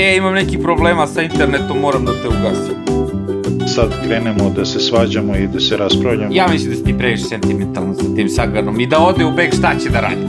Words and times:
E, 0.00 0.16
imam 0.16 0.34
neki 0.34 0.58
problema 0.58 1.06
sa 1.06 1.22
internetom, 1.22 1.78
moram 1.80 2.04
da 2.04 2.12
te 2.12 2.28
ugasim. 2.28 2.74
Sad 3.74 4.06
krenemo 4.06 4.50
da 4.56 4.64
se 4.64 4.80
svađamo 4.80 5.36
i 5.36 5.46
da 5.46 5.60
se 5.60 5.76
raspravljamo. 5.76 6.34
Ja 6.34 6.48
mislim 6.48 6.70
da 6.70 6.76
si 6.76 6.84
ti 6.84 6.98
previše 6.98 7.24
sentimentalno 7.24 7.94
sa 7.94 8.14
tim 8.16 8.28
Saganom 8.28 8.80
i 8.80 8.86
da 8.86 8.98
ode 8.98 9.24
u 9.24 9.32
beg 9.32 9.54
šta 9.54 9.74
će 9.82 9.88
da 9.90 10.00
radi. 10.00 10.26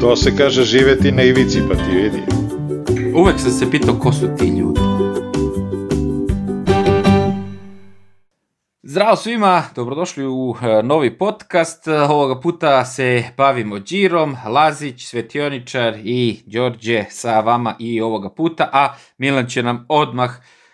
To 0.00 0.16
se 0.16 0.36
kaže 0.36 0.64
živeti 0.64 1.12
na 1.12 1.22
ivici, 1.22 1.58
pa 1.68 1.74
ti 1.74 1.96
vidi. 1.96 2.22
Uvek 3.14 3.40
sam 3.40 3.50
se 3.50 3.70
pitao 3.70 3.94
ko 3.94 4.12
su 4.12 4.28
ti 4.38 4.46
ljudi. 4.46 4.80
Zdravo 8.90 9.16
svima, 9.16 9.62
dobrodošli 9.74 10.26
u 10.26 10.54
e, 10.62 10.82
novi 10.82 11.18
podcast. 11.18 11.88
Ovoga 11.88 12.40
puta 12.40 12.84
se 12.84 13.24
bavimo 13.36 13.78
Đirom, 13.78 14.36
Lazić, 14.46 15.06
Svetioničar 15.06 15.94
i 16.04 16.42
Đorđe 16.46 17.04
sa 17.10 17.40
vama 17.40 17.74
i 17.78 18.00
ovoga 18.00 18.30
puta, 18.30 18.68
a 18.72 18.94
Milan 19.18 19.46
će 19.46 19.62
nam 19.62 19.86
odmah 19.88 20.30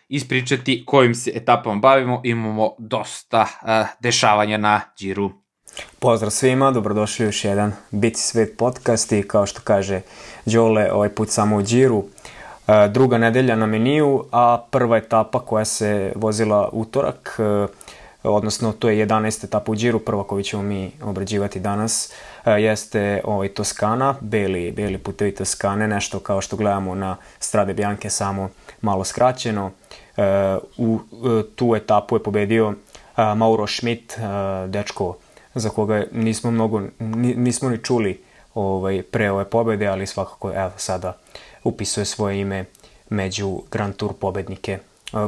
ispričati 0.08 0.84
kojim 0.86 1.14
se 1.14 1.32
etapama 1.34 1.80
bavimo. 1.80 2.20
Imamo 2.24 2.70
dosta 2.78 3.40
uh, 3.40 3.68
dešavanja 4.00 4.56
na 4.56 4.80
Điru. 4.98 5.30
Pozdrav 5.98 6.30
svima, 6.30 6.70
dobrodošli 6.70 7.24
u 7.24 7.28
još 7.28 7.44
jedan 7.44 7.72
Bici 7.90 8.22
svet 8.22 8.54
podcast 8.58 9.12
i 9.12 9.22
kao 9.22 9.46
što 9.46 9.60
kaže 9.64 10.00
Đole, 10.46 10.92
ovaj 10.92 11.08
put 11.08 11.30
samo 11.30 11.56
u 11.56 11.62
Điru. 11.62 11.96
Uh, 11.96 12.04
druga 12.90 13.18
nedelja 13.18 13.56
na 13.56 13.66
meniju, 13.66 14.24
a 14.32 14.66
prva 14.70 14.96
etapa 14.96 15.38
koja 15.38 15.64
se 15.64 16.12
vozila 16.16 16.68
utorak, 16.72 17.40
odnosno 18.24 18.72
to 18.72 18.88
je 18.88 19.06
11. 19.06 19.44
etapa 19.44 19.72
u 19.72 19.74
Điru, 19.74 19.98
prva 19.98 20.24
koju 20.24 20.42
ćemo 20.42 20.62
mi 20.62 20.92
obrađivati 21.02 21.60
danas, 21.60 22.12
e, 22.44 22.50
jeste 22.50 23.20
ovaj 23.24 23.48
Toskana, 23.48 24.14
beli, 24.20 24.72
beli 24.72 24.98
putevi 24.98 25.34
Toskane, 25.34 25.88
nešto 25.88 26.20
kao 26.20 26.40
što 26.40 26.56
gledamo 26.56 26.94
na 26.94 27.16
Strade 27.38 27.74
Bianche, 27.74 28.10
samo 28.10 28.48
malo 28.80 29.04
skraćeno. 29.04 29.70
E, 30.16 30.22
u 30.76 30.98
e, 31.12 31.42
tu 31.56 31.74
etapu 31.76 32.16
je 32.16 32.22
pobedio 32.22 32.74
Mauro 33.36 33.66
Schmidt, 33.66 34.18
dečko 34.66 35.16
za 35.54 35.70
koga 35.70 36.04
nismo 36.12 36.50
mnogo, 36.50 36.82
nismo 37.36 37.68
ni 37.68 37.78
čuli 37.78 38.22
ovaj, 38.54 39.02
pre 39.02 39.30
ove 39.30 39.44
pobede, 39.44 39.86
ali 39.86 40.06
svakako 40.06 40.52
evo 40.54 40.70
sada 40.76 41.16
upisuje 41.64 42.04
svoje 42.04 42.40
ime 42.40 42.64
među 43.10 43.62
Grand 43.70 43.96
Tour 43.96 44.12
pobednike, 44.20 44.78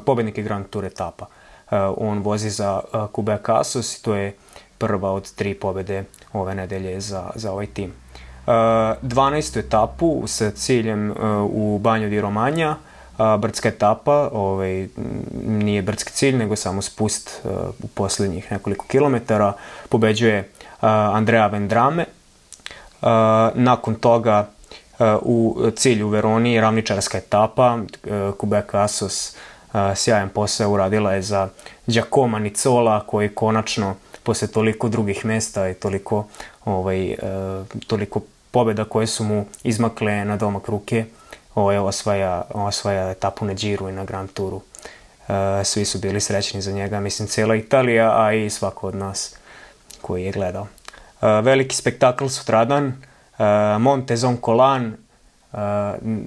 pobednike 0.07 0.43
Grand 0.43 0.67
Tour 0.71 0.85
etapa. 0.85 1.27
Uh, 1.71 1.79
on 1.97 2.19
vozi 2.19 2.51
za 2.51 2.81
uh, 2.93 3.01
Quebec 3.13 3.61
Asos 3.61 3.99
i 3.99 4.03
to 4.03 4.15
je 4.15 4.35
prva 4.79 5.13
od 5.13 5.33
tri 5.35 5.55
pobede 5.55 6.05
ove 6.33 6.55
nedelje 6.55 7.01
za, 7.01 7.31
za 7.35 7.53
ovaj 7.53 7.67
tim. 7.67 7.93
12. 8.47 9.59
Uh, 9.59 9.65
etapu 9.65 10.23
sa 10.27 10.51
ciljem 10.51 11.15
u 11.51 11.79
Banju 11.79 12.09
di 12.09 12.21
Romanja, 12.21 12.77
brdska 13.39 13.69
etapa, 13.69 14.31
ovaj, 14.33 14.89
nije 15.47 15.83
brdski 15.83 16.13
cilj, 16.13 16.37
nego 16.37 16.57
samo 16.57 16.83
spust 16.83 17.41
u 17.83 17.87
poslednjih 17.87 18.53
nekoliko 18.53 18.87
kilometara, 18.89 19.53
pobeđuje 19.89 20.51
Andrea 20.81 21.47
Vendrame. 21.47 22.05
Nakon 23.55 23.95
toga 23.95 24.49
u 25.23 25.57
cilju 25.77 26.09
Veroni 26.09 26.61
ravničarska 26.61 27.19
etapa, 27.19 27.79
Quebec 28.39 28.75
Asos 28.85 29.37
sjajan 29.95 30.29
posao 30.29 30.71
uradila 30.71 31.13
je 31.13 31.23
za 31.23 31.49
Giacomo 31.87 32.39
Nicola 32.39 33.01
koji 33.07 33.29
konačno 33.29 33.95
posle 34.23 34.49
toliko 34.49 34.89
drugih 34.89 35.25
mesta 35.25 35.69
i 35.69 35.75
toliko 35.75 36.27
ovaj, 36.65 37.11
e, 37.11 37.17
toliko 37.87 38.21
pobeda 38.51 38.85
koje 38.85 39.07
su 39.07 39.25
mu 39.25 39.47
izmakle 39.65 40.25
na 40.25 40.37
domak 40.37 40.69
ruke 40.69 41.05
ovaj, 41.55 41.79
osvaja, 41.79 42.43
osvaja 42.51 43.11
etapu 43.11 43.45
na 43.45 43.55
Giro 43.55 43.89
i 43.89 43.93
na 43.93 44.05
Grand 44.05 44.33
Touru. 44.33 44.61
E, 45.29 45.65
svi 45.65 45.85
su 45.85 45.99
bili 45.99 46.21
srećni 46.21 46.61
za 46.63 46.73
njega, 46.73 47.01
mislim 47.01 47.29
cela 47.29 47.57
Italija, 47.57 48.25
a 48.25 48.33
i 48.33 48.51
svako 48.51 48.89
od 48.89 48.95
nas 48.95 49.35
koji 50.03 50.25
je 50.25 50.33
gledao. 50.33 50.67
E, 51.23 51.27
veliki 51.27 51.77
spektakl 51.77 52.27
sutradan, 52.27 53.03
Montezon 53.79 54.39
Colan, 54.45 54.97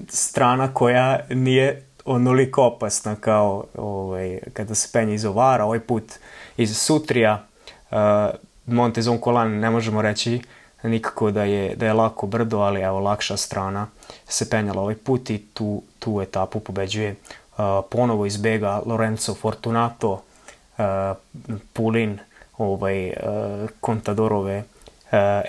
strana 0.10 0.74
koja 0.74 1.20
nije 1.30 1.89
onoliko 2.10 2.64
opasna 2.64 3.16
kao 3.16 3.64
ovaj, 3.76 4.40
kada 4.54 4.76
se 4.76 4.90
penje 4.94 5.14
iz 5.14 5.26
Ovara, 5.26 5.66
ovaj 5.66 5.80
put 5.80 6.04
iz 6.58 6.78
Sutrija, 6.78 7.46
uh, 7.92 7.98
Montezon 8.66 9.20
Colan 9.24 9.52
ne 9.52 9.70
možemo 9.70 10.02
reći 10.02 10.42
nikako 10.84 11.32
da 11.32 11.44
je, 11.44 11.76
da 11.76 11.86
je 11.86 11.94
lako 11.94 12.28
brdo, 12.28 12.60
ali 12.60 12.82
evo 12.82 13.00
lakša 13.00 13.38
strana 13.38 13.88
se 14.28 14.50
penjala 14.50 14.82
ovaj 14.82 14.96
put 14.96 15.30
i 15.30 15.46
tu, 15.54 15.82
tu 16.00 16.22
etapu 16.22 16.60
pobeđuje 16.60 17.12
uh, 17.12 17.56
ponovo 17.90 18.26
izbega 18.26 18.82
Lorenzo 18.86 19.34
Fortunato, 19.34 20.12
uh, 20.78 20.84
Pulin, 21.74 22.20
ovaj, 22.58 23.08
uh, 23.10 23.16
Contadorove 23.86 24.58
uh, 24.58 24.64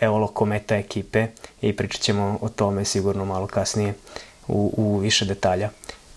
Eolo 0.01 0.27
Kometa 0.27 0.77
ekipe 0.77 1.27
i 1.61 1.77
pričat 1.77 2.01
ćemo 2.01 2.39
o 2.41 2.49
tome 2.49 2.85
sigurno 2.85 3.25
malo 3.25 3.47
kasnije 3.47 3.95
u, 4.49 4.75
u 4.77 4.99
više 4.99 5.25
detalja. 5.25 5.71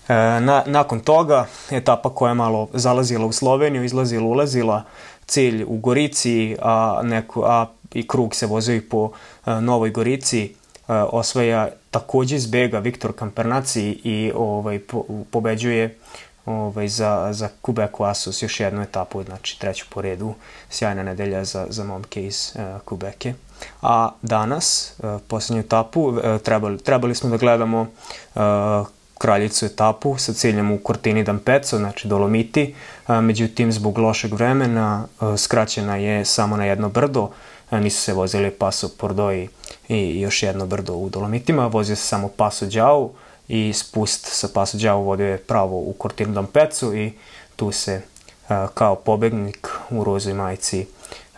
E, 0.07 0.13
na, 0.39 0.63
nakon 0.65 0.99
toga, 0.99 1.45
etapa 1.71 2.09
koja 2.09 2.29
je 2.29 2.35
malo 2.35 2.67
zalazila 2.73 3.25
u 3.25 3.31
Sloveniju, 3.31 3.83
izlazila, 3.83 4.25
ulazila, 4.25 4.83
cilj 5.25 5.63
u 5.67 5.77
Gorici, 5.77 6.55
a, 6.61 7.01
neko, 7.03 7.43
a 7.45 7.65
i 7.93 8.07
krug 8.07 8.35
se 8.35 8.45
vozio 8.45 8.75
i 8.75 8.81
po 8.81 9.11
a, 9.45 9.57
e, 9.57 9.61
Novoj 9.61 9.89
Gorici, 9.89 10.55
a, 10.87 10.95
e, 10.95 11.01
osvaja 11.01 11.69
takođe 11.91 12.35
izbega 12.35 12.79
Viktor 12.79 13.13
Kampernaci 13.15 13.89
i 14.03 14.31
ovaj, 14.35 14.79
po, 14.79 15.05
pobeđuje 15.31 15.97
ovaj, 16.45 16.87
za, 16.87 17.29
za 17.31 17.49
Quebec 17.61 18.09
Asus 18.09 18.41
još 18.41 18.59
jednu 18.59 18.81
etapu, 18.81 19.23
znači 19.23 19.59
treću 19.59 19.85
po 19.89 20.01
redu, 20.01 20.33
sjajna 20.69 21.03
nedelja 21.03 21.43
za, 21.43 21.65
za 21.69 21.83
momke 21.83 22.25
iz 22.25 22.53
uh, 22.55 22.81
Quebeca. 22.85 23.33
A 23.81 24.11
danas, 24.21 24.93
uh, 24.97 25.21
poslednju 25.27 25.61
etapu, 25.61 26.01
uh, 26.01 26.41
trebali, 26.43 26.77
trebali 26.77 27.15
smo 27.15 27.29
da 27.29 27.37
gledamo 27.37 27.81
uh, 28.35 28.41
kraljicu 29.17 29.65
etapu 29.65 30.17
sa 30.17 30.33
ciljem 30.33 30.71
u 30.71 30.79
Cortini 30.87 31.23
d'Ampezzo, 31.23 31.77
znači 31.77 32.07
Dolomiti, 32.07 32.75
međutim 33.07 33.71
zbog 33.71 33.97
lošeg 33.97 34.33
vremena 34.33 35.07
skraćena 35.37 35.95
je 35.95 36.25
samo 36.25 36.57
na 36.57 36.65
jedno 36.65 36.89
brdo, 36.89 37.29
nisu 37.71 38.01
se 38.01 38.13
vozili 38.13 38.51
Paso 38.51 38.89
Pordo 38.97 39.31
i, 39.31 39.47
i 39.87 40.21
još 40.21 40.43
jedno 40.43 40.65
brdo 40.65 40.93
u 40.93 41.09
Dolomitima, 41.09 41.67
vozio 41.67 41.95
se 41.95 42.03
samo 42.03 42.27
Paso 42.27 42.65
Đau 42.65 43.11
i 43.47 43.73
spust 43.73 44.25
sa 44.25 44.47
Paso 44.53 44.77
Đau 44.77 45.03
vodio 45.03 45.27
je 45.27 45.37
pravo 45.37 45.77
u 45.77 45.95
Cortini 46.01 46.33
d'Ampezzo 46.33 46.95
i 46.95 47.13
tu 47.55 47.71
se 47.71 48.01
kao 48.73 48.95
pobegnik 48.95 49.67
u 49.89 50.03
rozoj 50.03 50.33
majici 50.33 50.85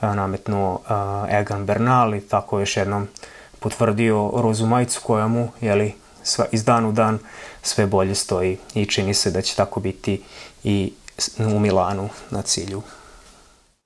nametnuo 0.01 0.79
Egan 1.29 1.65
Bernal 1.65 2.15
i 2.15 2.21
tako 2.21 2.59
još 2.59 2.77
jednom 2.77 3.07
potvrdio 3.59 4.31
rozu 4.35 4.65
majicu 4.65 5.01
koja 5.03 5.27
mu, 5.27 5.51
jeli, 5.61 5.93
sva, 6.25 6.45
iz 6.51 6.63
dan 6.63 6.85
u 6.85 6.91
dan 6.91 7.19
sve 7.61 7.85
bolje 7.87 8.15
stoji 8.15 8.57
i 8.73 8.85
čini 8.85 9.13
se 9.13 9.31
da 9.31 9.41
će 9.41 9.55
tako 9.55 9.79
biti 9.79 10.21
i 10.63 10.91
u 11.39 11.59
Milanu 11.59 12.09
na 12.31 12.41
cilju. 12.41 12.81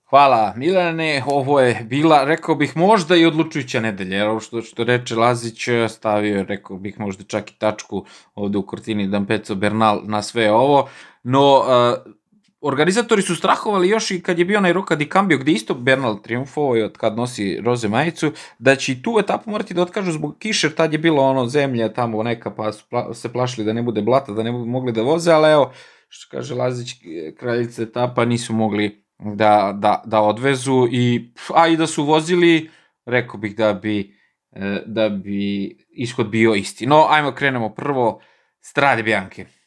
Hvala 0.09 0.53
Milane, 0.55 1.23
ovo 1.27 1.59
je 1.59 1.83
bila, 1.83 2.23
rekao 2.23 2.55
bih, 2.55 2.77
možda 2.77 3.15
i 3.15 3.25
odlučujuća 3.25 3.79
nedelja, 3.79 4.17
jer 4.17 4.27
ovo 4.27 4.39
što, 4.39 4.61
što 4.61 4.83
reče 4.83 5.15
Lazić, 5.15 5.67
stavio, 5.89 6.43
rekao 6.43 6.77
bih, 6.77 6.99
možda 6.99 7.23
čak 7.23 7.51
i 7.51 7.55
tačku 7.57 8.05
ovde 8.35 8.57
u 8.57 8.65
Kortini 8.65 9.07
Dampeco 9.07 9.55
Bernal 9.55 10.01
na 10.03 10.21
sve 10.21 10.51
ovo, 10.51 10.89
no 11.23 11.59
uh, 11.59 12.13
organizatori 12.61 13.21
su 13.21 13.35
strahovali 13.35 13.89
još 13.89 14.11
i 14.11 14.21
kad 14.21 14.39
je 14.39 14.45
bio 14.45 14.57
onaj 14.57 14.73
Roka 14.73 14.95
di 14.95 15.09
Cambio, 15.09 15.37
gde 15.37 15.51
isto 15.51 15.73
Bernal 15.73 16.21
triumfovao 16.21 16.77
i 16.77 16.81
od 16.81 16.97
kad 16.97 17.17
nosi 17.17 17.59
roze 17.61 17.87
majicu, 17.87 18.31
da 18.59 18.75
će 18.75 18.91
i 18.91 19.01
tu 19.01 19.19
etapu 19.19 19.49
morati 19.51 19.73
da 19.73 19.81
otkažu 19.81 20.11
zbog 20.11 20.35
kiše, 20.39 20.75
tad 20.75 20.93
je 20.93 20.99
bilo 20.99 21.23
ono 21.23 21.45
zemlja 21.45 21.93
tamo 21.93 22.23
neka, 22.23 22.51
pa 22.51 22.71
su 22.71 22.85
pla, 22.89 23.13
se 23.13 23.33
plašili 23.33 23.65
da 23.65 23.73
ne 23.73 23.81
bude 23.81 24.01
blata, 24.01 24.31
da 24.31 24.43
ne 24.43 24.51
budu 24.51 24.65
mogli 24.65 24.91
da 24.91 25.01
voze, 25.01 25.31
ali 25.31 25.51
evo, 25.51 25.71
što 26.07 26.37
kaže 26.37 26.55
Lazić, 26.55 26.93
kraljice 27.37 27.83
etapa 27.83 28.25
nisu 28.25 28.53
mogli 28.53 29.05
da, 29.19 29.73
da, 29.79 30.03
da 30.05 30.21
odvezu, 30.21 30.87
i, 30.91 31.31
a 31.55 31.67
i 31.67 31.77
da 31.77 31.87
su 31.87 32.03
vozili, 32.03 32.69
rekao 33.05 33.39
bih 33.39 33.55
da 33.55 33.73
bi, 33.73 34.15
e, 34.51 34.83
da 34.85 35.09
bi 35.09 35.77
ishod 35.89 36.29
bio 36.29 36.55
isti. 36.55 36.85
No, 36.85 37.05
ajmo 37.09 37.31
krenemo 37.31 37.69
prvo 37.69 38.21
Strade 38.61 39.03
Bianche. 39.03 39.58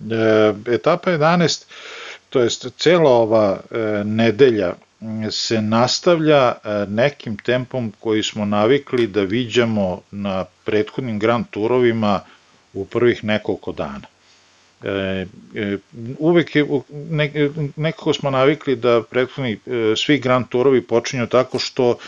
E, 0.00 0.54
etapa 0.74 1.10
11, 1.10 1.66
to 2.30 2.40
jest 2.40 2.66
cela 2.76 3.10
ova 3.10 3.60
e, 3.70 4.04
nedelja 4.04 4.74
se 5.30 5.62
nastavlja 5.62 6.54
e, 6.64 6.86
nekim 6.88 7.36
tempom 7.36 7.92
koji 8.00 8.22
smo 8.22 8.44
navikli 8.44 9.06
da 9.06 9.22
viđamo 9.22 10.00
na 10.10 10.44
prethodnim 10.64 11.18
Grand 11.18 11.46
Turovima 11.50 12.20
u 12.72 12.84
prvih 12.84 13.24
nekoliko 13.24 13.72
dana. 13.72 14.06
E, 14.84 15.26
uvek 16.18 16.56
je, 16.56 16.66
ne, 17.10 17.50
nekako 17.76 18.12
smo 18.14 18.30
navikli 18.30 18.76
da 18.76 19.02
prethodni 19.02 19.58
svi 19.96 20.18
Grand 20.18 20.48
Turovi 20.48 20.82
počinju 20.82 21.26
tako 21.26 21.58
što 21.58 21.98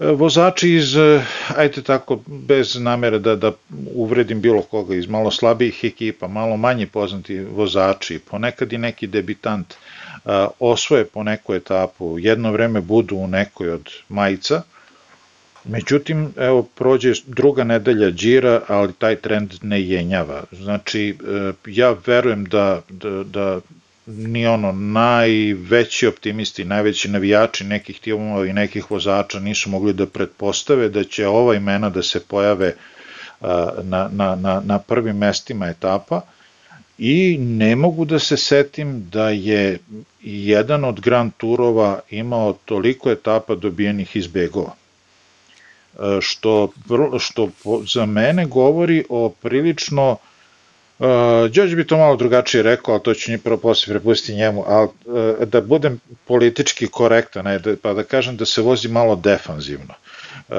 vozači 0.00 0.74
iz, 0.74 0.96
e, 0.96 1.24
ajte 1.56 1.82
tako, 1.82 2.18
bez 2.26 2.76
namere 2.80 3.18
da, 3.18 3.36
da 3.36 3.52
uvredim 3.94 4.40
bilo 4.40 4.62
koga, 4.62 4.94
iz 4.94 5.06
malo 5.06 5.30
slabijih 5.30 5.84
ekipa, 5.84 6.28
malo 6.28 6.56
manje 6.56 6.86
poznati 6.86 7.38
vozači, 7.40 8.18
ponekad 8.30 8.72
i 8.72 8.78
neki 8.78 9.06
debitant, 9.06 9.74
osvoje 10.58 11.04
po 11.04 11.22
neku 11.22 11.54
etapu, 11.54 12.18
jedno 12.18 12.52
vreme 12.52 12.80
budu 12.80 13.16
u 13.16 13.28
nekoj 13.28 13.70
od 13.70 13.88
majica, 14.08 14.62
Međutim, 15.64 16.32
evo, 16.36 16.62
prođe 16.62 17.12
druga 17.26 17.64
nedelja 17.64 18.10
džira, 18.10 18.60
ali 18.68 18.92
taj 18.92 19.16
trend 19.16 19.54
ne 19.62 19.82
jenjava. 19.82 20.44
Znači, 20.52 21.08
e, 21.08 21.52
ja 21.66 21.96
verujem 22.06 22.44
da, 22.44 22.82
da, 22.88 23.10
da 23.24 23.60
ni 24.16 24.46
ono 24.46 24.72
najveći 24.72 26.06
optimisti, 26.06 26.64
najveći 26.64 27.08
navijači 27.08 27.64
nekih 27.64 28.00
timova 28.00 28.46
i 28.46 28.52
nekih 28.52 28.90
vozača 28.90 29.40
nisu 29.40 29.70
mogli 29.70 29.92
da 29.92 30.06
pretpostave 30.06 30.88
da 30.88 31.04
će 31.04 31.26
ova 31.26 31.54
imena 31.54 31.90
da 31.90 32.02
se 32.02 32.20
pojave 32.20 32.74
na, 33.82 34.08
na, 34.12 34.36
na, 34.36 34.62
na 34.64 34.78
prvim 34.78 35.16
mestima 35.16 35.66
etapa. 35.66 36.20
I 36.98 37.38
ne 37.38 37.76
mogu 37.76 38.04
da 38.04 38.18
se 38.18 38.36
setim 38.36 39.08
da 39.12 39.28
je 39.30 39.78
jedan 40.22 40.84
od 40.84 41.00
Grand 41.00 41.32
Turova 41.36 42.00
imao 42.10 42.52
toliko 42.64 43.10
etapa 43.10 43.54
dobijenih 43.54 44.16
iz 44.16 44.26
begova. 44.26 44.74
Što, 46.20 46.72
što 47.18 47.48
za 47.86 48.06
mene 48.06 48.46
govori 48.46 49.04
o 49.08 49.28
prilično 49.42 50.10
Uh, 50.10 50.29
Đorđe 51.50 51.76
bi 51.76 51.86
to 51.86 51.98
malo 51.98 52.16
drugačije 52.16 52.62
rekao, 52.62 52.94
ali 52.94 53.02
to 53.02 53.14
ću 53.14 53.32
prvo 53.44 53.56
posle 53.56 53.94
prepustiti 53.94 54.34
njemu, 54.34 54.64
ali 54.66 54.88
uh, 55.04 55.48
da 55.48 55.60
budem 55.60 56.00
politički 56.24 56.86
korektan, 56.86 57.44
ne, 57.44 57.58
da, 57.58 57.76
pa 57.82 57.92
da 57.92 58.02
kažem 58.02 58.36
da 58.36 58.44
se 58.44 58.62
vozi 58.62 58.88
malo 58.88 59.16
defanzivno. 59.16 59.94
Uh, 60.48 60.56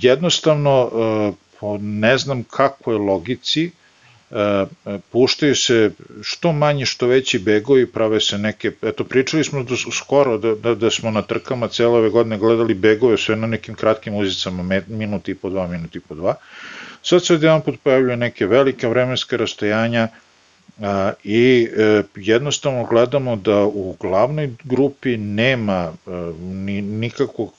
jednostavno, 0.00 0.84
uh, 0.84 1.34
po 1.60 1.78
ne 1.78 2.18
znam 2.18 2.42
kakvoj 2.42 2.96
logici, 2.96 3.70
uh, 4.30 4.36
puštaju 5.10 5.56
se 5.56 5.90
što 6.22 6.52
manji 6.52 6.86
što 6.86 7.06
veći 7.06 7.38
begovi, 7.38 7.86
prave 7.86 8.20
se 8.20 8.38
neke, 8.38 8.72
eto 8.82 9.04
pričali 9.04 9.44
smo 9.44 9.62
da 9.62 9.74
skoro 9.92 10.38
da, 10.38 10.54
da, 10.54 10.74
da 10.74 10.90
smo 10.90 11.10
na 11.10 11.22
trkama 11.22 11.68
cele 11.68 11.98
ove 11.98 12.10
godine 12.10 12.38
gledali 12.38 12.74
begove 12.74 13.18
sve 13.18 13.36
na 13.36 13.46
nekim 13.46 13.74
kratkim 13.74 14.14
uzicama, 14.14 14.80
minut 14.86 15.28
i 15.28 15.34
po 15.34 15.50
dva, 15.50 15.66
minut 15.66 15.96
i 15.96 16.00
po 16.00 16.14
dva, 16.14 16.34
Sad 17.02 17.24
se 17.24 17.34
odjedan 17.34 17.60
put 17.60 17.80
pojavljaju 17.82 18.16
neke 18.16 18.46
velike 18.46 18.88
vremenske 18.88 19.36
rastojanja 19.36 20.08
a, 20.80 21.12
i 21.24 21.68
e, 21.76 22.02
jednostavno 22.16 22.84
gledamo 22.84 23.36
da 23.36 23.64
u 23.64 23.96
glavnoj 24.00 24.50
grupi 24.64 25.16
nema 25.16 25.92
e, 26.06 26.10
ni, 26.40 26.82
nikakvog 26.82 27.52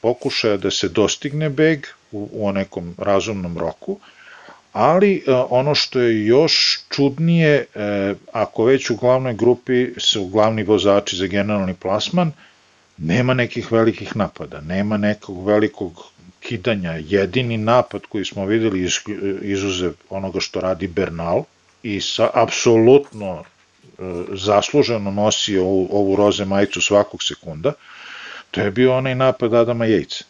pokušaja 0.00 0.56
da 0.56 0.70
se 0.70 0.88
dostigne 0.88 1.50
beg 1.50 1.86
u, 2.12 2.28
u 2.32 2.52
nekom 2.52 2.94
razumnom 2.98 3.58
roku, 3.58 3.98
ali 4.72 5.24
e, 5.26 5.32
ono 5.50 5.74
što 5.74 6.00
je 6.00 6.26
još 6.26 6.80
čudnije, 6.88 7.64
e, 7.74 8.14
ako 8.32 8.64
već 8.64 8.90
u 8.90 8.96
glavnoj 8.96 9.34
grupi 9.34 9.88
su 9.96 10.26
glavni 10.26 10.62
vozači 10.62 11.16
za 11.16 11.26
generalni 11.26 11.74
plasman, 11.74 12.32
nema 12.96 13.34
nekih 13.34 13.72
velikih 13.72 14.16
napada, 14.16 14.60
nema 14.60 14.96
nekog 14.96 15.46
velikog 15.46 16.04
kidanja. 16.48 16.92
Jedini 16.92 17.56
napad 17.58 18.02
koji 18.08 18.24
smo 18.24 18.46
videli 18.46 18.82
iz, 18.82 18.98
izuzev 19.42 19.92
onoga 20.10 20.40
što 20.40 20.60
radi 20.60 20.86
Bernal 20.86 21.44
i 21.82 22.00
sa 22.00 22.30
apsolutno 22.34 23.42
e, 23.42 23.44
zasluženo 24.32 25.10
nosi 25.10 25.58
ovu, 25.58 25.88
ovu 25.90 26.16
roze 26.16 26.44
majicu 26.44 26.80
svakog 26.80 27.22
sekunda, 27.22 27.72
to 28.50 28.60
je 28.60 28.70
bio 28.70 28.96
onaj 28.96 29.14
napad 29.14 29.54
Adama 29.54 29.84
Jejca. 29.86 30.24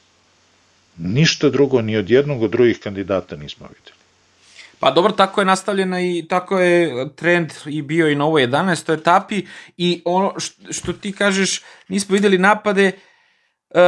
Ništa 0.97 1.51
drugo 1.51 1.83
ni 1.83 1.97
od 1.97 2.11
jednog 2.11 2.43
od 2.43 2.51
drugih 2.51 2.79
kandidata 2.81 3.37
nismo 3.37 3.67
videli. 3.67 3.97
Pa 4.79 4.91
dobro, 4.91 5.13
tako 5.13 5.41
je 5.41 5.45
nastavljena 5.45 6.01
i 6.01 6.25
tako 6.29 6.59
je 6.59 7.09
trend 7.17 7.53
i 7.67 7.83
bio 7.83 8.09
i 8.09 8.15
na 8.15 8.25
ovoj 8.25 8.47
11. 8.47 8.93
etapi 8.93 9.47
i 9.77 10.03
ono 10.05 10.41
što, 10.41 10.73
što 10.73 10.93
ti 10.93 11.13
kažeš, 11.13 11.63
nismo 11.89 12.13
videli 12.13 12.39
napade, 12.39 12.93
uh, 13.71 13.81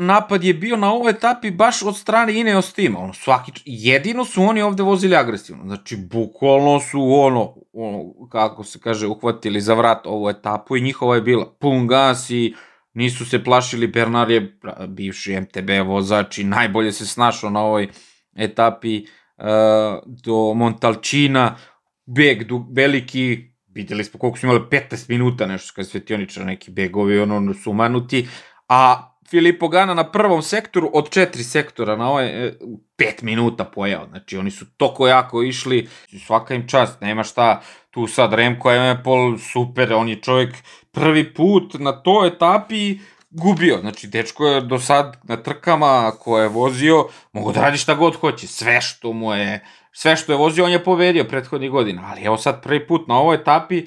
napad 0.00 0.44
je 0.44 0.54
bio 0.54 0.76
na 0.76 0.92
ovoj 0.92 1.10
etapi 1.10 1.50
baš 1.50 1.82
od 1.82 1.96
strane 1.96 2.40
Ineos 2.40 2.72
tima. 2.72 2.98
Ono, 2.98 3.12
svaki, 3.12 3.52
jedino 3.64 4.24
su 4.24 4.42
oni 4.42 4.62
ovde 4.62 4.82
vozili 4.82 5.16
agresivno. 5.16 5.64
Znači, 5.66 5.96
bukvalno 5.96 6.80
su 6.80 7.00
ono, 7.12 7.54
ono, 7.72 8.28
kako 8.28 8.64
se 8.64 8.80
kaže, 8.80 9.06
uhvatili 9.06 9.60
za 9.60 9.74
vrat 9.74 10.06
ovu 10.06 10.30
etapu 10.30 10.76
i 10.76 10.80
njihova 10.80 11.14
je 11.14 11.20
bila 11.20 11.56
pun 11.60 11.86
gas 11.86 12.30
i 12.30 12.54
nisu 12.94 13.24
se 13.24 13.44
plašili. 13.44 13.86
Bernard 13.86 14.30
je 14.30 14.58
bivši 14.88 15.40
MTB 15.40 15.70
vozač 15.86 16.38
i 16.38 16.44
najbolje 16.44 16.92
se 16.92 17.06
snašao 17.06 17.50
na 17.50 17.60
ovoj 17.60 17.88
etapi 18.36 19.04
uh, 19.38 19.44
do 20.24 20.54
Montalcina. 20.54 21.56
Beg 22.06 22.44
du, 22.44 22.66
veliki, 22.72 23.52
videli 23.68 24.04
smo 24.04 24.20
koliko 24.20 24.38
su 24.38 24.46
imali 24.46 24.60
15 24.60 25.08
minuta 25.08 25.46
nešto 25.46 25.72
kad 25.76 25.86
svetioničar 25.86 26.46
neki 26.46 26.70
begovi 26.70 27.18
ono 27.18 27.54
su 27.54 27.72
manuti, 27.72 28.28
a 28.68 29.09
Filipo 29.30 29.68
Gana 29.68 29.94
na 29.94 30.10
prvom 30.10 30.42
sektoru 30.42 30.90
od 30.94 31.10
četiri 31.10 31.44
sektora 31.44 31.96
na 31.96 32.10
ovaj 32.10 32.26
e, 32.26 32.52
pet 32.96 33.22
minuta 33.22 33.64
pojao. 33.64 34.06
Znači 34.08 34.36
oni 34.36 34.50
su 34.50 34.64
toko 34.76 35.06
jako 35.06 35.42
išli, 35.42 35.88
svaka 36.26 36.54
im 36.54 36.68
čast, 36.68 37.00
nema 37.00 37.24
šta 37.24 37.60
tu 37.90 38.06
sad 38.06 38.34
Remko 38.34 38.72
Emepol, 38.72 39.38
super, 39.38 39.92
on 39.92 40.08
je 40.08 40.20
čovjek 40.22 40.54
prvi 40.92 41.34
put 41.34 41.74
na 41.78 42.02
toj 42.02 42.28
etapi 42.28 42.98
gubio. 43.30 43.78
Znači, 43.80 44.06
dečko 44.06 44.46
je 44.46 44.60
do 44.60 44.78
sad 44.78 45.16
na 45.22 45.36
trkama 45.36 46.12
koje 46.18 46.42
je 46.42 46.48
vozio, 46.48 47.06
mogu 47.32 47.52
da 47.52 47.60
radi 47.60 47.78
šta 47.78 47.94
god 47.94 48.16
hoće. 48.16 48.46
Sve 48.46 48.80
što 48.80 49.12
mu 49.12 49.34
je, 49.34 49.64
sve 49.92 50.16
što 50.16 50.32
je 50.32 50.38
vozio, 50.38 50.64
on 50.64 50.72
je 50.72 50.84
povedio 50.84 51.24
prethodnih 51.24 51.70
godina. 51.70 52.02
Ali 52.10 52.22
evo 52.22 52.36
sad 52.36 52.62
prvi 52.62 52.86
put 52.86 53.08
na 53.08 53.18
ovoj 53.18 53.36
etapi, 53.36 53.86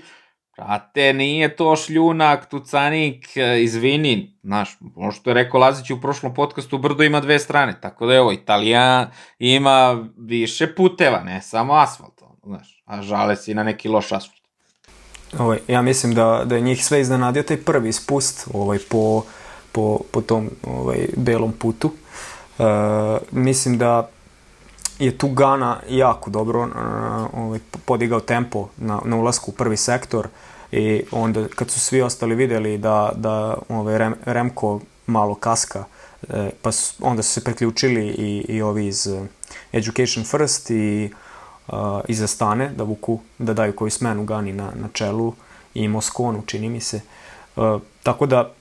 Brate, 0.57 1.13
nije 1.13 1.55
to 1.55 1.75
šljunak, 1.75 2.50
tucanik, 2.50 3.38
e, 3.38 3.63
izvini, 3.63 4.38
znaš, 4.44 4.77
ono 4.95 5.11
što 5.11 5.29
je 5.29 5.33
rekao 5.33 5.59
Lazić 5.59 5.89
u 5.89 6.01
prošlom 6.01 6.33
podcastu, 6.33 6.77
brdo 6.77 7.03
ima 7.03 7.19
dve 7.19 7.39
strane, 7.39 7.81
tako 7.81 8.05
da 8.05 8.13
evo, 8.13 8.31
Italijan 8.31 9.07
ima 9.39 10.05
više 10.17 10.75
puteva, 10.75 11.19
ne 11.23 11.41
samo 11.41 11.73
asfalt, 11.73 12.21
znaš, 12.44 12.83
a 12.85 13.01
žale 13.01 13.35
se 13.35 13.51
i 13.51 13.55
na 13.55 13.63
neki 13.63 13.89
loš 13.89 14.11
asfalt. 14.11 14.44
Ovaj, 15.39 15.59
ja 15.67 15.81
mislim 15.81 16.13
da, 16.13 16.44
da 16.45 16.55
je 16.55 16.61
njih 16.61 16.85
sve 16.85 17.01
iznenadio 17.01 17.44
taj 17.44 17.57
prvi 17.57 17.94
spust 17.94 18.47
ovaj, 18.53 18.79
po, 18.89 19.23
po, 19.71 20.00
po 20.11 20.21
tom 20.21 20.50
ovaj, 20.63 21.07
belom 21.17 21.51
putu. 21.51 21.91
Uh, 22.57 22.65
mislim 23.31 23.77
da 23.77 24.10
je 25.00 25.17
tu 25.17 25.27
Gana 25.27 25.79
jako 25.89 26.29
dobro 26.29 26.62
uh, 26.62 26.69
ovaj, 27.33 27.59
podigao 27.85 28.19
tempo 28.19 28.67
na, 28.77 29.00
na 29.05 29.15
ulasku 29.15 29.51
u 29.51 29.53
prvi 29.53 29.77
sektor 29.77 30.27
i 30.71 31.03
onda 31.12 31.47
kad 31.55 31.71
su 31.71 31.79
svi 31.79 32.01
ostali 32.01 32.35
videli 32.35 32.77
da, 32.77 33.12
da 33.15 33.57
ovaj, 33.69 33.97
Rem, 33.97 34.15
Remko 34.25 34.79
malo 35.07 35.35
kaska, 35.35 35.83
eh, 36.29 36.50
pa 36.62 36.71
su, 36.71 36.93
onda 37.01 37.23
su 37.23 37.33
se 37.33 37.43
priključili 37.43 38.07
i, 38.07 38.45
i 38.47 38.62
ovi 38.62 38.88
iz 38.88 39.07
uh, 39.07 39.25
Education 39.71 40.25
First 40.25 40.71
i 40.71 41.13
uh, 41.67 41.75
iza 42.07 42.27
stane 42.27 42.69
da 42.69 42.83
vuku, 42.83 43.19
da 43.39 43.53
daju 43.53 43.75
koju 43.75 43.89
smenu 43.89 44.23
Gani 44.23 44.53
na, 44.53 44.71
na 44.75 44.88
čelu 44.93 45.33
i 45.73 45.88
Moskonu, 45.88 46.41
čini 46.45 46.69
mi 46.69 46.81
se. 46.81 47.01
Uh, 47.55 47.81
tako 48.03 48.25
da 48.25 48.53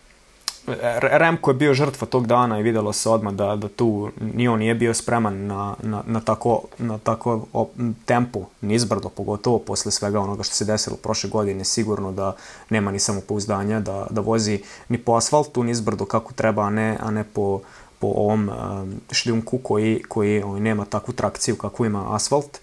Remko 1.03 1.51
je 1.51 1.55
bio 1.55 1.75
žrtva 1.75 2.07
tog 2.07 2.27
dana 2.27 2.59
i 2.59 2.63
videlo 2.63 2.93
se 2.93 3.09
odmah 3.09 3.35
da, 3.35 3.57
da 3.57 3.69
tu 3.69 4.11
ni 4.21 4.49
on 4.49 4.59
nije 4.59 4.75
bio 4.75 4.95
spreman 4.95 5.47
na, 5.47 5.75
na, 5.83 6.03
na 6.07 6.21
tako, 6.21 6.63
na 6.79 6.99
tako 6.99 7.47
op, 7.53 7.71
tempo, 8.05 8.41
nizbrdo, 8.61 9.09
pogotovo 9.09 9.59
posle 9.59 9.93
svega 9.93 10.21
onoga 10.21 10.43
što 10.43 10.55
se 10.55 10.65
desilo 10.65 10.97
prošle 10.97 11.31
godine, 11.31 11.65
sigurno 11.65 12.13
da 12.13 12.37
nema 12.71 12.91
ni 12.91 12.99
samopouzdanja, 12.99 13.81
da, 13.81 14.07
da 14.11 14.21
vozi 14.21 14.63
ni 14.89 14.99
po 14.99 15.13
asfaltu 15.13 15.65
nizbrdo 15.65 16.05
kako 16.05 16.33
treba, 16.33 16.63
a 16.63 16.71
ne, 16.71 16.97
a 17.01 17.11
ne 17.11 17.25
po, 17.25 17.61
po 17.99 18.07
ovom 18.07 18.49
um, 18.49 19.01
šljunku 19.13 19.59
koji, 19.59 20.03
koji 20.09 20.43
ovaj, 20.43 20.61
nema 20.61 20.85
takvu 20.85 21.15
trakciju 21.15 21.57
kakvu 21.57 21.87
ima 21.87 22.15
asfalt 22.15 22.59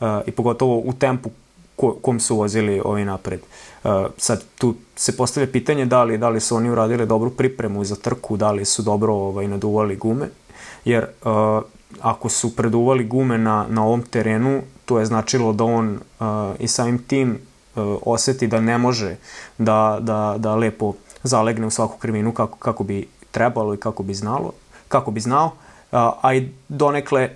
uh, 0.00 0.06
i 0.26 0.30
pogotovo 0.30 0.78
u 0.78 0.92
tempu 0.92 1.30
ko, 1.80 1.96
kom 2.02 2.20
su 2.20 2.36
vozili 2.36 2.80
ovi 2.84 3.04
napred. 3.04 3.40
Uh, 3.84 3.90
sad 4.16 4.44
tu 4.58 4.74
se 4.96 5.16
postavlja 5.16 5.52
pitanje 5.52 5.86
da 5.86 6.02
li, 6.04 6.18
da 6.18 6.28
li 6.28 6.40
su 6.40 6.56
oni 6.56 6.70
uradili 6.70 7.06
dobru 7.06 7.30
pripremu 7.30 7.84
za 7.84 7.96
trku, 7.96 8.36
da 8.36 8.52
li 8.52 8.64
su 8.64 8.82
dobro 8.82 9.14
ovaj, 9.14 9.48
naduvali 9.48 9.96
gume, 9.96 10.28
jer 10.84 11.06
uh, 11.24 11.62
ako 12.00 12.28
su 12.28 12.56
preduvali 12.56 13.04
gume 13.04 13.38
na, 13.38 13.66
na 13.68 13.84
ovom 13.84 14.02
terenu, 14.02 14.60
to 14.84 14.98
je 14.98 15.06
značilo 15.06 15.52
da 15.52 15.64
on 15.64 15.98
uh, 16.20 16.26
i 16.58 16.68
samim 16.68 16.98
tim 16.98 17.38
uh, 17.76 17.96
oseti 18.06 18.46
da 18.46 18.60
ne 18.60 18.78
može 18.78 19.16
da, 19.58 19.98
da, 20.00 20.34
da 20.38 20.54
lepo 20.54 20.92
zalegne 21.22 21.66
u 21.66 21.70
svaku 21.70 21.98
krivinu 21.98 22.32
kako, 22.32 22.58
kako 22.58 22.84
bi 22.84 23.08
trebalo 23.30 23.74
i 23.74 23.76
kako 23.76 24.02
bi 24.02 24.14
znalo, 24.14 24.52
kako 24.88 25.10
bi 25.10 25.20
znao, 25.20 25.46
uh, 25.46 25.52
a 26.22 26.34
i 26.34 26.48
donekle 26.68 27.30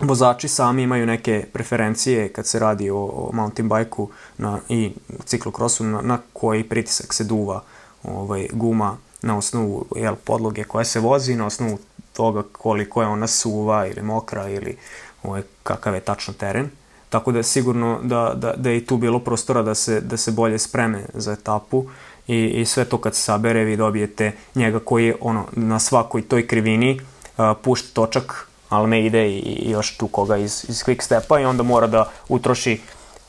vozači 0.00 0.48
sami 0.48 0.82
imaju 0.82 1.06
neke 1.06 1.46
preferencije 1.52 2.28
kad 2.28 2.46
se 2.46 2.58
radi 2.58 2.90
o, 2.90 2.96
o 2.96 3.30
mountain 3.32 3.68
bajku 3.68 4.10
na, 4.38 4.58
i 4.68 4.92
ciklokrosu 5.24 5.84
na, 5.84 6.00
na 6.00 6.18
koji 6.32 6.64
pritisak 6.64 7.14
se 7.14 7.24
duva 7.24 7.62
ovaj, 8.02 8.48
guma 8.52 8.96
na 9.22 9.38
osnovu 9.38 9.84
jel, 9.96 10.14
podloge 10.24 10.64
koja 10.64 10.84
se 10.84 11.00
vozi, 11.00 11.36
na 11.36 11.46
osnovu 11.46 11.78
toga 12.12 12.42
koliko 12.52 13.02
je 13.02 13.08
ona 13.08 13.26
suva 13.26 13.86
ili 13.86 14.02
mokra 14.02 14.48
ili 14.48 14.76
ovaj, 15.22 15.42
kakav 15.62 15.94
je 15.94 16.00
tačno 16.00 16.34
teren. 16.34 16.70
Tako 17.08 17.32
da 17.32 17.38
je 17.38 17.42
sigurno 17.42 18.00
da, 18.02 18.32
da, 18.36 18.52
da 18.56 18.70
je 18.70 18.76
i 18.76 18.86
tu 18.86 18.96
bilo 18.96 19.18
prostora 19.18 19.62
da 19.62 19.74
se, 19.74 20.00
da 20.00 20.16
se 20.16 20.30
bolje 20.30 20.58
spreme 20.58 21.04
za 21.14 21.32
etapu 21.32 21.84
i, 22.26 22.44
i 22.44 22.64
sve 22.64 22.84
to 22.84 22.98
kad 22.98 23.14
se 23.14 23.22
sabere 23.22 23.64
vi 23.64 23.76
dobijete 23.76 24.32
njega 24.54 24.78
koji 24.78 25.06
je 25.06 25.16
ono, 25.20 25.46
na 25.52 25.78
svakoj 25.78 26.22
toj 26.22 26.46
krivini 26.46 27.00
uh, 27.00 27.44
pušta 27.62 27.88
točak 27.92 28.48
Almeide 28.68 29.28
i, 29.28 29.38
i 29.38 29.70
još 29.70 29.96
tu 29.96 30.08
koga 30.08 30.36
iz, 30.36 30.66
iz 30.68 30.84
Quick 30.84 31.02
Stepa 31.02 31.40
i 31.40 31.44
onda 31.44 31.62
mora 31.62 31.86
da 31.86 32.10
utroši 32.28 32.80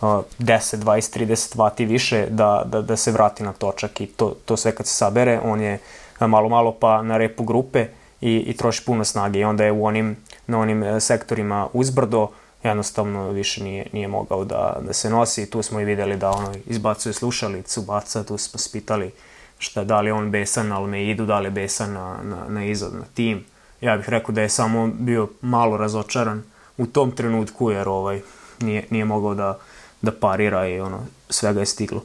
uh, 0.02 0.10
10, 0.40 0.78
20, 0.78 1.20
30 1.20 1.58
vati 1.58 1.86
više 1.86 2.26
da, 2.30 2.64
da, 2.66 2.82
da 2.82 2.98
se 2.98 3.12
vrati 3.12 3.44
na 3.44 3.54
točak 3.54 4.02
i 4.02 4.06
to, 4.06 4.36
to 4.46 4.58
sve 4.58 4.76
kad 4.76 4.88
se 4.88 4.94
sabere 4.94 5.40
on 5.44 5.62
je 5.62 5.80
malo 6.20 6.50
malo 6.50 6.72
pa 6.72 7.02
na 7.02 7.18
repu 7.18 7.44
grupe 7.44 7.88
i, 8.22 8.36
i 8.36 8.58
troši 8.58 8.86
puno 8.86 9.06
snage 9.06 9.40
i 9.40 9.44
onda 9.44 9.64
je 9.64 9.72
u 9.72 9.86
onim, 9.86 10.18
na 10.48 10.60
onim 10.60 10.84
e, 10.84 11.00
sektorima 11.00 11.68
uzbrdo 11.74 12.28
jednostavno 12.64 13.30
više 13.30 13.64
nije, 13.64 13.88
nije 13.94 14.08
mogao 14.08 14.46
da, 14.46 14.78
da 14.82 14.94
se 14.94 15.10
nosi 15.10 15.50
tu 15.50 15.62
smo 15.62 15.80
i 15.80 15.86
videli 15.86 16.18
da 16.18 16.30
ono 16.30 16.54
izbacuje 16.66 17.14
slušalicu, 17.14 17.82
baca, 17.82 18.24
tu 18.24 18.38
smo 18.38 18.60
spitali 18.60 19.12
šta, 19.58 19.84
da 19.84 20.02
li 20.02 20.12
on 20.12 20.32
besan 20.32 20.68
na 20.68 20.78
Almeidu, 20.78 21.26
da 21.26 21.40
li 21.40 21.48
je 21.48 21.52
besan 21.52 21.94
na, 21.94 22.18
na, 22.24 22.46
na 22.50 22.66
izod, 22.66 22.94
na 22.94 23.06
tim. 23.14 23.46
Ja 23.82 23.98
bih 23.98 24.10
rekao 24.10 24.36
da 24.36 24.42
je 24.42 24.50
samo 24.50 24.88
bio 24.88 25.28
malo 25.42 25.78
razočaran 25.78 26.44
u 26.78 26.86
tom 26.86 27.12
trenutku 27.12 27.72
jer 27.72 27.90
ovaj 27.90 28.22
nije, 28.60 28.86
nije 28.90 29.06
mogao 29.06 29.36
da, 29.36 29.60
da 30.02 30.12
parira 30.12 30.68
i 30.68 30.80
ono 30.80 31.00
svega 31.30 31.60
je 31.60 31.66
stiglo. 31.66 32.04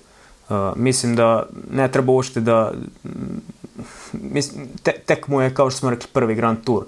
Uh, 0.49 0.57
mislim 0.77 1.17
da 1.17 1.47
ne 1.71 1.93
treba 1.93 2.13
uopšte 2.13 2.41
da 2.41 2.73
mislim, 4.13 4.69
te, 4.83 4.93
tek 5.07 5.29
mu 5.29 5.41
je 5.41 5.55
kao 5.55 5.71
što 5.71 5.79
smo 5.79 5.91
rekli 5.91 6.09
prvi 6.13 6.35
Grand 6.35 6.65
Tour 6.65 6.85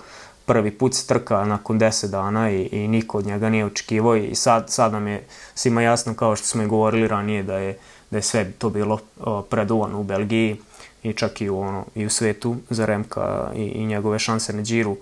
prvi 0.47 0.71
put 0.71 0.95
se 0.95 1.07
trka 1.07 1.45
nakon 1.45 1.81
10 1.81 2.07
dana 2.07 2.51
i, 2.51 2.69
i 2.73 2.89
niko 2.89 3.19
od 3.19 3.27
njega 3.27 3.49
nije 3.51 3.65
očekivao 3.65 4.17
i 4.17 4.35
sad, 4.35 4.71
sad 4.71 4.93
nam 4.93 5.07
je 5.07 5.25
svima 5.55 5.83
jasno 5.83 6.15
kao 6.15 6.37
što 6.37 6.47
smo 6.47 6.63
i 6.63 6.67
govorili 6.67 7.09
ranije 7.09 7.43
da 7.43 7.59
je, 7.59 7.79
da 8.11 8.19
je 8.19 8.23
sve 8.23 8.53
to 8.53 8.71
bilo 8.71 8.99
o, 9.21 9.43
preduvano 9.43 10.01
u 10.01 10.05
Belgiji 10.05 10.57
i 11.05 11.13
čak 11.13 11.41
i 11.41 11.49
u, 11.49 11.61
ono, 11.61 11.85
i 11.95 12.07
u 12.07 12.11
svetu 12.11 12.57
za 12.71 12.87
Remka 12.87 13.51
i, 13.57 13.63
i 13.63 13.87
njegove 13.87 14.19
šanse 14.19 14.53
na 14.53 14.63
džiru. 14.63 14.97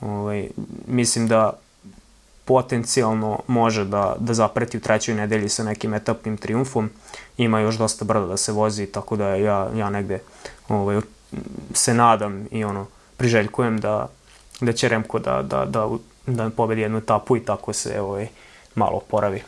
Ovaj, 0.00 0.48
mislim 0.86 1.28
da 1.28 1.52
potencijalno 2.44 3.38
može 3.46 3.84
da, 3.84 4.16
da 4.18 4.34
zapreti 4.34 4.76
u 4.76 4.80
trećoj 4.80 5.14
nedelji 5.14 5.48
sa 5.48 5.64
nekim 5.64 5.94
etapnim 5.94 6.36
triumfom. 6.36 6.90
Ima 7.36 7.60
još 7.60 7.76
dosta 7.76 8.04
brda 8.04 8.26
da 8.26 8.36
se 8.36 8.52
vozi, 8.52 8.86
tako 8.86 9.16
da 9.16 9.28
ja, 9.28 9.68
ja 9.74 9.90
negde 9.90 10.18
ovaj, 10.68 11.00
se 11.74 11.94
nadam 11.94 12.46
i 12.50 12.64
ono 12.64 12.86
priželjkujem 13.16 13.80
da, 13.80 14.08
da 14.60 14.72
će 14.72 14.88
Remko 14.88 15.18
da, 15.18 15.42
da, 15.42 15.64
da, 15.64 15.88
da 16.26 16.50
pobedi 16.50 16.80
jednu 16.80 16.98
etapu 16.98 17.36
i 17.36 17.44
tako 17.44 17.72
se 17.72 18.00
ovaj, 18.00 18.28
malo 18.74 19.00
poravi. 19.10 19.42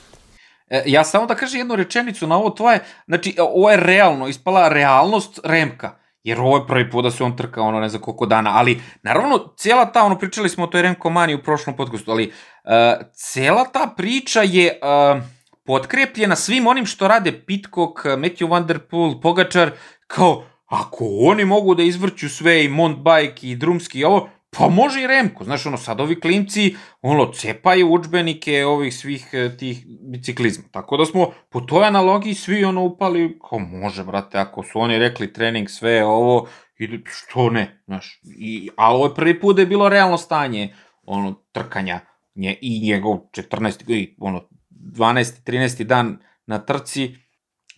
E, 0.71 0.83
ja 0.87 1.05
samo 1.05 1.27
da 1.27 1.35
kažem 1.35 1.61
jednu 1.61 1.77
rečenicu 1.77 2.27
na 2.27 2.37
ovo 2.37 2.51
tvoje, 2.51 2.81
znači 3.07 3.37
ovo 3.39 3.71
je 3.71 3.77
realno, 3.77 4.29
ispala 4.29 4.69
realnost 4.69 5.41
Remka, 5.45 5.99
jer 6.23 6.41
ovo 6.41 6.57
je 6.57 6.67
prvi 6.67 6.91
put 6.91 7.05
da 7.05 7.11
se 7.11 7.25
on 7.25 7.37
trka 7.37 7.63
ono 7.63 7.81
ne 7.81 7.89
znam 7.89 8.03
koliko 8.03 8.27
dana, 8.27 8.51
ali 8.55 8.83
naravno 9.03 9.55
cijela 9.57 9.93
ta, 9.93 10.05
ono 10.05 10.19
pričali 10.19 10.49
smo 10.49 10.65
o 10.65 10.67
toj 10.67 10.83
Remko 10.83 11.11
Mani 11.11 11.35
u 11.35 11.43
prošlom 11.43 11.77
podcastu, 11.77 12.11
ali 12.11 12.27
uh, 12.27 13.07
cijela 13.13 13.65
ta 13.65 13.95
priča 13.97 14.43
je 14.43 14.79
uh, 14.83 15.23
potkrepljena 15.67 16.37
svim 16.37 16.67
onim 16.67 16.87
što 16.87 17.09
rade 17.09 17.33
Pitcock, 17.47 18.05
Matthew 18.05 18.51
Van 18.51 18.67
Der 18.67 18.79
Poel, 18.79 19.21
Pogačar, 19.21 19.71
kao 20.07 20.45
ako 20.67 21.05
oni 21.21 21.45
mogu 21.45 21.75
da 21.75 21.83
izvrću 21.83 22.29
sve 22.29 22.65
i 22.65 22.69
Montbike 22.69 23.47
i 23.49 23.57
Drumski 23.57 23.99
i 23.99 24.05
ovo, 24.05 24.29
Pa 24.51 24.69
može 24.69 25.03
i 25.03 25.07
Remko, 25.07 25.45
znaš, 25.45 25.67
ono, 25.67 25.77
sad 25.77 26.01
ovi 26.01 26.21
klimci, 26.21 26.77
ono, 27.03 27.33
cepaju 27.33 27.93
učbenike 27.93 28.67
ovih 28.67 28.97
svih 28.97 29.29
e, 29.33 29.57
tih 29.57 29.87
biciklizma. 30.13 30.65
Tako 30.71 30.97
da 30.97 31.05
smo 31.05 31.31
po 31.51 31.61
toj 31.61 31.87
analogiji 31.87 32.35
svi, 32.35 32.65
ono, 32.65 32.85
upali, 32.85 33.39
kao 33.49 33.59
može, 33.59 34.05
brate, 34.05 34.39
ako 34.39 34.63
su 34.63 34.81
oni 34.81 34.99
rekli 34.99 35.33
trening, 35.33 35.69
sve 35.71 36.05
ovo, 36.05 36.49
i 36.79 36.89
što 37.05 37.51
ne, 37.51 37.83
znaš. 37.87 38.21
I, 38.39 38.71
ali 38.77 38.97
ovo 38.97 39.07
je 39.07 39.15
prvi 39.15 39.41
put 39.41 39.57
da 39.57 39.63
je 39.63 39.67
bilo 39.67 39.89
realno 39.89 40.19
stanje, 40.19 40.75
ono, 41.03 41.35
trkanja 41.53 42.01
nje, 42.35 42.59
i 42.61 42.81
njegov 42.81 43.17
14. 43.17 43.91
i, 43.91 44.17
ono, 44.19 44.49
12. 44.71 45.43
13. 45.47 45.85
dan 45.85 46.19
na 46.47 46.59
trci, 46.59 47.15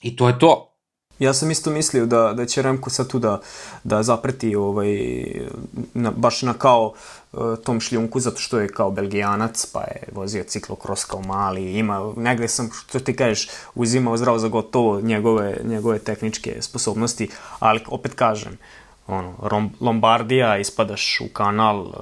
i 0.03 0.17
to 0.17 0.29
je 0.29 0.39
to. 0.39 0.70
Ja 1.21 1.35
sam 1.35 1.50
isto 1.50 1.71
mislio 1.71 2.07
da, 2.07 2.33
da 2.33 2.47
će 2.47 2.62
Remko 2.62 2.91
sad 2.91 3.09
tu 3.09 3.19
da, 3.19 3.41
da 3.85 4.03
zapreti 4.03 4.57
ovaj, 4.57 4.99
na, 5.95 6.11
baš 6.11 6.43
na 6.43 6.55
kao 6.55 6.93
uh, 7.33 7.59
tom 7.65 7.81
šljunku, 7.81 8.21
zato 8.21 8.41
što 8.41 8.59
je 8.59 8.69
kao 8.69 8.91
belgijanac, 8.91 9.67
pa 9.73 9.81
je 9.81 10.03
vozio 10.12 10.45
ciklokros 10.45 11.05
kao 11.05 11.21
mali, 11.23 11.73
ima, 11.73 12.12
negde 12.17 12.49
sam, 12.49 12.71
što 12.89 13.00
ti 13.00 13.17
kažeš, 13.17 13.49
uzimao 13.75 14.17
zdravo 14.17 14.39
za 14.39 14.49
gotovo 14.49 15.00
njegove, 15.00 15.57
njegove 15.65 15.99
tehničke 15.99 16.57
sposobnosti, 16.61 17.31
ali 17.59 17.81
opet 17.87 18.15
kažem, 18.15 18.59
ono, 19.07 19.35
Lombardija, 19.81 20.59
ispadaš 20.59 21.21
u 21.21 21.29
kanal, 21.33 21.81
uh, 21.81 21.95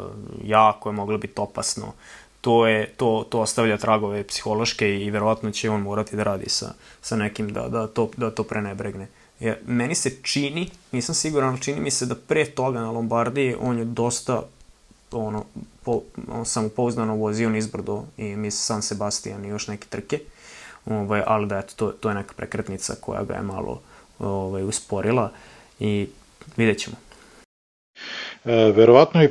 jako 0.44 0.88
je 0.88 0.92
moglo 0.92 1.18
biti 1.18 1.34
opasno, 1.36 1.92
to, 2.40 2.66
je, 2.66 2.92
to, 2.96 3.26
to 3.30 3.40
ostavlja 3.40 3.76
tragove 3.76 4.24
psihološke 4.24 4.98
i 4.98 5.10
verovatno 5.10 5.50
će 5.50 5.70
on 5.70 5.80
morati 5.80 6.16
da 6.16 6.22
radi 6.22 6.48
sa, 6.48 6.74
sa 7.00 7.16
nekim 7.16 7.52
da, 7.52 7.68
da, 7.68 7.86
to, 7.86 8.10
da 8.16 8.30
to 8.30 8.44
prenebregne. 8.44 9.08
Jer 9.40 9.58
meni 9.66 9.94
se 9.94 10.10
čini, 10.22 10.70
nisam 10.92 11.14
siguran, 11.14 11.48
ali 11.48 11.60
čini 11.60 11.80
mi 11.80 11.90
se 11.90 12.06
da 12.06 12.14
pre 12.14 12.44
toga 12.44 12.80
na 12.80 12.90
Lombardiji 12.90 13.56
on 13.60 13.78
je 13.78 13.84
dosta 13.84 14.42
ono, 15.12 15.44
po, 15.84 16.02
on 16.28 16.46
samopouzdano 16.46 17.14
vozio 17.14 17.50
nizbrdo 17.50 18.04
i 18.16 18.36
mi 18.36 18.50
San 18.50 18.82
Sebastian 18.82 19.44
i 19.44 19.48
još 19.48 19.68
neke 19.68 19.86
trke, 19.88 20.20
ovaj, 20.86 21.22
ali 21.26 21.46
da 21.46 21.58
eto, 21.58 21.72
to, 21.76 21.92
to 21.92 22.08
je 22.08 22.14
neka 22.14 22.34
prekretnica 22.36 22.94
koja 23.00 23.22
ga 23.24 23.34
je 23.34 23.42
malo 23.42 23.80
ovaj, 24.18 24.62
usporila 24.62 25.32
i 25.80 26.08
vidjet 26.56 26.78
ćemo. 26.78 26.96
E, 28.44 28.72
verovatno 28.72 29.22
je 29.22 29.30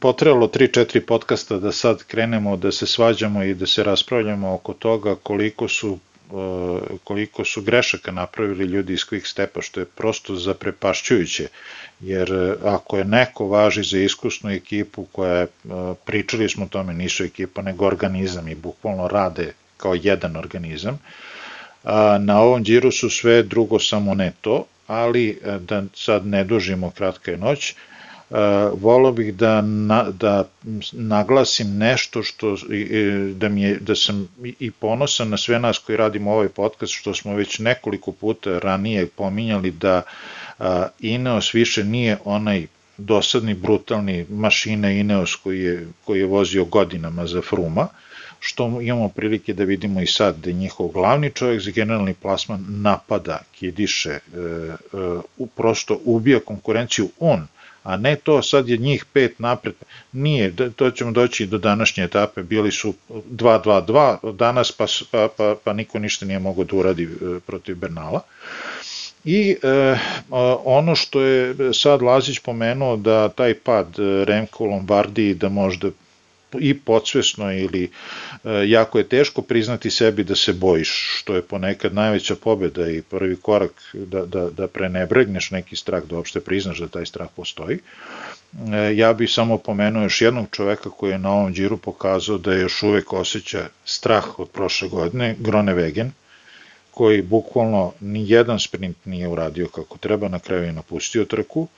potrebalo 0.00 0.46
3-4 0.46 1.00
podcasta 1.00 1.58
da 1.58 1.72
sad 1.72 2.04
krenemo 2.04 2.56
da 2.56 2.72
se 2.72 2.86
svađamo 2.86 3.42
i 3.42 3.54
da 3.54 3.66
se 3.66 3.84
raspravljamo 3.84 4.54
oko 4.54 4.72
toga 4.72 5.14
koliko 5.14 5.68
su 5.68 5.98
e, 5.98 6.96
koliko 7.04 7.44
su 7.44 7.62
grešaka 7.62 8.12
napravili 8.12 8.64
ljudi 8.64 8.92
iz 8.92 9.00
Quick 9.00 9.26
Stepa, 9.26 9.62
što 9.62 9.80
je 9.80 9.86
prosto 9.86 10.36
zaprepašćujuće, 10.36 11.48
jer 12.00 12.32
e, 12.32 12.54
ako 12.64 12.98
je 12.98 13.04
neko 13.04 13.48
važi 13.48 13.82
za 13.82 13.98
iskusnu 13.98 14.50
ekipu 14.50 15.04
koja 15.12 15.34
je, 15.34 15.46
pričali 16.04 16.48
smo 16.48 16.64
o 16.64 16.68
tome, 16.68 16.94
nisu 16.94 17.24
ekipa, 17.24 17.62
nego 17.62 17.86
organizam 17.86 18.48
i 18.48 18.54
bukvalno 18.54 19.08
rade 19.08 19.52
kao 19.76 19.94
jedan 19.94 20.36
organizam, 20.36 20.98
na 22.20 22.40
ovom 22.40 22.64
džiru 22.64 22.92
su 22.92 23.10
sve 23.10 23.42
drugo 23.42 23.78
samo 23.78 24.14
ne 24.14 24.32
to, 24.40 24.64
ali 24.86 25.38
da 25.60 25.82
sad 25.94 26.26
ne 26.26 26.44
dužimo 26.44 26.90
kratka 26.90 27.30
je 27.30 27.36
noć, 27.36 27.74
volao 28.80 29.12
bih 29.12 29.34
da, 29.34 29.60
na, 29.62 30.10
da 30.10 30.48
naglasim 30.92 31.78
nešto 31.78 32.22
što 32.22 32.56
da 33.34 33.48
mi 33.48 33.62
je, 33.62 33.78
da 33.80 33.94
sam 33.94 34.28
i 34.60 34.70
ponosan 34.70 35.28
na 35.28 35.36
sve 35.36 35.58
nas 35.58 35.78
koji 35.78 35.96
radimo 35.96 36.32
ovaj 36.32 36.48
podcast 36.48 36.92
što 36.92 37.14
smo 37.14 37.34
već 37.34 37.58
nekoliko 37.58 38.12
puta 38.12 38.58
ranije 38.58 39.06
pominjali 39.06 39.70
da 39.70 40.02
uh, 40.58 40.66
Ineos 41.00 41.54
više 41.54 41.84
nije 41.84 42.18
onaj 42.24 42.66
dosadni 42.96 43.54
brutalni 43.54 44.26
mašina 44.28 44.90
Ineos 44.90 45.34
koji 45.34 45.60
je, 45.60 45.88
koji 46.04 46.18
je 46.18 46.26
vozio 46.26 46.64
godinama 46.64 47.26
za 47.26 47.42
Fruma 47.42 47.88
što 48.40 48.80
imamo 48.80 49.08
prilike 49.08 49.54
da 49.54 49.64
vidimo 49.64 50.00
i 50.00 50.06
sad 50.06 50.36
da 50.36 50.50
njihov 50.50 50.88
glavni 50.88 51.30
čovjek 51.30 51.60
za 51.60 51.70
generalni 51.70 52.14
plasman 52.14 52.64
napada, 52.68 53.38
kidiše, 53.52 54.10
e, 54.10 54.18
e, 54.18 55.46
prosto 55.56 56.00
ubija 56.04 56.40
konkurenciju. 56.40 57.08
On, 57.18 57.46
a 57.82 57.96
ne 57.96 58.16
to 58.16 58.42
sad 58.42 58.68
je 58.68 58.76
njih 58.76 59.04
pet 59.12 59.38
napred. 59.38 59.74
Nije, 60.12 60.54
to 60.76 60.90
ćemo 60.90 61.12
doći 61.12 61.46
do 61.46 61.58
današnje 61.58 62.04
etape, 62.04 62.42
bili 62.42 62.72
su 62.72 62.94
2-2-2 63.08 64.32
danas, 64.32 64.72
pa, 64.72 64.86
pa, 65.10 65.28
pa, 65.36 65.56
pa 65.64 65.72
niko 65.72 65.98
ništa 65.98 66.26
nije 66.26 66.38
mogao 66.38 66.64
da 66.64 66.76
uradi 66.76 67.04
e, 67.04 67.40
protiv 67.46 67.76
Bernala. 67.76 68.20
I 69.24 69.56
e, 69.62 69.96
ono 70.64 70.94
što 70.94 71.20
je 71.20 71.54
sad 71.74 72.02
Lazić 72.02 72.38
pomenuo 72.38 72.96
da 72.96 73.28
taj 73.28 73.54
pad 73.54 73.86
e, 73.98 74.24
Remko 74.24 74.64
Lombardi 74.64 75.34
da 75.34 75.48
možda 75.48 75.90
i 76.58 76.78
podsvesno 76.78 77.52
ili 77.52 77.90
e, 78.44 78.68
jako 78.68 78.98
je 78.98 79.08
teško 79.08 79.42
priznati 79.42 79.90
sebi 79.90 80.24
da 80.24 80.36
se 80.36 80.52
bojiš, 80.52 81.18
što 81.18 81.34
je 81.34 81.42
ponekad 81.42 81.94
najveća 81.94 82.36
pobeda 82.36 82.88
i 82.88 83.02
prvi 83.02 83.36
korak 83.36 83.94
da, 83.94 84.26
da, 84.26 84.50
da 84.50 84.66
prenebregneš 84.66 85.50
neki 85.50 85.76
strah, 85.76 86.02
da 86.04 86.16
uopšte 86.16 86.40
priznaš 86.40 86.78
da 86.78 86.88
taj 86.88 87.06
strah 87.06 87.28
postoji. 87.36 87.78
E, 87.78 88.96
ja 88.96 89.12
bih 89.12 89.30
samo 89.30 89.58
pomenuo 89.58 90.02
još 90.02 90.20
jednog 90.20 90.46
čoveka 90.50 90.90
koji 90.90 91.10
je 91.10 91.18
na 91.18 91.30
ovom 91.30 91.54
džiru 91.54 91.76
pokazao 91.76 92.38
da 92.38 92.54
još 92.54 92.82
uvek 92.82 93.12
osjeća 93.12 93.68
strah 93.84 94.38
od 94.38 94.48
prošle 94.48 94.88
godine, 94.88 95.36
Grone 95.38 95.74
Vegen, 95.74 96.12
koji 96.90 97.22
bukvalno 97.22 97.92
ni 98.00 98.30
jedan 98.30 98.60
sprint 98.60 98.96
nije 99.04 99.28
uradio 99.28 99.68
kako 99.68 99.98
treba, 99.98 100.28
na 100.28 100.38
kraju 100.38 100.62
je 100.62 100.72
napustio 100.72 101.24
trku, 101.24 101.68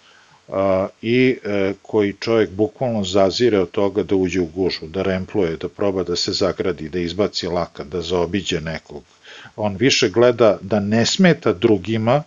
i 1.02 1.38
e, 1.44 1.72
koji 1.82 2.12
čovjek 2.20 2.50
bukvalno 2.50 3.04
zazire 3.04 3.58
od 3.58 3.70
toga 3.70 4.02
da 4.02 4.16
uđe 4.16 4.40
u 4.40 4.46
gužu, 4.46 4.87
da 4.87 5.02
rempluje, 5.02 5.56
da 5.56 5.68
proba 5.68 6.02
da 6.02 6.16
se 6.16 6.32
zagradi, 6.32 6.88
da 6.88 6.99
izbaci 6.99 7.46
laka, 7.46 7.84
da 7.84 8.02
zaobiđe 8.02 8.61
nekog. 8.61 9.02
On 9.56 9.76
više 9.76 10.08
gleda 10.08 10.58
da 10.61 10.80
ne 10.80 11.06
smeta 11.06 11.52
drugima 11.52 12.22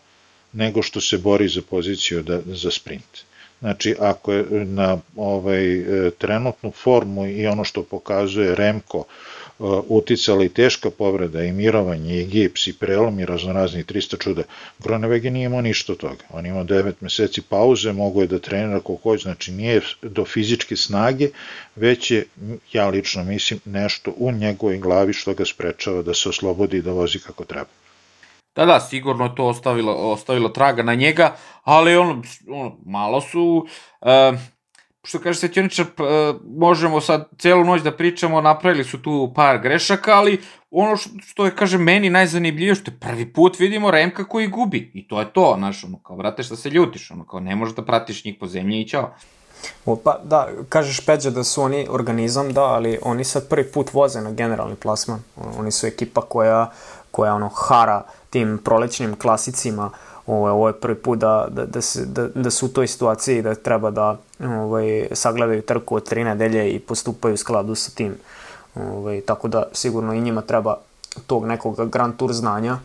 nego 0.54 0.82
što 0.82 1.02
se 1.02 1.18
bori 1.18 1.48
za 1.48 1.62
poziciju 1.70 2.24
da, 2.24 2.40
za 2.46 2.72
sprint. 2.72 3.24
Znači, 3.60 3.96
ako 4.00 4.34
je 4.34 4.66
na 4.66 4.98
ovaj, 5.16 5.80
e, 5.80 6.12
trenutnu 6.12 6.72
formu 6.72 7.28
i 7.28 7.48
ono 7.48 7.64
što 7.64 7.84
pokazuje 7.84 8.56
Remko, 8.56 9.04
uticala 9.88 10.44
i 10.44 10.50
teška 10.50 10.90
povreda, 10.90 11.44
i 11.44 11.52
mirovanje, 11.52 12.22
i 12.22 12.26
gips, 12.26 12.68
i 12.68 12.74
prelom, 12.74 13.20
i 13.20 13.26
raznorazni 13.26 13.84
300 13.84 14.24
čuda. 14.24 14.44
Gronevege 14.80 15.32
nije 15.32 15.46
imao 15.46 15.62
ništa 15.62 15.94
od 15.94 15.98
toga. 15.98 16.24
On 16.30 16.46
imao 16.46 16.64
9 16.64 16.94
meseci 17.02 17.42
pauze, 17.42 17.94
mogo 17.94 18.22
je 18.22 18.28
da 18.28 18.40
trenira 18.40 18.80
kako 18.80 18.96
hoće, 19.04 19.22
znači 19.22 19.52
nije 19.52 19.82
do 20.02 20.26
fizičke 20.26 20.76
snage, 20.76 21.30
već 21.76 22.12
je, 22.12 22.26
ja 22.74 22.88
lično 22.88 23.24
mislim, 23.24 23.60
nešto 23.66 24.14
u 24.18 24.32
njegovoj 24.32 24.78
glavi 24.78 25.14
što 25.14 25.34
ga 25.34 25.46
sprečava 25.46 26.02
da 26.02 26.14
se 26.14 26.30
oslobodi 26.30 26.78
i 26.78 26.82
da 26.82 26.92
vozi 26.92 27.20
kako 27.20 27.46
treba. 27.46 27.70
Da, 28.56 28.66
da, 28.66 28.80
sigurno 28.80 29.30
to 29.30 29.46
ostavilo, 29.46 29.94
ostavilo 29.94 30.50
traga 30.50 30.84
na 30.84 30.96
njega, 30.96 31.36
ali 31.64 31.96
on, 31.96 32.24
on 32.50 32.78
malo 32.86 33.22
su, 33.22 33.68
uh, 34.02 34.40
što 35.06 35.20
kaže 35.20 35.40
Svetioničar, 35.40 35.86
možemo 36.58 37.02
sad 37.02 37.30
celu 37.40 37.64
noć 37.64 37.82
da 37.82 37.92
pričamo, 37.92 38.42
napravili 38.42 38.84
su 38.84 39.02
tu 39.02 39.32
par 39.36 39.62
grešaka, 39.62 40.14
ali 40.14 40.42
ono 40.72 40.98
što 41.26 41.46
je, 41.46 41.56
kaže, 41.56 41.78
meni 41.78 42.10
najzanimljivije, 42.10 42.76
što 42.76 42.92
je 42.92 43.00
prvi 43.00 43.34
put 43.34 43.60
vidimo 43.60 43.92
Remka 43.92 44.24
koji 44.24 44.48
gubi. 44.48 44.92
I 44.94 45.08
to 45.08 45.20
je 45.20 45.34
to, 45.34 45.56
znaš, 45.58 45.84
ono, 45.84 46.00
kao, 46.00 46.16
vrate, 46.16 46.44
šta 46.44 46.56
se 46.56 46.70
ljutiš, 46.70 47.12
ono, 47.12 47.26
kao, 47.26 47.40
ne 47.40 47.56
možeš 47.56 47.76
da 47.76 47.86
pratiš 47.86 48.26
njih 48.26 48.36
po 48.40 48.48
zemlji 48.48 48.82
i 48.82 48.88
ćao. 48.88 49.14
O, 49.86 49.96
pa 49.96 50.20
da, 50.24 50.48
kažeš 50.70 51.06
Peđa 51.06 51.30
da 51.30 51.44
su 51.44 51.62
oni 51.62 51.88
organizam, 51.90 52.54
da, 52.54 52.64
ali 52.64 53.00
oni 53.02 53.24
sad 53.24 53.50
prvi 53.50 53.72
put 53.72 53.94
voze 53.94 54.22
na 54.22 54.32
generalni 54.32 54.76
plasman. 54.76 55.20
Oni 55.58 55.72
su 55.72 55.88
ekipa 55.88 56.22
koja, 56.22 56.72
koja 57.12 57.34
ono, 57.34 57.50
hara 57.50 58.04
tim 58.30 58.60
prolećnim 58.64 59.16
klasicima, 59.16 59.92
Ovo, 60.28 60.52
ovo 60.52 60.68
je 60.68 60.74
prvi 60.74 60.96
put 60.96 61.20
da, 61.20 61.48
da, 61.50 61.66
da, 61.66 61.82
se, 61.82 62.06
da, 62.06 62.28
da 62.28 62.52
su 62.52 62.66
u 62.66 62.70
toj 62.70 62.88
situaciji 62.88 63.42
da 63.42 63.56
treba 63.56 63.92
da 63.92 64.18
ovaj, 64.40 65.08
sagledaju 65.12 65.62
trku 65.62 65.96
od 65.96 66.10
tri 66.10 66.24
nedelje 66.24 66.72
i 66.72 66.80
postupaju 66.80 67.34
u 67.34 67.38
skladu 67.38 67.76
sa 67.76 67.92
tim. 67.92 68.18
Ovaj, 68.76 69.22
tako 69.22 69.48
da 69.48 69.64
sigurno 69.74 70.14
i 70.14 70.22
njima 70.22 70.42
treba 70.42 70.78
tog 71.28 71.46
nekog 71.46 71.90
Grand 71.90 72.16
Tour 72.18 72.34
znanja 72.34 72.78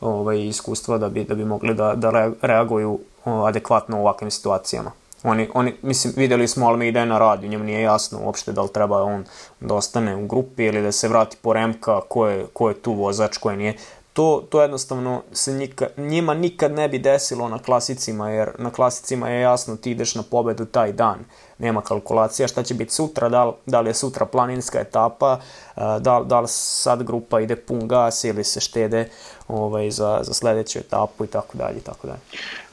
ovaj, 0.00 0.46
iskustva 0.46 0.98
da 0.98 1.08
bi, 1.08 1.24
da 1.24 1.34
bi 1.34 1.44
mogli 1.44 1.74
da, 1.74 1.94
da 1.94 2.30
reaguju 2.42 2.98
adekvatno 3.24 3.98
u 3.98 4.00
ovakvim 4.00 4.30
situacijama. 4.30 4.90
Oni, 5.22 5.48
oni, 5.54 5.74
mislim, 5.82 6.12
videli 6.16 6.48
smo 6.48 6.66
Almeida 6.66 7.04
na 7.04 7.18
radiju, 7.18 7.50
njemu 7.50 7.64
nije 7.64 7.82
jasno 7.82 8.18
uopšte 8.22 8.52
da 8.52 8.62
li 8.62 8.72
treba 8.72 9.02
on 9.02 9.24
da 9.60 9.74
ostane 9.74 10.16
u 10.16 10.26
grupi 10.26 10.64
ili 10.64 10.82
da 10.82 10.92
se 10.92 11.08
vrati 11.08 11.36
po 11.42 11.52
Remka, 11.52 12.00
ko 12.08 12.26
je, 12.26 12.46
ko 12.52 12.68
je 12.68 12.74
tu 12.74 12.92
vozač, 12.92 13.38
ko 13.38 13.50
je 13.50 13.56
nije 13.56 13.76
to, 14.16 14.46
to 14.50 14.62
jednostavno 14.62 15.22
se 15.32 15.52
nika, 15.52 15.86
njima 15.96 16.34
nikad 16.34 16.72
ne 16.72 16.88
bi 16.88 16.98
desilo 16.98 17.48
na 17.48 17.58
klasicima, 17.58 18.30
jer 18.30 18.50
na 18.58 18.70
klasicima 18.70 19.28
je 19.28 19.40
jasno 19.40 19.76
ti 19.76 19.90
ideš 19.90 20.14
na 20.14 20.22
pobedu 20.22 20.64
taj 20.64 20.92
dan. 20.92 21.18
Nema 21.58 21.80
kalkulacija 21.80 22.48
šta 22.48 22.62
će 22.62 22.74
biti 22.74 22.94
sutra, 22.94 23.28
da 23.28 23.44
li, 23.44 23.52
da 23.66 23.80
li 23.80 23.90
je 23.90 23.94
sutra 23.94 24.26
planinska 24.26 24.80
etapa, 24.80 25.40
da, 25.76 26.22
da 26.26 26.40
li 26.40 26.48
sad 26.48 27.02
grupa 27.02 27.40
ide 27.40 27.56
pun 27.56 27.88
gas 27.88 28.24
ili 28.24 28.44
se 28.44 28.60
štede 28.60 29.08
ovaj, 29.48 29.90
za, 29.90 30.20
za 30.22 30.34
sledeću 30.34 30.78
etapu 30.78 31.24
i 31.24 31.28
tako 31.28 31.58
dalje 31.58 31.76
i 31.76 31.82
tako 31.82 32.06
dalje. 32.06 32.20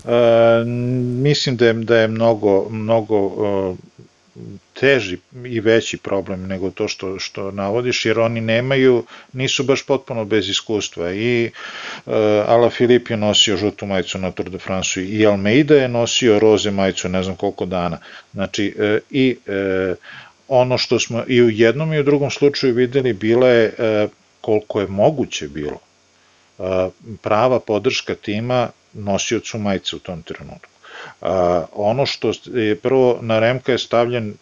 E, 0.06 0.64
mislim 1.24 1.58
da 1.58 1.66
je, 1.66 1.74
da 1.74 1.98
je 1.98 2.08
mnogo, 2.08 2.70
mnogo 2.70 3.18
uh 3.18 3.78
teži 4.74 5.18
i 5.46 5.60
veći 5.60 5.98
problem 5.98 6.48
nego 6.48 6.70
to 6.70 6.88
što, 6.88 7.20
što 7.20 7.52
navodiš, 7.52 8.06
jer 8.06 8.20
oni 8.20 8.42
nemaju, 8.42 9.06
nisu 9.34 9.64
baš 9.64 9.86
potpuno 9.86 10.26
bez 10.26 10.50
iskustva. 10.50 11.14
I 11.14 11.52
uh, 12.06 12.14
Ala 12.48 12.70
Filip 12.70 13.10
je 13.10 13.18
nosio 13.18 13.58
žutu 13.58 13.86
majicu 13.86 14.18
na 14.18 14.32
Tour 14.32 14.50
de 14.50 14.58
France 14.58 15.04
i 15.04 15.26
Almeida 15.26 15.76
je 15.76 15.88
nosio 15.88 16.40
roze 16.40 16.72
majicu 16.72 17.10
ne 17.10 17.24
znam 17.24 17.36
koliko 17.36 17.66
dana. 17.66 17.98
Znači, 18.34 18.76
uh, 18.78 18.98
i 19.12 19.38
uh, 19.48 19.98
ono 20.48 20.78
što 20.78 21.00
smo 21.00 21.24
i 21.28 21.42
u 21.42 21.50
jednom 21.50 21.94
i 21.94 22.00
u 22.00 22.04
drugom 22.04 22.32
slučaju 22.32 22.74
videli 22.74 23.14
bila 23.14 23.48
je 23.48 23.68
uh, 23.68 24.12
koliko 24.42 24.82
je 24.82 24.88
moguće 24.88 25.48
bilo 25.48 25.80
uh, 26.58 26.66
prava 27.22 27.60
podrška 27.60 28.16
tima 28.16 28.70
nosiocu 28.94 29.58
majice 29.58 29.96
u 29.96 30.00
tom 30.00 30.22
trenutku. 30.22 30.73
A, 31.24 31.66
ono 31.74 32.06
što 32.06 32.32
je 32.54 32.76
prvo 32.76 33.20
na 33.22 33.40
Remka 33.40 33.72
je 33.72 33.80
stavljen 33.80 34.30
e, 34.30 34.34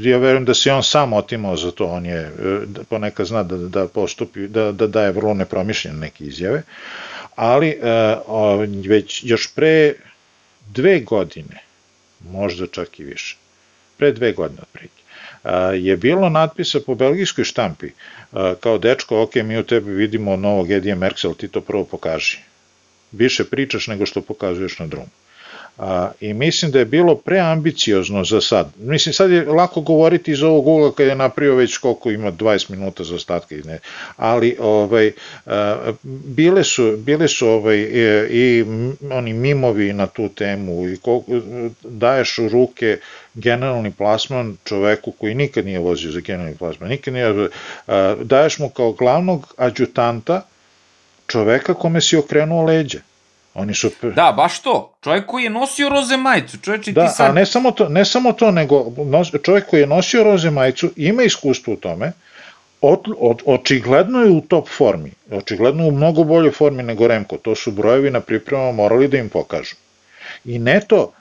ja 0.00 0.18
verujem 0.18 0.44
da 0.44 0.54
se 0.54 0.72
on 0.72 0.82
sam 0.82 1.12
otimao 1.12 1.56
za 1.56 1.70
to, 1.70 1.86
on 1.86 2.06
je 2.06 2.20
e, 2.20 2.30
ponekad 2.88 3.26
zna 3.26 3.42
da, 3.42 3.56
da 3.56 3.88
postupi, 3.88 4.46
da, 4.48 4.72
da 4.72 4.86
daje 4.86 5.12
vrlo 5.12 5.34
nepromišljene 5.34 5.98
neke 5.98 6.24
izjave, 6.24 6.62
ali 7.36 7.68
e, 7.68 7.78
već 8.88 9.24
još 9.24 9.54
pre 9.54 9.94
dve 10.66 11.00
godine, 11.00 11.62
možda 12.30 12.66
čak 12.66 13.00
i 13.00 13.04
više, 13.04 13.36
pre 13.96 14.12
dve 14.12 14.32
godine 14.32 14.62
otprilike, 14.62 15.02
je 15.74 15.96
bilo 15.96 16.28
natpisa 16.28 16.80
po 16.86 16.94
belgijskoj 16.94 17.44
štampi, 17.44 17.90
kao 18.60 18.78
dečko, 18.78 19.22
ok, 19.22 19.34
mi 19.34 19.58
u 19.58 19.62
tebi 19.62 19.92
vidimo 19.92 20.36
novog 20.36 20.70
Edija 20.70 20.96
Merksel, 20.96 21.34
ti 21.34 21.48
to 21.48 21.60
prvo 21.60 21.84
pokaži. 21.84 22.38
Više 23.12 23.44
pričaš 23.44 23.86
nego 23.86 24.06
što 24.06 24.22
pokazuješ 24.22 24.78
na 24.78 24.86
drumu. 24.86 25.08
A, 25.78 26.10
I 26.20 26.34
mislim 26.34 26.70
da 26.70 26.78
je 26.78 26.84
bilo 26.84 27.14
preambiciozno 27.14 28.24
za 28.24 28.40
sad. 28.40 28.72
Mislim, 28.78 29.12
sad 29.12 29.30
je 29.30 29.44
lako 29.44 29.80
govoriti 29.80 30.32
iz 30.32 30.42
ovog 30.42 30.66
ugla 30.66 30.92
kad 30.92 31.06
je 31.06 31.14
napravio 31.14 31.54
već 31.54 31.76
koliko 31.76 32.10
ima 32.10 32.32
20 32.32 32.70
minuta 32.70 33.04
za 33.04 33.14
ostatke, 33.14 33.56
ne. 33.64 33.78
ali 34.16 34.56
ovaj, 34.60 35.12
a, 35.46 35.92
bile 36.24 36.64
su, 36.64 36.96
bile 36.96 37.28
su 37.28 37.48
ovaj, 37.48 37.76
i, 37.76 38.24
i 38.30 38.64
oni 39.10 39.32
mimovi 39.32 39.92
na 39.92 40.06
tu 40.06 40.28
temu 40.28 40.88
i 40.88 40.96
koliko, 40.96 41.32
daješ 41.82 42.38
u 42.38 42.48
ruke 42.48 42.98
generalni 43.34 43.90
plasman 43.90 44.56
čoveku 44.64 45.10
koji 45.10 45.34
nikad 45.34 45.64
nije 45.64 45.78
vozio 45.78 46.10
za 46.10 46.20
generalni 46.20 46.56
plasman, 46.56 46.88
nikad 46.88 47.14
nije, 47.14 47.48
a, 47.86 48.14
daješ 48.22 48.58
mu 48.58 48.68
kao 48.68 48.92
glavnog 48.92 49.54
adjutanta 49.56 50.42
čoveka 51.26 51.74
kome 51.74 52.00
si 52.00 52.16
okrenuo 52.16 52.64
Oni 53.54 53.74
su... 53.74 53.90
Da, 54.02 54.32
baš 54.36 54.60
to. 54.60 54.94
Čovjek 55.04 55.26
koji 55.26 55.44
je 55.44 55.50
nosio 55.50 55.88
roze 55.88 56.16
majicu. 56.16 56.58
Čovječe, 56.58 56.92
da, 56.92 57.06
ti 57.06 57.12
sad... 57.16 57.30
a 57.30 57.32
ne 57.32 57.46
samo 57.46 57.70
to, 57.70 57.88
ne 57.88 58.04
samo 58.04 58.32
to 58.32 58.50
nego 58.50 58.92
nos, 58.96 59.32
čovjek 59.42 59.66
koji 59.66 59.80
je 59.80 59.86
nosio 59.86 60.24
roze 60.24 60.50
majicu 60.50 60.90
ima 60.96 61.22
iskustvo 61.22 61.72
u 61.72 61.76
tome, 61.76 62.12
od, 62.80 63.00
od, 63.18 63.42
očigledno 63.46 64.20
je 64.20 64.30
u 64.30 64.40
top 64.40 64.68
formi, 64.68 65.10
očigledno 65.30 65.84
je 65.84 65.88
u 65.88 65.92
mnogo 65.92 66.24
boljoj 66.24 66.52
formi 66.52 66.82
nego 66.82 67.06
Remko, 67.06 67.36
to 67.36 67.54
su 67.54 67.72
brojevi 67.72 68.10
na 68.10 68.20
pripremama 68.20 68.72
morali 68.72 69.08
da 69.08 69.16
im 69.16 69.28
pokažu. 69.28 69.76
I 70.44 70.58
neto, 70.58 71.12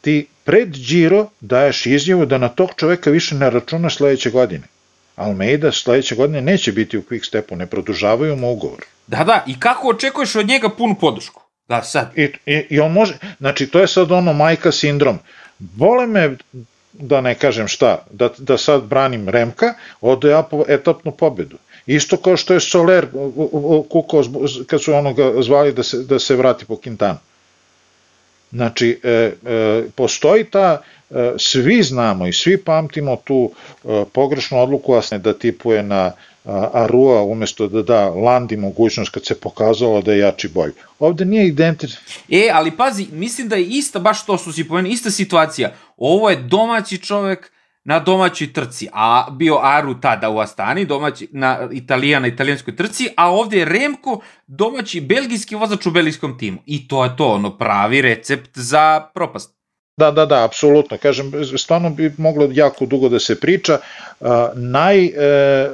ti 0.00 0.26
pred 0.44 0.68
Giro 0.68 1.26
daješ 1.40 1.86
izjavu 1.86 2.26
da 2.26 2.38
na 2.38 2.48
tog 2.48 2.70
čoveka 2.76 3.10
više 3.10 3.34
ne 3.34 3.50
računa 3.50 3.90
sledeće 3.90 4.30
godine. 4.30 4.64
Almeida 5.16 5.72
sledeće 5.72 6.14
godine 6.14 6.40
neće 6.40 6.72
biti 6.72 6.98
u 6.98 7.02
quick 7.02 7.26
stepu, 7.26 7.56
ne 7.56 7.66
produžavaju 7.66 8.36
mu 8.36 8.52
ugovor. 8.52 8.84
Da, 9.06 9.24
da, 9.24 9.44
i 9.46 9.60
kako 9.60 9.88
očekuješ 9.88 10.36
od 10.36 10.46
njega 10.46 10.68
punu 10.68 10.94
podršku? 11.00 11.39
Da, 11.70 11.82
sad. 11.82 12.18
I, 12.18 12.22
i, 12.46 12.66
I 12.70 12.80
on 12.80 12.92
može, 12.92 13.14
znači 13.38 13.66
to 13.66 13.80
je 13.80 13.86
sad 13.86 14.12
ono 14.12 14.32
majka 14.32 14.72
sindrom. 14.72 15.18
Bole 15.58 16.06
me, 16.06 16.36
da 16.92 17.20
ne 17.20 17.34
kažem 17.34 17.68
šta, 17.68 18.04
da, 18.10 18.28
da 18.38 18.58
sad 18.58 18.82
branim 18.82 19.28
Remka, 19.28 19.74
ode 20.00 20.28
ja 20.28 20.42
po 20.42 20.64
etapnu 20.68 21.12
pobedu. 21.12 21.58
Isto 21.86 22.16
kao 22.16 22.36
što 22.36 22.54
je 22.54 22.60
Soler 22.60 23.06
kukao 23.88 24.22
kad 24.66 24.82
su 24.82 24.94
onoga 24.94 25.32
zvali 25.42 25.72
da 25.72 25.82
se, 25.82 26.02
da 26.02 26.18
se 26.18 26.36
vrati 26.36 26.64
po 26.64 26.74
Quintana. 26.74 27.16
Znači, 28.52 29.00
e, 29.02 29.10
e, 29.10 29.82
postoji 29.94 30.44
ta, 30.44 30.82
e, 31.10 31.32
svi 31.38 31.82
znamo 31.82 32.26
i 32.26 32.32
svi 32.32 32.56
pamtimo 32.64 33.16
tu 33.24 33.52
e, 33.84 34.04
pogrešnu 34.12 34.62
odluku 34.62 34.94
Asne 34.94 35.18
da 35.18 35.32
tipuje 35.32 35.82
na 35.82 36.12
Arua 36.44 37.22
umesto 37.22 37.68
da 37.68 37.82
da 37.82 38.08
Landi 38.08 38.56
mogućnost 38.56 39.10
kad 39.10 39.26
se 39.26 39.40
pokazalo 39.40 40.02
da 40.02 40.12
je 40.12 40.18
jači 40.18 40.48
bolj. 40.48 40.72
Ovde 40.98 41.24
nije 41.24 41.46
identit. 41.46 41.90
E, 42.28 42.48
ali 42.52 42.76
pazi, 42.76 43.06
mislim 43.12 43.48
da 43.48 43.56
je 43.56 43.66
ista, 43.66 43.98
baš 43.98 44.26
to 44.26 44.38
što 44.38 44.52
si 44.52 44.68
pomenuo, 44.68 44.92
ista 44.92 45.10
situacija. 45.10 45.72
Ovo 45.96 46.30
je 46.30 46.36
domaći 46.36 46.98
čovek 46.98 47.52
na 47.84 47.98
domaćoj 47.98 48.52
trci, 48.52 48.88
a 48.92 49.30
bio 49.30 49.58
Aru 49.62 50.00
tada 50.00 50.30
u 50.30 50.38
Astani, 50.38 50.84
domaći, 50.84 51.28
na 51.32 51.68
Italija 51.72 52.20
na 52.20 52.26
italijanskoj 52.26 52.76
trci, 52.76 53.08
a 53.16 53.30
ovde 53.30 53.58
je 53.58 53.64
Remko, 53.64 54.20
domaći 54.46 55.00
belgijski 55.00 55.54
vozač 55.54 55.86
u 55.86 55.90
belgijskom 55.90 56.38
timu. 56.38 56.58
I 56.66 56.88
to 56.88 57.04
je 57.04 57.16
to, 57.16 57.28
ono, 57.28 57.58
pravi 57.58 58.02
recept 58.02 58.58
za 58.58 59.10
propast. 59.14 59.59
Da, 60.00 60.10
da, 60.10 60.26
da, 60.26 60.44
apsolutno. 60.44 60.98
Kažem, 60.98 61.32
stvarno 61.58 61.90
bi 61.90 62.12
moglo 62.18 62.48
jako 62.52 62.86
dugo 62.86 63.08
da 63.08 63.18
se 63.20 63.40
priča. 63.40 63.78
Naj, 64.54 65.04
e, 65.04 65.12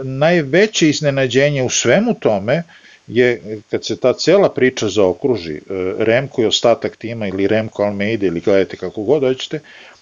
najveće 0.03 0.89
iznenađenje 0.89 1.63
u 1.63 1.71
svemu 1.71 2.15
tome 2.15 2.63
je 3.07 3.61
kad 3.71 3.85
se 3.85 3.97
ta 3.97 4.13
cela 4.13 4.51
priča 4.51 4.89
zaokruži, 4.89 5.55
e, 5.55 5.61
Remko 5.99 6.43
i 6.43 6.47
ostatak 6.47 6.97
tima 6.97 7.29
ili 7.29 7.47
Remko 7.47 7.83
Almeida 7.83 8.27
ili 8.27 8.41
gledajte 8.41 8.77
kako 8.77 9.03
god 9.03 9.23
hoćete, 9.23 9.61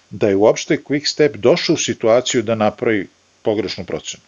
da 0.09 0.27
je 0.27 0.35
uopšte 0.35 0.77
Quick 0.77 1.05
Step 1.05 1.35
došao 1.35 1.73
u 1.73 1.77
situaciju 1.77 2.41
da 2.41 2.55
napravi 2.55 3.07
pogrešnu 3.41 3.85
procenu. 3.85 4.23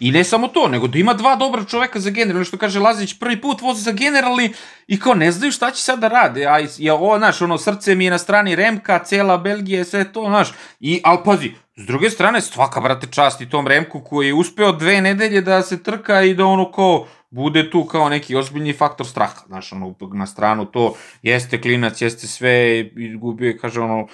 I 0.00 0.10
ne 0.10 0.24
samo 0.24 0.48
to, 0.48 0.68
nego 0.68 0.86
da 0.86 0.98
ima 0.98 1.14
dva 1.14 1.36
dobra 1.36 1.64
čoveka 1.64 2.00
za 2.00 2.10
generalni, 2.10 2.44
što 2.44 2.58
kaže 2.58 2.80
Lazić, 2.80 3.18
prvi 3.18 3.40
put 3.40 3.60
vozi 3.62 3.82
za 3.82 3.92
generalni 3.92 4.52
i 4.86 5.00
kao 5.00 5.14
ne 5.14 5.32
znaju 5.32 5.52
šta 5.52 5.70
će 5.70 5.82
sad 5.82 5.98
da 5.98 6.08
rade, 6.08 6.46
a 6.46 6.58
ja, 6.78 6.94
ovo, 6.94 7.18
znaš, 7.18 7.42
ono, 7.42 7.58
srce 7.58 7.94
mi 7.94 8.04
je 8.04 8.10
na 8.10 8.18
strani 8.18 8.56
Remka, 8.56 8.98
cela 8.98 9.38
Belgija, 9.38 9.84
sve 9.84 10.12
to, 10.12 10.24
znaš, 10.28 10.52
i, 10.80 11.00
ali 11.04 11.18
pazi, 11.24 11.52
s 11.76 11.86
druge 11.86 12.10
strane, 12.10 12.40
svaka, 12.40 12.80
brate, 12.80 13.06
čast 13.10 13.40
i 13.40 13.48
tom 13.48 13.66
Remku 13.66 14.00
koji 14.00 14.26
je 14.26 14.34
uspeo 14.34 14.72
dve 14.72 15.00
nedelje 15.00 15.40
da 15.40 15.62
se 15.62 15.82
trka 15.82 16.22
i 16.22 16.34
da 16.34 16.44
ono 16.44 16.72
kao, 16.72 17.06
bude 17.30 17.70
tu 17.70 17.84
kao 17.84 18.08
neki 18.08 18.36
ozbiljni 18.36 18.72
faktor 18.72 19.06
straha, 19.06 19.46
znaš, 19.46 19.72
ono, 19.72 19.94
na 20.14 20.26
stranu. 20.26 20.64
To 20.64 20.94
jeste 21.22 21.60
klinac, 21.60 22.02
jeste 22.02 22.26
sve, 22.26 22.80
izgubio 22.96 23.58
kaže, 23.60 23.80
ono, 23.80 24.06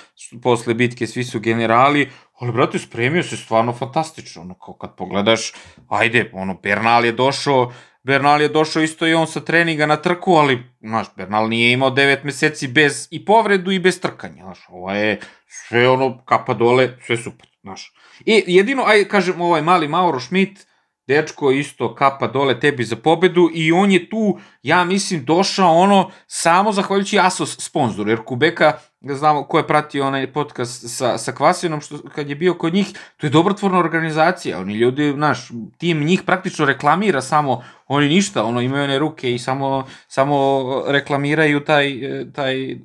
posle 0.42 0.74
bitke 0.74 1.06
svi 1.06 1.24
su 1.24 1.40
generali, 1.40 2.10
ali, 2.42 2.52
brate, 2.52 2.78
spremio 2.78 3.22
se 3.22 3.36
stvarno 3.36 3.72
fantastično, 3.72 4.42
ono, 4.42 4.54
kao 4.54 4.74
kad 4.74 4.96
pogledaš, 4.96 5.52
ajde, 5.88 6.30
ono, 6.34 6.54
Bernal 6.54 7.04
je 7.04 7.12
došao, 7.12 7.72
Bernal 8.02 8.42
je 8.42 8.48
došao 8.48 8.82
isto 8.82 9.06
i 9.06 9.14
on 9.14 9.26
sa 9.26 9.40
treninga 9.40 9.86
na 9.86 9.96
trku, 9.96 10.32
ali, 10.32 10.62
znaš, 10.80 11.06
Bernal 11.16 11.48
nije 11.48 11.72
imao 11.72 11.90
9 11.90 12.24
meseci 12.24 12.68
bez 12.68 13.08
i 13.10 13.24
povredu 13.24 13.70
i 13.70 13.78
bez 13.78 14.00
trkanja, 14.00 14.42
znaš, 14.42 14.58
ovo 14.68 14.90
je 14.90 15.20
sve 15.46 15.88
ono, 15.88 16.24
kapa 16.24 16.54
dole, 16.54 16.98
sve 17.06 17.16
super, 17.16 17.48
znaš. 17.62 17.92
I 18.26 18.44
jedino, 18.46 18.82
aj, 18.86 19.04
kažem, 19.04 19.40
ovaj 19.40 19.62
mali 19.62 19.88
Mauro 19.88 20.20
Schmidt, 20.20 20.66
dečko 21.06 21.50
isto 21.50 21.94
kapa 21.94 22.26
dole 22.26 22.60
tebi 22.60 22.84
za 22.84 22.96
pobedu 22.96 23.50
i 23.54 23.72
on 23.72 23.90
je 23.90 24.10
tu, 24.10 24.38
ja 24.62 24.84
mislim, 24.84 25.24
došao 25.24 25.74
ono 25.74 26.10
samo 26.26 26.72
zahvaljujući 26.72 27.18
Asos 27.18 27.56
sponzoru, 27.58 28.10
jer 28.10 28.24
Kubeka, 28.24 28.72
znamo 29.00 29.44
ko 29.44 29.58
je 29.58 29.66
pratio 29.66 30.06
onaj 30.06 30.32
podcast 30.32 30.96
sa, 30.96 31.18
sa 31.18 31.32
Kvasinom, 31.32 31.80
što, 31.80 31.98
kad 32.14 32.28
je 32.28 32.34
bio 32.34 32.54
kod 32.54 32.74
njih, 32.74 32.86
to 33.16 33.26
je 33.26 33.30
dobrotvorna 33.30 33.78
organizacija, 33.78 34.58
oni 34.58 34.74
ljudi, 34.74 35.14
naš, 35.14 35.48
tim 35.78 36.04
njih 36.04 36.22
praktično 36.22 36.64
reklamira 36.64 37.20
samo, 37.20 37.62
oni 37.86 38.08
ništa, 38.08 38.44
ono, 38.44 38.60
imaju 38.60 38.84
one 38.84 38.98
ruke 38.98 39.34
i 39.34 39.38
samo, 39.38 39.86
samo 40.08 40.62
reklamiraju 40.86 41.60
taj, 41.60 41.92
taj 42.34 42.72
eh, 42.72 42.78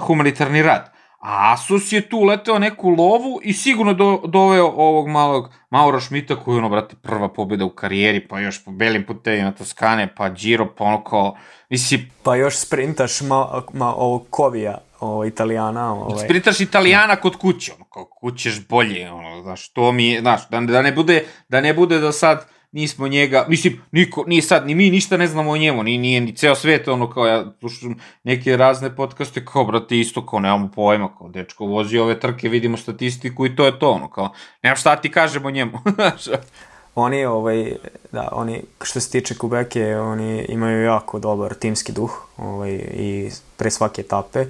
humanitarni 0.00 0.62
rad. 0.62 0.97
A 1.18 1.52
Asus 1.52 1.92
je 1.92 2.08
tu 2.08 2.22
leteo 2.22 2.58
neku 2.58 2.90
lovu 2.90 3.40
i 3.42 3.52
sigurno 3.52 3.94
do, 3.94 4.22
doveo 4.26 4.66
ovog 4.66 5.08
malog 5.08 5.50
Mauro 5.70 6.00
Šmita 6.00 6.36
koji 6.36 6.54
je 6.54 6.58
ono, 6.58 6.68
brate, 6.68 6.96
prva 7.02 7.28
pobjeda 7.28 7.64
u 7.64 7.70
karijeri, 7.70 8.28
pa 8.28 8.40
još 8.40 8.64
po 8.64 8.70
belim 8.70 9.04
putevima 9.06 9.52
Toskane, 9.52 10.14
pa 10.14 10.28
Giro, 10.28 10.74
pa 10.78 10.84
ono 10.84 11.04
kao, 11.04 11.36
misli... 11.70 12.10
Pa 12.22 12.36
još 12.36 12.56
sprintaš 12.56 13.20
ma, 13.20 13.62
ma 13.72 13.94
ovog 13.94 14.26
Kovija, 14.30 14.78
ovo 15.00 15.24
Italijana. 15.24 15.92
Ovaj. 15.92 16.24
Sprintaš 16.24 16.60
Italijana 16.60 17.16
kod 17.16 17.36
kuće, 17.36 17.72
ono, 17.76 17.84
kao 17.84 18.04
kućeš 18.04 18.68
bolje, 18.68 19.10
ono, 19.10 19.42
znaš, 19.42 19.68
to 19.68 19.92
mi, 19.92 20.18
znaš, 20.20 20.48
da, 20.48 20.60
da 20.60 20.82
ne 20.82 20.92
bude, 20.92 21.24
da 21.48 21.60
ne 21.60 21.74
bude 21.74 21.98
da 21.98 22.12
sad 22.12 22.46
nismo 22.72 23.08
njega, 23.08 23.46
mislim, 23.48 23.80
niko, 23.92 24.24
nije 24.26 24.42
sad, 24.42 24.66
ni 24.66 24.74
mi 24.74 24.90
ništa 24.90 25.16
ne 25.16 25.26
znamo 25.26 25.50
o 25.50 25.56
njemu, 25.56 25.82
ni, 25.82 25.98
nije 25.98 26.20
ni 26.20 26.36
ceo 26.36 26.54
svet, 26.54 26.88
ono, 26.88 27.10
kao 27.10 27.26
ja 27.26 27.52
slušam 27.60 27.94
neke 28.24 28.56
razne 28.56 28.96
podcaste, 28.96 29.44
kao, 29.44 29.64
brate, 29.64 29.98
isto, 29.98 30.26
kao, 30.26 30.40
nemamo 30.40 30.70
pojma, 30.74 31.08
kao, 31.18 31.28
dečko 31.28 31.66
vozi 31.66 31.98
ove 31.98 32.20
trke, 32.20 32.48
vidimo 32.48 32.76
statistiku 32.76 33.46
i 33.46 33.56
to 33.56 33.66
je 33.66 33.78
to, 33.78 33.90
ono, 33.90 34.10
kao, 34.10 34.32
nemam 34.62 34.76
šta 34.76 34.96
ti 34.96 35.10
kažemo 35.10 35.50
njemu. 35.50 35.78
oni, 36.94 37.24
ovaj, 37.24 37.76
da, 38.12 38.28
oni, 38.32 38.62
što 38.82 39.00
se 39.00 39.10
tiče 39.10 39.34
Kubeke, 39.34 39.96
oni 39.96 40.46
imaju 40.48 40.82
jako 40.82 41.18
dobar 41.18 41.54
timski 41.54 41.92
duh, 41.92 42.26
ovaj, 42.36 42.70
i 42.94 43.30
pre 43.56 43.70
svake 43.70 44.00
etape, 44.00 44.46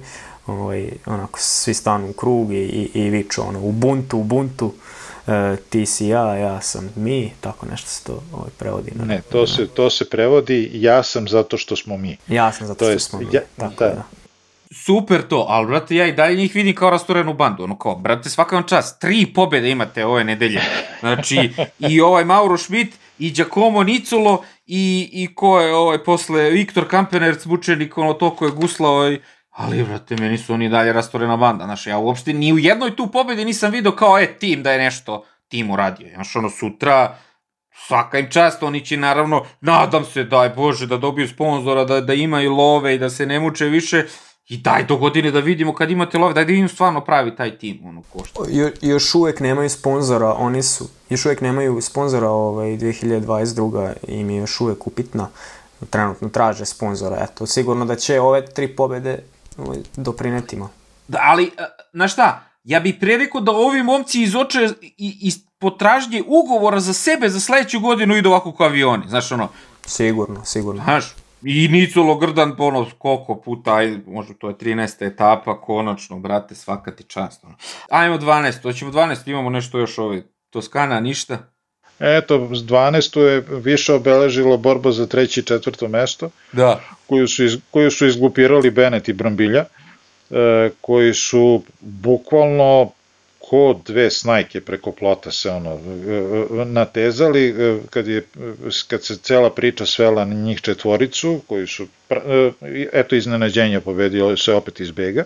ovaj, 0.47 0.89
onako, 1.05 1.39
svi 1.39 1.73
stanu 1.73 2.09
u 2.09 2.13
krug 2.13 2.51
i, 2.51 2.55
i, 2.55 2.91
i 2.93 3.09
viču, 3.09 3.41
ono, 3.47 3.59
Ubuntu, 3.59 4.17
Ubuntu, 4.17 4.73
e, 4.75 4.98
ti 5.69 5.85
si 5.85 6.07
ja, 6.07 6.35
ja 6.35 6.61
sam 6.61 6.89
mi, 6.95 7.31
tako 7.41 7.65
nešto 7.65 7.87
se 7.87 8.03
to 8.03 8.23
ovaj, 8.33 8.49
prevodi. 8.57 8.91
Na, 8.95 9.05
ne, 9.05 9.21
to 9.31 9.47
se, 9.47 9.67
to 9.67 9.89
se 9.89 10.09
prevodi 10.09 10.69
ja 10.73 11.03
sam 11.03 11.27
zato 11.27 11.57
što 11.57 11.75
smo 11.75 11.97
mi. 11.97 12.17
Ja 12.27 12.51
sam 12.51 12.67
zato 12.67 12.79
to 12.79 12.85
što 12.85 12.91
jest, 12.91 13.09
smo 13.09 13.19
mi, 13.19 13.27
ja, 13.31 13.41
tako 13.57 13.83
da. 13.83 13.89
da. 13.89 14.03
Super 14.85 15.21
to, 15.27 15.45
ali 15.49 15.67
brate, 15.67 15.95
ja 15.95 16.07
i 16.07 16.13
dalje 16.13 16.35
njih 16.35 16.55
vidim 16.55 16.75
kao 16.75 16.89
rasturenu 16.89 17.33
bandu, 17.33 17.63
ono 17.63 17.77
kao, 17.77 17.95
brate, 17.95 18.29
svaka 18.29 18.55
vam 18.55 18.67
čast, 18.67 19.01
tri 19.01 19.25
pobede 19.35 19.69
imate 19.69 20.05
ove 20.05 20.23
nedelje, 20.23 20.61
znači, 20.99 21.49
i 21.79 22.01
ovaj 22.01 22.25
Mauro 22.25 22.57
Schmidt, 22.57 22.95
i 23.19 23.31
Giacomo 23.31 23.83
Nicolo, 23.83 24.43
i, 24.67 25.09
i 25.13 25.35
ko 25.35 25.59
je 25.59 25.75
ovaj 25.75 26.03
posle, 26.03 26.49
Viktor 26.49 26.87
Kampenerc, 26.87 27.45
mučenik, 27.45 27.97
ono 27.97 28.13
to 28.13 28.35
ko 28.35 28.45
je 28.45 28.51
guslao, 28.51 28.91
ovaj, 28.91 29.19
Ali, 29.59 29.83
brate, 29.83 30.15
meni 30.15 30.37
su 30.37 30.53
oni 30.53 30.69
dalje 30.69 30.93
rastorena 30.93 31.37
banda. 31.37 31.65
Znaš, 31.65 31.87
ja 31.87 31.97
uopšte 31.97 32.33
ni 32.33 32.53
u 32.53 32.57
jednoj 32.57 32.95
tu 32.95 33.07
pobedi 33.11 33.45
nisam 33.45 33.71
video 33.71 33.95
kao, 33.95 34.19
e, 34.19 34.27
tim 34.39 34.63
da 34.63 34.71
je 34.71 34.79
nešto 34.79 35.23
tim 35.47 35.71
uradio. 35.71 36.07
Znaš, 36.13 36.35
ono, 36.35 36.49
sutra, 36.49 37.17
svaka 37.87 38.19
im 38.19 38.29
čast, 38.31 38.63
oni 38.63 38.85
će 38.85 38.97
naravno, 38.97 39.45
nadam 39.61 40.05
se, 40.05 40.23
daj 40.23 40.49
Bože, 40.49 40.87
da 40.87 40.97
dobiju 40.97 41.27
sponzora, 41.27 41.85
da, 41.85 42.01
da 42.01 42.13
imaju 42.13 42.53
love 42.55 42.95
i 42.95 42.99
da 42.99 43.09
se 43.09 43.25
ne 43.25 43.39
muče 43.39 43.65
više, 43.65 44.05
I 44.49 44.57
daj 44.57 44.85
do 44.89 44.95
godine 44.97 45.31
da 45.31 45.39
vidimo 45.39 45.73
kad 45.77 45.91
imate 45.91 46.17
love, 46.17 46.33
daj 46.33 46.45
da 46.45 46.51
vidim 46.51 46.69
stvarno 46.69 47.01
pravi 47.05 47.35
taj 47.35 47.57
tim, 47.57 47.81
ono, 47.85 48.01
košta. 48.13 48.39
Jo, 48.49 48.69
još 48.81 49.15
uvek 49.15 49.39
nemaju 49.39 49.69
sponzora, 49.69 50.33
oni 50.33 50.63
su, 50.63 50.87
još 51.09 51.25
uvek 51.25 51.41
nemaju 51.41 51.81
sponzora, 51.81 52.29
ovaj, 52.29 52.77
2022. 52.77 53.93
im 54.07 54.29
je 54.29 54.37
još 54.37 54.61
uvek 54.61 54.87
upitna, 54.87 55.27
trenutno 55.89 56.29
traže 56.29 56.65
sponzora, 56.65 57.27
eto, 57.29 57.45
sigurno 57.45 57.85
da 57.85 57.95
će 57.95 58.19
ove 58.19 58.45
tri 58.45 58.75
pobede 58.75 59.19
Ovaj, 59.59 59.77
doprinetima. 59.95 60.69
Da, 61.07 61.19
ali, 61.21 61.43
e, 61.45 61.63
znaš 61.93 62.13
šta, 62.13 62.49
ja 62.63 62.79
bih 62.79 62.95
pre 62.99 63.17
rekao 63.17 63.41
da 63.41 63.51
ovi 63.51 63.83
momci 63.83 64.21
iz 64.21 64.35
oče 64.35 64.69
i, 64.81 65.17
iz 65.21 65.37
potražnje 65.59 66.23
ugovora 66.27 66.79
za 66.79 66.93
sebe 66.93 67.29
za 67.29 67.39
sledeću 67.39 67.79
godinu 67.79 68.17
idu 68.17 68.29
ovako 68.29 68.51
kao 68.51 68.67
avioni, 68.67 69.09
znaš 69.09 69.31
ono. 69.31 69.49
Sigurno, 69.85 70.45
sigurno. 70.45 70.83
Znaš, 70.83 71.15
i 71.43 71.67
Nicolo 71.67 72.15
Grdan, 72.15 72.55
ono, 72.57 72.87
koliko 72.97 73.35
puta, 73.35 73.75
aj, 73.75 73.97
možda 74.07 74.33
to 74.33 74.47
je 74.47 74.55
13. 74.55 75.07
etapa, 75.07 75.61
konačno, 75.61 76.19
brate, 76.19 76.55
svaka 76.55 76.95
ti 76.95 77.03
čast. 77.03 77.43
Ono. 77.43 77.55
Ajmo 77.89 78.17
12, 78.17 78.61
to 78.61 78.73
ćemo 78.73 78.91
12, 78.91 79.29
imamo 79.29 79.49
nešto 79.49 79.79
još 79.79 79.97
ove, 79.97 80.23
Toskana, 80.49 80.99
ništa. 80.99 81.37
Eto, 81.99 82.37
12. 82.37 83.19
je 83.19 83.45
više 83.49 83.93
obeležilo 83.93 84.57
borba 84.57 84.91
za 84.91 85.07
treće 85.07 85.41
i 85.41 85.43
četvrto 85.43 85.87
mesto, 85.87 86.29
da. 86.51 86.81
Koju, 87.09 87.27
su 87.27 87.43
iz, 87.45 87.57
koju 87.71 87.91
su 87.91 88.07
izglupirali 88.07 88.71
Benet 88.71 89.09
i 89.09 89.13
Brambilja, 89.13 89.65
e, 90.31 90.69
koji 90.81 91.13
su 91.13 91.63
bukvalno 91.79 92.91
ko 93.39 93.81
dve 93.85 94.09
snajke 94.11 94.61
preko 94.61 94.91
plota 94.91 95.31
se 95.31 95.49
ono 95.49 95.73
e, 95.73 96.65
natezali 96.65 97.47
e, 97.49 97.77
kad 97.89 98.07
je 98.07 98.23
kad 98.87 99.03
se 99.03 99.17
cela 99.17 99.49
priča 99.49 99.85
svela 99.85 100.25
na 100.25 100.35
njih 100.35 100.61
četvoricu 100.61 101.41
koji 101.47 101.67
su 101.67 101.87
e, 102.09 102.51
eto 102.93 103.15
iznenađenja 103.15 103.81
pobedio 103.81 104.37
se 104.37 104.53
opet 104.53 104.79
iz 104.79 104.91
Bega 104.91 105.25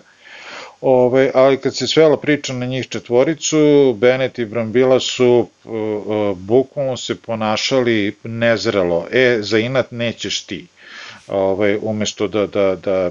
Ove, 0.80 1.30
ali 1.34 1.56
kad 1.56 1.76
se 1.76 1.86
svela 1.86 2.16
priča 2.16 2.52
na 2.52 2.66
njih 2.66 2.88
četvoricu, 2.88 3.94
Benet 3.98 4.38
i 4.38 4.44
Brambila 4.44 5.00
su 5.00 5.48
bukvalno 6.36 6.96
se 6.96 7.14
ponašali 7.14 8.16
nezrelo. 8.24 9.06
E, 9.12 9.38
za 9.40 9.58
inat 9.58 9.90
nećeš 9.90 10.42
ti. 10.42 10.66
Ove, 11.28 11.78
umesto 11.82 12.28
da, 12.28 12.46
da, 12.46 12.76
da 12.76 13.10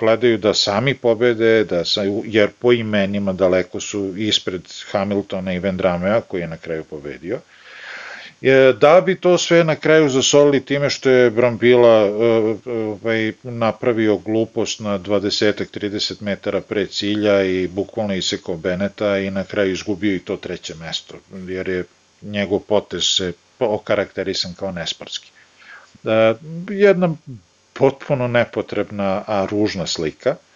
gledaju 0.00 0.38
da 0.38 0.54
sami 0.54 0.94
pobede, 0.94 1.64
da 1.64 1.84
sa, 1.84 2.02
jer 2.24 2.50
po 2.58 2.72
imenima 2.72 3.32
daleko 3.32 3.80
su 3.80 4.14
ispred 4.16 4.62
Hamiltona 4.90 5.52
i 5.52 5.58
Vendramea 5.58 6.20
koji 6.20 6.40
je 6.40 6.46
na 6.46 6.56
kraju 6.56 6.84
pobedio. 6.84 7.40
Da 8.80 9.00
bi 9.06 9.20
to 9.20 9.38
sve 9.38 9.64
na 9.64 9.76
kraju 9.76 10.08
zasolili 10.08 10.64
time 10.64 10.90
što 10.90 11.10
je 11.10 11.30
Brambila 11.30 12.06
e, 12.06 12.10
ovaj, 12.70 13.32
napravio 13.42 14.16
glupost 14.16 14.80
na 14.80 14.98
20-30 14.98 16.22
metara 16.22 16.60
pre 16.60 16.86
cilja 16.86 17.42
i 17.42 17.66
bukvalno 17.66 18.14
isekao 18.14 18.56
Beneta 18.56 19.18
i 19.18 19.30
na 19.30 19.44
kraju 19.44 19.72
izgubio 19.72 20.14
i 20.14 20.18
to 20.18 20.36
treće 20.36 20.74
mesto, 20.74 21.14
jer 21.48 21.68
je 21.68 21.84
njegov 22.22 22.58
potez 22.60 23.02
se 23.04 23.32
okarakterisan 23.58 24.54
kao 24.54 24.72
nesportski. 24.72 25.30
Jedna 26.70 27.14
potpuno 27.78 28.28
nepotrebna, 28.28 29.24
a 29.26 29.46
ružna 29.50 29.86
slika– 29.86 30.36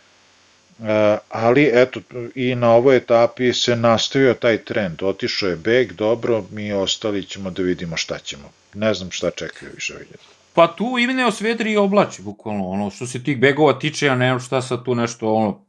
E, 0.81 1.19
ali 1.29 1.71
eto 1.75 2.01
i 2.35 2.55
na 2.55 2.73
ovoj 2.73 2.97
etapi 2.97 3.53
se 3.53 3.77
nastavio 3.77 4.35
taj 4.35 4.59
trend, 4.59 5.03
otišao 5.03 5.49
je 5.49 5.57
beg, 5.57 5.93
dobro, 5.93 6.45
mi 6.51 6.73
ostali 6.73 7.25
ćemo 7.25 7.51
da 7.51 7.63
vidimo 7.63 7.97
šta 7.97 8.19
ćemo. 8.19 8.51
Ne 8.75 8.95
znam 8.95 9.11
šta 9.11 9.31
čekaju 9.31 9.73
više 9.75 9.95
vidjeti. 9.95 10.25
Pa 10.55 10.67
tu 10.67 10.99
Iveneo 10.99 11.31
svedri 11.31 11.73
i 11.73 11.77
oblači, 11.77 12.23
bukvalno, 12.23 12.69
ono, 12.69 12.91
što 12.91 13.07
se 13.07 13.25
tih 13.25 13.39
begova 13.39 13.79
tiče, 13.79 14.07
ja 14.07 14.15
nemam 14.15 14.41
šta 14.41 14.63
sad 14.63 14.85
tu 14.85 14.95
nešto, 14.95 15.35
ono, 15.35 15.65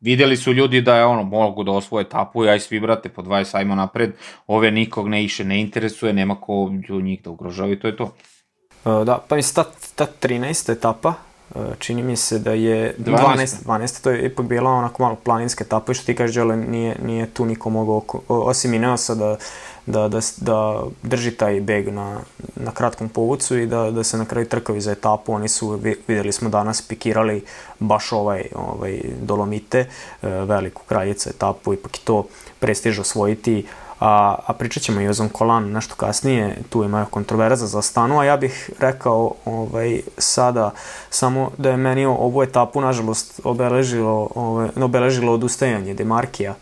videli 0.00 0.36
su 0.36 0.52
ljudi 0.52 0.80
da 0.80 0.96
je 0.96 1.04
ono, 1.04 1.22
mogu 1.22 1.64
da 1.64 1.72
osvoje 1.72 2.02
etapu, 2.02 2.44
i 2.44 2.60
svi 2.60 2.80
brate 2.80 3.08
po 3.08 3.22
20 3.22 3.56
ajmo 3.56 3.74
napred, 3.74 4.12
ove 4.46 4.70
nikog 4.70 5.08
ne 5.08 5.24
iše 5.24 5.44
ne 5.44 5.60
interesuje, 5.60 6.12
nema 6.12 6.40
ko 6.40 6.70
njih 7.02 7.22
da 7.22 7.30
ugrožava 7.30 7.72
i 7.72 7.78
to 7.78 7.86
je 7.86 7.96
to. 7.96 8.14
Uh, 8.84 9.04
da, 9.04 9.18
pa 9.28 9.36
mislim, 9.36 9.54
ta, 9.54 9.70
ta 9.94 10.28
13. 10.28 10.72
etapa, 10.72 11.14
uh, 11.54 11.62
čini 11.78 12.02
mi 12.02 12.16
se 12.16 12.38
da 12.38 12.52
je 12.52 12.94
12. 12.98 13.18
12, 13.18 13.64
12 13.64 14.02
to 14.02 14.10
je 14.10 14.26
ipak 14.26 14.46
bila 14.46 14.70
onako 14.70 15.02
malo 15.02 15.16
planinska 15.16 15.64
etapa 15.64 15.92
i 15.92 15.94
što 15.94 16.06
ti 16.06 16.14
kažeš, 16.14 16.36
Đole, 16.36 16.56
nije, 16.56 16.96
nije 17.02 17.26
tu 17.26 17.44
niko 17.44 17.70
mogao, 17.70 18.02
osim 18.28 18.74
Ineosa, 18.74 19.14
da, 19.14 19.36
da, 19.86 20.08
da, 20.08 20.20
da 20.36 20.82
drži 21.02 21.30
taj 21.30 21.60
beg 21.60 21.88
na, 21.88 22.20
na 22.56 22.70
kratkom 22.70 23.08
povucu 23.08 23.58
i 23.58 23.66
da, 23.66 23.90
da 23.90 24.04
se 24.04 24.18
na 24.18 24.24
kraju 24.24 24.46
trkavi 24.46 24.80
za 24.80 24.92
etapu. 24.92 25.32
Oni 25.32 25.48
su, 25.48 25.80
videli 26.08 26.32
smo 26.32 26.50
danas, 26.50 26.82
pikirali 26.82 27.44
baš 27.78 28.12
ovaj, 28.12 28.42
ovaj 28.54 29.00
Dolomite, 29.22 29.86
veliku 30.22 30.82
kraljicu 30.86 31.28
etapu, 31.28 31.74
ipak 31.74 31.96
i 31.96 32.04
to 32.04 32.26
prestiž 32.58 32.98
osvojiti. 32.98 33.66
A, 34.00 34.34
a 34.46 34.52
pričat 34.52 34.82
ćemo 34.82 35.00
i 35.00 35.08
o 35.08 35.12
Zonkolan 35.12 35.70
nešto 35.70 35.94
kasnije, 35.94 36.56
tu 36.70 36.84
ima 36.84 37.06
kontroverza 37.10 37.66
za 37.66 37.82
stanu, 37.82 38.20
a 38.20 38.24
ja 38.24 38.36
bih 38.36 38.70
rekao 38.78 39.32
ovaj, 39.44 40.00
sada 40.18 40.70
samo 41.10 41.50
da 41.58 41.70
je 41.70 41.76
meni 41.76 42.06
ovu 42.06 42.42
etapu 42.42 42.80
nažalost 42.80 43.40
obeležilo, 43.44 44.28
ovaj, 44.34 44.68
obeležilo 44.76 45.32
odustajanje 45.32 45.94
Demarkija, 45.94 46.54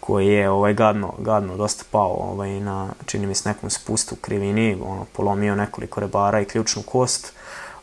koji 0.00 0.26
je 0.26 0.50
ovaj 0.50 0.74
gadno, 0.74 1.12
gadno 1.18 1.56
dosta 1.56 1.84
pao 1.90 2.16
ovaj, 2.32 2.60
na, 2.60 2.88
čini 3.06 3.26
mi 3.26 3.34
se, 3.34 3.48
nekom 3.48 3.70
spustu 3.70 4.14
u 4.14 4.18
krivini, 4.18 4.78
ono, 4.86 5.06
polomio 5.12 5.54
nekoliko 5.54 6.00
rebara 6.00 6.40
i 6.40 6.44
ključnu 6.44 6.82
kost, 6.82 7.32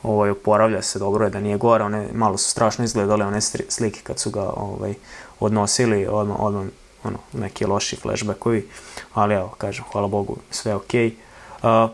ovaj, 0.04 0.30
oporavlja 0.30 0.82
se, 0.82 1.00
dobro 1.00 1.26
je 1.26 1.30
da 1.30 1.40
nije 1.40 1.58
gore, 1.58 1.84
one 1.84 2.08
malo 2.14 2.38
su 2.38 2.52
strašno 2.52 2.86
izgledale 2.86 3.26
one 3.26 3.42
slike 3.42 4.00
kad 4.04 4.20
su 4.20 4.30
ga 4.30 4.50
ovaj, 4.56 4.94
odnosili, 5.40 6.08
odmah, 6.08 6.40
odmah 6.40 6.66
ono, 7.04 7.18
neki 7.34 7.66
loši 7.66 7.96
flashbackovi, 7.96 8.68
ali 9.14 9.36
evo, 9.36 9.54
kažem, 9.58 9.86
hvala 9.92 10.08
Bogu, 10.08 10.38
sve 10.52 10.76
okej. 10.76 11.12
Okay. 11.12 11.86
Uh, 11.86 11.92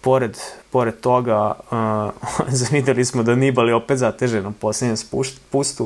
pored, 0.00 0.38
pored 0.70 1.00
toga, 1.00 1.52
uh, 1.70 2.50
videli 2.72 3.04
smo 3.04 3.22
da 3.22 3.34
Nibali 3.34 3.72
opet 3.72 3.98
zateže 3.98 4.42
na 4.42 4.52
posljednjem 4.60 4.96
spustu, 4.96 5.84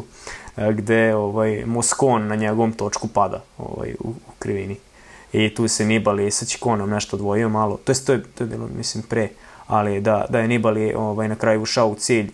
uh, 0.57 0.65
gde 0.71 1.15
ovaj, 1.15 1.65
Moskon 1.67 2.27
na 2.27 2.37
njegovom 2.37 2.73
točku 2.73 3.09
pada 3.09 3.43
ovaj, 3.59 3.95
u, 4.01 4.09
u 4.09 4.33
krivini. 4.39 4.77
I 5.33 5.55
tu 5.55 5.69
se 5.69 5.85
Nibali 5.85 6.31
sa 6.31 6.47
Čikonom 6.47 6.91
nešto 6.91 7.17
odvojio 7.17 7.49
malo, 7.49 7.79
to 7.85 7.93
je, 7.93 8.05
to 8.05 8.13
je, 8.13 8.23
to 8.23 8.45
je 8.45 8.49
bilo, 8.49 8.69
mislim, 8.77 9.05
pre, 9.09 9.29
ali 9.67 10.01
da, 10.01 10.27
da 10.29 10.39
je 10.39 10.49
Nibali 10.49 10.95
ovaj, 10.95 11.29
na 11.29 11.35
kraju 11.35 11.63
ušao 11.63 11.89
u 11.89 11.95
cilj 11.95 12.31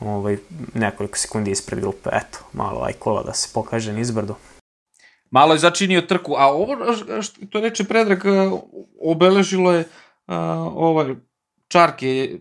ovaj, 0.00 0.36
nekoliko 0.74 1.18
sekundi 1.18 1.50
ispred 1.50 1.80
grupe, 1.80 2.10
eto, 2.12 2.38
malo 2.52 2.82
ajkola 2.84 3.22
da 3.22 3.34
se 3.34 3.48
pokaže 3.54 3.92
nizbrdo 3.92 4.34
malo 5.34 5.54
je 5.54 5.58
začinio 5.58 6.00
trku, 6.00 6.34
a 6.38 6.46
ovo 6.46 6.76
što 7.22 7.46
to 7.50 7.60
reče 7.60 7.84
Predrag, 7.84 8.18
obeležilo 9.00 9.72
je 9.72 9.80
uh, 9.80 10.34
ovaj 10.74 11.14
čarke 11.68 12.38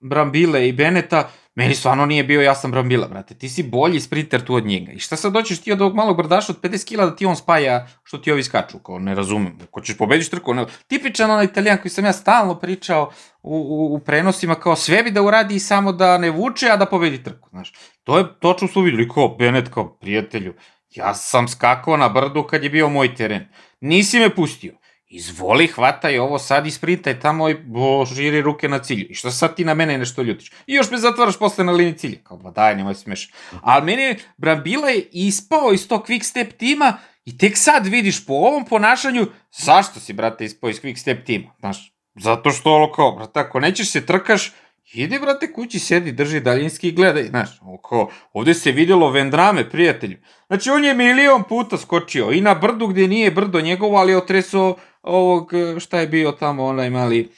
Brambile 0.00 0.68
i 0.68 0.72
Beneta, 0.72 1.30
meni 1.54 1.74
stvarno 1.74 2.06
nije 2.06 2.24
bio 2.24 2.42
jasan 2.42 2.70
Brambila, 2.70 3.08
brate. 3.08 3.34
Ti 3.34 3.48
si 3.48 3.62
bolji 3.62 4.00
sprinter 4.00 4.44
tu 4.44 4.54
od 4.54 4.66
njega. 4.66 4.92
I 4.92 4.98
šta 4.98 5.16
sad 5.16 5.32
doćeš 5.32 5.60
ti 5.60 5.72
od 5.72 5.80
ovog 5.80 5.94
malog 5.94 6.16
brdaša 6.16 6.52
od 6.52 6.60
50 6.60 6.88
kila 6.88 7.06
da 7.06 7.16
ti 7.16 7.26
on 7.26 7.36
spaja 7.36 7.86
što 8.02 8.18
ti 8.18 8.32
ovi 8.32 8.42
skaču, 8.42 8.78
kao 8.78 8.98
ne 8.98 9.14
razumem. 9.14 9.58
Ko 9.70 9.80
ćeš 9.80 9.96
pobediš 9.96 10.30
trku, 10.30 10.54
ne. 10.54 10.66
Tipičan 10.86 11.30
onaj 11.30 11.44
italijan 11.44 11.78
koji 11.78 11.90
sam 11.90 12.04
ja 12.04 12.12
stalno 12.12 12.54
pričao 12.54 13.10
u, 13.42 13.56
u, 13.56 13.94
u 13.94 13.98
prenosima, 13.98 14.54
kao 14.54 14.76
sve 14.76 15.02
bi 15.02 15.10
da 15.10 15.22
uradi 15.22 15.58
samo 15.58 15.92
da 15.92 16.18
ne 16.18 16.30
vuče, 16.30 16.68
a 16.70 16.76
da 16.76 16.86
pobedi 16.86 17.22
trku, 17.22 17.48
znaš. 17.48 17.72
To 18.04 18.18
je 18.18 18.24
točno 18.40 18.68
su 18.68 18.80
videli, 18.80 19.08
kao 19.08 19.28
Benet, 19.28 19.68
kao 19.68 19.94
prijatelju 19.94 20.54
Ja 20.90 21.14
sam 21.14 21.48
skakao 21.48 21.96
na 21.96 22.08
brdu 22.08 22.42
kad 22.42 22.64
je 22.64 22.70
bio 22.70 22.88
moj 22.88 23.14
teren. 23.14 23.48
Nisi 23.80 24.18
me 24.18 24.34
pustio. 24.34 24.74
Izvoli, 25.06 25.66
hvataj 25.66 26.18
ovo 26.18 26.38
sad 26.38 26.66
i 26.66 26.70
sprintaj 26.70 27.20
tamo 27.20 27.48
i 27.48 27.54
bo, 27.54 28.04
žiri 28.04 28.42
ruke 28.42 28.68
na 28.68 28.78
cilju. 28.78 29.06
I 29.10 29.14
što 29.14 29.30
sad 29.30 29.56
ti 29.56 29.64
na 29.64 29.74
mene 29.74 29.98
nešto 29.98 30.22
ljutiš? 30.22 30.52
I 30.66 30.74
još 30.74 30.90
me 30.90 30.98
zatvaraš 30.98 31.38
posle 31.38 31.64
na 31.64 31.72
liniji 31.72 31.98
cilja. 31.98 32.18
Kao, 32.22 32.36
ba 32.36 32.50
daj, 32.50 32.76
nemoj 32.76 32.94
smeš. 32.94 33.30
Ali 33.62 33.84
meni 33.84 34.16
Brambila 34.36 34.88
je 34.88 35.08
ispao 35.12 35.72
iz 35.72 35.88
tog 35.88 36.06
quick 36.06 36.22
step 36.22 36.52
tima 36.58 36.96
i 37.24 37.38
tek 37.38 37.56
sad 37.56 37.86
vidiš 37.86 38.26
po 38.26 38.32
ovom 38.32 38.64
ponašanju 38.64 39.26
zašto 39.52 40.00
si, 40.00 40.12
brate, 40.12 40.44
ispao 40.44 40.70
iz 40.70 40.80
quick 40.82 40.96
step 40.96 41.26
tima. 41.26 41.50
Znaš, 41.58 41.92
zato 42.14 42.50
što 42.50 42.70
ovo 42.70 42.92
kao, 42.92 43.12
brate, 43.12 43.40
ako 43.40 43.60
nećeš 43.60 43.90
se 43.90 44.06
trkaš, 44.06 44.52
Ide, 44.92 45.18
brate, 45.18 45.52
kući, 45.52 45.78
sedi, 45.78 46.12
drži 46.12 46.40
daljinski 46.40 46.88
i 46.88 46.92
gledaj, 46.92 47.24
znaš, 47.24 47.60
oko, 47.62 48.10
ovde 48.32 48.54
se 48.54 48.72
videlo 48.72 49.10
vendrame, 49.10 49.70
prijatelju. 49.70 50.16
Znači, 50.46 50.70
on 50.70 50.84
je 50.84 50.94
milion 50.94 51.42
puta 51.48 51.78
skočio 51.78 52.30
i 52.32 52.40
na 52.40 52.54
brdu 52.54 52.86
gde 52.86 53.08
nije 53.08 53.30
brdo 53.30 53.60
njegovo, 53.60 53.96
ali 53.96 54.12
je 54.12 54.16
otresao 54.16 54.76
ovog, 55.02 55.52
šta 55.80 56.00
je 56.00 56.06
bio 56.06 56.32
tamo, 56.32 56.64
onaj 56.64 56.90
mali, 56.90 57.20
uh, 57.20 57.30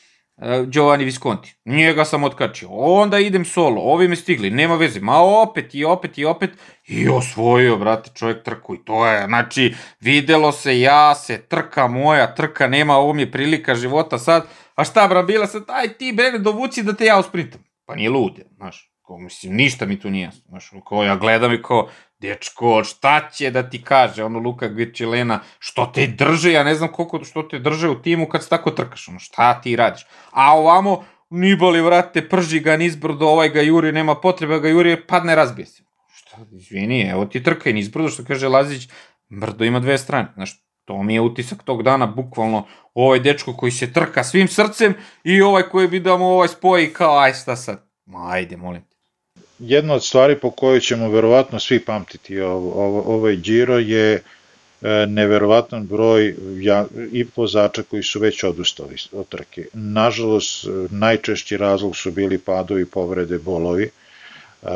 Giovanni 0.66 1.04
Visconti. 1.04 1.54
Njega 1.64 2.04
sam 2.04 2.24
otkačio. 2.24 2.68
Onda 2.70 3.18
idem 3.18 3.44
solo, 3.44 3.80
ovi 3.80 4.08
me 4.08 4.16
stigli, 4.16 4.50
nema 4.50 4.76
veze. 4.76 5.00
Ma 5.00 5.18
opet 5.18 5.74
i 5.74 5.84
opet 5.84 6.18
i 6.18 6.24
opet. 6.24 6.50
I 6.86 7.08
osvojio, 7.08 7.76
brate, 7.76 8.10
čovjek 8.14 8.42
trku. 8.42 8.74
I 8.74 8.78
to 8.84 9.06
je, 9.06 9.26
znači, 9.26 9.74
videlo 10.00 10.52
se, 10.52 10.80
ja 10.80 11.14
se, 11.14 11.38
trka 11.38 11.86
moja, 11.86 12.34
trka 12.34 12.66
nema, 12.66 12.96
ovo 12.96 13.12
mi 13.12 13.22
je 13.22 13.32
prilika 13.32 13.74
života 13.74 14.18
sad 14.18 14.46
a 14.74 14.84
šta 14.84 15.08
bra, 15.08 15.22
bila 15.22 15.46
sad, 15.46 15.62
aj 15.66 15.88
ti 15.98 16.12
bre, 16.16 16.38
dovuci 16.38 16.82
da 16.82 16.92
te 16.92 17.04
ja 17.04 17.18
usprintam. 17.18 17.64
Pa 17.84 17.94
nije 17.94 18.10
lude, 18.10 18.44
znaš, 18.56 18.92
ko, 19.02 19.18
mislim, 19.18 19.54
ništa 19.54 19.86
mi 19.86 20.00
tu 20.00 20.10
nije 20.10 20.30
znaš, 20.48 20.70
ko 20.84 21.04
ja 21.04 21.16
gledam 21.16 21.52
i 21.52 21.62
ko, 21.62 21.88
dečko, 22.18 22.84
šta 22.84 23.30
će 23.30 23.50
da 23.50 23.70
ti 23.70 23.82
kaže, 23.82 24.24
ono 24.24 24.38
Luka 24.38 24.68
Gvirčilena, 24.68 25.40
što 25.58 25.86
te 25.86 26.06
drže, 26.06 26.52
ja 26.52 26.64
ne 26.64 26.74
znam 26.74 26.92
koliko, 26.92 27.24
što 27.24 27.42
te 27.42 27.58
drže 27.58 27.88
u 27.88 28.02
timu 28.02 28.28
kad 28.28 28.42
se 28.42 28.48
tako 28.48 28.70
trkaš, 28.70 29.08
ono, 29.08 29.18
šta 29.18 29.60
ti 29.60 29.76
radiš. 29.76 30.06
A 30.30 30.54
ovamo, 30.56 31.04
Nibali, 31.34 31.80
vrate, 31.80 32.20
prži 32.28 32.60
ga 32.60 32.76
nizbrdo, 32.76 33.26
ovaj 33.26 33.48
ga 33.48 33.62
juri, 33.62 33.92
nema 33.92 34.14
potrebe 34.14 34.58
ga 34.60 34.68
juri, 34.68 35.06
padne, 35.06 35.34
razbije 35.34 35.66
se. 35.66 35.82
Šta, 36.14 36.36
izvini, 36.52 37.00
evo 37.10 37.24
ti 37.24 37.42
trkaj 37.42 37.72
nizbrdo, 37.72 38.08
što 38.08 38.24
kaže 38.24 38.48
Lazić, 38.48 38.88
brdo 39.28 39.64
ima 39.64 39.80
dve 39.80 39.98
strane, 39.98 40.28
znaš, 40.34 40.52
To 40.84 41.02
mi 41.02 41.14
je 41.14 41.20
utisak 41.20 41.62
tog 41.62 41.82
dana, 41.82 42.06
bukvalno 42.06 42.66
ovaj 42.94 43.20
dečko 43.20 43.56
koji 43.56 43.72
se 43.72 43.92
trka 43.92 44.24
svim 44.24 44.48
srcem 44.48 44.94
i 45.24 45.42
ovaj 45.42 45.62
koji 45.62 45.88
bi 45.88 46.00
da 46.00 46.16
mu 46.16 46.24
ovaj 46.24 46.48
spoji 46.48 46.92
kao 46.92 47.18
aj 47.18 47.34
šta 47.34 47.56
sad. 47.56 47.82
Ma 48.06 48.30
ajde, 48.30 48.56
molim 48.56 48.82
te. 48.82 48.96
Jedna 49.58 49.94
od 49.94 50.04
stvari 50.04 50.38
po 50.38 50.50
kojoj 50.50 50.80
ćemo 50.80 51.08
verovatno 51.08 51.60
svi 51.60 51.80
pamtiti 51.80 52.40
ovo, 52.40 52.72
ovo, 52.84 53.14
ovaj 53.14 53.36
Giro 53.36 53.78
je 53.78 54.12
e, 54.14 54.20
neverovatan 55.06 55.86
broj 55.86 56.34
ja, 56.60 56.86
i 57.12 57.26
vozača 57.36 57.82
koji 57.82 58.02
su 58.02 58.20
već 58.20 58.44
odustali 58.44 58.96
od 59.12 59.28
trke. 59.28 59.64
Nažalost, 59.72 60.66
najčešći 60.90 61.56
razlog 61.56 61.96
su 61.96 62.10
bili 62.10 62.38
padovi, 62.38 62.86
povrede, 62.86 63.38
bolovi. 63.38 63.90
E, 64.62 64.68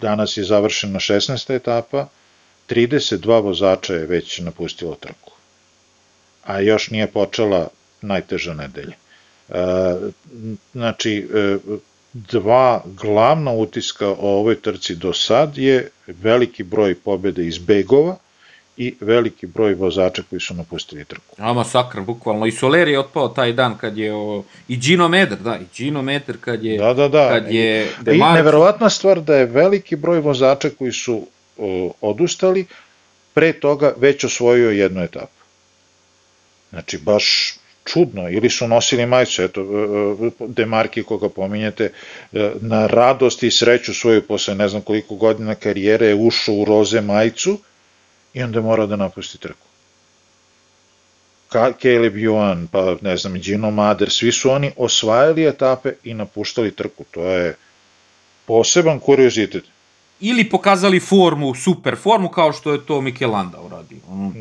danas 0.00 0.36
je 0.36 0.44
završena 0.44 0.98
16. 0.98 1.54
etapa, 1.54 2.08
32 2.70 3.42
vozača 3.42 3.94
je 3.94 4.06
već 4.06 4.38
napustilo 4.38 4.94
trku, 4.94 5.32
a 6.44 6.60
još 6.60 6.90
nije 6.90 7.06
počela 7.06 7.68
najteža 8.00 8.54
nedelja. 8.54 8.94
E, 9.48 9.54
znači, 10.72 11.28
e, 11.34 11.56
dva 12.12 12.82
glavna 12.86 13.52
utiska 13.52 14.08
o 14.08 14.38
ovoj 14.38 14.60
trci 14.60 14.94
do 14.94 15.12
sad 15.12 15.58
je 15.58 15.90
veliki 16.06 16.62
broj 16.62 16.94
pobjede 16.94 17.46
iz 17.46 17.58
begova 17.58 18.16
i 18.76 18.94
veliki 19.00 19.46
broj 19.46 19.74
vozača 19.74 20.22
koji 20.30 20.40
su 20.40 20.54
napustili 20.54 21.04
trku. 21.04 21.36
A 21.38 21.52
masakr, 21.52 22.00
bukvalno. 22.00 22.46
I 22.46 22.52
Soler 22.52 22.88
je 22.88 22.98
otpao 22.98 23.28
taj 23.28 23.52
dan 23.52 23.78
kad 23.78 23.98
je 23.98 24.14
o... 24.14 24.42
i 24.68 24.76
Gino 24.76 25.08
Meder, 25.08 25.38
da, 25.38 25.58
i 25.58 25.64
Gino 25.76 26.02
Meder 26.02 26.36
kad 26.40 26.64
je 26.64 26.78
da, 26.78 26.94
da, 26.94 27.08
da. 27.08 27.28
kad 27.28 27.50
je 27.50 27.88
Demark... 28.00 28.32
I 28.32 28.34
neverovatna 28.34 28.90
stvar 28.90 29.20
da 29.20 29.36
je 29.36 29.46
veliki 29.46 29.96
broj 29.96 30.20
vozača 30.20 30.70
koji 30.78 30.92
su 30.92 31.26
odustali, 32.00 32.66
pre 33.34 33.52
toga 33.52 33.94
već 33.96 34.24
osvojio 34.24 34.70
jednu 34.70 35.02
etapu. 35.02 35.40
Znači, 36.70 36.98
baš 36.98 37.54
čudno, 37.84 38.30
ili 38.30 38.50
su 38.50 38.68
nosili 38.68 39.06
majicu, 39.06 39.42
eto, 39.42 39.60
e, 39.60 39.64
e, 40.26 40.30
Demarki 40.46 41.02
koga 41.02 41.28
pominjete, 41.28 41.92
e, 42.32 42.50
na 42.60 42.86
radost 42.86 43.42
i 43.42 43.50
sreću 43.50 43.94
svoju 43.94 44.26
posle 44.26 44.54
ne 44.54 44.68
znam 44.68 44.82
koliko 44.82 45.14
godina 45.14 45.54
karijere 45.54 46.06
je 46.06 46.14
ušao 46.14 46.54
u 46.54 46.64
roze 46.64 47.00
majicu 47.00 47.58
i 48.34 48.42
onda 48.42 48.60
mora 48.60 48.86
da 48.86 48.96
napusti 48.96 49.38
trku. 49.38 49.66
Caleb 51.52 52.14
Yuan, 52.14 52.66
pa 52.72 52.96
ne 53.00 53.16
znam, 53.16 53.34
Gino 53.34 53.70
Mader, 53.70 54.10
svi 54.10 54.32
su 54.32 54.50
oni 54.50 54.70
osvajali 54.76 55.46
etape 55.46 55.92
i 56.04 56.14
napuštali 56.14 56.70
trku. 56.70 57.04
To 57.10 57.24
je 57.24 57.56
poseban 58.46 58.98
kuriozitet 59.00 59.64
ili 60.20 60.48
pokazali 60.48 61.00
formu, 61.00 61.54
super 61.54 61.96
formu, 61.96 62.28
kao 62.28 62.52
što 62.52 62.72
je 62.72 62.86
to 62.86 63.00
Mikelanda 63.00 63.60
uradio. 63.60 63.98
Ono. 64.08 64.32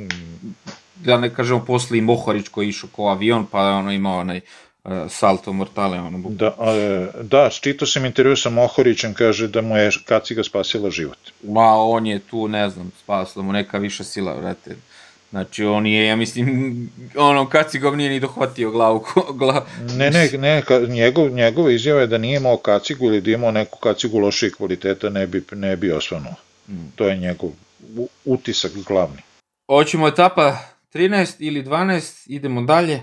Da 0.96 1.18
ne 1.18 1.34
kažemo 1.34 1.65
posle 1.65 1.98
i 1.98 2.02
Mohorić 2.02 2.48
koji 2.48 2.65
je 2.65 2.70
išao 2.70 2.89
ko 2.92 3.08
avion, 3.08 3.46
pa 3.46 3.63
je 3.63 3.74
ono 3.74 3.92
imao 3.92 4.20
onaj 4.20 4.42
uh, 4.84 4.92
salto 5.10 5.54
mortale. 5.54 6.00
Ono, 6.00 6.30
da, 6.30 6.56
a, 6.60 7.08
da, 7.22 7.50
čito 7.50 7.86
sam 7.86 8.06
intervju 8.06 8.36
sa 8.36 8.50
Mohorićem, 8.50 9.13
kaže 9.13 9.48
da 9.48 9.62
mu 9.62 9.78
je 9.78 9.92
kaciga 10.06 10.44
spasila 10.44 10.92
život. 10.92 11.32
Ma, 11.44 11.76
on 11.76 12.08
je 12.08 12.20
tu, 12.20 12.48
ne 12.48 12.70
znam, 12.70 12.92
spasila 13.04 13.46
mu 13.46 13.54
neka 13.54 13.78
viša 13.78 14.04
sila, 14.04 14.34
vrate. 14.34 14.76
Znači, 15.30 15.63
on 15.63 15.86
je, 15.86 16.06
ja 16.06 16.15
mislim, 16.15 16.89
ono, 17.15 17.50
kacigom 17.50 17.98
nije 17.98 18.10
ni 18.10 18.20
dohvatio 18.20 18.72
glavu. 18.72 19.06
Gla... 19.39 19.65
Ne, 19.98 20.12
ne, 20.12 20.30
ne, 20.38 20.62
ka, 20.62 20.80
njegov, 20.80 21.30
njegov 21.30 21.72
izjava 21.72 22.02
je 22.02 22.08
da 22.08 22.18
nije 22.18 22.38
imao 22.38 22.58
kacigu 22.58 23.06
ili 23.06 23.22
da 23.22 23.32
imao 23.32 23.52
neku 23.52 23.80
kacigu 23.80 24.20
loših 24.20 24.56
kvaliteta, 24.56 25.10
ne 25.10 25.28
bi, 25.28 25.44
ne 25.52 25.76
bi 25.76 25.92
osvanuo. 25.92 26.34
Mm. 26.68 26.74
To 26.96 27.08
je 27.08 27.18
njegov 27.18 27.50
utisak 28.26 28.72
glavni. 28.88 29.22
Hoćemo 29.68 30.08
etapa 30.08 30.58
13 30.94 31.36
ili 31.39 31.63
12, 31.63 32.24
idemo 32.26 32.62
dalje. 32.62 33.02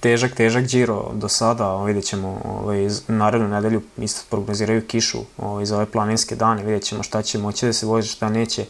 Težak, 0.00 0.34
težak 0.34 0.64
Giro 0.66 1.10
do 1.14 1.28
sada, 1.28 1.84
vidjet 1.84 2.04
ćemo 2.04 2.40
ovaj, 2.44 2.88
narednu 3.08 3.48
nedelju 3.48 3.82
isto 3.98 4.22
prognoziraju 4.30 4.86
kišu 4.86 5.18
ovaj, 5.38 5.64
za 5.64 5.76
ove 5.76 5.86
planinske 5.86 6.36
dane, 6.36 6.64
vidjet 6.64 6.82
ćemo 6.82 7.02
šta 7.02 7.22
će 7.22 7.38
moći 7.38 7.66
da 7.66 7.72
se 7.72 7.86
vozi, 7.86 8.08
šta 8.08 8.28
neće. 8.28 8.64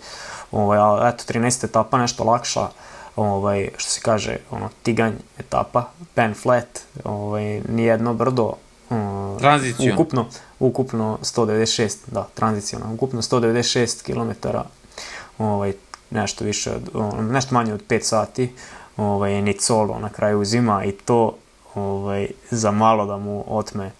Ovaj, 0.52 0.78
ali 0.78 1.08
eto, 1.08 1.24
13 1.32 1.64
etapa 1.64 1.98
nešto 1.98 2.24
lakša, 2.24 2.68
ovaj, 3.16 3.68
što 3.76 3.90
se 3.90 4.00
kaže, 4.00 4.36
ono, 4.50 4.68
tiganj 4.82 5.12
etapa, 5.38 5.84
pen 6.14 6.34
flat, 6.34 6.80
ovaj, 7.04 7.60
nijedno 7.68 8.14
brdo, 8.14 8.52
um. 8.90 9.38
Ukupno, 9.94 10.26
ukupno 10.58 11.18
196, 11.22 11.96
da, 12.06 12.28
tranzicijalno, 12.34 12.94
ukupno 12.94 13.22
196 13.22 14.02
km, 14.02 14.48
ovaj, 15.38 15.72
nešto 16.10 16.44
više, 16.44 16.72
od, 16.94 17.24
nešto 17.30 17.54
manje 17.54 17.74
od 17.74 17.82
5 17.88 18.02
sati, 18.02 18.52
ovaj, 18.96 19.42
Nicolo 19.42 19.98
na 19.98 20.08
kraju 20.08 20.40
uzima 20.40 20.84
i 20.84 20.92
to 20.92 21.36
ovaj, 21.74 22.28
za 22.50 22.70
malo 22.70 23.06
da 23.06 23.16
mu 23.16 23.44
otme 23.48 23.90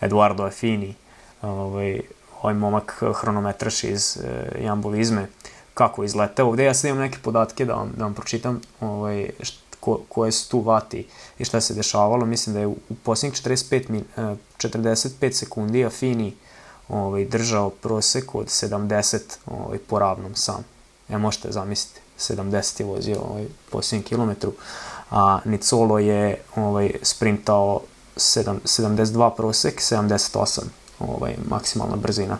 Eduardo 0.00 0.42
Affini, 0.42 0.94
ovaj, 1.42 2.00
ovaj 2.42 2.54
momak 2.54 3.02
hronometraš 3.14 3.84
iz 3.84 4.16
e, 4.16 4.62
Jambulizme, 4.64 5.26
kako 5.74 6.04
izleteo 6.04 6.46
ovde. 6.46 6.64
Ja 6.64 6.74
sad 6.74 6.88
imam 6.88 7.00
neke 7.00 7.18
podatke 7.22 7.64
da 7.64 7.74
vam, 7.74 7.92
da 7.96 8.04
vam 8.04 8.14
pročitam 8.14 8.60
ovaj, 8.80 9.30
št, 9.40 9.62
ko, 9.80 10.00
koje 10.08 10.32
su 10.32 10.50
tu 10.50 10.60
vati 10.60 11.06
i 11.38 11.44
šta 11.44 11.60
se 11.60 11.74
dešavalo. 11.74 12.26
Mislim 12.26 12.54
da 12.54 12.60
je 12.60 12.66
u, 12.66 12.76
u 12.88 12.94
posljednjih 12.94 13.42
45, 13.42 13.90
min, 13.90 14.04
45 14.58 15.32
sekundi 15.32 15.84
Affini 15.84 16.34
ovaj, 16.88 17.24
držao 17.24 17.70
prosek 17.70 18.34
od 18.34 18.46
70 18.46 19.18
ovaj, 19.46 19.78
po 19.78 19.98
ravnom 19.98 20.34
sam. 20.34 20.64
Ja 21.08 21.18
možete 21.18 21.52
zamisliti, 21.52 22.00
70 22.18 22.80
je 22.80 22.86
vozio 22.86 23.16
ovaj, 23.30 23.46
posljednjem 23.70 24.02
kilometru, 24.02 24.52
a 25.10 25.40
Nicolo 25.44 25.98
je 25.98 26.40
ovaj, 26.56 26.92
sprintao 27.02 27.80
7, 28.16 28.56
72 28.64 29.36
prosek, 29.36 29.80
78 29.80 30.60
ovaj, 30.98 31.34
maksimalna 31.48 31.96
brzina. 31.96 32.38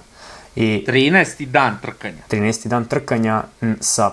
I 0.57 0.85
13. 0.89 1.47
dan 1.47 1.79
trkanja. 1.83 2.23
13. 2.31 2.69
dan 2.69 2.85
trkanja 2.85 3.43
sa, 3.81 4.11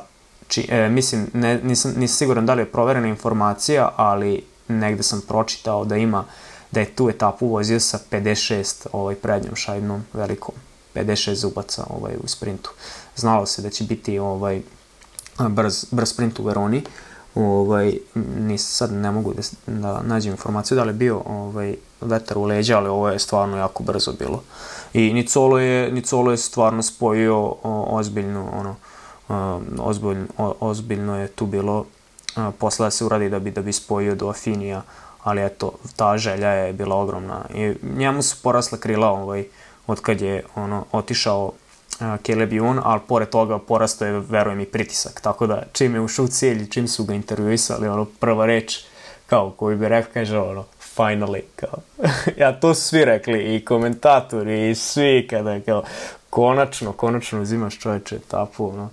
či, 0.47 0.67
e, 0.69 0.89
mislim, 0.89 1.27
ne, 1.33 1.59
nisam, 1.63 1.93
nisam 1.97 2.17
siguran 2.17 2.45
da 2.45 2.53
li 2.53 2.61
je 2.61 2.71
proverena 2.71 3.07
informacija, 3.07 3.89
ali 3.95 4.43
negde 4.67 5.03
sam 5.03 5.21
pročitao 5.27 5.85
da 5.85 5.97
ima 5.97 6.25
da 6.71 6.79
je 6.79 6.95
tu 6.95 7.09
etapu 7.09 7.47
vozio 7.47 7.79
sa 7.79 7.99
56 8.11 8.87
ovaj, 8.91 9.15
prednjom 9.15 9.55
šajbnom 9.55 10.05
velikom. 10.13 10.55
56 10.95 11.33
zubaca 11.33 11.83
ovaj, 11.89 12.13
u 12.23 12.27
sprintu. 12.27 12.71
Znalo 13.15 13.45
se 13.45 13.61
da 13.61 13.69
će 13.69 13.83
biti 13.83 14.19
ovaj, 14.19 14.61
brz, 15.39 15.85
brz 15.91 16.09
sprint 16.09 16.39
u 16.39 16.43
Veroni. 16.43 16.83
Ovaj, 17.35 17.97
nis, 18.37 18.75
sad 18.77 18.93
ne 18.93 19.11
mogu 19.11 19.33
da, 19.33 19.41
da 19.67 20.01
nađem 20.01 20.31
informaciju 20.31 20.75
da 20.75 20.83
li 20.83 20.89
je 20.89 20.93
bio 20.93 21.21
ovaj, 21.25 21.75
vetar 22.01 22.37
u 22.37 22.43
leđa, 22.43 22.77
ali 22.77 22.89
ovo 22.89 23.09
je 23.09 23.19
stvarno 23.19 23.57
jako 23.57 23.83
brzo 23.83 24.13
bilo. 24.19 24.43
I 24.93 25.13
Nicolo 25.13 25.59
je, 25.59 25.91
Nicolo 25.91 26.31
je 26.31 26.37
stvarno 26.37 26.83
spojio 26.83 27.37
o, 27.37 27.87
ozbiljno, 27.89 28.49
ono, 28.53 28.75
ozbiljno, 29.79 30.27
ozbiljno 30.59 31.19
je 31.19 31.27
tu 31.27 31.45
bilo 31.45 31.85
o, 32.35 32.51
posle 32.51 32.85
da 32.85 32.91
se 32.91 33.05
uradi 33.05 33.29
da 33.29 33.39
bi, 33.39 33.51
da 33.51 33.61
bi 33.61 33.73
spojio 33.73 34.15
do 34.15 34.29
Afinija, 34.29 34.81
ali 35.23 35.45
eto, 35.45 35.71
ta 35.95 36.17
želja 36.17 36.49
je 36.49 36.73
bila 36.73 36.95
ogromna. 36.95 37.45
I 37.53 37.75
njemu 37.97 38.21
su 38.21 38.37
porasla 38.43 38.77
krila 38.77 39.09
ovaj, 39.09 39.45
od 39.87 40.01
kad 40.01 40.21
je 40.21 40.43
ono, 40.55 40.85
otišao 40.91 41.51
Caleb 41.99 42.51
Ewan, 42.51 42.79
ali 42.83 43.01
pored 43.07 43.29
toga 43.29 43.59
porastao 43.59 44.07
je, 44.07 44.19
verujem, 44.19 44.59
i 44.59 44.65
pritisak. 44.65 45.21
Tako 45.21 45.47
da, 45.47 45.63
čim 45.71 45.95
je 45.95 46.01
ušao 46.01 46.25
u 46.25 46.27
cilj, 46.27 46.69
čim 46.69 46.87
su 46.87 47.03
ga 47.03 47.13
intervjuisali, 47.13 47.87
ono, 47.87 48.05
prva 48.05 48.45
reč, 48.45 48.79
kao 49.27 49.51
koji 49.51 49.77
bi 49.77 49.89
rekao, 49.89 50.13
kaže, 50.13 50.39
ono, 50.39 50.65
finally, 50.99 51.41
kao. 51.55 51.79
ja, 52.41 52.59
to 52.59 52.73
svi 52.73 53.05
rekli, 53.05 53.55
i 53.55 53.65
komentatori, 53.65 54.69
i 54.69 54.75
svi, 54.75 55.27
kada, 55.29 55.59
kao, 55.59 55.83
konačno, 56.29 56.91
konačno 56.91 57.41
uzimaš 57.41 57.79
čoveče 57.79 58.15
etapu, 58.15 58.69
ono. 58.69 58.89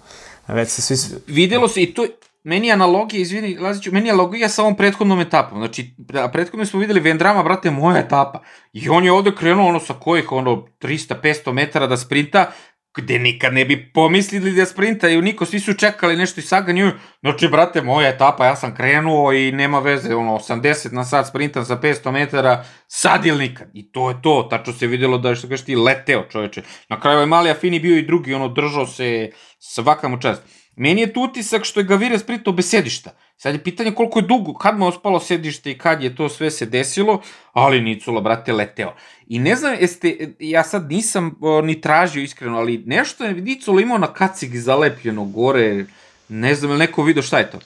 Već 0.48 0.68
se 0.68 0.96
svi... 0.96 1.18
Videlo 1.26 1.68
se 1.68 1.82
i 1.82 1.94
to, 1.94 2.06
meni 2.42 2.66
je 2.66 2.72
analogija, 2.72 3.20
izvini, 3.20 3.58
Laziću, 3.58 3.92
meni 3.92 4.08
je 4.08 4.12
analogija 4.12 4.48
sa 4.48 4.62
ovom 4.62 4.76
prethodnom 4.76 5.20
etapom. 5.20 5.58
Znači, 5.58 5.90
prethodno 6.32 6.66
smo 6.66 6.80
videli 6.80 7.00
Vendrama, 7.00 7.42
brate, 7.42 7.70
moja 7.70 7.98
etapa. 7.98 8.40
I 8.72 8.88
on 8.88 9.04
je 9.04 9.12
ovde 9.12 9.32
krenuo 9.38 9.68
ono 9.68 9.80
sa 9.80 9.94
kojih, 9.94 10.32
ono, 10.32 10.66
300-500 10.80 11.52
metara 11.52 11.86
da 11.86 11.96
sprinta, 11.96 12.52
gde 12.96 13.18
nikad 13.18 13.54
ne 13.54 13.64
bi 13.64 13.92
pomislili 13.92 14.52
da 14.52 14.66
sprintaju 14.66 15.22
niko, 15.22 15.46
svi 15.46 15.60
su 15.60 15.74
čekali 15.74 16.16
nešto 16.16 16.40
i 16.40 16.44
saganju, 16.44 16.90
znači, 17.20 17.48
brate, 17.48 17.82
moja 17.82 18.08
etapa, 18.08 18.46
ja 18.46 18.56
sam 18.56 18.74
krenuo 18.74 19.32
i 19.32 19.52
nema 19.52 19.78
veze, 19.78 20.14
ono, 20.14 20.32
80 20.32 20.92
na 20.92 21.04
sat 21.04 21.28
sprintam 21.28 21.64
sa 21.64 21.76
500 21.76 22.10
metara, 22.10 22.64
sad 22.88 23.26
ili 23.26 23.48
nikad. 23.48 23.68
I 23.74 23.92
to 23.92 24.10
je 24.10 24.22
to, 24.22 24.46
tačno 24.50 24.72
se 24.72 24.86
videlo 24.86 25.18
da 25.18 25.28
je, 25.28 25.36
što 25.36 25.48
kažeš 25.48 25.64
ti, 25.64 25.76
leteo 25.76 26.24
čoveče. 26.30 26.62
Na 26.88 27.00
kraju 27.00 27.20
je 27.20 27.26
Mali 27.26 27.50
Afini 27.50 27.80
bio 27.80 27.98
i 27.98 28.06
drugi, 28.06 28.34
ono, 28.34 28.48
držao 28.48 28.86
se 28.86 29.30
svaka 29.58 30.08
mu 30.08 30.20
čast. 30.20 30.42
Meni 30.76 31.00
je 31.00 31.12
tu 31.12 31.22
utisak 31.22 31.64
što 31.64 31.80
je 31.80 31.84
Gavire 31.84 32.18
sprintao 32.18 32.52
bez 32.52 32.68
sedišta. 32.68 33.10
Sad 33.36 33.54
je 33.54 33.62
pitanje 33.62 33.90
koliko 33.90 34.18
je 34.18 34.22
dugo, 34.22 34.54
kad 34.54 34.78
mu 34.78 34.84
je 34.84 34.88
ospalo 34.88 35.20
sedište 35.20 35.70
i 35.70 35.78
kad 35.78 36.02
je 36.02 36.16
to 36.16 36.28
sve 36.28 36.50
se 36.50 36.66
desilo, 36.66 37.22
ali 37.52 37.80
Nicula, 37.80 38.20
brate, 38.20 38.52
leteo. 38.52 38.94
I 39.28 39.38
ne 39.38 39.56
znam, 39.56 39.74
jeste, 39.80 40.34
ja 40.38 40.64
sad 40.64 40.90
nisam 40.90 41.38
o, 41.40 41.60
ni 41.60 41.80
tražio 41.80 42.22
iskreno, 42.22 42.58
ali 42.58 42.82
nešto 42.86 43.24
je 43.24 43.34
Nicula 43.34 43.80
imao 43.80 43.98
na 43.98 44.12
kacig 44.12 44.56
zalepljeno 44.56 45.24
gore, 45.24 45.84
ne 46.28 46.54
znam, 46.54 46.70
ili 46.70 46.78
neko 46.78 47.02
vidio 47.02 47.22
šta 47.22 47.38
je 47.38 47.50
to? 47.50 47.58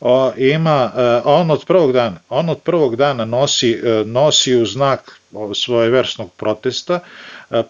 O, 0.00 0.32
ima, 0.36 0.84
uh, 0.94 1.22
on 1.24 1.50
od 1.50 1.64
prvog 1.66 1.92
dana, 1.92 2.20
on 2.28 2.48
od 2.48 2.62
prvog 2.62 2.96
dana 2.96 3.24
nosi, 3.24 3.78
uh, 3.82 4.06
nosi 4.06 4.56
u 4.56 4.66
znak 4.66 5.20
svoje 5.54 5.90
versnog 5.90 6.32
protesta, 6.32 7.00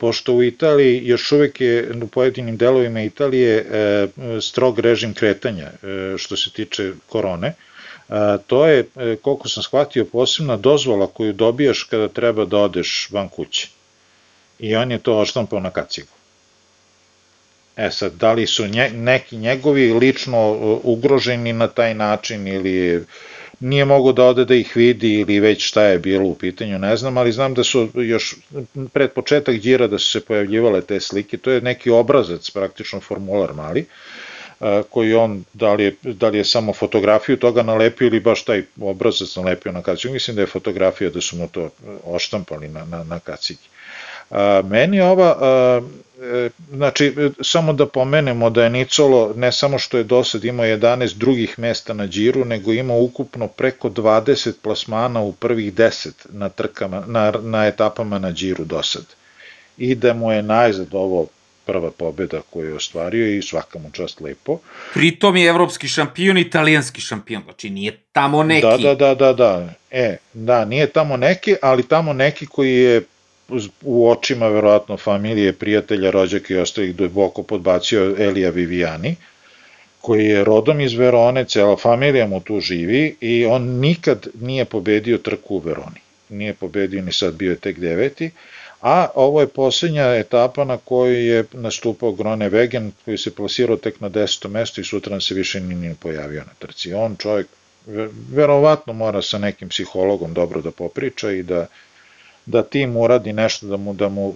pošto 0.01 0.35
u 0.35 0.43
Italiji 0.43 1.01
još 1.05 1.33
uvek 1.33 1.61
je 1.61 1.93
u 2.03 2.07
pojedinim 2.07 2.57
delovima 2.57 3.03
Italije 3.03 3.67
strog 4.41 4.79
režim 4.79 5.15
kretanja 5.15 5.71
što 6.19 6.37
se 6.37 6.51
tiče 6.51 6.93
korone. 7.09 7.55
To 8.47 8.67
je, 8.67 8.85
koliko 9.23 9.49
sam 9.49 9.63
shvatio, 9.63 10.05
posebna 10.05 10.57
dozvola 10.57 11.07
koju 11.07 11.33
dobijaš 11.33 11.83
kada 11.83 12.09
treba 12.09 12.45
da 12.45 12.59
odeš 12.59 13.09
van 13.11 13.29
kuće. 13.29 13.69
I 14.59 14.77
on 14.77 14.91
je 14.91 14.99
to 14.99 15.19
oštampao 15.19 15.61
na 15.61 15.71
kacigu. 15.71 16.09
E 17.77 17.91
sad, 17.91 18.13
da 18.13 18.33
li 18.33 18.47
su 18.47 18.67
nje, 18.67 18.91
neki 18.91 19.37
njegovi 19.37 19.93
lično 19.93 20.59
ugroženi 20.83 21.53
na 21.53 21.69
taj 21.69 21.95
način 21.95 22.49
ili 22.49 23.05
nije 23.63 23.85
mogo 23.85 24.13
da 24.13 24.25
ode 24.25 24.45
da 24.45 24.55
ih 24.55 24.77
vidi 24.77 25.15
ili 25.21 25.41
već 25.41 25.69
šta 25.69 25.83
je 25.83 25.99
bilo 25.99 26.29
u 26.29 26.35
pitanju, 26.35 26.79
ne 26.79 26.97
znam, 26.97 27.17
ali 27.19 27.33
znam 27.33 27.55
da 27.55 27.65
su 27.65 27.89
još 27.95 28.37
pred 28.93 29.11
početak 29.11 29.55
džira 29.57 29.87
da 29.87 29.99
su 29.99 30.11
se 30.11 30.21
pojavljivale 30.21 30.81
te 30.81 31.01
slike, 31.01 31.39
to 31.39 31.51
je 31.51 31.61
neki 31.61 31.91
obrazac, 31.91 32.51
praktično 32.51 33.01
formular 33.01 33.55
mali, 33.55 33.87
koji 34.91 35.15
on, 35.15 35.45
da 35.53 35.75
li, 35.75 35.85
je, 35.85 35.95
da 36.03 36.29
li 36.29 36.39
je 36.39 36.45
samo 36.45 36.73
fotografiju 36.73 37.37
toga 37.37 37.63
nalepio 37.63 38.07
ili 38.07 38.21
baš 38.21 38.45
taj 38.45 38.63
obrazac 38.81 39.37
nalepio 39.37 39.73
na 39.73 39.83
kacigu, 39.83 40.13
mislim 40.15 40.37
da 40.37 40.43
je 40.43 40.47
fotografija 40.47 41.11
da 41.11 41.21
su 41.21 41.37
mu 41.37 41.49
to 41.49 41.71
oštampali 42.05 42.69
na, 42.69 42.85
na, 42.85 43.05
na 43.05 43.19
kacigi. 43.19 43.69
Meni 44.65 45.01
ova, 45.01 45.37
a, 45.41 45.81
znači, 46.73 47.15
samo 47.41 47.73
da 47.73 47.87
pomenemo 47.87 48.51
da 48.51 48.65
je 48.65 48.71
Nicolo 48.71 49.33
ne 49.37 49.53
samo 49.53 49.79
što 49.79 49.99
je 49.99 50.05
do 50.05 50.25
sad 50.25 50.45
imao 50.45 50.67
11 50.67 51.15
drugih 51.15 51.59
mesta 51.59 51.95
na 51.95 52.07
džiru, 52.07 52.45
nego 52.45 52.73
imao 52.73 53.03
ukupno 53.03 53.49
preko 53.49 53.91
20 53.91 54.53
plasmana 54.63 55.21
u 55.21 55.33
prvih 55.33 55.75
10 55.75 56.11
na, 56.31 56.49
trkama, 56.49 57.05
na, 57.07 57.33
na 57.43 57.67
etapama 57.67 58.19
na 58.19 58.33
džiru 58.33 58.65
do 58.65 58.83
sad. 58.83 59.05
I 59.79 59.95
da 59.95 60.15
mu 60.15 60.33
je 60.33 60.43
najzad 60.43 60.89
ovo 60.93 61.27
prva 61.67 61.91
pobeda 61.91 62.41
koju 62.51 62.69
je 62.69 62.75
ostvario 62.75 63.27
i 63.27 63.43
svaka 63.43 63.79
mu 63.79 63.91
čast 63.91 64.21
lepo. 64.21 64.59
Pritom 64.95 65.37
je 65.37 65.49
evropski 65.49 65.89
šampion 65.89 66.39
i 66.39 66.41
italijanski 66.41 67.01
šampion, 67.01 67.43
znači 67.43 67.71
nije 67.71 67.99
tamo 68.13 68.43
neki. 68.43 68.67
Da, 68.67 68.77
da, 68.77 68.95
da, 68.95 69.15
da, 69.15 69.33
da. 69.33 69.75
E, 69.91 70.17
da, 70.33 70.65
nije 70.65 70.87
tamo 70.87 71.17
neki, 71.17 71.57
ali 71.63 71.83
tamo 71.83 72.13
neki 72.13 72.47
koji 72.47 72.75
je 72.75 73.03
u 73.83 74.11
očima 74.11 74.49
verovatno 74.49 74.97
familije, 74.97 75.53
prijatelja, 75.53 76.11
rođaka 76.11 76.55
i 76.55 76.57
ostalih 76.57 76.97
duboko 76.97 77.43
podbacio 77.43 78.17
Elija 78.19 78.51
Viviani, 78.51 79.17
koji 80.01 80.27
je 80.27 80.45
rodom 80.45 80.81
iz 80.81 80.95
Verone, 80.95 81.45
cela 81.45 81.77
familija 81.77 82.27
mu 82.27 82.41
tu 82.41 82.61
živi 82.61 83.17
i 83.21 83.47
on 83.47 83.63
nikad 83.63 84.27
nije 84.41 84.65
pobedio 84.65 85.19
trku 85.19 85.57
u 85.57 85.59
Veroni. 85.59 86.01
Nije 86.29 86.55
pobedio 86.55 87.03
ni 87.03 87.13
sad, 87.13 87.35
bio 87.35 87.51
je 87.51 87.57
tek 87.57 87.79
deveti, 87.79 88.31
A 88.83 89.09
ovo 89.15 89.41
je 89.41 89.47
posljednja 89.47 90.15
etapa 90.15 90.65
na 90.65 90.77
kojoj 90.77 91.27
je 91.27 91.45
nastupao 91.53 92.13
Grone 92.13 92.51
Wegen, 92.51 92.91
koji 93.05 93.19
se 93.19 93.35
plasirao 93.35 93.77
tek 93.77 94.01
na 94.01 94.09
deseto 94.09 94.49
mesto 94.49 94.81
i 94.81 94.85
sutra 94.85 95.21
se 95.21 95.35
više 95.35 95.61
nije 95.61 95.95
pojavio 96.01 96.41
na 96.41 96.55
trci. 96.59 96.95
On 96.95 97.17
čovjek 97.17 97.47
verovatno 98.31 98.93
mora 98.93 99.23
sa 99.23 99.39
nekim 99.39 99.69
psihologom 99.69 100.35
dobro 100.35 100.61
da 100.61 100.71
popriča 100.71 101.31
i 101.31 101.43
da 101.43 101.67
da 102.47 102.63
tim 102.63 102.97
uradi 102.97 103.33
nešto 103.33 103.67
da 103.67 103.77
mu, 103.77 103.95
da 103.95 104.09
mu 104.09 104.29
e, 104.29 104.35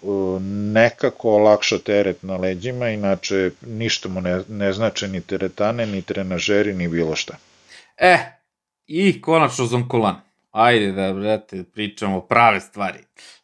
nekako 0.72 1.30
olakša 1.30 1.78
teret 1.78 2.22
na 2.22 2.36
leđima, 2.36 2.88
inače 2.88 3.50
ništa 3.66 4.08
mu 4.08 4.20
ne, 4.20 4.42
ne 4.48 4.72
znače 4.72 5.08
ni 5.08 5.20
teretane, 5.20 5.86
ni 5.86 6.02
trenažeri, 6.02 6.74
ni 6.74 6.88
bilo 6.88 7.16
šta. 7.16 7.36
E, 7.96 8.18
i 8.86 9.20
konačno 9.20 9.66
Zonkolan. 9.66 10.16
Ajde 10.50 10.92
da, 10.92 11.12
brate, 11.12 11.64
pričamo 11.74 12.20
prave 12.20 12.60
stvari. 12.60 12.98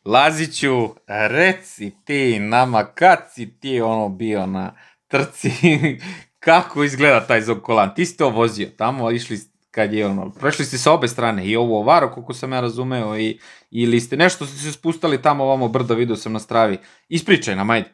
Laziću, 0.05 0.95
reci 1.07 1.93
ti 2.05 2.39
nama, 2.39 2.85
kad 2.85 3.19
si 3.35 3.59
ti 3.61 3.81
ono 3.81 4.09
bio 4.09 4.47
na 4.47 4.75
trci, 5.09 5.51
kako 6.47 6.85
izgleda 6.85 7.27
taj 7.27 7.41
Zonkolan? 7.41 7.95
Ti 7.95 8.07
si 8.07 8.17
to 8.17 8.29
vozio, 8.29 8.69
tamo 8.77 9.11
išli 9.11 9.39
kad 9.73 9.93
je 9.93 10.07
ono, 10.07 10.31
prešli 10.31 10.65
ste 10.65 10.79
sa 10.79 10.93
obe 10.93 11.09
strane, 11.09 11.47
i 11.47 11.57
ovo 11.57 11.81
ovaro, 11.81 12.11
koliko 12.11 12.35
sam 12.35 12.53
ja 12.53 12.61
razumeo, 12.61 13.19
i, 13.19 13.41
ili 13.71 14.01
ste 14.01 14.17
nešto 14.17 14.47
ste 14.47 14.57
se 14.59 14.73
spustali 14.73 15.23
tamo 15.23 15.45
ovamo 15.45 15.69
brdo, 15.69 15.95
vidio 15.95 16.17
sam 16.17 16.33
na 16.33 16.41
stravi. 16.41 16.79
Ispričaj 17.09 17.57
nam, 17.57 17.71
ajde. 17.71 17.89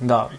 Da, 0.00 0.30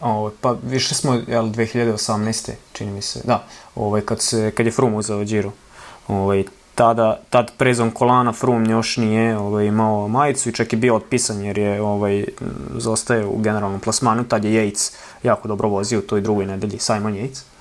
Ovo, 0.00 0.32
pa 0.40 0.56
više 0.62 0.94
smo, 0.94 1.20
jel, 1.28 1.44
2018. 1.44 2.52
čini 2.72 2.92
mi 2.92 3.02
se, 3.02 3.20
da, 3.24 3.44
ovaj, 3.74 4.00
kad, 4.00 4.20
se, 4.20 4.50
kad 4.50 4.66
je 4.66 4.72
Frum 4.72 4.94
uzao 4.94 5.24
Giro. 5.24 5.52
Ovaj, 6.08 6.44
tada, 6.74 7.20
tad 7.30 7.52
prezon 7.56 7.90
kolana 7.90 8.32
Frum 8.32 8.70
još 8.70 8.96
nije 8.96 9.38
ovaj, 9.38 9.66
imao 9.66 10.08
majicu 10.08 10.48
i 10.48 10.52
čak 10.52 10.72
je 10.72 10.78
bio 10.78 10.96
otpisan 10.96 11.44
jer 11.44 11.58
je 11.58 11.82
ovaj, 11.82 12.24
zostaje 12.74 13.26
u 13.26 13.38
generalnom 13.38 13.80
plasmanu, 13.80 14.24
tad 14.24 14.44
je 14.44 14.50
Yates 14.50 14.94
jako 15.22 15.48
dobro 15.48 15.68
vozio 15.68 15.98
u 15.98 16.02
toj 16.02 16.20
drugoj 16.20 16.46
nedelji, 16.46 16.78
Simon 16.78 17.14
Yates. 17.14 17.53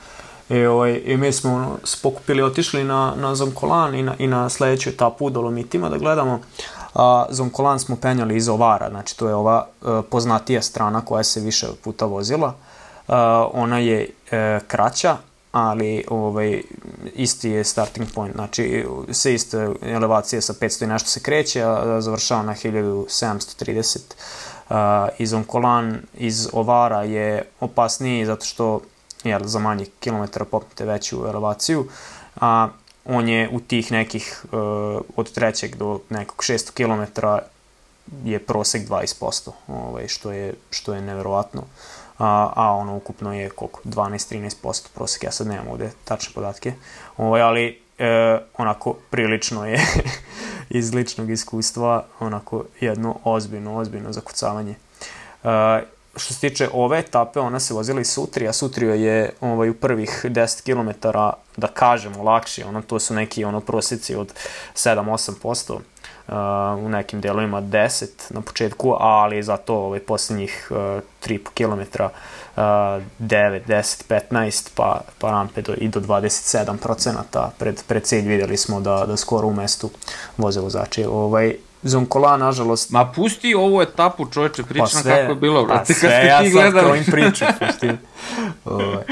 I, 0.49 0.65
ovaj, 0.65 1.01
I 1.05 1.17
mi 1.17 1.31
smo 1.31 1.53
ono, 1.53 1.77
spokupili, 1.83 2.41
otišli 2.41 2.83
na, 2.83 3.13
na 3.17 3.35
Zonkolan 3.35 3.95
i 3.95 4.03
na, 4.03 4.15
i 4.19 4.27
na 4.27 4.49
sledeću 4.49 4.89
etapu 4.89 5.25
u 5.25 5.29
Dolomitima 5.29 5.89
da 5.89 5.97
gledamo. 5.97 6.39
A, 6.93 7.25
Zonkolan 7.29 7.79
smo 7.79 7.95
penjali 7.95 8.35
iz 8.35 8.49
Ovara, 8.49 8.89
znači 8.89 9.17
to 9.17 9.27
je 9.27 9.35
ova 9.35 9.67
e, 9.67 9.85
poznatija 10.11 10.61
strana 10.61 11.01
koja 11.01 11.23
se 11.23 11.39
više 11.39 11.67
puta 11.83 12.05
vozila. 12.05 12.53
A, 13.07 13.47
ona 13.53 13.79
je 13.79 14.09
e, 14.31 14.59
kraća, 14.67 15.17
ali 15.51 16.03
ovaj, 16.09 16.61
isti 17.15 17.49
je 17.49 17.63
starting 17.63 18.07
point, 18.15 18.35
znači 18.35 18.85
se 19.11 19.33
iste 19.33 19.69
elevacije 19.81 20.41
sa 20.41 20.53
500 20.53 20.83
i 20.83 20.87
nešto 20.87 21.09
se 21.09 21.19
kreće, 21.19 21.63
a 21.63 22.01
završava 22.01 22.43
na 22.43 22.53
1730. 22.53 23.99
Uh, 24.69 24.75
iz 25.17 25.33
Onkolan, 25.33 26.01
iz 26.17 26.49
Ovara 26.53 27.03
je 27.03 27.45
opasniji 27.59 28.25
zato 28.25 28.45
što 28.45 28.81
jer 29.23 29.47
za 29.47 29.59
manji 29.59 29.85
kilometara 29.99 30.45
popnete 30.45 30.85
veću 30.85 31.25
elevaciju, 31.27 31.87
a 32.41 32.69
on 33.05 33.29
je 33.29 33.49
u 33.51 33.59
tih 33.59 33.91
nekih 33.91 34.45
uh, 34.45 34.59
od 35.15 35.31
trećeg 35.31 35.75
do 35.75 35.99
nekog 36.09 36.37
600 36.37 36.71
km 36.71 37.21
je 38.25 38.39
prosek 38.39 38.87
20%, 38.89 39.51
ovaj, 39.67 40.07
što, 40.07 40.31
je, 40.31 40.53
što 40.69 40.93
je 40.93 41.01
neverovatno. 41.01 41.63
A, 42.19 42.51
a 42.55 42.71
ono 42.71 42.95
ukupno 42.95 43.33
je 43.33 43.49
koliko? 43.49 43.81
12-13% 43.85 44.87
prosek, 44.93 45.23
ja 45.23 45.31
sad 45.31 45.47
nemam 45.47 45.67
ovde 45.67 45.91
tačne 46.05 46.33
podatke. 46.33 46.73
Ovaj, 47.17 47.41
ali 47.41 47.81
e, 47.99 48.39
onako 48.57 48.93
prilično 49.09 49.65
je 49.65 49.81
iz 50.69 50.93
ličnog 50.93 51.29
iskustva 51.29 52.05
onako 52.19 52.63
jedno 52.79 53.15
ozbiljno, 53.23 53.75
ozbiljno 53.75 54.13
zakucavanje. 54.13 54.75
E, 55.43 55.83
što 56.15 56.33
se 56.33 56.39
tiče 56.39 56.69
ove 56.73 56.99
etape, 56.99 57.39
ona 57.39 57.59
se 57.59 57.73
vozila 57.73 58.01
i 58.01 58.05
Sutrija. 58.05 58.53
Sutrio 58.53 58.93
je 58.93 59.33
ovaj, 59.41 59.69
u 59.69 59.73
prvih 59.73 60.25
10 60.29 60.63
km, 60.63 61.07
da 61.57 61.67
kažemo, 61.67 62.23
lakše. 62.23 62.65
Ono, 62.65 62.81
to 62.81 62.99
su 62.99 63.13
neki 63.13 63.43
ono, 63.43 63.59
prosjeci 63.59 64.15
od 64.15 64.33
7-8%. 64.75 65.79
Uh, 66.27 66.33
u 66.85 66.89
nekim 66.89 67.21
delovima 67.21 67.61
10 67.61 68.07
na 68.29 68.41
početku, 68.41 68.95
ali 68.99 69.43
zato 69.43 69.75
ovaj, 69.75 69.99
poslednjih 69.99 70.67
uh, 70.71 70.77
3,5 70.77 71.39
km 71.53 72.03
uh, 72.03 72.11
9, 72.55 73.01
10, 73.19 74.21
15, 74.31 74.69
pa, 74.75 75.01
pa 75.19 75.31
rampe 75.31 75.61
do, 75.61 75.73
i 75.77 75.87
do 75.87 75.99
27 75.99 76.77
procenata. 76.77 77.51
Pred, 77.57 77.83
pred 77.87 78.03
cilj 78.03 78.27
videli 78.27 78.57
smo 78.57 78.79
da, 78.79 79.05
da 79.07 79.17
skoro 79.17 79.47
u 79.47 79.53
mestu 79.53 79.89
voze 80.37 80.59
vozači. 80.59 81.05
Ovaj, 81.05 81.55
Zonkola, 81.83 82.37
nažalost... 82.37 82.89
Ma 82.89 83.05
pusti 83.05 83.55
ovu 83.55 83.81
etapu, 83.81 84.25
čoveče, 84.25 84.63
priča 84.63 84.83
pa 84.83 84.87
sve, 84.87 85.11
kako 85.11 85.31
je 85.31 85.35
bilo, 85.35 85.65
brate, 85.65 85.93
pa 85.93 85.99
sve. 85.99 86.09
Pa 86.09 86.49
sve, 86.49 86.59
ja 86.61 86.71
sad 86.71 87.05
priču, 87.11 87.45
pusti. 87.59 87.89
Ovaj, 88.65 89.03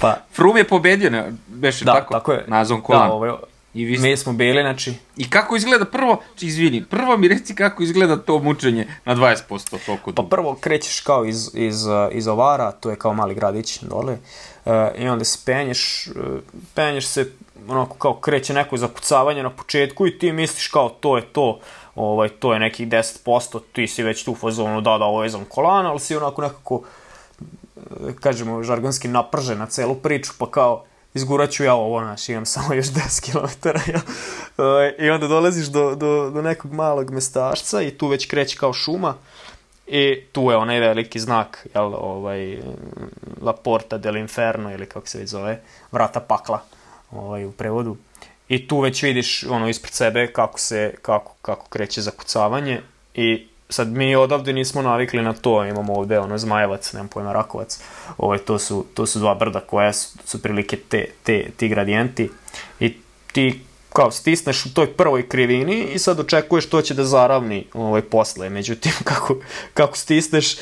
pa, 0.00 0.16
Frum 0.34 0.56
je 0.56 0.64
pobedio, 0.64 1.10
ne, 1.10 1.32
beše 1.46 1.84
da, 1.84 1.92
tako, 1.92 2.14
tako 2.14 2.32
je. 2.32 2.44
na 2.46 2.64
Zonkolan. 2.64 3.08
Da, 3.08 3.14
ovaj, 3.14 3.30
I 3.74 3.84
vi... 3.84 3.98
Mi 3.98 4.16
smo 4.16 4.32
bili, 4.32 4.62
znači... 4.62 4.94
I 5.16 5.30
kako 5.30 5.56
izgleda 5.56 5.84
prvo, 5.84 6.22
či 6.36 6.46
izvini, 6.46 6.84
prvo 6.84 7.16
mi 7.16 7.28
reci 7.28 7.54
kako 7.54 7.82
izgleda 7.82 8.16
to 8.16 8.38
mučenje 8.38 8.86
na 9.04 9.16
20% 9.16 9.76
toliko 9.86 10.12
Pa 10.12 10.22
prvo 10.22 10.54
krećeš 10.54 11.00
kao 11.00 11.24
iz, 11.24 11.50
iz, 11.54 11.86
iz 12.12 12.26
Ovara, 12.26 12.72
to 12.72 12.90
je 12.90 12.96
kao 12.96 13.14
mali 13.14 13.34
gradić 13.34 13.80
dole, 13.80 14.16
uh, 14.64 14.72
i 14.98 15.08
onda 15.08 15.24
se 15.24 15.38
penješ, 15.44 16.06
uh, 16.06 16.40
penješ 16.74 17.06
se, 17.06 17.32
onako 17.68 17.96
kao 17.96 18.14
kreće 18.14 18.54
neko 18.54 18.76
zakucavanje 18.76 19.42
na 19.42 19.50
početku 19.50 20.06
i 20.06 20.18
ti 20.18 20.32
misliš 20.32 20.68
kao 20.68 20.88
to 20.88 21.16
je 21.16 21.22
to, 21.22 21.60
ovaj, 21.94 22.28
to 22.28 22.52
je 22.52 22.58
nekih 22.58 22.88
10%, 22.88 23.60
ti 23.72 23.86
si 23.86 24.02
već 24.02 24.24
tu 24.24 24.34
fazonu, 24.34 24.80
da, 24.80 24.98
da, 24.98 25.04
ovo 25.04 25.22
je 25.22 25.30
zam 25.30 25.44
kolana, 25.44 25.90
ali 25.90 26.00
si 26.00 26.16
onako 26.16 26.42
nekako, 26.42 26.82
kažemo, 28.20 28.62
žargonski 28.62 29.08
napržen 29.08 29.58
na 29.58 29.66
celu 29.66 29.94
priču, 29.94 30.32
pa 30.38 30.50
kao, 30.50 30.84
izguraću 31.14 31.64
ja 31.64 31.74
ovo, 31.74 32.00
znaš, 32.00 32.28
imam 32.28 32.46
samo 32.46 32.74
još 32.74 32.86
10 32.86 33.32
km, 33.32 33.68
ja. 33.90 34.00
I 34.98 35.10
onda 35.10 35.26
dolaziš 35.26 35.66
do, 35.66 35.94
do, 35.94 36.30
do 36.30 36.42
nekog 36.42 36.72
malog 36.72 37.10
mestašca 37.10 37.82
i 37.82 37.90
tu 37.90 38.08
već 38.08 38.26
kreće 38.26 38.56
kao 38.58 38.72
šuma, 38.72 39.14
I 39.86 40.24
tu 40.32 40.50
je 40.50 40.56
onaj 40.56 40.80
veliki 40.80 41.20
znak, 41.20 41.66
jel, 41.74 41.94
ovaj, 41.94 42.58
La 43.42 43.52
Porta 43.52 43.98
dell'Inferno, 43.98 44.74
ili 44.74 44.86
kako 44.86 45.06
se 45.06 45.18
već 45.18 45.28
zove, 45.28 45.60
vrata 45.92 46.20
pakla, 46.20 46.62
ovaj, 47.10 47.44
u 47.44 47.52
prevodu. 47.52 47.96
I 48.52 48.66
tu 48.68 48.80
već 48.80 49.02
vidiš 49.02 49.44
ono 49.44 49.68
ispred 49.68 49.92
sebe 49.92 50.26
kako 50.26 50.58
se 50.58 50.94
kako 51.02 51.34
kako 51.42 51.68
kreće 51.68 52.00
zakucavanje 52.00 52.80
i 53.14 53.46
sad 53.68 53.88
mi 53.88 54.16
odavde 54.16 54.52
nismo 54.52 54.82
navikli 54.82 55.22
na 55.22 55.32
to, 55.32 55.64
imamo 55.64 55.94
ovde 55.94 56.18
ono 56.18 56.38
Zmajevac, 56.38 56.92
nemam 56.92 57.08
pojma 57.08 57.32
Rakovac. 57.32 57.80
Ovaj 58.18 58.38
to 58.38 58.58
su 58.58 58.86
to 58.94 59.06
su 59.06 59.18
dva 59.18 59.34
brda 59.34 59.60
koja 59.60 59.92
su, 59.92 60.18
su 60.24 60.42
prilike 60.42 60.76
te 60.76 61.06
te 61.22 61.50
ti 61.56 61.68
gradijenti 61.68 62.30
i 62.80 62.94
ti 63.32 63.60
kao 63.92 64.10
stisneš 64.10 64.66
u 64.66 64.74
toj 64.74 64.96
prvoj 64.96 65.28
krivini 65.28 65.84
i 65.94 65.98
sad 65.98 66.20
očekuješ 66.20 66.68
to 66.68 66.82
će 66.82 66.94
da 66.94 67.04
zaravni 67.04 67.66
ovaj 67.74 68.02
posle. 68.02 68.50
Međutim 68.50 68.92
kako 69.10 69.36
kako 69.74 69.96
stisneš 69.96 70.56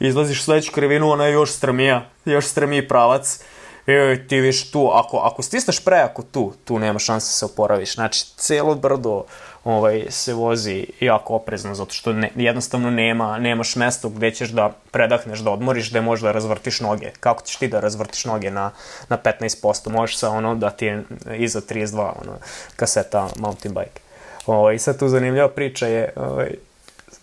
izlaziš 0.00 0.40
u 0.40 0.42
sledeću 0.42 0.72
krivinu, 0.72 1.10
ona 1.10 1.26
je 1.26 1.32
još 1.32 1.50
strmija, 1.50 2.08
još 2.24 2.46
strmiji 2.46 2.88
pravac 2.88 3.40
e, 3.86 4.26
ti 4.28 4.40
viš 4.40 4.70
tu, 4.70 4.90
ako, 4.92 5.16
ako 5.16 5.42
stisneš 5.42 5.84
prejako 5.84 6.22
tu, 6.22 6.52
tu 6.64 6.78
nema 6.78 6.98
šanse 6.98 7.26
da 7.26 7.32
se 7.32 7.44
oporaviš. 7.44 7.94
Znači, 7.94 8.24
celo 8.36 8.74
brdo 8.74 9.24
ovaj, 9.64 10.06
se 10.08 10.34
vozi 10.34 10.86
jako 11.00 11.34
oprezno, 11.34 11.74
zato 11.74 11.92
što 11.92 12.12
ne, 12.12 12.30
jednostavno 12.34 12.90
nema, 12.90 13.38
nemaš 13.38 13.76
mesto 13.76 14.08
gde 14.08 14.30
ćeš 14.30 14.48
da 14.48 14.72
predahneš, 14.90 15.38
da 15.38 15.50
odmoriš, 15.50 15.90
da 15.90 16.32
razvrtiš 16.32 16.80
noge. 16.80 17.10
Kako 17.20 17.42
ćeš 17.42 17.56
ti 17.56 17.68
da 17.68 17.80
razvrtiš 17.80 18.24
noge 18.24 18.50
na, 18.50 18.70
na 19.08 19.18
15%? 19.18 19.90
Možeš 19.90 20.18
sa 20.18 20.30
ono 20.30 20.54
da 20.54 20.70
ti 20.70 20.86
je 20.86 21.02
iza 21.36 21.60
32 21.60 21.98
ono, 21.98 22.38
kaseta 22.76 23.28
mountain 23.36 23.74
bike. 23.74 24.00
Ovaj, 24.46 24.78
sad 24.78 24.98
tu 24.98 25.08
zanimljiva 25.08 25.48
priča 25.48 25.86
je, 25.86 26.12
ovaj, 26.16 26.54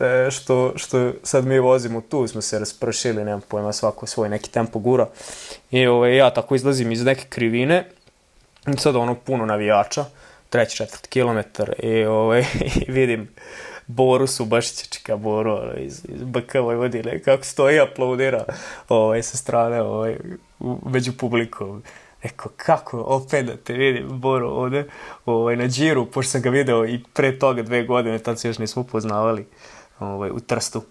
e, 0.04 0.32
što, 0.32 0.74
što 0.76 1.12
sad 1.24 1.46
mi 1.46 1.60
vozimo 1.60 2.02
tu, 2.02 2.28
smo 2.28 2.42
se 2.42 2.60
raspršili, 2.60 3.24
nemam 3.24 3.42
pojma, 3.48 3.74
svako 3.74 4.06
svoj 4.06 4.30
neki 4.30 4.50
tempo 4.50 4.80
gura. 4.80 5.08
I 5.72 5.88
ovaj, 5.88 6.18
ja 6.18 6.30
tako 6.30 6.56
izlazim 6.56 6.92
iz 6.92 7.04
neke 7.04 7.26
krivine, 7.30 7.90
i 8.68 8.78
sad 8.78 8.96
ono 8.96 9.16
puno 9.16 9.46
navijača, 9.46 10.06
treći, 10.50 10.78
četvrti 10.78 11.10
kilometar 11.10 11.74
i 11.80 12.06
ovaj, 12.06 12.46
vidim 12.88 13.28
Boru 13.88 14.28
Subašića, 14.28 14.86
čeka 14.90 15.18
Boru 15.18 15.60
iz, 15.78 16.06
iz 16.10 16.24
BK 16.24 16.54
Vojvodine, 16.54 17.20
kako 17.20 17.44
stoji 17.44 17.80
aplaudira 17.80 18.46
ovaj, 18.90 19.24
sa 19.24 19.38
strane 19.38 19.82
ovaj, 19.82 20.18
među 20.86 21.12
publikom. 21.18 21.84
Eko, 22.24 22.50
kako, 22.58 23.02
opet 23.02 23.46
da 23.46 23.56
te 23.58 23.74
vidim, 23.74 24.08
Boru, 24.10 24.48
ovde, 24.48 24.86
ovaj, 25.26 25.56
na 25.56 25.68
džiru, 25.68 26.06
pošto 26.06 26.32
sam 26.32 26.42
ga 26.42 26.50
video 26.50 26.86
i 26.86 27.04
pre 27.14 27.40
toga 27.40 27.62
dve 27.64 27.84
godine, 27.84 28.20
tad 28.20 28.40
se 28.40 28.48
još 28.48 28.58
nismo 28.58 28.82
upoznavali 28.82 29.46
ovaj, 30.00 30.30
u 30.30 30.40
Trstu 30.40 30.84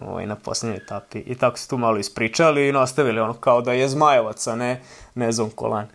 ovaj, 0.00 0.26
na 0.26 0.36
poslednjoj 0.36 0.76
etapi. 0.76 1.18
I 1.18 1.34
tako 1.34 1.58
se 1.58 1.68
tu 1.68 1.78
malo 1.78 1.98
ispričali 1.98 2.68
i 2.68 2.72
nastavili 2.72 3.20
ono 3.20 3.34
kao 3.34 3.60
da 3.60 3.72
je 3.72 3.88
Zmajevac, 3.88 4.46
a 4.46 4.56
ne, 4.56 4.82
ne 5.14 5.32
Zonkolan. 5.32 5.86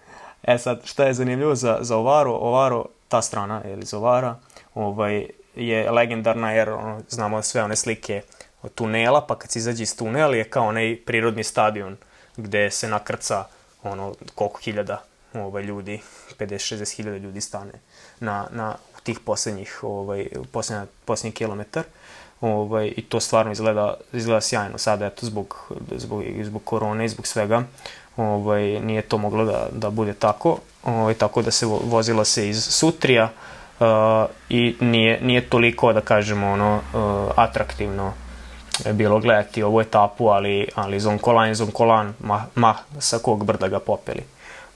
E 0.43 0.57
sad, 0.57 0.81
šta 0.85 1.05
je 1.05 1.13
zanimljivo 1.13 1.55
za, 1.55 1.77
za 1.81 1.97
Ovaro? 1.97 2.31
Ovaro, 2.31 2.85
ta 3.07 3.21
strana, 3.21 3.61
ili 3.65 3.85
za 3.85 3.97
Ovara, 3.97 4.35
ovaj, 4.75 5.27
je 5.55 5.91
legendarna 5.91 6.51
jer 6.51 6.69
ono, 6.69 7.01
znamo 7.09 7.41
sve 7.41 7.63
one 7.63 7.75
slike 7.75 8.21
od 8.61 8.73
tunela, 8.73 9.25
pa 9.27 9.35
kad 9.39 9.51
se 9.51 9.59
izađe 9.59 9.83
iz 9.83 9.97
tunela 9.97 10.35
je 10.35 10.43
kao 10.43 10.67
onaj 10.67 10.97
prirodni 11.05 11.43
stadion 11.43 11.97
gde 12.37 12.71
se 12.71 12.87
nakrca 12.87 13.45
ono 13.83 14.13
koliko 14.35 14.59
hiljada 14.59 15.03
ovaj, 15.33 15.63
ljudi, 15.63 16.01
50-60 16.39 16.95
hiljada 16.95 17.17
ljudi 17.17 17.41
stane 17.41 17.71
na, 18.19 18.47
na 18.51 18.75
tih 19.03 19.19
poslednjih, 19.19 19.79
ovaj, 19.81 20.27
poslednji, 20.51 20.87
poslednji 21.05 21.35
kilometar. 21.35 21.83
Ovaj, 22.43 22.93
I 22.97 23.01
to 23.01 23.19
stvarno 23.19 23.51
izgleda, 23.51 23.93
izgleda 24.13 24.41
sjajno. 24.41 24.77
Sada, 24.77 25.05
eto, 25.05 25.25
zbog, 25.25 25.71
zbog, 25.95 26.23
zbog 26.41 26.61
korone 26.63 27.05
i 27.05 27.09
zbog 27.09 27.27
svega, 27.27 27.63
ovaj, 28.17 28.79
nije 28.79 29.01
to 29.01 29.17
moglo 29.17 29.45
da, 29.45 29.67
da 29.71 29.89
bude 29.89 30.13
tako. 30.13 30.57
Ovaj, 30.83 31.13
tako 31.13 31.41
da 31.41 31.51
se 31.51 31.65
vozila 31.65 32.25
se 32.25 32.49
iz 32.49 32.63
Sutrija 32.63 33.29
uh, 33.79 33.85
i 34.49 34.75
nije, 34.79 35.21
nije 35.21 35.49
toliko, 35.49 35.93
da 35.93 36.01
kažemo, 36.01 36.51
ono, 36.51 36.75
uh, 36.75 37.31
atraktivno 37.35 38.13
bilo 38.93 39.19
gledati 39.19 39.63
ovu 39.63 39.81
etapu, 39.81 40.27
ali, 40.27 40.67
ali 40.75 40.99
Zonkolan, 40.99 41.55
Zonkolan, 41.55 42.13
ma, 42.19 42.45
ma 42.55 42.75
sa 42.99 43.17
kog 43.17 43.45
brda 43.45 43.67
ga 43.67 43.79
popeli. 43.79 44.23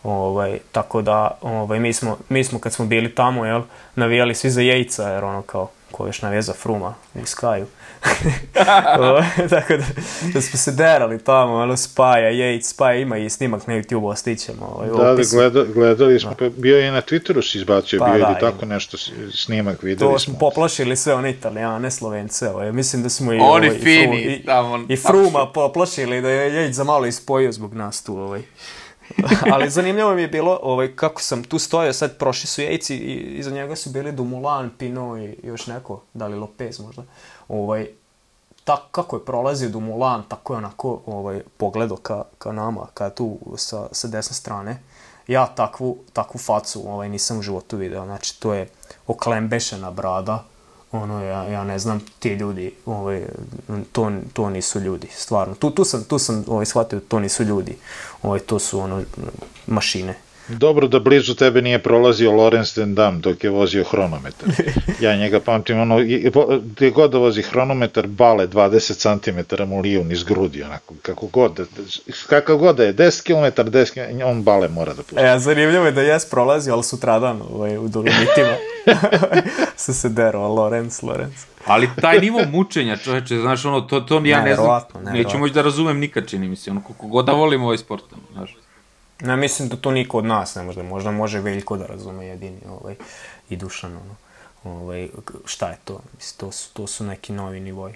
Ovaj, 0.04 0.60
tako 0.72 1.02
da, 1.02 1.32
ovaj, 1.42 1.80
mi, 1.80 1.94
smo, 1.94 2.18
mi 2.30 2.44
smo 2.44 2.60
kad 2.60 2.74
smo 2.74 2.86
bili 2.86 3.16
tamo, 3.16 3.46
jel, 3.46 3.62
navijali 3.96 4.36
svi 4.36 4.50
za 4.50 4.62
jejca, 4.62 5.10
jer 5.10 5.24
ono 5.24 5.42
kao, 5.42 5.70
ko 5.92 6.08
još 6.08 6.22
navija 6.22 6.42
za 6.42 6.54
fruma 6.54 6.94
u 7.16 7.26
Skaju. 7.26 7.66
Tako 8.54 9.78
da, 9.78 9.86
da 10.34 10.42
smo 10.42 10.60
se 10.60 10.72
derali 10.72 11.24
tamo, 11.24 11.54
ono, 11.54 11.78
Spaja, 11.78 12.32
Yates, 12.32 12.62
Spaja 12.62 13.00
ima 13.00 13.18
i 13.18 13.30
snimak 13.30 13.68
na 13.68 13.74
YouTube, 13.74 14.06
ostićemo. 14.06 14.66
Ovaj, 14.66 14.90
da, 14.90 15.14
da, 15.14 15.24
gleda, 15.32 15.64
gledali 15.74 16.20
smo, 16.20 16.34
da. 16.40 16.50
bio 16.50 16.78
je 16.78 16.92
na 16.92 17.02
Twitteru 17.02 17.52
si 17.52 17.58
izbacio, 17.58 18.00
pa, 18.00 18.06
bio 18.06 18.26
da, 18.26 18.32
ili 18.32 18.40
tako 18.40 18.66
nešto 18.66 18.98
snimak, 19.34 19.84
videli 19.84 20.00
to 20.00 20.20
smo. 20.20 20.34
To 20.34 20.40
smo 20.40 20.40
poplašili 20.40 20.96
sve 20.96 21.14
one 21.14 21.30
italijane, 21.30 21.92
slovence, 21.92 22.50
ovaj, 22.50 22.72
mislim 22.72 23.04
da 23.04 23.10
smo 23.10 23.34
i, 23.34 23.40
Oni 23.42 23.68
ovaj, 23.68 23.80
fini, 23.80 24.22
i, 24.22 24.46
tamo, 24.46 24.78
i, 24.78 24.94
i 24.94 24.98
Fruma 24.98 25.52
poplašili 25.54 26.22
da 26.22 26.30
je 26.30 26.52
Yates 26.52 26.72
za 26.72 26.84
malo 26.84 27.06
ispojio 27.06 27.52
zbog 27.52 27.74
nas 27.74 28.04
tu, 28.04 28.18
ovaj. 28.18 28.42
Ali 29.54 29.70
zanimljivo 29.70 30.14
mi 30.14 30.22
je 30.22 30.28
bilo 30.28 30.60
ovaj, 30.64 30.96
kako 30.96 31.22
sam 31.22 31.44
tu 31.44 31.60
stojao, 31.60 31.94
sad 31.94 32.18
prošli 32.18 32.48
su 32.48 32.62
jejci 32.62 32.96
i 32.96 33.38
iza 33.38 33.52
njega 33.52 33.76
su 33.76 33.90
bili 33.90 34.12
Dumulan, 34.12 34.70
Pino 34.78 35.18
i 35.18 35.36
još 35.44 35.68
neko, 35.68 36.02
da 36.14 36.28
li 36.28 36.36
Lopez 36.36 36.80
možda. 36.80 37.04
Ovaj, 37.48 37.88
tak, 38.64 38.80
kako 38.92 39.16
je 39.16 39.26
prolazio 39.26 39.70
Dumulan, 39.70 40.24
tako 40.28 40.54
je 40.54 40.58
onako 40.58 41.02
ovaj, 41.06 41.42
pogledao 41.58 41.98
ka, 41.98 42.24
ka 42.38 42.52
nama, 42.52 42.88
ka 42.94 43.10
tu 43.10 43.38
sa, 43.58 43.88
sa 43.92 44.08
desne 44.08 44.36
strane. 44.36 44.80
Ja 45.28 45.46
takvu, 45.46 45.98
takvu 46.14 46.40
facu 46.40 46.84
ovaj, 46.90 47.10
nisam 47.10 47.40
u 47.40 47.42
životu 47.42 47.78
video, 47.78 48.06
znači 48.06 48.40
to 48.40 48.54
je 48.54 48.70
oklembešena 49.08 49.92
brada, 49.92 50.44
ono, 50.92 51.24
ja, 51.24 51.44
ja 51.44 51.64
ne 51.64 51.80
znam, 51.80 52.02
ti 52.20 52.30
ljudi, 52.30 52.74
ovaj, 52.86 53.26
to, 53.92 54.12
to 54.34 54.50
nisu 54.50 54.80
ljudi, 54.80 55.08
stvarno. 55.12 55.56
Tu, 55.56 55.72
tu 55.72 55.86
sam, 55.86 56.04
tu 56.04 56.20
sam 56.20 56.44
ovaj, 56.48 56.66
shvatio, 56.66 57.00
to 57.00 57.20
nisu 57.20 57.44
ljudi, 57.44 57.78
ovaj, 58.24 58.40
to 58.40 58.60
su 58.60 58.80
ono, 58.80 59.04
mašine. 59.68 60.16
Dobro 60.48 60.88
da 60.88 61.00
blizu 61.00 61.36
tebe 61.36 61.62
nije 61.62 61.80
prolazio 61.80 62.32
Lorenz 62.32 62.76
den 62.76 62.96
Dam 62.96 63.22
dok 63.22 63.44
je 63.44 63.50
vozio 63.50 63.84
hronometar. 63.84 64.50
Ja 65.02 65.16
njega 65.16 65.40
pamtim, 65.40 65.80
ono, 65.80 65.98
gdje 66.64 66.92
god 66.92 67.12
da 67.12 67.18
vozi 67.18 67.42
hronometar, 67.42 68.08
bale 68.08 68.48
20 68.48 69.20
cm 69.22 69.64
mu 69.64 69.80
liju 69.80 70.04
niz 70.04 70.24
grudi, 70.24 70.64
onako, 70.64 70.94
kako 71.02 71.28
god, 71.28 71.54
da, 71.54 71.64
kakav 72.30 72.58
god 72.58 72.76
da 72.76 72.84
je, 72.84 72.94
10 72.94 73.24
km, 73.24 73.62
10 73.62 73.94
km, 73.94 74.24
on 74.24 74.44
bale 74.44 74.68
mora 74.68 74.94
da 74.94 75.04
pusti. 75.04 75.20
E, 75.20 75.40
zanimljivo 75.40 75.86
je 75.86 75.92
da 75.92 76.02
jes 76.02 76.30
prolazio, 76.30 76.74
ali 76.74 76.84
sutradan 76.84 77.42
ovaj, 77.50 77.78
u 77.78 77.88
Dolomitima 77.88 78.56
se 79.76 79.94
se 79.94 80.10
dero, 80.10 80.48
Lorenz, 80.48 81.04
Lorenz. 81.04 81.46
Ali 81.66 81.90
taj 82.02 82.20
nivo 82.20 82.40
mučenja, 82.52 82.98
čoveče, 82.98 83.38
znaš, 83.38 83.66
ono, 83.66 83.82
to, 83.82 84.00
to 84.00 84.22
ja 84.26 84.42
ne 84.42 84.56
znam, 84.56 84.82
neću 85.14 85.38
moći 85.38 85.54
da 85.54 85.62
razumem 85.62 86.00
nikad, 86.00 86.28
čini 86.28 86.48
mi 86.48 86.56
se, 86.56 86.72
ono, 86.72 86.82
kako 86.88 87.08
god 87.08 87.26
da 87.26 87.32
volim 87.32 87.64
ovaj 87.64 87.78
sport, 87.78 88.04
znaš. 88.34 88.56
Ne 89.22 89.38
mislim 89.38 89.70
da 89.70 89.78
to 89.78 89.92
niko 89.92 90.18
od 90.18 90.26
nas 90.26 90.56
ne 90.56 90.64
može, 90.64 90.84
možda 90.84 91.12
može 91.12 91.40
Veljko 91.40 91.78
da 91.78 91.86
razume 91.86 92.26
jedini 92.26 92.62
ovaj, 92.70 92.96
i 93.50 93.56
Dušan, 93.56 93.98
ono, 93.98 94.16
ovaj, 94.64 95.10
šta 95.46 95.70
je 95.70 95.78
to, 95.86 96.00
mislim, 96.16 96.38
to 96.38 96.52
su, 96.52 96.74
to 96.74 96.88
su 96.88 97.04
neki 97.04 97.34
novi 97.34 97.60
nivoji. 97.60 97.94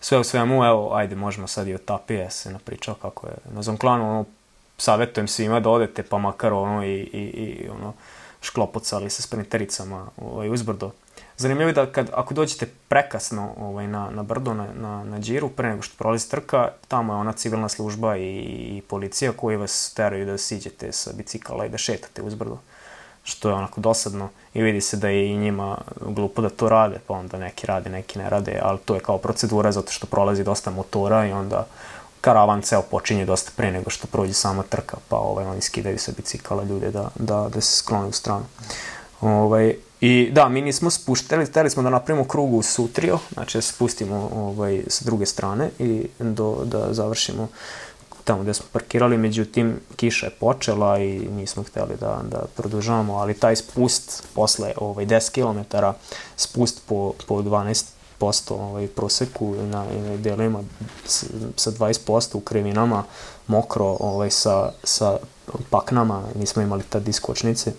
Sve 0.00 0.18
u 0.18 0.24
svemu, 0.24 0.64
evo, 0.64 0.94
ajde, 0.94 1.16
možemo 1.16 1.46
sad 1.46 1.68
i 1.68 1.74
o 1.74 1.78
Tapije 1.78 2.30
se 2.30 2.50
napričao 2.50 2.94
kako 2.94 3.26
je 3.26 3.34
na 3.54 3.62
Zonklanu, 3.62 4.10
ono, 4.10 4.24
savjetujem 4.78 5.28
svima 5.28 5.60
da 5.60 5.70
odete, 5.70 6.02
pa 6.02 6.18
makar 6.18 6.52
ono 6.52 6.84
i, 6.84 6.94
i, 6.94 7.20
i 7.20 7.68
ono, 7.68 7.92
šklopocali 8.40 9.10
sa 9.10 9.22
sprintericama 9.22 10.06
ovaj, 10.16 10.48
uzbrdo 10.50 10.90
Zanimljivo 11.42 11.68
je 11.68 11.72
da 11.72 11.86
kad, 11.86 12.10
ako 12.14 12.34
dođete 12.34 12.66
prekasno 12.88 13.54
ovaj, 13.60 13.86
na, 13.86 14.10
na 14.10 14.22
brdo, 14.22 14.54
na, 14.54 14.66
na, 14.74 15.04
na 15.04 15.18
džiru, 15.18 15.48
pre 15.48 15.68
nego 15.68 15.82
što 15.82 15.96
prolazi 15.98 16.30
trka, 16.30 16.68
tamo 16.88 17.12
je 17.12 17.16
ona 17.16 17.32
civilna 17.32 17.68
služba 17.68 18.16
i, 18.16 18.28
i 18.76 18.82
policija 18.88 19.32
koji 19.32 19.56
vas 19.56 19.92
teraju 19.94 20.26
da 20.26 20.38
siđete 20.38 20.92
sa 20.92 21.10
bicikala 21.12 21.66
i 21.66 21.68
da 21.68 21.78
šetate 21.78 22.22
uz 22.22 22.34
brdo. 22.34 22.58
Što 23.22 23.48
je 23.48 23.54
onako 23.54 23.80
dosadno 23.80 24.28
i 24.54 24.62
vidi 24.62 24.80
se 24.80 24.96
da 24.96 25.08
je 25.08 25.30
i 25.30 25.36
njima 25.36 25.78
glupo 26.00 26.42
da 26.42 26.50
to 26.50 26.68
rade, 26.68 26.98
pa 27.06 27.14
onda 27.14 27.38
neki 27.38 27.66
rade, 27.66 27.90
neki 27.90 28.18
ne 28.18 28.30
rade, 28.30 28.58
ali 28.62 28.78
to 28.78 28.94
je 28.94 29.00
kao 29.00 29.18
procedura 29.18 29.72
zato 29.72 29.92
što 29.92 30.06
prolazi 30.06 30.44
dosta 30.44 30.70
motora 30.70 31.26
i 31.26 31.32
onda 31.32 31.66
karavan 32.20 32.62
ceo 32.62 32.82
počinje 32.82 33.24
dosta 33.26 33.50
pre 33.56 33.72
nego 33.72 33.90
što 33.90 34.06
prođe 34.06 34.32
sama 34.32 34.62
trka, 34.62 34.96
pa 35.08 35.16
ovaj, 35.16 35.44
oni 35.44 35.60
skidaju 35.60 35.98
sa 35.98 36.12
bicikala 36.16 36.64
ljude 36.64 36.90
da, 36.90 37.10
da, 37.14 37.48
da 37.54 37.60
se 37.60 37.76
sklone 37.76 38.06
u 38.06 38.12
stranu. 38.12 38.44
Ovaj, 39.20 39.74
I 40.02 40.30
da, 40.32 40.48
mi 40.48 40.60
nismo 40.60 40.90
spuštali, 40.90 41.46
hteli 41.46 41.70
smo 41.70 41.82
da 41.82 41.90
napravimo 41.90 42.24
krugu 42.24 42.56
u 42.56 42.62
Sutrio, 42.62 43.18
znači 43.32 43.58
da 43.58 43.62
spustimo 43.62 44.30
ovaj, 44.34 44.82
sa 44.86 45.04
druge 45.04 45.26
strane 45.26 45.70
i 45.78 46.06
do, 46.18 46.62
da 46.64 46.88
završimo 46.90 47.48
tamo 48.24 48.42
gde 48.42 48.54
smo 48.54 48.66
parkirali, 48.72 49.16
međutim 49.16 49.80
kiša 49.96 50.26
je 50.26 50.30
počela 50.30 50.98
i 50.98 51.18
nismo 51.18 51.62
hteli 51.62 51.96
da, 52.00 52.20
da 52.30 52.44
produžavamo, 52.56 53.14
ali 53.14 53.34
taj 53.34 53.56
spust 53.56 54.22
posle 54.34 54.72
ovaj, 54.76 55.06
10 55.06 55.30
km, 55.34 55.76
spust 56.36 56.82
po, 56.86 57.12
po 57.26 57.42
12 57.42 57.84
posto 58.18 58.54
ovaj, 58.54 58.86
proseku 58.86 59.54
na, 59.54 59.84
na 59.84 60.16
delima 60.16 60.62
sa 61.56 61.70
20% 61.70 62.36
u 62.36 62.40
krivinama, 62.40 63.04
mokro 63.46 63.96
ovaj, 64.00 64.30
sa, 64.30 64.72
sa 64.84 65.18
paknama, 65.70 66.22
nismo 66.34 66.62
imali 66.62 66.82
ta 66.88 67.00
diskočnice 67.00 67.72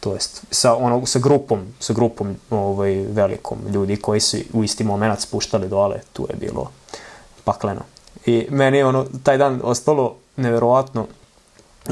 to 0.00 0.14
jest 0.14 0.42
sa 0.50 0.76
onog 0.76 1.08
sa 1.08 1.18
grupom 1.18 1.66
sa 1.80 1.92
grupom 1.92 2.36
ovaj 2.50 2.94
velikom 2.94 3.58
ljudi 3.72 3.96
koji 3.96 4.20
su 4.20 4.36
u 4.52 4.64
isti 4.64 4.84
momenat 4.84 5.20
spuštali 5.20 5.68
dole 5.68 6.00
tu 6.12 6.26
je 6.30 6.36
bilo 6.36 6.70
pakleno. 7.44 7.80
I 8.26 8.46
meni 8.50 8.82
ono 8.82 9.06
taj 9.22 9.38
dan 9.38 9.60
ostalo 9.64 10.16
neverovatno 10.36 11.06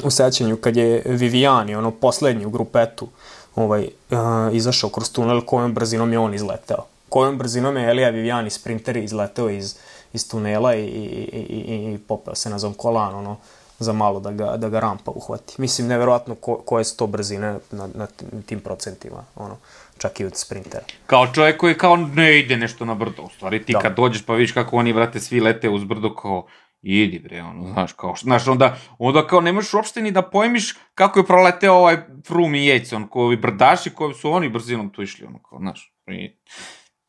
u 0.05 0.11
sećanju 0.11 0.57
kad 0.57 0.77
je 0.77 1.03
Viviani 1.07 1.75
ono 1.75 1.91
poslednji 1.91 2.47
u 2.47 2.51
grupetu 2.51 3.09
ovaj 3.55 3.89
uh, 4.11 4.19
izašao 4.53 4.91
kroz 4.91 5.13
tunel 5.13 5.41
kojom 5.41 5.75
brzinom 5.75 6.13
je 6.13 6.19
on 6.19 6.35
izleteo. 6.35 6.85
Kojom 7.09 7.39
brzinom 7.39 7.77
je 7.77 7.91
Elija 7.91 8.11
Viviani 8.11 8.51
sprinter 8.51 8.97
izleteo 8.97 9.51
iz 9.51 9.77
iz 10.17 10.29
tunela 10.29 10.75
i, 10.75 10.85
i, 10.85 11.39
i, 11.49 11.95
i, 11.95 11.99
popeo 11.99 12.35
se 12.35 12.51
na 12.51 12.59
zonkolan 12.59 13.15
ono 13.15 13.37
za 13.79 13.93
malo 13.93 14.21
da 14.21 14.33
ga, 14.33 14.57
da 14.57 14.69
ga 14.69 14.81
rampa 14.81 15.11
uhvati. 15.11 15.55
Mislim, 15.59 15.89
neverovatno 15.89 16.35
ko, 16.35 16.57
koje 16.57 16.85
su 16.85 16.97
to 16.97 17.07
brzine 17.07 17.59
na, 17.71 17.89
na 17.95 18.07
tim 18.47 18.61
procentima, 18.61 19.25
ono, 19.37 19.57
čak 19.99 20.21
i 20.21 20.25
od 20.25 20.37
sprintera. 20.37 20.85
Kao 21.07 21.27
čovjek 21.27 21.57
koji 21.57 21.79
kao 21.79 21.97
ne 21.97 22.39
ide 22.39 22.57
nešto 22.57 22.85
na 22.85 22.95
brdo, 22.95 23.23
u 23.23 23.29
stvari 23.29 23.65
ti 23.65 23.73
da. 23.73 23.79
kad 23.79 23.97
dođeš 23.97 24.27
pa 24.27 24.35
vidiš 24.35 24.53
kako 24.53 24.77
oni, 24.77 24.93
vrate, 24.93 25.21
svi 25.21 25.41
lete 25.41 25.69
uz 25.69 25.85
brdo 25.85 26.15
kao 26.15 26.47
idi 26.83 27.19
bre, 27.19 27.43
ono, 27.43 27.73
znaš, 27.73 27.93
kao, 27.93 28.15
znaš, 28.23 28.49
onda, 28.49 28.77
onda 28.99 29.27
kao 29.27 29.41
nemaš 29.41 29.75
uopšte 29.75 30.03
ni 30.03 30.11
da 30.11 30.23
pojmiš 30.23 30.75
kako 30.95 31.19
je 31.19 31.27
proleteo 31.27 31.75
ovaj 31.75 31.97
Frum 32.27 32.55
i 32.55 32.67
Jejc, 32.67 32.93
on, 32.93 33.09
koji 33.09 33.37
brdaši 33.37 33.91
koji 33.91 34.15
su 34.15 34.31
oni 34.31 34.49
brzinom 34.49 34.91
tu 34.91 35.03
išli, 35.03 35.27
ono, 35.27 35.43
kao, 35.43 35.59
znaš, 35.59 35.93
i 36.07 36.37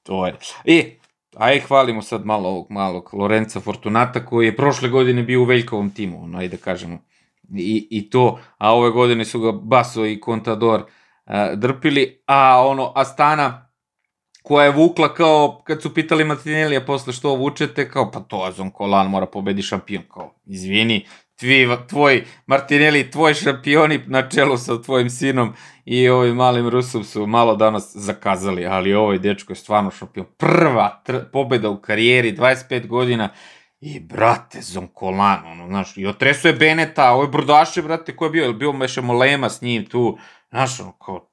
to 0.04 0.28
je. 0.28 0.36
I, 0.66 1.00
aj 1.40 1.60
hvalimo 1.60 2.02
sad 2.02 2.26
malo 2.26 2.50
ovog 2.50 2.68
malog 2.70 3.10
Lorenza 3.14 3.60
Fortunata 3.60 4.26
koji 4.26 4.46
je 4.46 4.56
prošle 4.56 4.90
godine 4.90 5.24
bio 5.24 5.42
u 5.42 5.46
Veljkovom 5.46 5.90
timu, 5.90 6.38
ajde 6.38 6.58
da 6.58 6.64
kažemo. 6.64 7.00
I, 7.58 7.88
I 7.90 8.10
to, 8.10 8.40
a 8.58 8.74
ove 8.76 8.90
godine 8.90 9.26
su 9.26 9.40
ga 9.40 9.52
Baso 9.52 10.06
i 10.06 10.20
Contador 10.26 10.84
a, 11.26 11.56
drpili, 11.56 12.24
a 12.26 12.68
ono, 12.68 12.92
Astana 12.96 13.68
koja 14.44 14.66
je 14.66 14.72
vukla 14.72 15.14
kao, 15.14 15.62
kad 15.64 15.82
su 15.82 15.94
pitali 15.94 16.24
Martinellija 16.24 16.86
posle 16.86 17.14
što 17.14 17.36
vučete, 17.36 17.90
kao, 17.90 18.12
pa 18.12 18.20
to 18.20 18.44
Azon 18.44 18.72
Kolan 18.72 19.10
mora 19.10 19.26
pobedi 19.26 19.62
šampion, 19.62 20.04
kao, 20.14 20.34
izvini, 20.46 21.06
tvi, 21.40 21.68
tvoj 21.90 22.24
Martinelli, 22.46 23.12
tvoj 23.12 23.34
šampioni 23.34 24.00
na 24.08 24.30
čelu 24.30 24.58
sa 24.58 24.82
tvojim 24.82 25.10
sinom 25.10 25.54
i 25.90 26.10
ovim 26.10 26.36
malim 26.36 26.70
Rusom 26.70 27.04
su 27.04 27.28
malo 27.28 27.56
danas 27.56 27.96
zakazali, 27.96 28.66
ali 28.66 28.94
ovaj 28.94 29.20
dečko 29.20 29.52
je 29.52 29.56
stvarno 29.58 29.92
šampion. 29.92 30.26
Prva 30.38 31.04
pobeda 31.32 31.70
u 31.70 31.82
karijeri, 31.82 32.38
25 32.38 32.88
godina, 32.88 33.30
I, 33.82 34.00
brate, 34.00 34.62
Zonkolan, 34.62 35.46
ono, 35.46 35.68
znaš, 35.68 35.98
i 35.98 36.06
otresuje 36.06 36.54
Beneta, 36.54 37.12
ovo 37.12 37.24
je 37.24 37.30
Brodaše, 37.30 37.82
brate, 37.82 38.16
ko 38.16 38.26
je 38.26 38.32
bio, 38.32 38.46
je 38.46 38.54
bio 38.54 38.72
Meše 38.74 39.02
Molema 39.02 39.50
s 39.50 39.62
njim 39.62 39.86
tu, 39.86 40.18
znaš, 40.50 40.80
ono, 40.80 40.92
kao, 40.92 41.30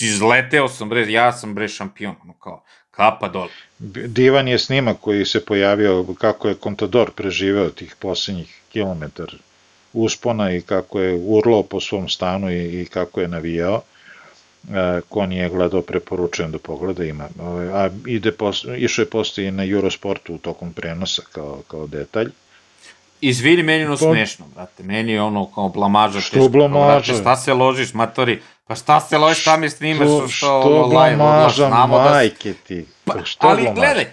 izleteo 0.00 0.68
sam, 0.68 0.88
bre, 0.88 1.12
ja 1.12 1.32
sam, 1.32 1.54
bre, 1.54 1.68
šampion, 1.68 2.14
ono 2.24 2.32
kao, 2.32 2.64
kapa 2.90 3.28
dole. 3.28 3.48
Divan 4.06 4.48
je 4.48 4.58
snimak 4.58 4.96
koji 5.00 5.24
se 5.24 5.44
pojavio 5.44 6.04
kako 6.18 6.48
je 6.48 6.54
Contador 6.62 7.10
preživeo 7.10 7.70
tih 7.70 7.96
poslednjih 8.00 8.60
kilometar 8.72 9.34
uspona 9.96 10.52
i 10.52 10.60
kako 10.60 11.00
je 11.00 11.20
urlao 11.26 11.62
po 11.62 11.80
svom 11.80 12.08
stanu 12.08 12.50
i, 12.50 12.82
i 12.82 12.86
kako 12.86 13.20
je 13.20 13.28
navijao. 13.28 13.82
E, 14.70 15.00
ko 15.08 15.26
nije 15.26 15.48
gledao, 15.48 15.82
preporučujem 15.82 16.52
da 16.52 16.58
pogleda, 16.58 17.04
ima. 17.04 17.28
A 17.72 17.88
ide 18.06 18.32
pos, 18.32 18.64
išao 18.76 19.02
je 19.02 19.10
posle 19.10 19.44
i 19.44 19.50
na 19.50 19.64
Eurosportu 19.64 20.34
u 20.34 20.38
tokom 20.38 20.72
prenosa 20.72 21.22
kao, 21.32 21.62
kao 21.68 21.86
detalj. 21.86 22.30
Izvini, 23.20 23.62
meni 23.62 23.84
ono 23.84 23.96
pa... 23.96 24.12
smešno, 24.12 24.46
brate. 24.54 24.82
Meni 24.82 25.12
je 25.12 25.22
ono 25.22 25.46
kao 25.46 25.68
blamaža. 25.68 26.20
Što 26.20 26.48
blamaža? 26.48 27.14
Šta 27.14 27.36
se 27.36 27.54
ložiš, 27.54 27.94
matori? 27.94 28.42
Pa 28.66 28.74
šta 28.74 29.00
se 29.00 29.18
ložiš, 29.18 29.40
šta 29.42 29.56
mi 29.56 29.70
snimaš? 29.70 30.06
Što, 30.06 30.28
što, 30.28 30.60
što 30.60 30.88
blamaža, 30.90 31.68
da 31.68 31.86
majke 31.86 32.54
ti? 32.66 32.86
Pa, 33.04 33.14
što 33.24 33.46
ali 33.46 33.62
blamaža? 33.62 33.80
gledaj, 33.80 34.06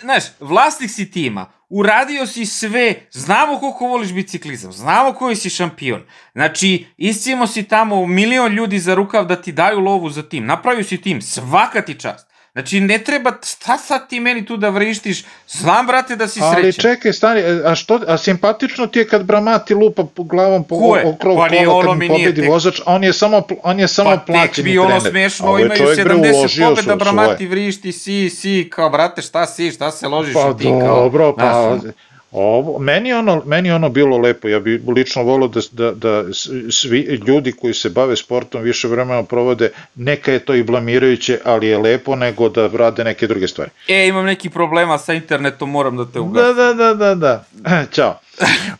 znaš, 0.00 0.24
vlasnik 0.40 0.90
si 0.90 1.10
tima, 1.10 1.46
uradio 1.70 2.26
si 2.26 2.46
sve, 2.46 2.94
znamo 3.10 3.58
koliko 3.58 3.86
voliš 3.86 4.12
biciklizam, 4.12 4.72
znamo 4.72 5.12
koji 5.12 5.36
si 5.36 5.50
šampion. 5.50 6.02
Znači, 6.32 6.86
iscijemo 6.96 7.46
si 7.46 7.62
tamo 7.62 8.06
milion 8.06 8.52
ljudi 8.52 8.78
za 8.78 8.94
rukav 8.94 9.26
da 9.26 9.42
ti 9.42 9.52
daju 9.52 9.80
lovu 9.80 10.10
za 10.10 10.22
tim, 10.22 10.46
napravio 10.46 10.84
si 10.84 11.00
tim, 11.00 11.22
svaka 11.22 11.82
ti 11.82 11.94
čast. 11.94 12.29
Znači, 12.52 12.80
ne 12.80 12.98
treba, 12.98 13.32
šta 13.46 13.78
sad 13.78 14.08
ti 14.08 14.20
meni 14.20 14.46
tu 14.46 14.56
da 14.56 14.68
vrištiš? 14.68 15.24
Znam, 15.48 15.86
brate, 15.86 16.16
da 16.16 16.28
si 16.28 16.40
srećan. 16.40 16.56
Ali 16.56 16.72
čekaj, 16.72 17.12
stani, 17.12 17.40
a, 17.64 17.74
što, 17.74 18.00
a 18.06 18.18
simpatično 18.18 18.86
ti 18.86 18.98
je 18.98 19.08
kad 19.08 19.24
Bramati 19.24 19.74
lupa 19.74 20.04
po 20.14 20.22
glavom 20.22 20.64
po 20.64 20.74
okrog 21.04 21.38
pa 21.38 21.48
kola 21.48 21.82
kad 21.86 21.98
mu 21.98 22.08
pobedi 22.08 22.40
tek... 22.40 22.50
vozač, 22.50 22.80
on 22.86 23.04
je 23.04 23.12
samo, 23.12 23.42
on 23.62 23.80
je 23.80 23.88
samo 23.88 24.10
pa 24.10 24.16
plaćeni 24.16 24.36
trener. 24.36 24.50
Pa 24.50 24.54
tek 24.54 24.64
bi 24.64 24.78
ono 24.78 25.00
smešno, 25.00 25.58
imaju 25.58 25.86
70 25.86 26.68
pobeda, 26.68 26.96
Bramati 26.96 27.46
vrišti, 27.46 27.92
si, 27.92 28.30
si, 28.30 28.70
kao, 28.72 28.90
brate, 28.90 29.22
šta 29.22 29.46
si, 29.46 29.70
šta 29.70 29.90
se 29.90 30.08
ložiš 30.08 30.34
pa, 30.34 30.54
ti, 30.58 30.64
kao... 30.64 30.78
Pa 30.80 30.86
dobro, 30.86 31.36
pa... 31.36 31.78
Znaš, 31.80 31.94
Ovo, 32.32 32.78
meni, 32.78 33.12
ono, 33.12 33.42
meni 33.46 33.70
ono 33.70 33.88
bilo 33.88 34.18
lepo, 34.18 34.48
ja 34.48 34.60
bi 34.60 34.82
lično 34.88 35.22
volio 35.22 35.48
da, 35.48 35.60
da, 35.72 35.92
da 35.92 36.24
svi 36.70 36.98
ljudi 37.26 37.52
koji 37.52 37.74
se 37.74 37.90
bave 37.90 38.16
sportom 38.16 38.62
više 38.62 38.88
vremena 38.88 39.22
provode, 39.22 39.70
neka 39.94 40.32
je 40.32 40.38
to 40.38 40.54
i 40.54 40.62
blamirajuće, 40.62 41.38
ali 41.44 41.66
je 41.66 41.78
lepo 41.78 42.16
nego 42.16 42.48
da 42.48 42.70
rade 42.72 43.04
neke 43.04 43.26
druge 43.26 43.48
stvari. 43.48 43.70
E, 43.88 44.06
imam 44.08 44.24
neki 44.24 44.50
problema 44.50 44.98
sa 44.98 45.12
internetom, 45.12 45.70
moram 45.70 45.96
da 45.96 46.04
te 46.04 46.20
ugasim. 46.20 46.56
Da, 46.56 46.72
da, 46.72 46.74
da, 46.74 46.94
da, 46.94 47.14
da. 47.14 47.44
Ćao. 47.94 48.18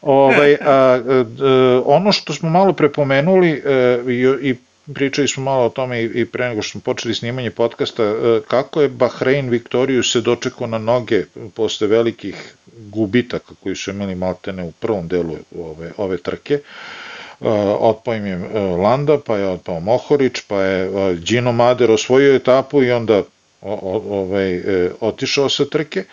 ovaj, 0.02 0.54
a, 0.54 0.58
a, 0.66 1.24
a, 1.40 1.82
ono 1.84 2.12
što 2.12 2.32
smo 2.32 2.50
malo 2.50 2.72
prepomenuli 2.72 3.62
a, 3.66 3.70
e, 3.70 4.12
i, 4.12 4.48
i 4.50 4.54
pričali 4.94 5.28
smo 5.28 5.44
malo 5.44 5.66
o 5.66 5.68
tome 5.68 6.02
i, 6.02 6.04
i 6.14 6.24
pre 6.24 6.48
nego 6.48 6.62
što 6.62 6.70
smo 6.70 6.80
počeli 6.80 7.14
snimanje 7.14 7.50
podcasta, 7.50 8.04
e, 8.04 8.40
kako 8.48 8.82
je 8.82 8.88
Bahrein 8.88 9.48
Viktoriju 9.48 10.02
se 10.02 10.20
dočekao 10.20 10.66
na 10.66 10.78
noge 10.78 11.24
posle 11.54 11.86
velikih 11.86 12.54
gubitaka 12.88 13.54
koji 13.62 13.76
su 13.76 13.90
imali 13.90 14.14
maltene 14.14 14.62
u 14.64 14.72
prvom 14.72 15.08
delu 15.08 15.36
ove, 15.58 15.92
ove 15.96 16.16
trke. 16.16 16.60
Uh, 17.40 17.48
otpao 17.78 18.14
im 18.14 18.26
je 18.26 18.36
uh, 18.36 18.80
Landa, 18.80 19.18
pa 19.26 19.36
je 19.36 19.48
otpao 19.48 19.80
Mohorić, 19.80 20.40
pa 20.48 20.62
je 20.62 20.88
uh, 20.88 21.18
Gino 21.18 21.52
Mader 21.52 21.90
osvojio 21.90 22.34
etapu 22.34 22.82
i 22.82 22.90
onda 22.92 23.22
ovaj, 23.62 24.62
otišao 25.00 25.48
sa 25.48 25.64
trke. 25.64 26.04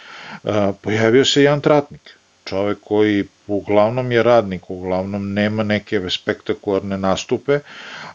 Pojavio 0.82 1.26
se 1.26 1.43
Jan 1.43 1.61
Tratnik, 1.61 2.18
čovek 2.45 2.78
koji 2.82 3.26
uglavnom 3.47 4.11
je 4.11 4.24
radnik, 4.24 4.70
uglavnom 4.70 5.34
nema 5.34 5.63
neke 5.63 6.01
spektakularne 6.09 6.97
nastupe, 6.97 7.59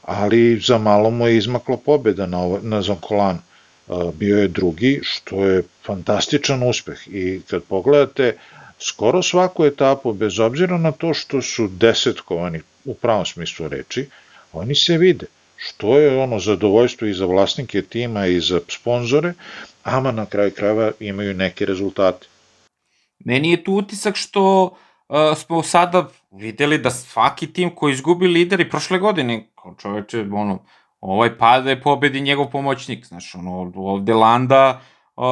ali 0.02 0.60
za 0.60 0.78
malo 0.78 1.10
mu 1.10 1.28
je 1.28 1.36
izmakla 1.36 1.76
pobeda 1.76 2.26
na, 2.26 2.58
na 2.62 2.82
Zonkolanu 2.82 3.38
bio 4.14 4.38
je 4.38 4.48
drugi, 4.48 5.00
što 5.02 5.44
je 5.44 5.62
fantastičan 5.86 6.62
uspeh 6.62 7.08
i 7.08 7.40
kad 7.50 7.62
pogledate 7.62 8.36
skoro 8.78 9.22
svaku 9.22 9.64
etapu, 9.64 10.12
bez 10.12 10.38
obzira 10.38 10.78
na 10.78 10.92
to 10.92 11.14
što 11.14 11.42
su 11.42 11.68
desetkovani 11.68 12.60
u 12.84 12.94
pravom 12.94 13.26
smislu 13.26 13.68
reči, 13.68 14.08
oni 14.52 14.74
se 14.74 14.98
vide 14.98 15.26
što 15.56 15.98
je 15.98 16.22
ono 16.22 16.38
zadovoljstvo 16.38 17.08
i 17.08 17.14
za 17.14 17.26
vlasnike 17.26 17.82
tima 17.82 18.26
i 18.26 18.40
za 18.40 18.60
sponzore, 18.68 19.32
ama 19.84 20.12
na 20.12 20.26
kraju 20.26 20.50
krajeva 20.50 20.90
imaju 21.00 21.34
neke 21.34 21.66
rezultate. 21.66 22.26
Meni 23.24 23.50
je 23.50 23.64
tu 23.64 23.74
utisak 23.74 24.16
što 24.16 24.64
uh, 24.64 25.16
smo 25.36 25.62
sada 25.62 26.08
videli 26.30 26.78
da 26.78 26.90
svaki 26.90 27.52
tim 27.52 27.70
koji 27.74 27.92
izgubi 27.92 28.26
lideri 28.26 28.70
prošle 28.70 28.98
godine, 28.98 29.46
čoveče, 29.82 30.20
ono, 30.32 30.58
ovaj 31.02 31.38
pada 31.38 31.70
je 31.70 31.80
pobedi 31.80 32.20
njegov 32.20 32.50
pomoćnik, 32.50 33.06
znaš, 33.06 33.34
ono, 33.34 33.72
ovde 33.76 34.14
Landa 34.14 34.80
uh, 35.16 35.24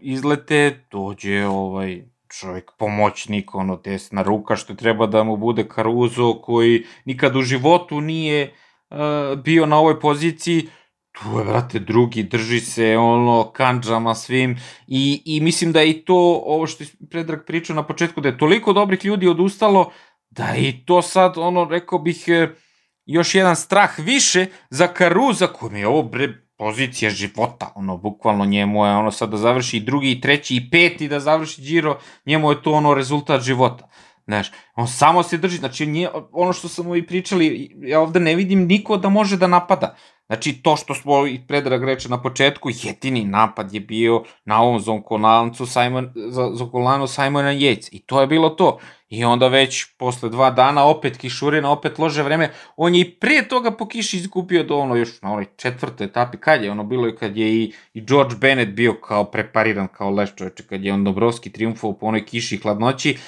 izlete, 0.00 0.86
dođe 0.90 1.46
ovaj 1.46 2.04
čovjek 2.40 2.70
pomoćnik, 2.78 3.54
ono, 3.54 3.76
desna 3.76 4.22
ruka, 4.22 4.56
što 4.56 4.74
treba 4.74 5.06
da 5.06 5.24
mu 5.24 5.36
bude 5.36 5.66
Caruso, 5.74 6.40
koji 6.42 6.84
nikad 7.04 7.36
u 7.36 7.42
životu 7.42 8.00
nije 8.00 8.54
uh, 8.90 8.98
bio 9.38 9.66
na 9.66 9.78
ovoj 9.78 10.00
poziciji, 10.00 10.68
tu 11.12 11.38
je, 11.38 11.44
vrate, 11.44 11.78
drugi, 11.78 12.22
drži 12.22 12.60
se, 12.60 12.96
ono, 12.96 13.50
kanđama 13.52 14.14
svim, 14.14 14.56
i, 14.86 15.22
i 15.24 15.40
mislim 15.40 15.72
da 15.72 15.80
je 15.80 15.90
i 15.90 16.04
to, 16.04 16.42
ovo 16.44 16.66
što 16.66 16.84
je 16.84 16.88
Predrag 17.10 17.40
pričao 17.46 17.76
na 17.76 17.82
početku, 17.82 18.20
da 18.20 18.28
je 18.28 18.38
toliko 18.38 18.72
dobrih 18.72 19.04
ljudi 19.04 19.28
odustalo, 19.28 19.90
da 20.30 20.44
je 20.44 20.68
i 20.68 20.84
to 20.84 21.02
sad, 21.02 21.38
ono, 21.38 21.64
rekao 21.64 21.98
bih, 21.98 22.24
uh, 22.28 22.65
još 23.06 23.34
jedan 23.34 23.56
strah 23.56 23.98
više 23.98 24.46
za 24.70 24.86
Karuza, 24.86 25.46
koji 25.46 25.72
mi 25.72 25.80
je 25.80 25.88
ovo 25.88 26.02
bre, 26.02 26.46
pozicija 26.58 27.10
života, 27.10 27.72
ono, 27.74 27.96
bukvalno 27.96 28.44
njemu 28.44 28.86
je 28.86 28.92
ono 28.92 29.10
sad 29.10 29.30
da 29.30 29.36
završi 29.36 29.76
i 29.76 29.80
drugi, 29.80 30.10
i 30.10 30.20
treći, 30.20 30.56
i 30.56 30.70
peti 30.70 31.08
da 31.08 31.20
završi 31.20 31.62
Giro, 31.62 31.98
njemu 32.26 32.50
je 32.50 32.62
to 32.62 32.72
ono 32.72 32.94
rezultat 32.94 33.42
života. 33.42 33.88
Znaš, 34.26 34.52
on 34.74 34.88
samo 34.88 35.22
se 35.22 35.36
drži, 35.36 35.56
znači 35.56 35.86
nije, 35.86 36.10
ono 36.32 36.52
što 36.52 36.68
smo 36.68 36.96
i 36.96 37.06
pričali, 37.06 37.76
ja 37.80 38.00
ovde 38.00 38.20
ne 38.20 38.34
vidim 38.34 38.66
niko 38.66 38.96
da 38.96 39.08
može 39.08 39.36
da 39.36 39.46
napada. 39.46 39.96
Znači, 40.26 40.52
to 40.62 40.76
što 40.76 40.94
smo 40.94 41.26
i 41.26 41.40
Predrag 41.48 41.84
reče 41.84 42.08
na 42.08 42.22
početku, 42.22 42.70
jedini 42.82 43.24
napad 43.24 43.74
je 43.74 43.80
bio 43.80 44.22
na 44.44 44.62
ovom 44.62 44.80
zonkolancu 44.80 45.66
Simon, 45.66 46.12
zonkolanu 46.54 47.06
Simona 47.06 47.52
Yates. 47.52 47.88
I 47.92 47.98
to 47.98 48.20
je 48.20 48.26
bilo 48.26 48.48
to. 48.48 48.78
I 49.08 49.24
onda 49.24 49.48
već 49.48 49.84
posle 49.98 50.28
dva 50.28 50.50
dana 50.50 50.84
opet 50.84 51.16
kišurina, 51.16 51.70
opet 51.70 51.98
lože 51.98 52.22
vreme. 52.22 52.50
On 52.76 52.94
je 52.94 53.00
i 53.00 53.10
pre 53.10 53.48
toga 53.48 53.70
po 53.70 53.88
kiši 53.88 54.16
izgubio 54.16 54.64
do 54.64 54.76
ono 54.76 54.96
još 54.96 55.22
na 55.22 55.32
onoj 55.32 55.46
četvrtoj 55.56 56.06
etapi. 56.06 56.38
Kad 56.38 56.62
je 56.62 56.70
ono 56.70 56.84
bilo 56.84 57.08
i 57.08 57.16
kad 57.16 57.36
je 57.36 57.54
i, 57.54 57.72
i 57.94 58.00
George 58.00 58.34
Bennett 58.40 58.72
bio 58.72 58.94
kao 58.94 59.24
prepariran 59.24 59.88
kao 59.88 60.10
leš 60.10 60.34
čoveče, 60.36 60.62
kad 60.62 60.84
je 60.84 60.92
on 60.92 61.04
Dobrovski 61.04 61.52
triumfovao 61.52 61.98
po 61.98 62.06
onoj 62.06 62.26
kiši 62.26 62.54
i 62.54 62.58
hladnoći. 62.58 63.18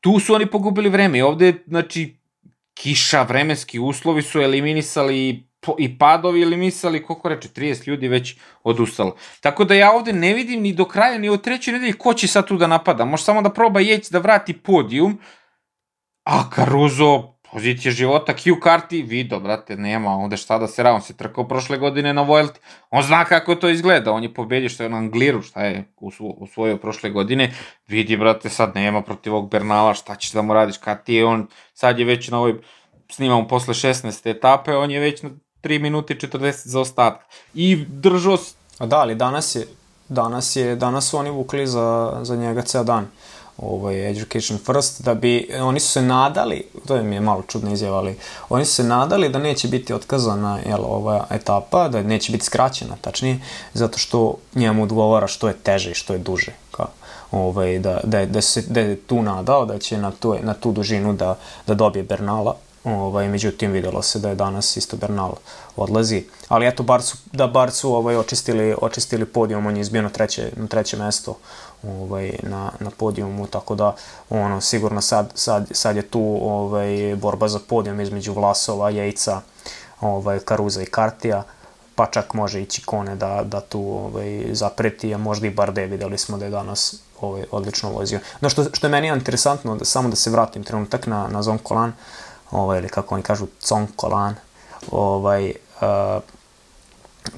Tu 0.00 0.20
su 0.20 0.34
oni 0.34 0.46
pogubili 0.46 0.88
vreme. 0.88 1.18
I 1.18 1.22
ovde, 1.22 1.54
znači, 1.66 2.16
kiša, 2.74 3.22
vremenski 3.22 3.78
uslovi 3.78 4.22
su 4.22 4.40
eliminisali 4.40 5.51
i 5.78 5.98
padovi 5.98 6.40
ili 6.40 6.56
misali, 6.56 7.02
koliko 7.02 7.28
reče, 7.28 7.48
30 7.48 7.88
ljudi 7.88 8.08
već 8.08 8.36
odustalo. 8.62 9.16
Tako 9.40 9.64
da 9.64 9.74
ja 9.74 9.92
ovde 9.92 10.12
ne 10.12 10.34
vidim 10.34 10.62
ni 10.62 10.72
do 10.72 10.84
kraja, 10.84 11.18
ni 11.18 11.28
od 11.28 11.42
treće 11.42 11.72
nedelje 11.72 11.92
ko 11.92 12.14
će 12.14 12.26
sad 12.26 12.46
tu 12.46 12.56
da 12.56 12.66
napada. 12.66 13.04
Može 13.04 13.24
samo 13.24 13.42
da 13.42 13.50
proba 13.50 13.80
Jeć 13.80 14.10
da 14.10 14.18
vrati 14.18 14.52
podijum, 14.52 15.18
a 16.24 16.50
Caruso, 16.54 17.32
pozicija 17.52 17.92
života, 17.92 18.32
Q 18.32 18.60
karti, 18.60 19.02
vidio, 19.02 19.40
brate, 19.40 19.76
nema 19.76 20.10
ovde 20.10 20.36
šta 20.36 20.58
da 20.58 20.66
se 20.66 20.82
ra, 20.82 20.92
on 20.92 21.02
se 21.02 21.16
trkao 21.16 21.48
prošle 21.48 21.78
godine 21.78 22.14
na 22.14 22.22
Vuelti, 22.22 22.60
on 22.90 23.02
zna 23.02 23.24
kako 23.24 23.54
to 23.54 23.68
izgleda, 23.68 24.12
on 24.12 24.22
je 24.22 24.34
pobedio 24.34 24.68
što 24.68 24.82
je 24.82 24.88
na 24.88 24.96
Angliru, 24.96 25.42
šta 25.42 25.64
je 25.64 25.84
usvojio 26.40 26.76
prošle 26.76 27.10
godine, 27.10 27.52
vidi, 27.88 28.16
brate, 28.16 28.48
sad 28.48 28.74
nema 28.74 29.02
protiv 29.02 29.34
ovog 29.34 29.50
Bernala, 29.50 29.94
šta 29.94 30.14
ćeš 30.14 30.32
da 30.32 30.42
mu 30.42 30.54
radiš, 30.54 30.78
kad 30.78 31.04
ti 31.04 31.14
je 31.14 31.24
on, 31.24 31.46
sad 31.74 31.98
je 31.98 32.04
već 32.04 32.28
na 32.28 32.38
ovoj 32.38 32.54
snimamo 33.10 33.48
posle 33.48 33.74
16. 33.74 34.30
etape, 34.30 34.76
on 34.76 34.90
je 34.90 35.00
već 35.00 35.22
na 35.22 35.30
3 35.62 35.78
minuti 35.78 36.14
40 36.14 36.68
za 36.68 36.80
ostatak. 36.80 37.26
I 37.54 37.76
držao... 37.88 38.38
A 38.78 38.86
da, 38.86 38.98
ali 38.98 39.14
danas 39.14 39.54
je, 39.54 39.66
danas 40.08 40.56
je, 40.56 40.76
danas 40.76 41.08
su 41.08 41.18
oni 41.18 41.30
vukli 41.30 41.66
za, 41.66 42.18
za 42.22 42.36
njega 42.36 42.62
ceo 42.62 42.84
dan 42.84 43.06
ovaj, 43.58 44.10
Education 44.10 44.58
First, 44.58 45.02
da 45.02 45.14
bi, 45.14 45.48
oni 45.60 45.80
su 45.80 45.88
se 45.88 46.02
nadali, 46.02 46.64
to 46.86 47.02
mi 47.02 47.14
je 47.14 47.20
malo 47.20 47.42
čudno 47.48 47.72
izjava, 47.72 47.98
ali 47.98 48.18
oni 48.48 48.64
su 48.64 48.74
se 48.74 48.84
nadali 48.84 49.28
da 49.28 49.38
neće 49.38 49.68
biti 49.68 49.94
otkazana 49.94 50.58
jel, 50.66 50.84
ova 50.84 51.26
etapa, 51.30 51.88
da 51.88 52.02
neće 52.02 52.32
biti 52.32 52.44
skraćena, 52.44 52.96
tačnije, 53.00 53.40
zato 53.74 53.98
što 53.98 54.34
njemu 54.54 54.82
odgovara 54.82 55.26
što 55.26 55.48
je 55.48 55.54
teže 55.54 55.90
i 55.90 55.94
što 55.94 56.12
je 56.12 56.18
duže. 56.18 56.52
Kao, 56.70 56.88
ovaj, 57.30 57.78
da, 57.78 58.00
da, 58.04 58.26
da, 58.26 58.40
se, 58.40 58.62
da 58.62 58.80
je 58.80 58.96
tu 58.96 59.22
nadao 59.22 59.66
da 59.66 59.78
će 59.78 59.98
na 59.98 60.10
tu, 60.10 60.36
na 60.42 60.54
tu 60.54 60.72
dužinu 60.72 61.12
da, 61.12 61.38
da 61.66 61.74
dobije 61.74 62.02
Bernala, 62.02 62.56
Ovaj, 62.84 63.28
međutim, 63.28 63.72
videlo 63.72 64.02
se 64.02 64.18
da 64.18 64.28
je 64.28 64.34
danas 64.34 64.76
isto 64.76 64.96
Bernal 64.96 65.32
odlazi. 65.76 66.24
Ali 66.48 66.66
eto, 66.66 66.82
bar 66.82 67.02
su, 67.02 67.16
da 67.32 67.46
bar 67.46 67.70
su 67.70 67.94
ovaj, 67.94 68.16
očistili, 68.16 68.74
očistili 68.80 69.24
podijum, 69.24 69.66
on 69.66 69.76
je 69.76 69.80
izbio 69.80 70.02
na 70.02 70.08
treće, 70.08 70.50
na 70.56 70.66
treće 70.66 70.96
mesto 70.96 71.36
ovaj, 71.82 72.32
na, 72.42 72.70
na 72.80 72.90
podijumu, 72.90 73.46
tako 73.46 73.74
da 73.74 73.94
ono, 74.30 74.60
sigurno 74.60 75.00
sad, 75.00 75.32
sad, 75.34 75.68
sad 75.70 75.96
je 75.96 76.02
tu 76.02 76.38
ovaj, 76.42 77.16
borba 77.16 77.48
za 77.48 77.58
podijum 77.68 78.00
između 78.00 78.32
Vlasova, 78.32 78.90
Jejca, 78.90 79.40
ovaj, 80.00 80.38
Karuza 80.38 80.82
i 80.82 80.86
Kartija. 80.86 81.42
pa 81.94 82.06
čak 82.06 82.34
može 82.34 82.62
ići 82.62 82.82
Kone 82.84 83.16
da, 83.16 83.42
da 83.44 83.60
tu 83.60 83.80
ovaj, 83.80 84.44
zapreti, 84.52 85.14
a 85.14 85.18
možda 85.18 85.46
i 85.46 85.50
Barde, 85.50 85.86
videli 85.86 86.18
smo 86.18 86.38
da 86.38 86.44
je 86.44 86.50
danas 86.50 86.94
ovaj, 87.20 87.44
odlično 87.50 87.90
vozio. 87.90 88.20
No 88.40 88.48
što, 88.48 88.64
što 88.72 88.86
je 88.86 88.90
meni 88.90 89.08
interesantno, 89.08 89.76
da, 89.76 89.84
samo 89.84 90.08
da 90.08 90.16
se 90.16 90.30
vratim 90.30 90.64
trenutak 90.64 91.06
na, 91.06 91.28
na 91.28 91.42
Zon 91.42 91.58
Kolan, 91.58 91.92
ovaj, 92.52 92.78
ili 92.78 92.88
kako 92.88 93.14
oni 93.14 93.24
kažu, 93.24 93.46
Zon 93.60 93.86
Kolan, 93.96 94.34
ovaj, 94.90 95.52
uh, 95.80 96.22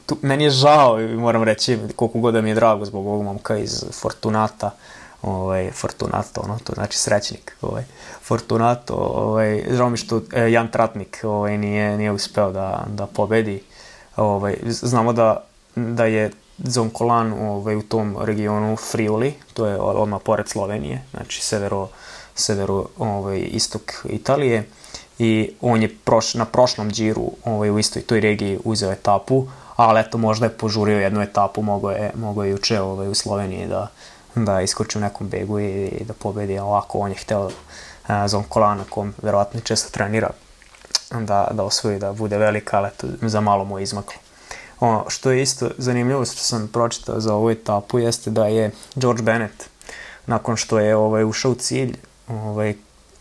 tu, 0.06 0.16
meni 0.22 0.44
je 0.44 0.50
žao, 0.50 0.98
moram 0.98 1.42
reći, 1.42 1.78
koliko 1.96 2.18
god 2.18 2.34
da 2.34 2.40
mi 2.40 2.48
je 2.48 2.54
drago 2.54 2.84
zbog 2.84 3.06
ovog 3.06 3.22
momka 3.22 3.56
iz 3.56 3.84
Fortunata, 3.92 4.70
ovaj, 5.22 5.70
Fortunato, 5.70 6.40
ono, 6.40 6.58
to 6.64 6.72
znači 6.74 6.98
srećnik, 6.98 7.56
ovaj, 7.62 7.84
Fortunato, 8.22 8.94
ovaj, 8.94 9.64
žao 9.70 9.90
mi 9.90 9.96
što 9.96 10.20
e, 10.32 10.52
Jan 10.52 10.70
Tratnik 10.70 11.20
ovaj, 11.22 11.58
nije, 11.58 11.96
nije 11.96 12.12
uspeo 12.12 12.52
da, 12.52 12.84
da 12.86 13.06
pobedi, 13.06 13.62
ovaj, 14.16 14.56
znamo 14.64 15.12
da, 15.12 15.44
da 15.76 16.04
je 16.04 16.30
Zonkolan 16.58 17.32
ovaj, 17.32 17.76
u 17.76 17.82
tom 17.82 18.16
regionu 18.20 18.76
Friuli, 18.76 19.34
to 19.54 19.66
je 19.66 19.78
odmah 19.80 20.20
pored 20.24 20.48
Slovenije, 20.48 21.02
znači 21.10 21.42
severo, 21.42 21.88
severo 22.34 22.86
ovaj, 22.98 23.40
istok 23.40 24.06
Italije, 24.08 24.64
i 25.18 25.50
on 25.60 25.82
je 25.82 25.96
proš, 26.04 26.34
na 26.34 26.44
prošlom 26.44 26.90
džiru 26.90 27.30
ovaj, 27.44 27.70
u 27.70 27.78
istoj 27.78 28.02
toj 28.02 28.20
regiji 28.20 28.58
uzeo 28.64 28.92
etapu, 28.92 29.46
ali 29.76 30.00
eto 30.00 30.18
možda 30.18 30.46
je 30.46 30.58
požurio 30.58 31.00
jednu 31.00 31.22
etapu, 31.22 31.62
mogo 31.62 31.90
je, 31.90 32.10
mogo 32.14 32.44
je 32.44 32.50
juče 32.50 32.80
ovaj, 32.80 33.08
u 33.08 33.14
Sloveniji 33.14 33.66
da, 33.66 33.88
da 34.34 34.60
iskoči 34.60 34.98
u 34.98 35.00
nekom 35.00 35.28
begu 35.28 35.60
i, 35.60 35.86
i 35.86 36.04
da 36.04 36.12
pobedi, 36.12 36.58
ovako 36.58 36.98
on 36.98 37.10
je 37.10 37.16
hteo 37.16 37.50
a, 38.06 38.28
Zon 38.28 38.44
Kolana, 38.48 38.84
kom 38.90 39.14
verovatno 39.22 39.60
često 39.60 39.90
trenira, 39.90 40.30
da, 41.10 41.48
da 41.50 41.62
osvoji, 41.62 41.98
da 41.98 42.12
bude 42.12 42.38
velika, 42.38 42.76
ali 42.76 42.88
eto, 42.88 43.06
za 43.22 43.40
malo 43.40 43.64
mu 43.64 43.78
je 43.78 43.82
izmaklo. 43.82 44.14
Ono, 44.80 45.04
što 45.08 45.30
je 45.30 45.42
isto 45.42 45.70
zanimljivo 45.78 46.24
što 46.24 46.42
sam 46.42 46.68
pročitao 46.72 47.20
za 47.20 47.34
ovu 47.34 47.50
etapu 47.50 47.98
jeste 47.98 48.30
da 48.30 48.46
je 48.46 48.70
George 48.94 49.22
Bennett 49.22 49.64
nakon 50.26 50.56
što 50.56 50.78
je 50.78 50.96
ovaj, 50.96 51.24
ušao 51.24 51.52
u 51.52 51.54
cilj, 51.54 51.96
ovaj, 52.28 52.74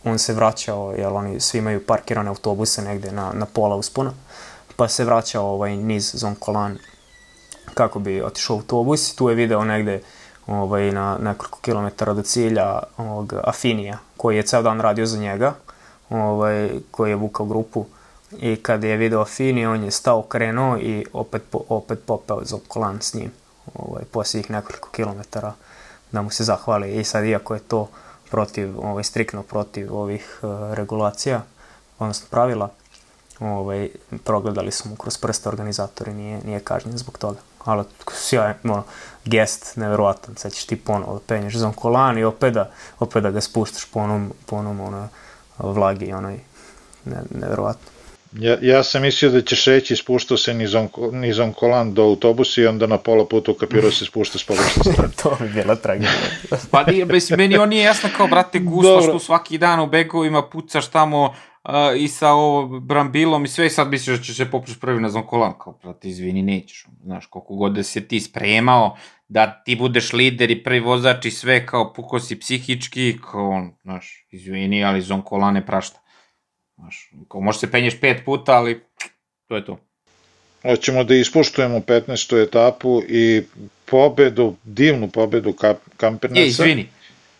on 0.03 0.19
se 0.19 0.33
vraćao, 0.33 0.93
jer 0.97 1.07
oni 1.07 1.39
svi 1.39 1.57
imaju 1.57 1.85
parkirane 1.85 2.29
autobuse 2.29 2.81
negde 2.81 3.11
na, 3.11 3.31
na 3.33 3.45
pola 3.45 3.75
uspona, 3.75 4.13
pa 4.75 4.87
se 4.87 5.05
vraćao 5.05 5.45
ovaj, 5.45 5.75
niz 5.75 6.11
Zonkolan 6.15 6.77
kako 7.73 7.99
bi 7.99 8.21
otišao 8.21 8.55
autobus. 8.55 9.15
Tu 9.15 9.29
je 9.29 9.35
video 9.35 9.63
negde 9.63 10.01
ovaj, 10.47 10.91
na 10.91 11.17
nekoliko 11.21 11.59
kilometara 11.59 12.13
do 12.13 12.21
cilja 12.21 12.79
ovog 12.97 13.33
Afinija, 13.43 13.97
koji 14.17 14.37
je 14.37 14.43
ceo 14.43 14.61
dan 14.61 14.81
radio 14.81 15.05
za 15.05 15.17
njega, 15.17 15.53
ovaj, 16.09 16.69
koji 16.91 17.09
je 17.09 17.15
vukao 17.15 17.45
grupu. 17.45 17.85
I 18.39 18.55
kad 18.55 18.83
je 18.83 18.97
video 18.97 19.21
Afini, 19.21 19.65
on 19.65 19.83
je 19.83 19.91
stao, 19.91 20.21
krenuo 20.21 20.77
i 20.77 21.05
opet, 21.13 21.43
po, 21.49 21.59
opet 21.69 21.99
popeo 22.05 22.45
za 22.45 22.57
kolan 22.67 23.01
s 23.01 23.13
njim, 23.13 23.31
ovaj, 23.73 24.03
posljednjih 24.11 24.51
nekoliko 24.51 24.89
kilometara 24.89 25.53
da 26.11 26.21
mu 26.21 26.29
se 26.29 26.43
zahvali. 26.43 26.99
I 26.99 27.03
sad 27.03 27.25
iako 27.25 27.53
je 27.53 27.59
to 27.59 27.89
protiv, 28.33 28.79
ovaj, 28.79 29.03
striktno 29.03 29.43
protiv 29.43 29.95
ovih 29.95 30.39
uh, 30.41 30.73
regulacija, 30.73 31.41
odnosno 31.99 32.27
pravila, 32.29 32.69
ovaj, 33.39 33.89
progledali 34.23 34.71
su 34.71 34.89
mu 34.89 34.95
kroz 34.95 35.17
prste 35.17 35.49
organizatori, 35.49 36.13
nije, 36.13 36.39
nije 36.45 36.59
kažnjen 36.59 36.97
zbog 36.97 37.17
toga. 37.17 37.37
Ali 37.65 37.83
sjajan, 38.11 38.55
ono, 38.63 38.83
gest, 39.25 39.75
neverovatan, 39.75 40.35
sad 40.35 40.53
ćeš 40.53 40.65
ti 40.65 40.75
ponovo 40.75 41.13
da 41.13 41.19
penješ 41.27 41.55
za 41.55 41.71
kolan 41.75 42.17
i 42.17 42.23
opet 42.23 42.53
da, 42.53 42.71
opet 42.99 43.23
da 43.23 43.31
ga 43.31 43.41
spuštaš 43.41 43.85
po 43.85 43.99
onom, 43.99 44.31
po 44.45 44.55
onom 44.55 44.79
ono, 44.79 45.07
vlagi, 45.57 46.13
onoj, 46.13 46.39
ne, 47.05 47.17
neverovatno. 47.29 47.92
Ja, 48.39 48.57
ja 48.61 48.83
sam 48.83 49.01
mislio 49.01 49.31
da 49.31 49.41
ćeš 49.41 49.65
reći 49.65 49.95
spuštao 49.95 50.37
se 50.37 50.53
nizon, 50.53 50.89
nizon 51.11 51.53
kolan 51.53 51.93
do 51.93 52.03
autobusa 52.03 52.61
i 52.61 52.67
onda 52.67 52.87
na 52.87 52.97
pola 52.97 53.25
puta 53.25 53.51
ukapirao 53.51 53.91
se 53.91 54.05
spušta 54.05 54.37
s 54.37 54.43
pogrešne 54.43 54.83
strane. 54.83 55.13
to 55.23 55.37
bi 55.39 55.49
bila 55.49 55.75
tragedija. 55.75 56.11
pa 56.71 56.83
nije, 56.83 57.05
mislim, 57.05 57.37
meni 57.37 57.57
on 57.57 57.69
nije 57.69 57.83
jasno 57.83 58.09
kao, 58.17 58.27
brate, 58.27 58.59
guslaš 58.59 59.05
tu 59.05 59.19
svaki 59.19 59.57
dan 59.57 59.79
u 59.79 59.87
begovima, 59.87 60.49
pucaš 60.49 60.87
tamo 60.87 61.23
uh, 61.63 61.71
i 61.97 62.07
sa 62.07 62.31
ovo 62.31 62.79
brambilom 62.79 63.45
i 63.45 63.47
sve 63.47 63.65
i 63.65 63.69
sad 63.69 63.87
misliš 63.87 64.17
da 64.17 64.23
ćeš 64.23 64.37
se 64.37 64.51
popriš 64.51 64.79
prvi 64.79 65.01
na 65.01 65.09
zon 65.09 65.23
kolan, 65.23 65.53
kao, 65.63 65.79
brate, 65.83 66.09
izvini, 66.09 66.41
nećeš. 66.41 66.85
Znaš, 67.03 67.25
koliko 67.25 67.55
god 67.55 67.73
da 67.73 67.83
se 67.83 68.07
ti 68.07 68.19
spremao, 68.19 68.97
da 69.27 69.63
ti 69.65 69.75
budeš 69.75 70.13
lider 70.13 70.51
i 70.51 70.63
prvi 70.63 70.79
vozač 70.79 71.25
i 71.25 71.31
sve, 71.31 71.65
kao, 71.65 71.93
puko 71.93 72.19
si 72.19 72.39
psihički, 72.39 73.17
kao, 73.31 73.67
znaš, 73.81 74.25
izvini, 74.31 74.83
ali 74.83 75.01
zon 75.01 75.21
kolan 75.21 75.53
ne 75.53 75.65
prašta. 75.65 76.02
Znaš, 76.75 77.11
kao 77.27 77.41
može 77.41 77.59
se 77.59 77.71
penješ 77.71 77.99
pet 77.99 78.25
puta, 78.25 78.51
ali 78.51 78.81
to 79.47 79.55
je 79.55 79.65
to. 79.65 79.79
Hoćemo 80.61 81.03
da 81.03 81.15
ispoštujemo 81.15 81.79
15. 81.79 82.43
etapu 82.43 83.01
i 83.07 83.41
pobedu, 83.85 84.55
divnu 84.63 85.07
pobedu 85.07 85.53
Kampernesa. 85.97 86.41
Je, 86.41 86.47
izvini. 86.47 86.89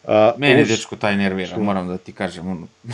A, 0.08 0.34
Mene, 0.38 0.62
uz... 0.62 0.68
dečko, 0.68 0.96
taj 0.96 1.18
nervira, 1.18 1.58
moram 1.58 1.88
da 1.88 1.98
ti 1.98 2.12
kažem. 2.12 2.48
Ono, 2.48 2.68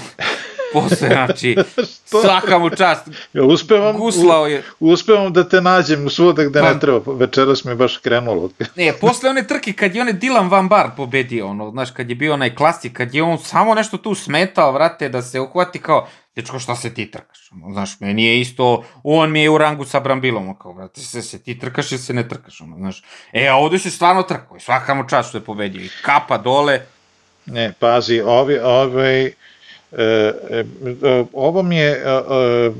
posle, 0.73 1.07
znači, 1.25 1.57
svaka 2.05 2.59
mu 2.59 2.69
čast. 2.69 3.07
Ja, 3.33 3.43
uspevam, 3.43 3.97
Guslao 3.97 4.47
je. 4.47 4.63
Uspevam 4.79 5.33
da 5.33 5.49
te 5.49 5.61
nađem 5.61 6.09
svuda 6.09 6.43
gde 6.43 6.59
pa, 6.59 6.73
ne 6.73 6.79
treba. 6.79 7.13
Večeras 7.13 7.63
mi 7.63 7.71
je 7.71 7.75
baš 7.75 7.97
krenulo. 7.97 8.49
ne, 8.75 8.93
posle 9.01 9.29
one 9.29 9.47
trke, 9.47 9.73
kad 9.73 9.95
je 9.95 10.01
one 10.01 10.13
Dylan 10.13 10.49
Van 10.49 10.67
Bar 10.67 10.89
pobedio, 10.97 11.47
ono, 11.47 11.71
znaš, 11.71 11.91
kad 11.91 12.09
je 12.09 12.15
bio 12.15 12.33
onaj 12.33 12.55
klasik, 12.55 12.93
kad 12.93 13.15
je 13.15 13.23
on 13.23 13.37
samo 13.37 13.75
nešto 13.75 13.97
tu 13.97 14.15
smetao, 14.15 14.71
vrate, 14.71 15.09
da 15.09 15.21
se 15.21 15.39
uhvati 15.39 15.79
kao, 15.79 16.07
dečko, 16.35 16.59
šta 16.59 16.75
se 16.75 16.93
ti 16.93 17.11
trkaš? 17.11 17.51
Ono, 17.51 17.73
znaš, 17.73 17.99
meni 17.99 18.25
je 18.25 18.39
isto, 18.39 18.83
on 19.03 19.31
mi 19.31 19.41
je 19.41 19.49
u 19.49 19.57
rangu 19.57 19.85
sa 19.85 19.99
Brambilom, 19.99 20.55
kao, 20.59 20.73
brate, 20.73 21.01
se, 21.01 21.21
se 21.21 21.43
ti 21.43 21.59
trkaš 21.59 21.91
ili 21.91 22.01
se 22.01 22.13
ne 22.13 22.27
trkaš, 22.27 22.61
ono, 22.61 22.77
znaš. 22.77 23.03
E, 23.33 23.47
a 23.47 23.55
ovde 23.55 23.79
se 23.79 23.91
stvarno 23.91 24.23
trkao 24.23 24.57
i 24.57 24.59
svaka 24.59 24.93
mu 24.93 25.07
čast 25.09 25.29
što 25.29 25.37
je 25.37 25.45
pobedio. 25.45 25.81
I 25.81 25.89
kapa 26.05 26.37
dole. 26.37 26.81
Ne, 27.45 27.73
pazi, 27.79 28.21
ovi, 28.21 28.59
ovaj, 28.59 29.21
e, 29.21 29.25
e, 29.25 29.31
ovo 31.33 31.63
mi 31.63 31.77
je, 31.77 31.91
e, 31.91 31.99
e, 31.99 32.71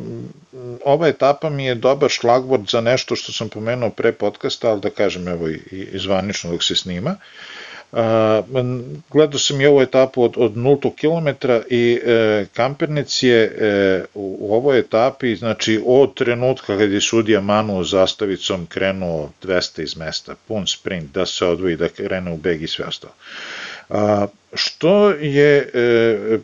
ova 0.86 1.08
etapa 1.08 1.50
mi 1.50 1.66
je 1.66 1.76
dobar 1.76 2.10
šlagvord 2.10 2.70
za 2.70 2.82
nešto 2.82 3.16
što 3.16 3.32
sam 3.32 3.50
pomenuo 3.50 3.90
pre 3.90 4.12
podcasta, 4.12 4.70
ali 4.70 4.82
da 4.82 4.90
kažem, 4.90 5.28
evo, 5.28 5.50
i, 5.50 5.88
zvanično 5.94 6.52
dok 6.52 6.64
se 6.64 6.76
snima. 6.76 7.16
E, 7.94 7.98
gledao 9.10 9.40
sam 9.40 9.62
i 9.62 9.66
ovu 9.66 9.82
etapu 9.82 10.24
od, 10.24 10.34
od 10.38 10.56
0 10.56 10.92
km 10.96 11.48
i 11.70 12.00
e, 12.06 12.46
Kampernec 12.54 13.24
je 13.24 13.44
e, 13.44 14.06
u, 14.14 14.56
ovoj 14.56 14.80
etapi, 14.80 15.36
znači 15.36 15.82
od 15.86 16.14
trenutka 16.14 16.68
kada 16.68 16.84
je 16.84 17.02
sudija 17.02 17.42
Manu 17.42 17.84
zastavicom 17.84 18.66
krenuo 18.66 19.32
200 19.44 19.84
iz 19.84 19.98
mesta, 19.98 20.36
pun 20.48 20.68
sprint, 20.68 21.12
da 21.12 21.26
se 21.26 21.46
odvoji, 21.46 21.76
da 21.76 21.90
krene 21.90 22.32
u 22.32 22.38
beg 22.38 22.62
i 22.62 22.68
sve 22.68 22.86
ostalo. 22.86 23.14
A, 23.90 24.28
što 24.54 25.10
je 25.10 25.70
e, 25.74 25.80
e, 25.80 26.40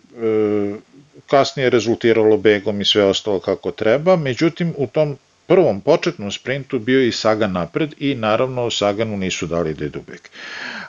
kasnije 1.27 1.69
rezultiralo 1.69 2.37
begom 2.37 2.81
i 2.81 2.85
sve 2.85 3.03
ostalo 3.03 3.39
kako 3.39 3.71
treba, 3.71 4.15
međutim 4.15 4.73
u 4.77 4.87
tom 4.87 5.17
prvom 5.47 5.81
početnom 5.81 6.31
sprintu 6.31 6.79
bio 6.79 7.01
i 7.01 7.11
Sagan 7.11 7.51
napred 7.51 7.93
i 7.99 8.15
naravno 8.15 8.71
Saganu 8.71 9.17
nisu 9.17 9.47
dali 9.47 9.73
da 9.73 9.85
idu 9.85 10.01
bek. 10.07 10.29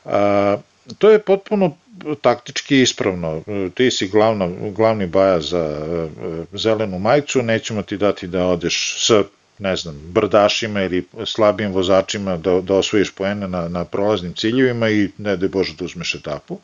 A, 0.04 0.56
to 0.98 1.10
je 1.10 1.18
potpuno 1.18 1.76
taktički 2.20 2.82
ispravno. 2.82 3.42
Ti 3.74 3.90
si 3.90 4.08
glavna, 4.08 4.48
glavni 4.76 5.06
baja 5.06 5.40
za 5.40 5.58
e, 5.58 6.08
zelenu 6.58 6.98
majicu, 6.98 7.42
nećemo 7.42 7.82
ti 7.82 7.96
dati 7.96 8.26
da 8.26 8.46
odeš 8.46 9.06
sa 9.06 9.22
ne 9.58 9.76
znam, 9.76 10.00
brdašima 10.08 10.82
ili 10.82 11.04
slabim 11.26 11.72
vozačima 11.72 12.36
da, 12.36 12.60
da 12.60 12.74
osvojiš 12.74 13.10
poene 13.14 13.48
na, 13.48 13.68
na 13.68 13.84
prolaznim 13.84 14.34
ciljevima 14.34 14.88
i 14.90 15.08
ne 15.18 15.36
da 15.36 15.48
Bože 15.48 15.74
da 15.78 15.84
uzmeš 15.84 16.14
etapu. 16.14 16.58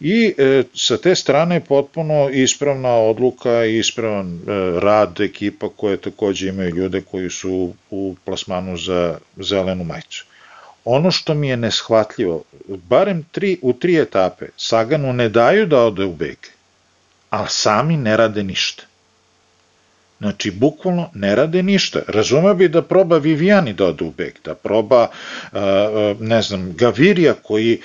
I 0.00 0.34
e, 0.38 0.62
sa 0.74 0.96
te 0.98 1.14
strane 1.14 1.60
potpuno 1.60 2.28
ispravna 2.30 2.94
odluka 2.94 3.64
i 3.64 3.78
ispravan 3.78 4.34
e, 4.34 4.40
rad 4.80 5.20
ekipa 5.20 5.68
koje 5.76 5.96
takođe 5.96 6.48
imaju 6.48 6.74
ljude 6.76 7.00
koji 7.00 7.30
su 7.30 7.72
u 7.90 8.16
plasmanu 8.24 8.76
za 8.76 9.18
zelenu 9.36 9.84
majicu. 9.84 10.24
Ono 10.84 11.10
što 11.10 11.34
mi 11.34 11.48
je 11.48 11.56
neshvatljivo, 11.56 12.42
barem 12.68 13.24
tri, 13.32 13.58
u 13.62 13.72
tri 13.72 14.00
etape 14.00 14.46
Saganu 14.56 15.12
ne 15.12 15.28
daju 15.28 15.66
da 15.66 15.80
ode 15.80 16.04
u 16.04 16.12
beg, 16.12 16.36
a 17.30 17.48
sami 17.48 17.96
ne 17.96 18.16
rade 18.16 18.42
ništa. 18.42 18.82
Znači, 20.24 20.50
bukvalno 20.50 21.10
ne 21.14 21.34
rade 21.34 21.62
ništa. 21.62 22.00
Razume 22.08 22.54
bi 22.54 22.68
da 22.68 22.82
proba 22.82 23.18
Vivijani 23.18 23.72
da 23.72 23.86
ode 23.86 24.04
u 24.04 24.10
beg, 24.10 24.32
da 24.44 24.54
proba, 24.54 25.08
ne 26.20 26.42
znam, 26.42 26.72
Gavirija 26.72 27.34
koji 27.42 27.80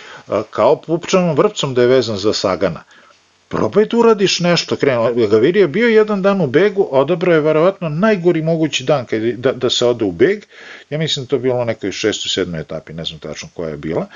kao 0.49 0.75
pupčanom 0.75 1.35
vrpcom 1.37 1.73
da 1.73 1.81
je 1.81 1.87
vezan 1.87 2.17
za 2.17 2.33
Sagana. 2.33 2.83
Probaj 3.47 3.85
da 3.85 3.97
uradiš 3.97 4.39
nešto, 4.39 4.75
krenuo. 4.75 5.27
Gavirija 5.27 5.63
je 5.63 5.67
bio 5.67 5.87
jedan 5.87 6.21
dan 6.21 6.41
u 6.41 6.47
begu, 6.47 6.87
odabrao 6.91 7.33
je 7.33 7.41
verovatno 7.41 7.89
najgori 7.89 8.41
mogući 8.41 8.83
dan 8.83 9.05
kad, 9.05 9.21
da, 9.21 9.51
da 9.51 9.69
se 9.69 9.85
ode 9.85 10.05
u 10.05 10.11
beg. 10.11 10.43
Ja 10.89 10.97
mislim 10.97 11.25
da 11.25 11.29
to 11.29 11.39
bilo 11.39 11.65
nekoj 11.65 11.91
šestoj, 11.91 12.29
sedmoj 12.29 12.61
etapi, 12.61 12.93
ne 12.93 13.05
znam 13.05 13.19
tačno 13.19 13.49
koja 13.53 13.69
je 13.69 13.77
bila, 13.77 14.07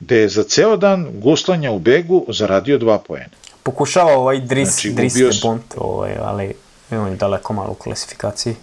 gde 0.00 0.16
je 0.16 0.28
za 0.28 0.42
ceo 0.42 0.76
dan 0.76 1.08
guslanja 1.12 1.70
u 1.70 1.78
begu 1.78 2.26
zaradio 2.28 2.78
dva 2.78 2.98
poena. 2.98 3.34
Pokušava 3.62 4.12
ovaj 4.12 4.40
Dris, 4.40 4.68
znači, 4.68 4.92
Dris 4.92 5.14
de 5.14 5.30
Bont, 5.42 5.74
ovaj, 5.76 6.12
ali 6.20 6.54
on 6.98 7.08
je 7.08 7.16
daleko 7.16 7.52
malo 7.52 7.72
u 7.72 7.74
klasifikaciji. 7.74 8.54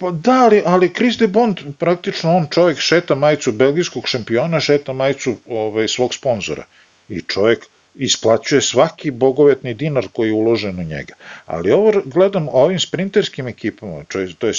Pa 0.00 0.10
da, 0.10 0.32
ali, 0.32 0.62
ali 0.66 0.94
Chris 0.94 1.16
de 1.18 1.26
Bond, 1.26 1.60
praktično 1.78 2.36
on 2.36 2.46
čovjek 2.50 2.78
šeta 2.78 3.14
majicu 3.14 3.52
belgijskog 3.52 4.08
šampiona, 4.08 4.60
šeta 4.60 4.92
majicu 4.92 5.36
ovaj, 5.48 5.88
svog 5.88 6.14
sponzora. 6.14 6.64
I 7.08 7.20
čovjek 7.20 7.66
isplaćuje 7.94 8.60
svaki 8.60 9.10
bogovetni 9.10 9.74
dinar 9.74 10.08
koji 10.12 10.28
je 10.28 10.34
uložen 10.34 10.80
u 10.80 10.82
njega. 10.82 11.14
Ali 11.46 11.72
ovo 11.72 11.92
gledam 12.04 12.48
ovim 12.52 12.80
sprinterskim 12.80 13.48
ekipama, 13.48 14.04
to 14.38 14.46
je 14.46 14.54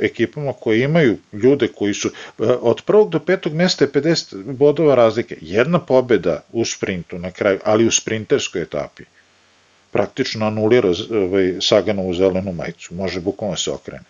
ekipama 0.00 0.52
koje 0.52 0.82
imaju 0.82 1.18
ljude 1.32 1.68
koji 1.68 1.94
su 1.94 2.08
e, 2.08 2.12
od 2.44 2.82
prvog 2.82 3.10
do 3.10 3.18
petog 3.18 3.54
mesta 3.54 3.84
je 3.84 3.92
50 3.92 4.52
bodova 4.52 4.94
razlike. 4.94 5.36
Jedna 5.40 5.78
pobeda 5.78 6.42
u 6.52 6.64
sprintu 6.64 7.18
na 7.18 7.30
kraju, 7.30 7.58
ali 7.64 7.86
u 7.86 7.90
sprinterskoj 7.90 8.62
etapi 8.62 9.04
praktično 9.92 10.46
anulira 10.46 10.88
ovaj, 11.10 11.54
Saganovu 11.60 12.14
zelenu 12.14 12.52
majicu. 12.52 12.94
Može 12.94 13.20
bukvalno 13.20 13.56
se 13.56 13.70
okrene. 13.70 14.04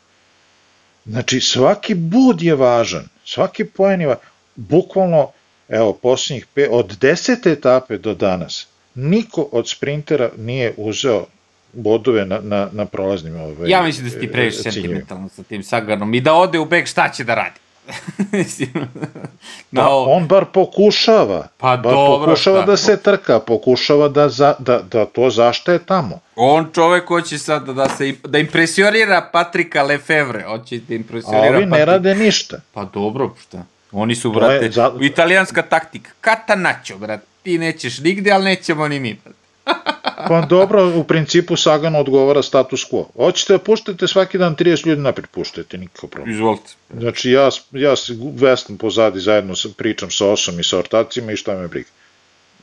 Znači, 1.04 1.40
svaki 1.40 1.94
bud 1.94 2.42
je 2.42 2.54
važan, 2.54 3.08
svaki 3.24 3.64
poen 3.64 4.00
je 4.00 4.06
važan. 4.06 4.22
Bukvalno, 4.56 5.30
evo, 5.68 5.92
posljednjih 5.92 6.46
pe, 6.54 6.68
od 6.70 6.96
desete 7.00 7.52
etape 7.52 7.98
do 7.98 8.14
danas, 8.14 8.66
niko 8.94 9.48
od 9.52 9.68
sprintera 9.68 10.30
nije 10.36 10.74
uzeo 10.76 11.26
bodove 11.72 12.24
na, 12.24 12.40
na, 12.40 12.68
na 12.72 12.86
prolaznim 12.86 13.36
ovaj, 13.36 13.70
Ja 13.70 13.82
mislim 13.82 14.04
da 14.04 14.10
si 14.10 14.20
ti 14.20 14.32
previše 14.32 14.62
sentimentalno 14.62 15.28
sa 15.28 15.42
tim 15.42 15.62
Saganom 15.62 16.14
i 16.14 16.20
da 16.20 16.34
ode 16.34 16.58
u 16.58 16.64
bek 16.64 16.86
šta 16.86 17.08
će 17.08 17.24
da 17.24 17.34
radi. 17.34 17.60
no, 19.70 19.82
pa, 19.82 19.88
on 19.88 20.26
bar 20.26 20.44
pokušava. 20.44 21.48
Pa 21.56 21.76
bar 21.76 21.92
dobro, 21.92 22.26
pokušava 22.26 22.62
šta? 22.62 22.66
da 22.66 22.76
se 22.76 22.96
trka, 22.96 23.40
pokušava 23.40 24.08
da, 24.08 24.28
za, 24.28 24.54
da, 24.58 24.78
da 24.78 25.04
to 25.04 25.30
zašto 25.30 25.72
je 25.72 25.78
tamo. 25.78 26.20
On 26.36 26.68
čovek 26.74 27.08
hoće 27.08 27.38
sad 27.38 27.68
da 27.68 27.88
se 27.88 28.14
da 28.24 28.38
impresionira 28.38 29.28
Patrika 29.32 29.82
Lefevre, 29.82 30.44
hoće 30.44 30.78
da 30.78 30.94
impresionira 30.94 31.54
A 31.54 31.56
ovi 31.56 31.66
ne 31.66 31.84
rade 31.84 32.14
ništa. 32.14 32.56
Pa 32.72 32.84
dobro, 32.84 33.34
šta? 33.42 33.64
Oni 33.92 34.14
su, 34.14 34.32
brate, 34.32 34.70
za... 34.70 34.92
italijanska 35.00 35.62
taktika. 35.62 36.10
Catanaccio, 36.24 36.98
brate. 36.98 37.26
Ti 37.42 37.58
nećeš 37.58 37.98
nigde, 37.98 38.30
ali 38.30 38.44
nećemo 38.44 38.88
ni 38.88 39.00
mi, 39.00 39.14
brate. 39.24 39.38
Pa 40.28 40.40
dobro, 40.40 40.92
u 40.96 41.04
principu 41.04 41.56
Sagano 41.56 41.98
odgovara 41.98 42.42
status 42.42 42.90
quo. 42.90 43.04
Hoćete 43.16 43.52
da 43.52 43.58
puštate 43.58 44.08
svaki 44.08 44.38
dan 44.38 44.56
30 44.56 44.86
ljudi 44.86 45.02
napred, 45.02 45.26
puštajte, 45.26 45.78
nikakav 45.78 46.10
problem. 46.10 46.34
Izvolite. 46.34 46.72
Znači 46.98 47.30
ja, 47.30 47.48
ja 47.72 47.96
se 47.96 48.12
vestam 48.34 48.78
pozadi 48.78 49.20
zajedno 49.20 49.56
sa, 49.56 49.68
pričam 49.76 50.10
sa 50.10 50.26
osom 50.26 50.60
i 50.60 50.64
sa 50.64 50.78
ortacima 50.78 51.32
i 51.32 51.36
šta 51.36 51.54
me 51.54 51.68
briga. 51.68 51.88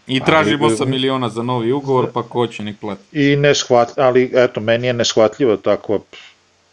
I 0.08 0.20
tražim 0.20 0.60
8 0.60 0.86
miliona 0.86 1.30
za 1.30 1.44
novi 1.44 1.72
ugovor, 1.72 2.12
pa 2.14 2.24
ko 2.24 2.48
će 2.48 2.64
nek 2.64 2.80
plati. 2.80 3.02
I 3.12 3.36
neshvat, 3.36 3.98
ali 3.98 4.32
eto, 4.34 4.62
meni 4.62 4.88
je 4.88 4.94
neshvatljiva 4.94 5.58
takva, 5.58 6.00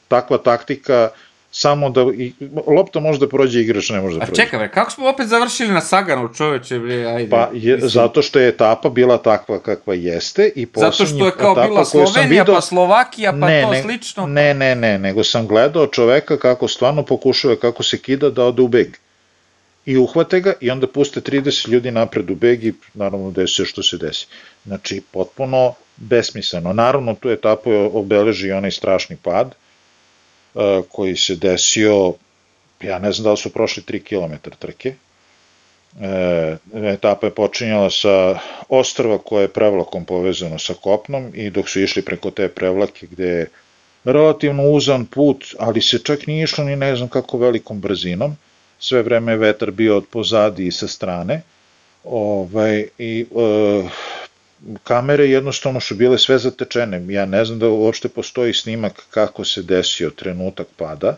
takva 0.09 0.39
taktika, 0.39 1.11
samo 1.53 1.91
da 1.91 2.01
i, 2.01 2.33
lopta 2.67 3.01
može 3.01 3.19
da 3.19 3.29
prođe, 3.29 3.61
igrač 3.61 3.91
ne 3.91 4.01
može 4.01 4.19
da 4.19 4.27
prođe. 4.27 4.43
A 4.43 4.45
čekaj, 4.45 4.59
bre, 4.59 4.71
kako 4.71 4.91
smo 4.91 5.09
opet 5.09 5.27
završili 5.27 5.73
na 5.73 5.81
Saganu, 5.81 6.35
čoveče, 6.35 6.79
bre, 6.79 7.05
ajde. 7.07 7.31
Pa, 7.31 7.49
je, 7.53 7.75
mislim. 7.75 7.91
zato 7.91 8.23
što 8.23 8.39
je 8.39 8.49
etapa 8.49 8.89
bila 8.89 9.19
takva 9.19 9.59
kakva 9.59 9.95
jeste 9.95 10.53
i 10.57 10.67
Zato 10.75 11.07
što 11.07 11.27
je 11.27 11.33
kao 11.33 11.55
bila 11.55 11.85
Slovenija, 11.85 12.41
video, 12.41 12.55
pa 12.55 12.61
Slovakija, 12.61 13.33
pa 13.33 13.47
ne, 13.47 13.63
to 13.63 13.71
ne, 13.71 13.83
slično. 13.83 14.27
Ne, 14.27 14.55
ne, 14.55 14.75
ne, 14.75 14.99
nego 14.99 15.25
sam 15.25 15.47
gledao 15.47 15.87
čoveka 15.87 16.37
kako 16.37 16.69
stvarno 16.69 17.03
pokušava, 17.03 17.57
kako 17.57 17.83
se 17.83 17.99
kida 17.99 18.31
da 18.31 18.45
ode 18.45 18.63
u 18.63 18.69
beg. 18.69 18.97
I 19.87 19.97
uhvate 19.97 20.41
ga 20.41 20.53
i 20.61 20.71
onda 20.71 20.87
puste 20.87 21.21
30 21.21 21.69
ljudi 21.69 21.91
napred 21.91 22.31
u 22.31 22.35
beg 22.35 22.65
i 22.65 22.73
naravno 22.95 23.31
desi 23.31 23.55
se 23.55 23.65
što 23.65 23.83
se 23.83 23.97
desi. 23.97 24.27
Znači, 24.67 25.03
potpuno 25.11 25.75
besmisleno. 25.97 26.73
Naravno, 26.73 27.15
tu 27.15 27.31
etapu 27.31 27.73
je 27.73 27.91
obeleži 27.93 28.53
onaj 28.53 28.71
strašni 28.71 29.17
pad, 29.17 29.55
koji 30.89 31.17
se 31.17 31.37
desio, 31.37 32.15
ja 32.81 32.99
ne 32.99 33.13
znam 33.13 33.25
da 33.25 33.31
li 33.31 33.37
su 33.37 33.53
prošli 33.53 33.83
3 33.83 34.03
km 34.03 34.51
trke. 34.59 34.95
E, 36.01 36.57
etapa 36.75 37.27
je 37.27 37.35
počinjala 37.35 37.91
sa 37.91 38.39
ostrva 38.69 39.19
koje 39.19 39.43
je 39.43 39.49
prevlakom 39.49 40.05
povezano 40.05 40.59
sa 40.59 40.75
kopnom 40.75 41.31
i 41.35 41.51
dok 41.51 41.69
su 41.69 41.81
išli 41.81 42.03
preko 42.03 42.31
te 42.31 42.49
prevlake 42.49 43.07
gde 43.07 43.27
je 43.27 43.47
relativno 44.05 44.63
uzan 44.71 45.07
put, 45.07 45.45
ali 45.59 45.83
se 45.83 45.99
čak 45.99 46.27
nije 46.27 46.45
išlo 46.45 46.65
ni 46.65 46.77
ne 46.77 46.97
znam 46.97 47.09
kako 47.09 47.39
velikom 47.39 47.81
brzinom, 47.81 48.37
sve 48.79 49.03
vreme 49.03 49.33
je 49.33 49.39
vetar 49.39 49.71
bio 49.71 49.97
od 49.97 50.07
pozadi 50.11 50.67
i 50.67 50.73
sa 50.73 50.89
strane, 50.89 51.43
ovaj, 52.05 52.87
i 52.99 53.27
e, 53.37 53.89
kamere 54.85 55.29
jednostavno 55.29 55.81
su 55.81 55.95
bile 55.95 56.19
sve 56.19 56.39
zatečene. 56.39 57.05
Ja 57.09 57.27
ne 57.27 57.45
znam 57.45 57.59
da 57.59 57.69
uopšte 57.69 58.09
postoji 58.09 58.55
snimak 58.55 59.07
kako 59.11 59.45
se 59.45 59.63
desio 59.63 60.11
trenutak 60.11 60.67
pada, 60.77 61.17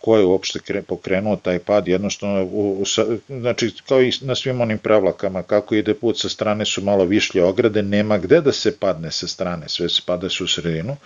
ko 0.00 0.16
je 0.16 0.24
uopšte 0.24 0.82
pokrenuo 0.82 1.36
taj 1.36 1.58
pad, 1.58 1.88
jednostavno, 1.88 2.42
u, 2.44 2.82
u, 2.82 2.84
znači, 3.28 3.72
kao 3.88 4.02
i 4.02 4.12
na 4.20 4.34
svim 4.34 4.60
onim 4.60 4.78
prevlakama, 4.78 5.42
kako 5.42 5.74
ide 5.74 5.94
put 5.94 6.18
sa 6.18 6.28
strane 6.28 6.64
su 6.64 6.82
malo 6.82 7.04
višlje 7.04 7.44
ograde, 7.44 7.82
nema 7.82 8.18
gde 8.18 8.40
da 8.40 8.52
se 8.52 8.76
padne 8.76 9.10
sa 9.10 9.26
strane, 9.28 9.68
sve 9.68 9.88
se 9.88 10.02
pada 10.06 10.28
su 10.28 10.44
u 10.44 10.48
sredinu, 10.48 10.96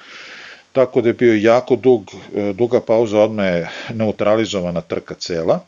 tako 0.73 1.01
da 1.01 1.09
je 1.09 1.13
bio 1.13 1.35
jako 1.35 1.77
dug, 1.77 2.11
duga 2.55 2.81
pauza, 2.81 3.21
odmah 3.21 3.47
je 3.47 3.71
neutralizovana 3.95 4.81
trka 4.81 5.15
cela, 5.15 5.61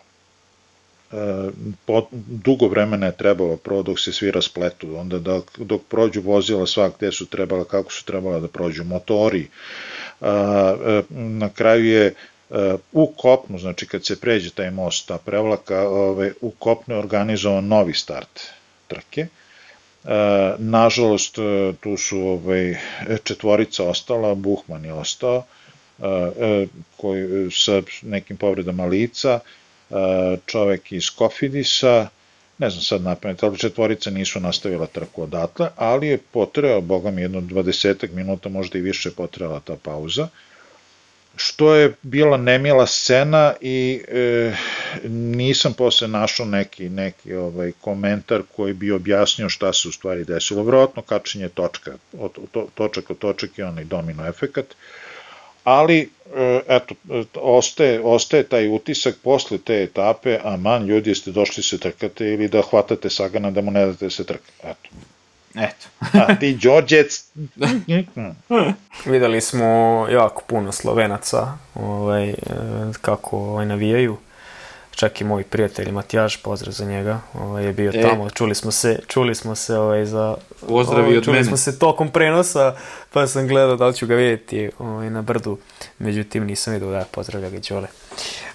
po, 1.86 2.06
dugo 2.26 2.68
vremena 2.68 3.06
je 3.06 3.16
trebalo 3.16 3.56
prvo 3.56 3.82
dok 3.82 4.00
se 4.00 4.12
svi 4.12 4.30
raspletu, 4.30 4.96
onda 4.96 5.18
dok, 5.18 5.58
dok 5.58 5.82
prođu 5.88 6.20
vozila 6.20 6.66
sva 6.66 6.90
gde 6.98 7.12
su 7.12 7.26
trebala, 7.26 7.64
kako 7.64 7.92
su 7.92 8.04
trebala 8.04 8.40
da 8.40 8.48
prođu 8.48 8.84
motori. 8.84 9.48
Na 11.10 11.48
kraju 11.54 11.84
je 11.84 12.14
u 12.92 13.06
kopnu, 13.06 13.58
znači 13.58 13.86
kad 13.86 14.06
se 14.06 14.20
pređe 14.20 14.50
taj 14.50 14.70
most, 14.70 15.08
ta 15.08 15.18
prevlaka, 15.18 15.88
ove, 15.88 16.32
u 16.40 16.50
kopnu 16.50 16.94
je 16.94 16.98
organizovan 16.98 17.66
novi 17.66 17.94
start 17.94 18.40
trke. 18.88 19.26
Nažalost, 20.58 21.38
tu 21.80 21.96
su 21.96 22.18
ovaj, 22.18 22.76
četvorica 23.24 23.84
ostala, 23.84 24.34
Buhman 24.34 24.84
je 24.84 24.92
ostao, 24.92 25.44
koji, 26.96 27.50
sa 27.50 27.82
nekim 28.02 28.36
povredama 28.36 28.84
lica, 28.84 29.40
čovek 30.46 30.92
iz 30.92 31.10
Kofidisa, 31.10 32.08
ne 32.58 32.70
znam 32.70 32.82
sad 32.82 33.02
napamet, 33.02 33.42
ali 33.42 33.58
četvorica 33.58 34.10
nisu 34.10 34.40
nastavila 34.40 34.86
trku 34.86 35.22
odatle, 35.22 35.68
ali 35.76 36.08
je 36.08 36.18
potreo, 36.18 36.80
boga 36.80 37.10
mi, 37.10 37.22
jedno 37.22 37.40
20 37.40 38.12
minuta, 38.12 38.48
možda 38.48 38.78
i 38.78 38.82
više 38.82 39.10
potrela 39.10 39.60
ta 39.60 39.76
pauza, 39.82 40.28
što 41.36 41.74
je 41.74 41.94
bila 42.02 42.36
nemila 42.36 42.86
scena 42.86 43.54
i 43.60 44.02
e, 44.08 44.52
nisam 45.08 45.72
posle 45.72 46.08
našao 46.08 46.46
neki, 46.46 46.88
neki 46.88 47.34
ovaj, 47.34 47.72
komentar 47.80 48.42
koji 48.56 48.74
bi 48.74 48.92
objasnio 48.92 49.48
šta 49.48 49.72
se 49.72 49.88
u 49.88 49.92
stvari 49.92 50.24
desilo. 50.24 50.62
Vjerojatno 50.62 51.02
kačenje 51.02 51.48
točka, 51.48 51.92
od, 52.18 52.30
to, 52.52 52.68
točak 52.74 53.10
od 53.10 53.18
točak 53.18 53.58
i 53.58 53.62
onaj 53.62 53.84
domino 53.84 54.26
efekat, 54.26 54.66
ali 55.66 56.10
e, 56.36 56.60
eto, 56.68 56.94
ostaje, 57.34 58.00
ostaje 58.00 58.42
taj 58.42 58.68
utisak 58.68 59.16
posle 59.22 59.58
te 59.58 59.82
etape, 59.82 60.38
a 60.44 60.56
man 60.56 60.86
ljudi 60.86 61.10
jeste 61.10 61.30
došli 61.30 61.62
se 61.62 61.78
trkate 61.78 62.32
ili 62.32 62.48
da 62.48 62.62
hvatate 62.70 63.10
Sagana 63.10 63.50
da 63.50 63.60
mu 63.60 63.70
ne 63.70 63.86
date 63.86 64.10
se 64.10 64.24
trka. 64.24 64.52
Eto. 64.62 64.88
Eto. 65.54 65.86
a 66.26 66.38
ti 66.38 66.58
Đorđec... 66.62 67.24
Videli 69.06 69.40
smo 69.40 69.66
jako 70.10 70.42
puno 70.46 70.72
Slovenaca 70.72 71.58
ovaj, 71.74 72.34
kako 73.00 73.38
ovaj, 73.38 73.66
navijaju 73.66 74.16
čak 74.96 75.20
i 75.20 75.24
moj 75.24 75.44
prijatelj 75.44 75.90
Matijaš, 75.90 76.36
pozdrav 76.36 76.72
za 76.72 76.84
njega, 76.84 77.20
ovaj, 77.34 77.64
je 77.64 77.72
bio 77.72 77.92
e. 77.94 78.02
tamo, 78.02 78.30
čuli 78.30 78.54
smo 78.54 78.70
se, 78.70 78.98
čuli 79.06 79.34
smo 79.34 79.54
se 79.54 79.78
ovaj, 79.78 80.04
za... 80.04 80.36
Pozdravi 80.68 81.06
ovaj, 81.06 81.18
od 81.18 81.24
čuli 81.24 81.34
mene. 81.34 81.46
smo 81.46 81.56
se 81.56 81.78
tokom 81.78 82.08
prenosa, 82.08 82.76
pa 83.12 83.26
sam 83.26 83.48
gledao 83.48 83.76
da 83.76 83.86
li 83.86 83.94
ću 83.94 84.06
ga 84.06 84.14
vidjeti 84.14 84.70
ovaj, 84.78 85.10
na 85.10 85.22
brdu, 85.22 85.58
međutim 85.98 86.44
nisam 86.44 86.72
vidio 86.72 86.90
da 86.90 87.04
pozdravlja 87.10 87.50
ga 87.50 87.58
Đole. 87.68 87.88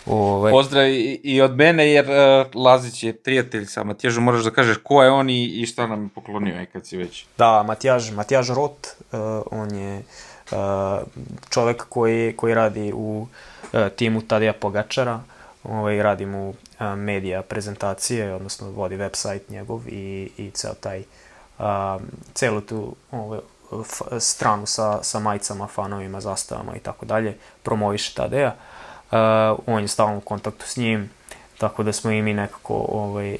Ovaj... 0.05 0.51
Pozdrav 0.51 0.87
i, 0.89 1.19
i 1.23 1.41
od 1.41 1.55
mene, 1.55 1.91
jer 1.91 2.05
uh, 2.05 2.63
Lazić 2.63 3.03
je 3.03 3.13
prijatelj 3.13 3.65
sa 3.65 3.83
Matijažom, 3.83 4.23
moraš 4.23 4.43
da 4.43 4.51
kažeš 4.51 4.77
ko 4.83 5.03
je 5.03 5.11
on 5.11 5.29
i, 5.29 5.45
i 5.45 5.65
šta 5.65 5.87
nam 5.87 6.03
je 6.03 6.09
poklonio, 6.15 6.57
aj 6.57 6.65
kad 6.65 6.87
si 6.87 6.97
već. 6.97 7.25
Da, 7.37 7.63
Matijaž, 7.63 8.11
Matijaž 8.11 8.49
Rot, 8.49 8.87
uh, 9.11 9.19
on 9.51 9.75
je 9.75 10.03
uh, 10.51 10.57
čovek 11.49 11.85
koji, 11.89 12.33
koji 12.33 12.53
radi 12.53 12.91
u 12.95 13.27
uh, 13.73 13.79
timu 13.95 14.21
Tadija 14.21 14.53
Pogačara, 14.53 15.19
ovaj, 15.63 16.03
radi 16.03 16.25
mu 16.25 16.53
a, 16.79 16.95
medija 16.95 17.41
prezentacije, 17.41 18.35
odnosno 18.35 18.69
vodi 18.69 18.97
website 18.97 19.41
njegov 19.49 19.81
i, 19.87 20.31
i 20.37 20.51
ceo 20.51 20.73
taj, 20.73 21.03
a, 21.59 21.99
celu 22.33 22.61
tu 22.61 22.95
ovaj, 23.11 23.39
f, 23.83 24.01
stranu 24.19 24.65
sa, 24.65 25.03
sa 25.03 25.19
majicama, 25.19 25.67
fanovima, 25.67 26.21
zastavama 26.21 26.75
i 26.75 26.79
tako 26.79 27.05
dalje, 27.05 27.37
promoviše 27.63 28.13
Tadeja. 28.15 28.55
A, 29.11 29.55
on 29.67 29.81
je 29.81 29.87
stalno 29.87 30.17
u 30.17 30.21
kontaktu 30.21 30.65
s 30.67 30.77
njim, 30.77 31.09
tako 31.57 31.83
da 31.83 31.93
smo 31.93 32.11
i 32.11 32.21
mi 32.21 32.33
nekako 32.33 32.85
ovaj, 32.89 33.37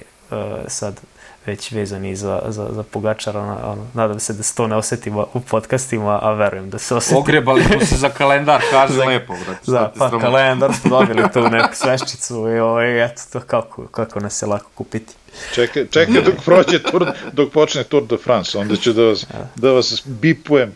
sad 0.68 1.02
već 1.46 1.72
vezani 1.72 2.16
za, 2.16 2.42
za, 2.48 2.68
za 2.72 2.84
Pogačara, 2.84 3.40
ono, 3.40 3.88
nadam 3.94 4.20
se 4.20 4.34
da 4.34 4.44
se 4.44 4.56
to 4.56 4.68
ne 4.68 4.76
osetimo 4.76 5.28
u 5.34 5.40
podcastima, 5.40 6.20
a 6.22 6.32
verujem 6.32 6.70
da 6.70 6.78
se 6.80 6.96
oseti. 6.96 7.16
Ogrebali 7.16 7.64
smo 7.64 7.86
se 7.86 7.96
za 7.96 8.10
kalendar, 8.10 8.62
kaže 8.72 8.94
Za- 8.94 9.06
lepo, 9.06 9.34
brate. 9.46 9.72
Da, 9.72 9.94
pa 9.98 10.20
kalendar 10.20 10.74
smo 10.74 10.90
dobili 10.90 11.24
tu 11.34 11.50
neku 11.56 11.76
sveščicu 11.76 12.50
i 12.50 12.60
ovaj, 12.60 13.06
eto 13.06 13.22
to 13.34 13.40
kako, 13.40 13.88
kako 13.88 14.20
nas 14.20 14.42
je 14.42 14.46
lako 14.46 14.70
kupiti. 14.76 15.14
Čekaj, 15.54 15.88
čekaj 15.88 16.22
dok 16.22 16.36
prođe 16.46 16.84
tur, 16.84 17.12
dok 17.32 17.52
počne 17.52 17.84
Tour 17.84 18.04
de 18.04 18.18
France, 18.18 18.58
onda 18.58 18.76
ću 18.76 18.94
da 18.94 19.04
vas, 19.04 19.26
da 19.56 19.72
vas 19.72 20.02
bipujem 20.06 20.74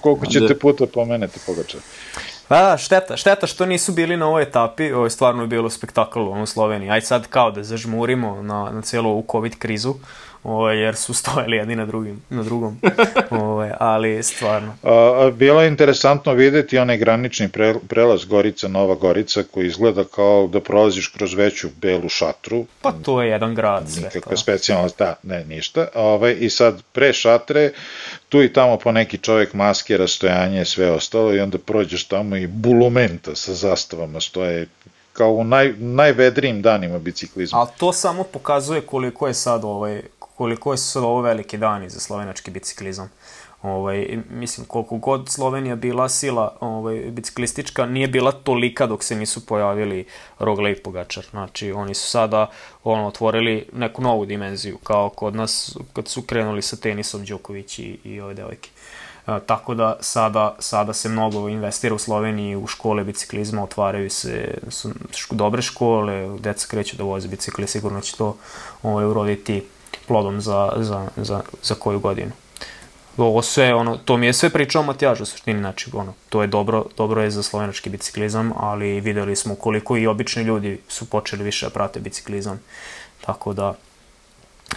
koliko 0.00 0.26
ćete 0.26 0.58
puta 0.58 0.86
pomenete 0.86 1.40
Pogačar. 1.46 1.80
Pa 2.50 2.62
da, 2.62 2.76
šteta, 2.76 3.16
šteta 3.16 3.46
što 3.46 3.66
nisu 3.66 3.92
bili 3.92 4.16
na 4.16 4.26
ovoj 4.26 4.42
etapi, 4.42 4.92
ovo 4.92 5.04
je 5.04 5.10
stvarno 5.10 5.46
bilo 5.46 5.70
spektakl 5.70 6.20
u 6.20 6.46
Sloveniji. 6.46 6.90
Aj 6.90 7.00
sad 7.00 7.26
kao 7.26 7.50
da 7.50 7.62
zažmurimo 7.62 8.42
na, 8.42 8.70
na 8.70 8.82
cijelu 8.82 9.10
ovu 9.10 9.24
COVID 9.32 9.58
krizu, 9.58 9.94
ovaj, 10.44 10.78
jer 10.78 10.96
su 10.96 11.14
stojali 11.20 11.56
jedni 11.56 11.76
na, 11.76 11.86
drugim, 11.86 12.22
na 12.30 12.42
drugom, 12.42 12.80
ovaj, 13.30 13.70
ali 13.78 14.22
stvarno. 14.22 14.76
A, 14.82 15.30
bilo 15.34 15.62
je 15.62 15.68
interesantno 15.68 16.32
videti 16.32 16.78
onaj 16.78 16.96
granični 16.96 17.48
pre, 17.48 17.74
prelaz 17.88 18.24
Gorica 18.24 18.68
Nova 18.68 18.94
Gorica 18.94 19.42
koji 19.50 19.66
izgleda 19.66 20.04
kao 20.04 20.46
da 20.52 20.60
prolaziš 20.60 21.08
kroz 21.08 21.34
veću 21.34 21.68
belu 21.80 22.08
šatru, 22.08 22.66
Pa 22.82 22.92
to 22.92 23.22
je 23.22 23.30
jedan 23.30 23.54
grad 23.54 23.90
sve. 23.90 24.02
nikakva 24.02 24.30
Pa. 24.30 24.36
specijalna, 24.36 24.88
da, 24.98 25.14
ne, 25.22 25.44
ništa. 25.44 25.88
Ovaj, 25.94 26.36
I 26.40 26.50
sad, 26.50 26.82
pre 26.92 27.12
šatre, 27.12 27.72
tu 28.28 28.42
i 28.42 28.52
tamo 28.52 28.76
po 28.76 28.92
neki 28.92 29.18
čovjek 29.18 29.54
maske, 29.54 29.96
rastojanje, 29.96 30.64
sve 30.64 30.90
ostalo, 30.90 31.34
i 31.34 31.40
onda 31.40 31.58
prođeš 31.58 32.04
tamo 32.04 32.36
i 32.36 32.46
bulumenta 32.46 33.34
sa 33.34 33.54
zastavama 33.54 34.20
stoje 34.20 34.66
kao 35.12 35.32
u 35.32 35.44
naj, 35.44 35.74
najvedrijim 35.78 36.62
danima 36.62 36.98
biciklizma. 36.98 37.58
Ali 37.58 37.68
to 37.78 37.92
samo 37.92 38.22
pokazuje 38.22 38.80
koliko 38.80 39.26
je 39.28 39.34
sad 39.34 39.64
ovaj, 39.64 40.02
koliko 40.40 40.76
sad 40.76 41.04
ovo 41.04 41.20
veliki 41.20 41.58
dani 41.58 41.90
za 41.90 42.00
slovenački 42.00 42.50
biciklizam. 42.50 43.10
Ovaj, 43.62 44.18
mislim, 44.30 44.66
koliko 44.66 44.96
god 44.96 45.28
Slovenija 45.28 45.76
bila 45.76 46.08
sila 46.08 46.56
ovaj, 46.60 46.96
biciklistička, 46.96 47.86
nije 47.86 48.08
bila 48.08 48.32
tolika 48.32 48.86
dok 48.86 49.04
se 49.04 49.16
nisu 49.16 49.46
pojavili 49.46 50.06
Rogle 50.38 50.72
i 50.72 50.82
Pogačar. 50.82 51.26
Znači, 51.30 51.72
oni 51.72 51.94
su 51.94 52.08
sada 52.10 52.46
ono, 52.84 53.06
otvorili 53.06 53.66
neku 53.72 54.02
novu 54.02 54.26
dimenziju, 54.26 54.78
kao 54.78 55.08
kod 55.08 55.36
nas 55.36 55.76
kad 55.92 56.08
su 56.08 56.22
krenuli 56.22 56.62
sa 56.62 56.76
tenisom 56.76 57.24
Đoković 57.24 57.78
i, 57.78 57.98
i 58.04 58.20
ove 58.20 58.34
devojke. 58.34 58.70
E, 59.26 59.40
tako 59.46 59.74
da 59.74 59.96
sada, 60.00 60.56
sada 60.58 60.92
se 60.92 61.08
mnogo 61.08 61.48
investira 61.48 61.94
u 61.94 61.98
Sloveniji 61.98 62.56
u 62.56 62.66
škole 62.66 63.04
biciklizma, 63.04 63.62
otvaraju 63.64 64.10
se 64.10 64.58
su 64.70 64.90
dobre 65.30 65.62
škole, 65.62 66.38
deca 66.38 66.66
kreću 66.66 66.96
da 66.96 67.04
voze 67.04 67.28
bicikle, 67.28 67.66
sigurno 67.66 68.00
će 68.00 68.16
to 68.16 68.36
ovaj, 68.82 69.04
uroditi 69.04 69.62
plodom 70.06 70.40
za, 70.40 70.72
za, 70.76 71.08
za, 71.16 71.40
za 71.62 71.74
koju 71.74 71.98
godinu. 71.98 72.32
Ovo 73.16 73.42
sve, 73.42 73.74
ono, 73.74 73.96
to 73.96 74.16
mi 74.16 74.26
je 74.26 74.32
sve 74.32 74.50
pričao 74.50 74.82
Matijaž 74.82 75.20
u 75.20 75.26
suštini, 75.26 75.58
znači, 75.58 75.90
ono, 75.92 76.14
to 76.28 76.42
je 76.42 76.48
dobro, 76.48 76.84
dobro 76.96 77.22
je 77.22 77.30
za 77.30 77.42
slovenački 77.42 77.90
biciklizam, 77.90 78.52
ali 78.56 79.00
videli 79.00 79.36
smo 79.36 79.54
koliko 79.54 79.96
i 79.96 80.06
obični 80.06 80.42
ljudi 80.42 80.80
su 80.88 81.10
počeli 81.10 81.44
više 81.44 81.66
da 81.66 81.70
prate 81.70 82.00
biciklizam, 82.00 82.60
tako 83.20 83.52
da 83.52 83.74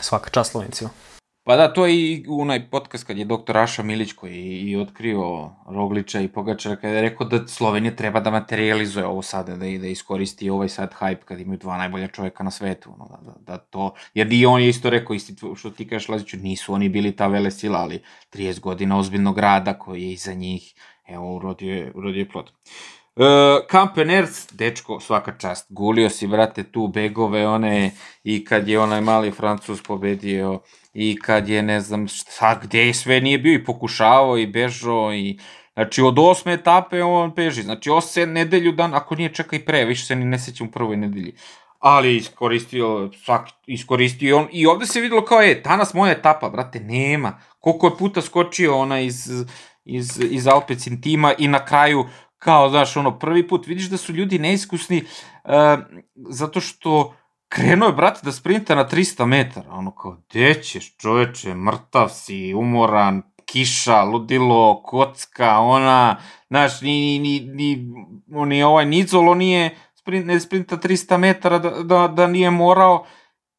svaka 0.01 0.29
čast 0.29 0.51
Slovencima. 0.51 0.89
Pa 1.45 1.55
da, 1.55 1.73
to 1.73 1.85
je 1.85 1.95
i 1.95 2.25
onaj 2.29 2.69
podcast 2.69 3.03
kad 3.03 3.17
je 3.17 3.25
doktor 3.25 3.57
Aša 3.57 3.83
Milić 3.83 4.13
koji 4.13 4.35
je 4.35 4.59
i 4.61 4.75
otkrio 4.75 5.49
Rogliča 5.67 6.21
i 6.21 6.27
Pogačara 6.27 6.75
kada 6.75 6.93
je 6.93 7.01
rekao 7.01 7.27
da 7.27 7.47
Slovenija 7.47 7.95
treba 7.95 8.19
da 8.19 8.31
materializuje 8.31 9.05
ovo 9.05 9.21
sada, 9.21 9.51
da, 9.51 9.65
da 9.65 9.87
iskoristi 9.87 10.49
ovaj 10.49 10.69
sad 10.69 10.93
hype 10.99 11.23
kad 11.25 11.39
imaju 11.39 11.57
dva 11.57 11.77
najbolja 11.77 12.07
čoveka 12.07 12.43
na 12.43 12.51
svetu. 12.51 12.93
Ono, 12.93 13.07
da, 13.07 13.31
da, 13.31 13.33
da 13.39 13.57
to, 13.57 13.93
jer 14.13 14.33
i 14.33 14.45
on 14.45 14.61
je 14.61 14.69
isto 14.69 14.89
rekao, 14.89 15.13
isti 15.13 15.35
što 15.55 15.69
ti 15.69 15.87
kažeš 15.87 16.09
Laziću, 16.09 16.37
nisu 16.37 16.73
oni 16.73 16.89
bili 16.89 17.15
ta 17.15 17.27
vele 17.27 17.51
sila, 17.51 17.79
ali 17.79 18.01
30 18.33 18.59
godina 18.59 18.97
ozbiljnog 18.97 19.37
rada 19.37 19.73
koji 19.73 20.03
je 20.03 20.11
iza 20.11 20.33
njih, 20.33 20.73
evo, 21.07 21.35
urodio 21.35 21.75
je, 21.75 21.91
urodio 21.95 22.19
je 22.19 22.29
plod. 22.29 22.45
Uh, 22.45 23.02
Kampeners, 23.69 24.47
dečko, 24.51 24.99
svaka 24.99 25.37
čast, 25.37 25.65
gulio 25.69 26.09
si, 26.09 26.27
brate, 26.27 26.63
tu 26.63 26.87
begove 26.87 27.47
one 27.47 27.91
i 28.23 28.45
kad 28.45 28.67
je 28.67 28.79
onaj 28.79 29.01
mali 29.01 29.31
Francus 29.31 29.83
pobedio 29.83 30.59
i 30.93 31.19
kad 31.19 31.49
je, 31.49 31.61
ne 31.61 31.81
znam, 31.81 32.07
šta, 32.07 32.59
gde 32.63 32.87
je 32.87 32.93
sve 32.93 33.21
nije 33.21 33.37
bio 33.37 33.53
i 33.53 33.63
pokušavao 33.65 34.37
i 34.37 34.47
bežao 34.47 35.13
i 35.13 35.39
Znači, 35.73 36.01
od 36.01 36.19
osme 36.19 36.53
etape 36.53 37.03
on 37.03 37.31
beži. 37.35 37.61
Znači, 37.61 37.89
ose 37.89 38.25
nedelju 38.25 38.71
dan, 38.71 38.93
ako 38.93 39.15
nije 39.15 39.33
čeka 39.33 39.55
i 39.55 39.65
pre, 39.65 39.85
više 39.85 40.05
se 40.05 40.15
ni 40.15 40.25
ne 40.25 40.39
sećam 40.39 40.67
u 40.67 40.71
prvoj 40.71 40.97
nedelji. 40.97 41.33
Ali 41.79 42.15
iskoristio, 42.15 43.09
svak, 43.25 43.49
iskoristio 43.67 44.37
on. 44.37 44.47
I 44.51 44.65
ovde 44.65 44.85
se 44.85 45.01
videlo 45.01 45.25
kao, 45.25 45.41
je, 45.41 45.55
danas 45.55 45.93
moja 45.93 46.11
etapa, 46.11 46.49
brate, 46.49 46.79
nema. 46.79 47.39
Koliko 47.59 47.87
je 47.87 47.97
puta 47.97 48.21
skočio 48.21 48.77
ona 48.77 48.99
iz, 48.99 49.31
iz, 49.85 50.19
iz 50.31 50.47
Alpecin 50.47 51.01
tima 51.01 51.33
i 51.37 51.47
na 51.47 51.65
kraju, 51.65 52.05
kao, 52.43 52.69
znaš, 52.69 52.97
ono, 52.97 53.19
prvi 53.19 53.47
put, 53.47 53.67
vidiš 53.67 53.89
da 53.89 53.97
su 53.97 54.13
ljudi 54.13 54.39
neiskusni, 54.39 55.03
uh, 55.43 55.51
zato 56.29 56.61
što 56.61 57.13
krenuo 57.49 57.87
je, 57.87 57.93
brate, 57.93 58.19
da 58.23 58.31
sprinta 58.31 58.75
na 58.75 58.89
300 58.89 59.25
metara. 59.25 59.71
Ono 59.71 59.91
kao, 59.95 60.17
gde 60.29 60.53
ćeš, 60.63 60.97
čoveče, 60.97 61.53
mrtav 61.53 62.09
si, 62.09 62.53
umoran, 62.53 63.21
kiša, 63.45 64.03
ludilo, 64.03 64.83
kocka, 64.83 65.59
ona, 65.59 66.17
znaš, 66.47 66.81
ni, 66.81 67.19
ni, 67.19 67.39
ni, 67.39 67.75
ni, 68.27 68.45
ni 68.45 68.63
ovaj 68.63 68.85
Nizolo 68.85 69.35
nije 69.35 69.75
sprint, 69.95 70.25
ne 70.25 70.39
sprinta 70.39 70.77
300 70.77 71.17
metara 71.17 71.59
da, 71.59 71.69
da, 71.69 72.07
da 72.07 72.27
nije 72.27 72.49
morao 72.51 73.05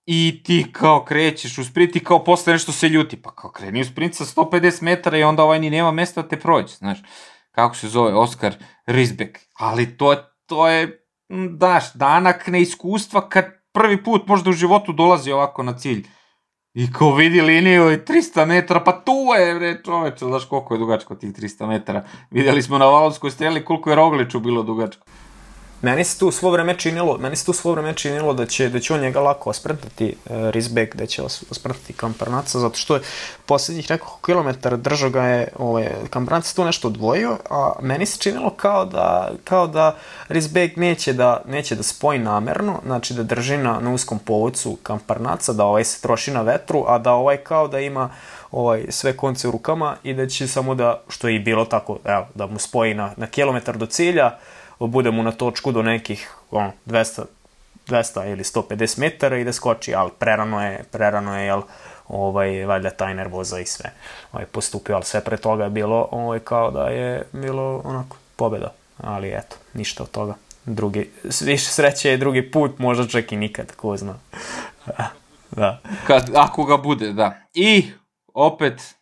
i 0.07 0.43
ti 0.45 0.66
kao 0.72 1.05
krećeš 1.05 1.59
u 1.59 1.64
sprint 1.64 1.97
i 1.97 2.01
kao 2.01 2.24
posle 2.24 2.53
nešto 2.53 2.72
se 2.72 2.89
ljuti, 2.89 3.22
pa 3.22 3.35
kao 3.35 3.51
kreni 3.51 3.80
u 3.80 3.85
sprint 3.85 4.14
sa 4.14 4.24
150 4.24 4.82
metara 4.82 5.18
i 5.18 5.22
onda 5.22 5.43
ovaj 5.43 5.59
ni 5.59 5.70
nema 5.70 5.91
mesta 5.91 6.22
da 6.22 6.28
te 6.28 6.41
prođe, 6.41 6.74
znaš, 6.74 6.99
kako 7.55 7.76
se 7.76 7.88
zove, 7.88 8.14
Oskar 8.14 8.55
Rizbek, 8.86 9.38
ali 9.59 9.96
to, 9.96 10.14
to 10.46 10.68
je, 10.68 11.07
daš, 11.59 11.92
danak 11.94 12.46
neiskustva 12.46 13.28
kad 13.28 13.44
prvi 13.72 14.02
put 14.05 14.26
možda 14.26 14.50
u 14.50 14.52
životu 14.52 14.92
dolazi 14.92 15.32
ovako 15.32 15.62
na 15.62 15.78
cilj. 15.78 16.07
I 16.74 16.92
ko 16.92 17.12
vidi 17.14 17.40
liniju 17.40 17.92
i 17.92 17.96
300 17.96 18.46
metara, 18.46 18.80
pa 18.80 18.92
tu 18.92 19.12
je, 19.38 19.55
bre, 19.55 19.82
čoveče, 19.84 20.24
znaš 20.24 20.44
koliko 20.44 20.74
je 20.74 20.78
dugačko 20.78 21.14
tih 21.14 21.30
300 21.32 21.66
metara. 21.66 22.02
Videli 22.30 22.62
smo 22.62 22.78
na 22.78 22.86
Valonskoj 22.86 23.30
streli 23.30 23.64
koliko 23.64 23.90
je 23.90 23.96
Rogliču 23.96 24.40
bilo 24.40 24.62
dugačko. 24.62 25.07
Meni 25.85 26.05
se 26.05 26.18
tu 26.18 26.30
svo 26.30 26.51
vreme 26.51 26.78
činilo, 26.78 27.18
meni 27.18 27.37
se 27.37 27.45
tu 27.45 27.53
svo 27.53 27.72
vreme 27.72 27.93
činilo 27.95 28.32
da 28.32 28.47
će, 28.47 28.68
da 28.68 28.80
će 28.80 28.95
on 28.95 29.01
njega 29.01 29.20
lako 29.20 29.51
osprntati 29.51 30.16
uh, 30.24 30.37
Rizbek, 30.51 30.97
da 30.97 31.07
će 31.07 31.22
os- 31.22 31.45
osprntati 31.51 31.93
Kamparnaca, 31.93 32.59
zato 32.59 32.76
što 32.76 32.95
je 32.95 33.01
poslednjih 33.47 33.91
nekoliko 33.91 34.18
kilometara 34.24 34.76
držao 34.76 35.11
ga 35.11 35.22
je 35.22 35.49
ovaj, 35.59 35.91
Kamparnac 36.11 36.53
tu 36.53 36.64
nešto 36.64 36.89
odvojio, 36.89 37.37
a 37.51 37.72
meni 37.82 38.07
se 38.07 38.18
činilo 38.18 38.51
kao 38.51 38.85
da, 38.85 39.32
kao 39.45 39.66
da 39.66 39.97
Rizbek 40.28 40.76
neće 40.76 41.12
da, 41.12 41.43
neće 41.49 41.74
da 41.74 41.82
spoji 41.82 42.18
namerno, 42.18 42.80
znači 42.85 43.14
da 43.14 43.22
drži 43.22 43.57
na, 43.57 43.80
na 43.80 43.93
uskom 43.93 44.18
povodcu 44.18 44.78
Kamparnaca, 44.82 45.53
da 45.53 45.64
ovaj 45.64 45.85
se 45.85 46.01
troši 46.01 46.30
na 46.30 46.43
vetru, 46.43 46.85
a 46.89 46.99
da 46.99 47.12
ovaj 47.12 47.37
kao 47.37 47.68
da 47.68 47.80
ima 47.80 48.11
ovaj, 48.51 48.85
sve 48.89 49.16
konce 49.16 49.49
u 49.49 49.51
rukama 49.51 49.97
i 50.03 50.14
da 50.14 50.26
će 50.26 50.49
samo 50.49 50.74
da, 50.74 51.03
što 51.09 51.28
je 51.28 51.37
i 51.37 51.39
bilo 51.39 51.64
tako, 51.64 51.99
evo, 52.05 52.26
da 52.35 52.47
mu 52.47 52.59
spoji 52.59 52.95
na, 52.95 53.12
na 53.16 53.26
kilometar 53.26 53.76
do 53.76 53.87
cilja, 53.87 54.39
bude 54.79 55.11
mu 55.11 55.22
na 55.22 55.33
točku 55.33 55.72
do 55.72 55.83
nekih 55.83 56.31
ono, 56.51 56.72
200, 56.87 57.22
200 57.87 58.33
ili 58.33 58.43
150 58.43 58.99
metara 58.99 59.39
i 59.39 59.45
da 59.45 59.53
skoči, 59.53 59.95
ali 59.95 60.11
prerano 60.18 60.66
je, 60.66 60.85
prerano 60.93 61.39
je, 61.39 61.47
jel, 61.47 61.62
ovaj, 62.09 62.64
valjda 62.64 62.91
taj 62.91 63.14
nervoza 63.14 63.61
i 63.61 63.66
sve 63.66 63.91
ovaj, 64.33 64.47
postupio, 64.47 64.95
ali 64.95 65.05
sve 65.05 65.20
pre 65.20 65.37
toga 65.37 65.64
je 65.64 65.70
bilo 65.70 66.09
ovaj, 66.11 66.39
kao 66.39 66.70
da 66.70 66.89
je 66.89 67.22
bilo 67.33 67.81
onako 67.85 68.16
pobeda, 68.37 68.72
ali 68.99 69.29
eto, 69.29 69.57
ništa 69.75 70.03
od 70.03 70.11
toga. 70.11 70.35
Drugi, 70.64 71.11
više 71.41 71.66
sreće 71.66 72.11
je 72.11 72.16
drugi 72.16 72.51
put, 72.51 72.79
možda 72.79 73.09
čak 73.09 73.33
i 73.33 73.37
nikad, 73.37 73.77
ko 73.77 73.97
zna. 73.97 74.14
da. 75.57 75.81
Kad, 76.07 76.31
ako 76.35 76.64
ga 76.64 76.77
bude, 76.77 77.12
da. 77.12 77.41
I 77.55 77.91
opet 78.35 78.95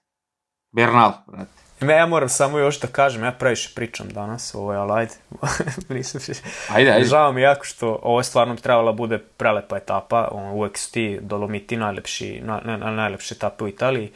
Bernal, 0.72 1.12
brate. 1.26 1.61
Me, 1.82 1.92
ja 1.92 2.06
moram 2.06 2.28
samo 2.28 2.58
još 2.58 2.80
da 2.80 2.86
kažem, 2.86 3.24
ja 3.24 3.32
previše 3.32 3.70
pričam 3.74 4.08
danas, 4.08 4.54
ovaj, 4.54 4.76
ali 4.76 4.92
ajde, 4.92 5.14
nisam 5.94 6.20
se... 6.20 6.32
Ajde, 6.68 6.90
ajde. 6.90 7.06
Žao 7.06 7.32
mi 7.32 7.42
jako 7.42 7.64
što 7.64 7.98
ovo 8.02 8.20
je 8.20 8.24
stvarno 8.24 8.56
trebala 8.56 8.92
bude 8.92 9.18
prelepa 9.18 9.76
etapa, 9.76 10.28
on, 10.30 10.44
uvek 10.44 10.78
su 10.78 10.92
ti 10.92 11.18
Dolomiti 11.22 11.76
najlepši, 11.76 12.40
na, 12.44 12.60
na, 12.64 12.76
na, 12.76 12.90
najlepše 12.90 13.34
etape 13.34 13.64
u 13.64 13.68
Italiji, 13.68 14.10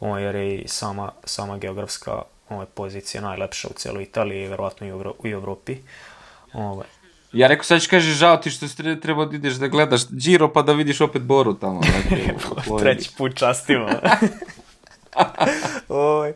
on, 0.00 0.20
jer 0.20 0.34
je 0.34 0.58
i 0.58 0.68
sama, 0.68 1.12
sama 1.24 1.58
geografska 1.58 2.22
ovaj, 2.48 2.66
pozicija 2.66 3.20
najlepša 3.20 3.68
u 3.68 3.74
cijeloj 3.74 4.02
Italiji, 4.02 4.48
verovatno 4.48 4.86
i 4.86 4.92
u, 4.92 4.94
Evro, 4.94 5.14
u 5.18 5.28
Evropi. 5.28 5.76
Ovaj. 6.52 6.86
Ja 7.32 7.48
rekao, 7.48 7.64
sad 7.64 7.82
ću 7.82 7.90
kaže, 7.90 8.12
žao 8.12 8.36
ti 8.36 8.50
što 8.50 8.68
si 8.68 8.82
tre- 8.82 9.00
trebao 9.00 9.24
da 9.24 9.36
ideš 9.36 9.54
da 9.54 9.68
gledaš 9.68 10.08
Giro 10.10 10.52
pa 10.52 10.62
da 10.62 10.72
vidiš 10.72 11.00
opet 11.00 11.22
Boru 11.22 11.54
tamo. 11.54 11.80
Dakle. 11.80 12.18
Treći 12.80 13.10
put 13.18 13.34
častimo. 13.34 13.88
Oj. 15.88 16.32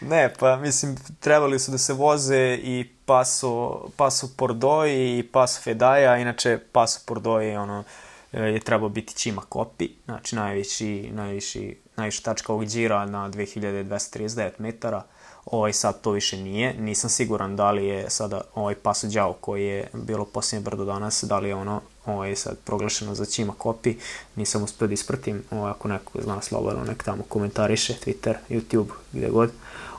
Ne, 0.00 0.32
pa 0.38 0.56
mislim, 0.56 0.96
trebali 1.20 1.58
su 1.58 1.70
da 1.70 1.78
se 1.78 1.92
voze 1.92 2.58
i 2.62 2.88
Paso, 3.04 3.84
Paso 3.96 4.28
Pordoi 4.36 5.18
i 5.18 5.22
Paso 5.32 5.60
Fedaja, 5.60 6.16
inače 6.16 6.58
Paso 6.72 7.00
Pordoi 7.06 7.46
je 7.46 7.58
ono 7.58 7.84
je 8.32 8.60
trebao 8.60 8.88
biti 8.88 9.14
Čima 9.14 9.42
Kopi, 9.48 9.88
znači 10.04 10.36
najviši, 10.36 11.10
najviši, 11.12 11.76
najviša 11.96 12.22
tačka 12.22 12.52
ovog 12.52 12.66
džira 12.66 13.06
na 13.06 13.30
2239 13.30 14.50
metara. 14.58 15.02
Ovaj 15.46 15.72
sad 15.72 16.00
to 16.00 16.10
više 16.10 16.36
nije. 16.36 16.74
Nisam 16.74 17.10
siguran 17.10 17.56
da 17.56 17.70
li 17.70 17.86
je 17.86 18.10
sada 18.10 18.40
ovaj 18.54 18.74
Paso 18.74 19.06
Đao 19.06 19.32
koji 19.32 19.64
je 19.64 19.88
bilo 19.92 20.24
posljednje 20.24 20.64
brdo 20.64 20.84
danas, 20.84 21.24
da 21.24 21.38
li 21.38 21.48
je 21.48 21.54
ono 21.54 21.80
ovaj, 22.06 22.36
sad 22.36 22.58
proglašeno 22.64 23.14
za 23.14 23.24
Čima 23.24 23.52
Kopi. 23.58 23.96
Nisam 24.36 24.62
uspio 24.62 24.86
da 24.86 24.94
ispratim, 24.94 25.42
ovaj, 25.50 25.70
ako 25.70 25.88
neko 25.88 26.22
zna 26.22 26.42
slobodno, 26.42 26.84
nek 26.84 27.02
tamo 27.02 27.22
komentariše, 27.28 27.94
Twitter, 28.06 28.34
YouTube, 28.50 28.88
gde 29.12 29.28
god. 29.28 29.50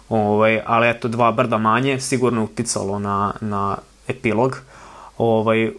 Ovaj, 0.10 0.62
ali 0.66 0.90
eto, 0.90 1.08
dva 1.08 1.32
brda 1.32 1.58
manje 1.58 2.00
sigurno 2.00 2.44
uticalo 2.44 3.00
na, 3.00 3.34
na 3.42 3.78
epilog. 4.08 4.58
Ovaj, 5.18 5.72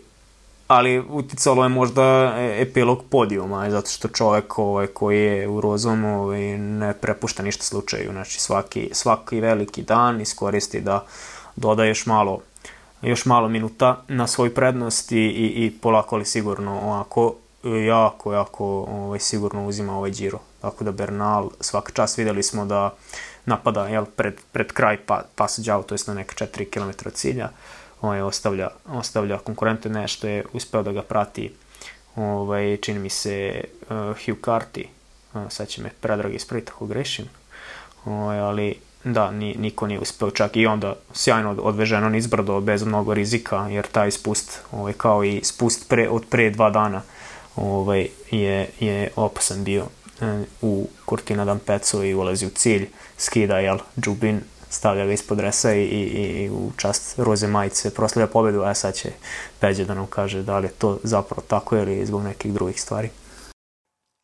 ali 0.69 1.05
uticalo 1.11 1.63
je 1.63 1.69
možda 1.69 2.35
epilog 2.39 3.05
podijuma, 3.11 3.71
zato 3.71 3.91
što 3.91 4.09
čovek 4.09 4.59
ovaj, 4.59 4.87
koji 4.87 5.23
je 5.23 5.49
u 5.49 5.61
rozom 5.61 6.05
ovaj, 6.05 6.59
ne 6.59 6.93
prepušta 6.93 7.43
ništa 7.43 7.63
slučaju. 7.63 8.13
Znači 8.13 8.41
svaki, 8.41 8.91
svaki 8.93 9.41
veliki 9.41 9.83
dan 9.83 10.21
iskoristi 10.21 10.81
da 10.81 11.05
doda 11.57 11.85
još 11.85 12.07
malo 12.07 12.41
još 13.03 13.25
malo 13.25 13.49
minuta 13.49 14.03
na 14.09 14.27
svoj 14.27 14.55
prednost 14.55 15.13
i, 15.13 15.17
i, 15.17 15.67
i 15.67 15.71
polako 15.81 16.17
ali 16.17 16.25
sigurno 16.25 16.81
ovako 16.81 17.35
jako, 17.87 18.33
jako 18.33 18.67
ovaj, 18.67 19.19
sigurno 19.19 19.67
uzima 19.67 19.97
ovaj 19.97 20.11
Giro. 20.11 20.39
Tako 20.61 20.85
da 20.85 20.93
Bernal 20.93 21.51
svaka 21.61 21.93
čas 21.93 22.19
videli 22.19 22.43
smo 22.43 22.65
da 22.65 22.95
napada 23.47 23.89
jel, 23.89 24.05
pred, 24.17 24.35
pred 24.53 24.73
kraj 24.73 24.97
pa, 24.97 25.23
pasađa 25.35 25.83
to 25.83 25.95
jest 25.95 26.09
na 26.09 26.15
neka 26.15 26.47
4 26.47 26.71
km 26.71 27.09
cilja 27.15 27.49
ovaj, 28.05 28.21
ostavlja, 28.21 28.69
ostavlja 28.89 29.39
konkurente 29.39 29.89
nešto 29.89 30.27
je 30.27 30.45
uspeo 30.53 30.83
da 30.83 30.93
ga 30.93 31.03
prati 31.03 31.53
ovaj, 32.17 32.77
čini 32.77 32.99
mi 32.99 33.11
se 33.11 33.65
uh, 33.83 33.97
Hugh 33.97 34.41
Carty 34.41 34.85
uh, 35.35 35.43
sad 35.49 35.69
će 35.69 35.83
me 35.83 35.91
predrag 36.01 36.35
ispraviti 36.35 36.73
ako 36.75 36.87
grešim 36.87 37.25
ovaj, 38.05 38.39
ali 38.39 38.75
da, 39.05 39.31
ni, 39.31 39.55
niko 39.59 39.87
nije 39.87 40.01
uspeo 40.01 40.31
čak 40.31 40.57
i 40.57 40.67
onda 40.67 40.95
sjajno 41.13 41.57
odveženo 41.63 42.09
nizbrdo 42.09 42.61
bez 42.61 42.83
mnogo 42.83 43.15
rizika 43.15 43.69
jer 43.71 43.87
taj 43.87 44.11
spust 44.11 44.61
ovaj, 44.73 44.93
kao 44.93 45.25
i 45.25 45.41
spust 45.45 45.89
pre, 45.89 46.09
od 46.09 46.25
pre 46.31 46.51
dva 46.51 46.71
dana 46.71 47.03
ovaj, 47.57 48.09
je, 48.31 48.71
je 48.81 49.11
opasan 49.17 49.65
bio 49.65 49.83
uh, 49.83 50.41
u 50.63 50.89
Cortina 51.09 51.45
d'Ampezzo 51.45 52.05
i 52.05 52.15
ulazi 52.15 52.47
u 52.47 52.51
cilj 52.51 52.89
skida 53.19 53.59
jel, 53.59 53.79
Džubin 54.01 54.41
stavlja 54.75 55.07
ga 55.07 55.13
ispod 55.13 55.39
dresa 55.39 55.75
i, 55.75 55.83
i, 55.83 56.03
i 56.45 56.51
u 56.51 56.73
čast 56.77 57.19
roze 57.19 57.47
majice 57.47 57.95
proslavlja 57.95 58.27
pobedu, 58.27 58.63
a 58.63 58.75
sad 58.75 58.95
će 58.95 59.11
Peđe 59.61 59.85
da 59.85 59.95
nam 59.95 60.07
kaže 60.07 60.43
da 60.43 60.59
li 60.59 60.67
je 60.67 60.73
to 60.73 60.99
zapravo 61.03 61.43
tako 61.49 61.77
ili 61.77 62.07
zbog 62.07 62.23
nekih 62.23 62.53
drugih 62.53 62.81
stvari. 62.81 63.09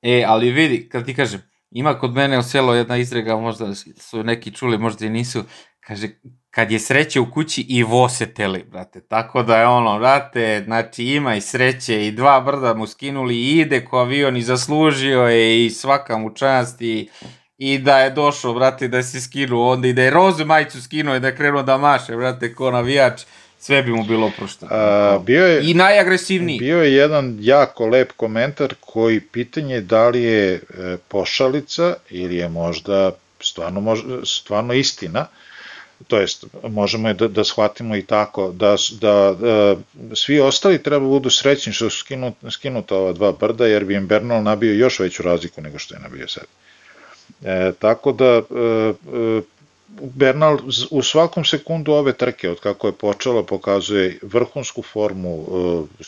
E, 0.03 0.25
ali 0.27 0.51
vidi, 0.51 0.89
kad 0.89 1.07
ti 1.07 1.15
kažem, 1.15 1.43
ima 1.71 1.99
kod 1.99 2.15
mene 2.15 2.39
u 2.39 2.43
selo 2.43 2.75
jedna 2.75 2.97
izrega, 2.97 3.37
možda 3.37 3.75
su 3.97 4.25
neki 4.25 4.51
čuli, 4.53 4.79
možda 4.79 5.07
i 5.07 5.11
nisu, 5.11 5.43
kaže, 5.81 6.09
kad 6.51 6.71
je 6.71 6.79
sreće 6.79 7.21
u 7.21 7.31
kući 7.31 7.67
i 7.69 7.83
vo 7.83 8.09
se 8.09 8.35
teli, 8.35 8.65
brate. 8.71 9.01
Tako 9.01 9.43
da 9.43 9.57
je 9.57 9.67
ono, 9.67 9.99
brate, 9.99 10.63
znači 10.65 11.05
ima 11.05 11.37
i 11.37 11.41
sreće 11.41 12.07
i 12.07 12.13
dva 12.13 12.41
brda 12.41 12.75
mu 12.75 12.87
skinuli 12.87 13.37
i 13.37 13.59
ide 13.59 13.85
ko 13.85 13.99
avion 13.99 14.37
i 14.37 14.43
zaslužio 14.43 15.23
je 15.23 15.67
i 15.67 15.71
svaka 15.71 16.19
mu 16.19 16.35
čast 16.35 16.83
i 16.83 17.09
i 17.61 17.79
da 17.79 17.99
je 17.99 18.11
došao, 18.11 18.55
brate, 18.55 18.89
da 18.89 19.03
se 19.03 19.21
skinuo, 19.21 19.73
onda 19.73 19.89
i 19.89 19.93
da 19.93 20.03
je 20.03 20.11
rozu 20.11 20.45
majicu 20.45 20.83
skinuo 20.83 21.17
i 21.17 21.21
da 21.21 21.27
je 21.27 21.37
krenuo 21.37 21.63
da 21.63 21.77
maše, 21.79 22.17
brate, 22.17 22.55
ko 22.55 22.71
navijač, 22.71 23.23
sve 23.59 23.83
bi 23.83 23.91
mu 23.91 24.05
bilo 24.05 24.27
oprošteno. 24.27 24.71
A, 24.75 25.19
bio 25.27 25.47
je, 25.47 25.71
I 25.71 25.75
najagresivniji. 25.75 26.59
Bio 26.59 26.83
je 26.83 26.95
jedan 26.95 27.37
jako 27.41 27.87
lep 27.87 28.13
komentar 28.17 28.75
koji 28.81 29.21
pitanje 29.21 29.81
da 29.81 30.09
li 30.09 30.23
je 30.23 30.55
e, 30.55 30.61
pošalica 31.09 31.95
ili 32.11 32.37
je 32.37 32.49
možda 32.49 33.11
stvarno, 33.41 33.81
možda, 33.81 34.25
stvarno 34.25 34.75
istina, 34.75 35.27
to 36.09 36.21
jest 36.21 36.45
možemo 36.69 37.09
je 37.09 37.15
da, 37.15 37.29
da 37.29 37.45
shvatimo 37.45 37.97
i 37.97 38.03
tako, 38.03 38.53
da, 38.53 38.77
da, 39.01 39.35
da 39.39 39.77
svi 40.15 40.41
ostali 40.41 40.83
treba 40.83 41.07
budu 41.07 41.31
srećni 41.31 41.73
što 41.73 41.91
su 41.91 41.99
skinut, 41.99 42.35
skinuta 42.51 42.97
ova 42.97 43.13
dva 43.13 43.33
brda, 43.33 43.67
jer 43.67 43.85
bi 43.85 43.95
im 43.95 44.07
Bernal 44.07 44.43
nabio 44.43 44.73
još 44.73 44.99
veću 44.99 45.23
razliku 45.23 45.61
nego 45.61 45.79
što 45.79 45.95
je 45.95 46.01
nabio 46.01 46.29
sebi. 46.29 46.60
E, 47.45 47.73
tako 47.79 48.13
da 48.13 48.25
e, 48.25 48.43
e, 48.43 49.43
Bernal 50.01 50.59
u 50.91 51.03
svakom 51.03 51.45
sekundu 51.45 51.93
ove 51.93 52.13
trke, 52.13 52.51
od 52.51 52.61
kako 52.61 52.87
je 52.87 52.93
počelo, 52.93 53.43
pokazuje 53.43 54.19
vrhunsku 54.23 54.83
formu, 54.83 55.35
e, 55.41 56.03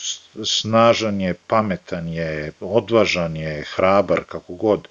snažan 0.45 1.21
je, 1.21 1.33
pametan 1.47 2.07
je, 2.07 2.51
odvažan 2.59 3.35
je, 3.35 3.63
hrabar, 3.75 4.23
kako 4.23 4.53
god. 4.53 4.87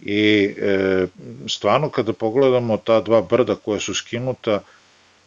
I 0.00 0.54
e, 0.58 1.06
stvarno 1.48 1.90
kada 1.90 2.12
pogledamo 2.12 2.76
ta 2.76 3.00
dva 3.00 3.22
brda 3.22 3.54
koja 3.54 3.80
su 3.80 3.94
skinuta, 3.94 4.60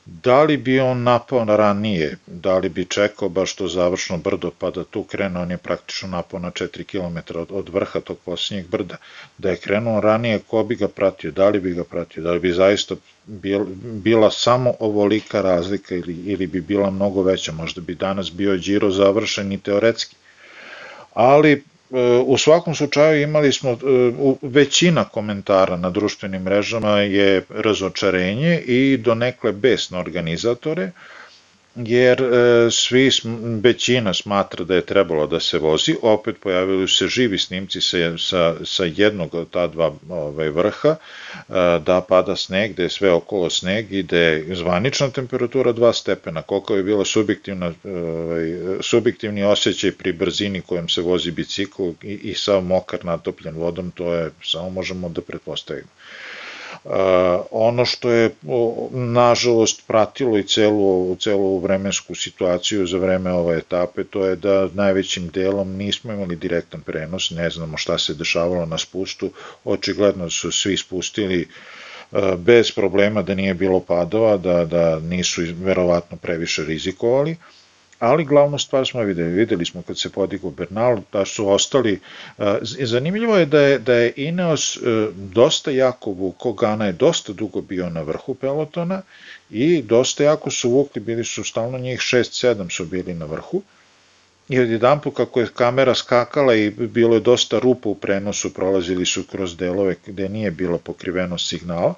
Da 0.05 0.43
li 0.43 0.57
bi 0.57 0.79
on 0.79 1.03
napao 1.03 1.45
na 1.45 1.55
ranije, 1.55 2.17
da 2.27 2.57
li 2.57 2.69
bi 2.69 2.85
čekao 2.85 3.29
baš 3.29 3.55
to 3.55 3.67
završno 3.67 4.17
brdo 4.17 4.51
pa 4.59 4.69
da 4.71 4.83
tu 4.83 5.03
krene, 5.03 5.39
on 5.39 5.51
je 5.51 5.57
praktično 5.57 6.09
napao 6.09 6.39
na 6.39 6.51
4 6.51 6.83
km 6.83 7.39
od, 7.39 7.51
od 7.51 7.69
vrha 7.69 7.99
tog 7.99 8.17
posljednjeg 8.25 8.67
brda, 8.67 8.97
da 9.37 9.49
je 9.49 9.57
krenuo 9.57 10.01
ranije, 10.01 10.39
ko 10.39 10.63
bi 10.63 10.75
ga 10.75 10.87
pratio, 10.87 11.31
da 11.31 11.49
li 11.49 11.59
bi 11.59 11.73
ga 11.73 11.83
pratio, 11.83 12.23
da 12.23 12.31
li 12.31 12.39
bi 12.39 12.51
zaista 12.51 12.95
bil, 13.25 13.65
bila 13.81 14.31
samo 14.31 14.73
ovolika 14.79 15.41
razlika 15.41 15.95
ili, 15.95 16.13
ili 16.13 16.47
bi 16.47 16.61
bila 16.61 16.91
mnogo 16.91 17.23
veća, 17.23 17.51
možda 17.51 17.81
bi 17.81 17.95
danas 17.95 18.31
bio 18.31 18.57
Giro 18.57 18.91
završen 18.91 19.51
i 19.51 19.57
teoretski. 19.57 20.15
Ali 21.13 21.63
u 22.25 22.37
svakom 22.37 22.75
slučaju 22.75 23.21
imali 23.21 23.51
smo 23.51 23.71
e, 23.71 23.75
većina 24.41 25.03
komentara 25.03 25.77
na 25.77 25.89
društvenim 25.89 26.41
mrežama 26.41 26.99
je 26.99 27.41
razočarenje 27.49 28.59
i 28.59 28.97
donekle 28.97 29.51
bes 29.51 29.89
na 29.89 29.99
organizatore 29.99 30.91
jer 31.75 32.21
e, 32.21 32.71
svi, 32.71 33.09
većina 33.63 34.13
smatra 34.13 34.65
da 34.65 34.75
je 34.75 34.85
trebalo 34.85 35.27
da 35.27 35.39
se 35.39 35.57
vozi, 35.57 35.95
opet 36.01 36.35
pojavili 36.39 36.87
se 36.87 37.07
živi 37.07 37.37
snimci 37.37 37.81
sa, 37.81 37.97
sa, 38.17 38.55
sa 38.65 38.83
jednog 38.85 39.35
od 39.35 39.49
ta 39.49 39.67
dva 39.67 39.93
ovaj, 40.09 40.49
vrha, 40.49 40.89
e, 40.89 41.43
da 41.85 42.01
pada 42.09 42.35
sneg, 42.35 42.73
da 42.73 42.83
je 42.83 42.89
sve 42.89 43.11
okolo 43.11 43.49
sneg 43.49 43.93
i 43.93 44.03
da 44.03 44.17
je 44.17 44.55
zvanična 44.55 45.09
temperatura 45.09 45.73
2 45.73 45.93
stepena, 45.93 46.41
koliko 46.41 46.75
je 46.75 46.83
bila 46.83 47.05
subjektivna, 47.05 47.73
ovaj, 47.83 48.53
subjektivni 48.81 49.43
osjećaj 49.43 49.91
pri 49.91 50.13
brzini 50.13 50.61
kojom 50.61 50.89
se 50.89 51.01
vozi 51.01 51.31
bicikl 51.31 51.83
i, 52.01 52.13
i 52.23 52.33
sav 52.33 52.61
mokar 52.61 53.05
natopljen 53.05 53.55
vodom, 53.55 53.91
to 53.91 54.13
je, 54.13 54.31
samo 54.43 54.69
možemo 54.69 55.09
da 55.09 55.21
pretpostavimo. 55.21 55.87
Ono 57.51 57.85
što 57.85 58.11
je 58.11 58.29
nažalost 58.91 59.87
pratilo 59.87 60.37
i 60.37 60.43
celu, 60.43 61.15
celu 61.15 61.59
vremensku 61.59 62.15
situaciju 62.15 62.87
za 62.87 62.97
vreme 62.97 63.31
ove 63.31 63.57
etape, 63.57 64.03
to 64.03 64.25
je 64.25 64.35
da 64.35 64.67
najvećim 64.73 65.27
delom 65.29 65.71
nismo 65.71 66.13
imali 66.13 66.35
direktan 66.35 66.81
prenos, 66.81 67.29
ne 67.31 67.49
znamo 67.49 67.77
šta 67.77 67.97
se 67.97 68.13
dešavalo 68.13 68.65
na 68.65 68.77
spustu, 68.77 69.29
očigledno 69.63 70.29
su 70.29 70.51
svi 70.51 70.77
spustili 70.77 71.47
bez 72.37 72.71
problema 72.71 73.21
da 73.21 73.35
nije 73.35 73.53
bilo 73.53 73.79
padova, 73.79 74.37
da, 74.37 74.65
da 74.65 74.99
nisu 74.99 75.41
verovatno 75.55 76.17
previše 76.17 76.63
rizikovali. 76.63 77.35
Ali 77.99 78.25
glavnu 78.25 78.59
stvar 78.59 78.87
smo 78.87 79.01
videli, 79.01 79.31
videli 79.31 79.65
smo 79.65 79.81
kad 79.81 79.99
se 79.99 80.09
podigao 80.09 80.51
Bernal, 80.51 80.97
da 81.13 81.25
su 81.25 81.49
ostali, 81.49 81.99
zanimljivo 82.61 83.37
je 83.37 83.45
da 83.45 83.59
je, 83.59 83.79
da 83.79 83.93
je 83.93 84.13
Ineos 84.15 84.77
e, 84.77 84.79
dosta 85.15 85.71
jako 85.71 86.11
vuko, 86.11 86.53
Gana 86.53 86.85
je 86.85 86.91
dosta 86.91 87.33
dugo 87.33 87.61
bio 87.61 87.89
na 87.89 88.01
vrhu 88.01 88.33
pelotona 88.35 89.01
i 89.49 89.81
dosta 89.81 90.23
jako 90.23 90.51
su 90.51 90.69
vukli, 90.69 91.01
bili 91.01 91.23
su 91.23 91.43
stalno 91.43 91.77
njih 91.77 91.99
6-7 91.99 92.69
su 92.69 92.85
bili 92.85 93.13
na 93.13 93.25
vrhu, 93.25 93.61
i 94.49 94.59
odjedan 94.59 94.99
kako 94.99 95.39
je 95.39 95.47
kamera 95.53 95.95
skakala 95.95 96.55
i 96.55 96.69
bilo 96.69 97.15
je 97.15 97.19
dosta 97.19 97.59
rupa 97.59 97.89
u 97.89 97.95
prenosu, 97.95 98.53
prolazili 98.53 99.05
su 99.05 99.23
kroz 99.23 99.57
delove 99.57 99.95
gde 100.05 100.29
nije 100.29 100.51
bilo 100.51 100.77
pokriveno 100.77 101.37
signala, 101.37 101.93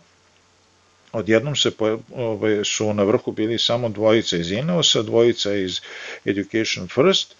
odjednom 1.11 1.55
se 1.55 1.71
ovaj, 2.15 2.63
su 2.65 2.93
na 2.93 3.03
vrhu 3.03 3.31
bili 3.31 3.59
samo 3.59 3.89
dvojica 3.89 4.37
iz 4.37 4.51
Ineosa, 4.51 5.01
dvojica 5.01 5.53
iz 5.53 5.81
Education 6.25 6.87
First 6.87 7.35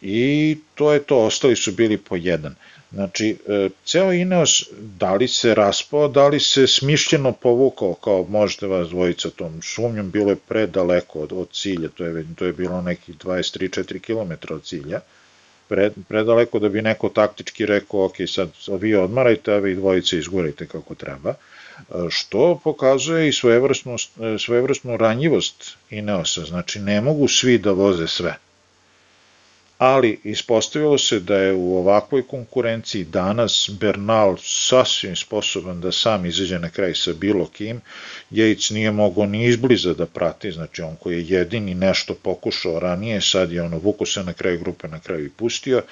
i 0.00 0.58
to 0.74 0.92
je 0.92 1.02
to, 1.02 1.18
ostali 1.18 1.56
su 1.56 1.72
bili 1.72 1.96
po 1.96 2.16
jedan. 2.16 2.54
Znači, 2.92 3.36
e, 3.48 3.68
ceo 3.84 4.12
Ineos, 4.12 4.62
da 4.80 5.14
li 5.14 5.28
se 5.28 5.54
raspao, 5.54 6.08
da 6.08 6.28
li 6.28 6.40
se 6.40 6.66
smišljeno 6.66 7.32
povukao, 7.32 7.94
kao 7.94 8.26
možete 8.28 8.66
vas 8.66 8.88
dvojica 8.88 9.30
tom 9.30 9.62
sumnjom, 9.62 10.10
bilo 10.10 10.30
je 10.30 10.36
predaleko 10.36 11.20
od, 11.20 11.32
od 11.32 11.48
cilja, 11.52 11.88
to 11.88 12.04
je, 12.04 12.24
to 12.36 12.44
je 12.44 12.52
bilo 12.52 12.82
nekih 12.82 13.16
23-4 13.16 14.00
km 14.00 14.54
od 14.54 14.64
cilja, 14.64 15.00
pred, 15.68 15.92
predaleko 16.08 16.58
da 16.58 16.68
bi 16.68 16.82
neko 16.82 17.08
taktički 17.08 17.66
rekao, 17.66 18.04
ok, 18.04 18.14
sad 18.26 18.50
vi 18.80 18.94
odmarajte, 18.94 19.52
a 19.52 19.58
vi 19.58 19.74
dvojice 19.74 20.18
izgurajte 20.18 20.66
kako 20.66 20.94
treba 20.94 21.34
što 22.10 22.60
pokazuje 22.64 23.28
i 23.28 23.32
svojevrsnu, 23.32 23.96
svojevrsnu 24.38 24.96
ranjivost 24.96 25.76
Ineosa, 25.90 26.44
znači 26.44 26.78
ne 26.78 27.00
mogu 27.00 27.28
svi 27.28 27.58
da 27.58 27.70
voze 27.72 28.06
sve. 28.06 28.34
ali 29.78 30.20
ispostavilo 30.24 30.98
se 30.98 31.20
da 31.20 31.36
je 31.36 31.52
u 31.52 31.76
ovakvoj 31.78 32.22
konkurenciji 32.26 33.04
danas 33.04 33.70
Bernal 33.80 34.36
sasvim 34.42 35.16
sposoban 35.16 35.80
da 35.80 35.92
sam 35.92 36.26
izađe 36.26 36.58
na 36.58 36.70
kraj 36.70 36.94
sa 36.94 37.12
bilo 37.12 37.46
kim. 37.46 37.80
Yates 38.30 38.72
nije 38.74 38.90
mogao 38.90 39.26
ni 39.26 39.44
izbliza 39.46 39.94
da 39.94 40.06
prati, 40.06 40.52
znači 40.52 40.82
on 40.82 40.96
koji 40.96 41.16
je 41.16 41.38
jedini 41.38 41.74
nešto 41.74 42.14
pokušao 42.14 42.78
ranije, 42.80 43.20
sad 43.20 43.52
je 43.52 43.62
ono 43.62 43.78
vuko 43.78 44.06
se 44.06 44.22
na 44.22 44.32
kraju 44.32 44.58
grupe, 44.58 44.88
na 44.88 45.00
kraju 45.00 45.26
i 45.26 45.30
pustio. 45.30 45.82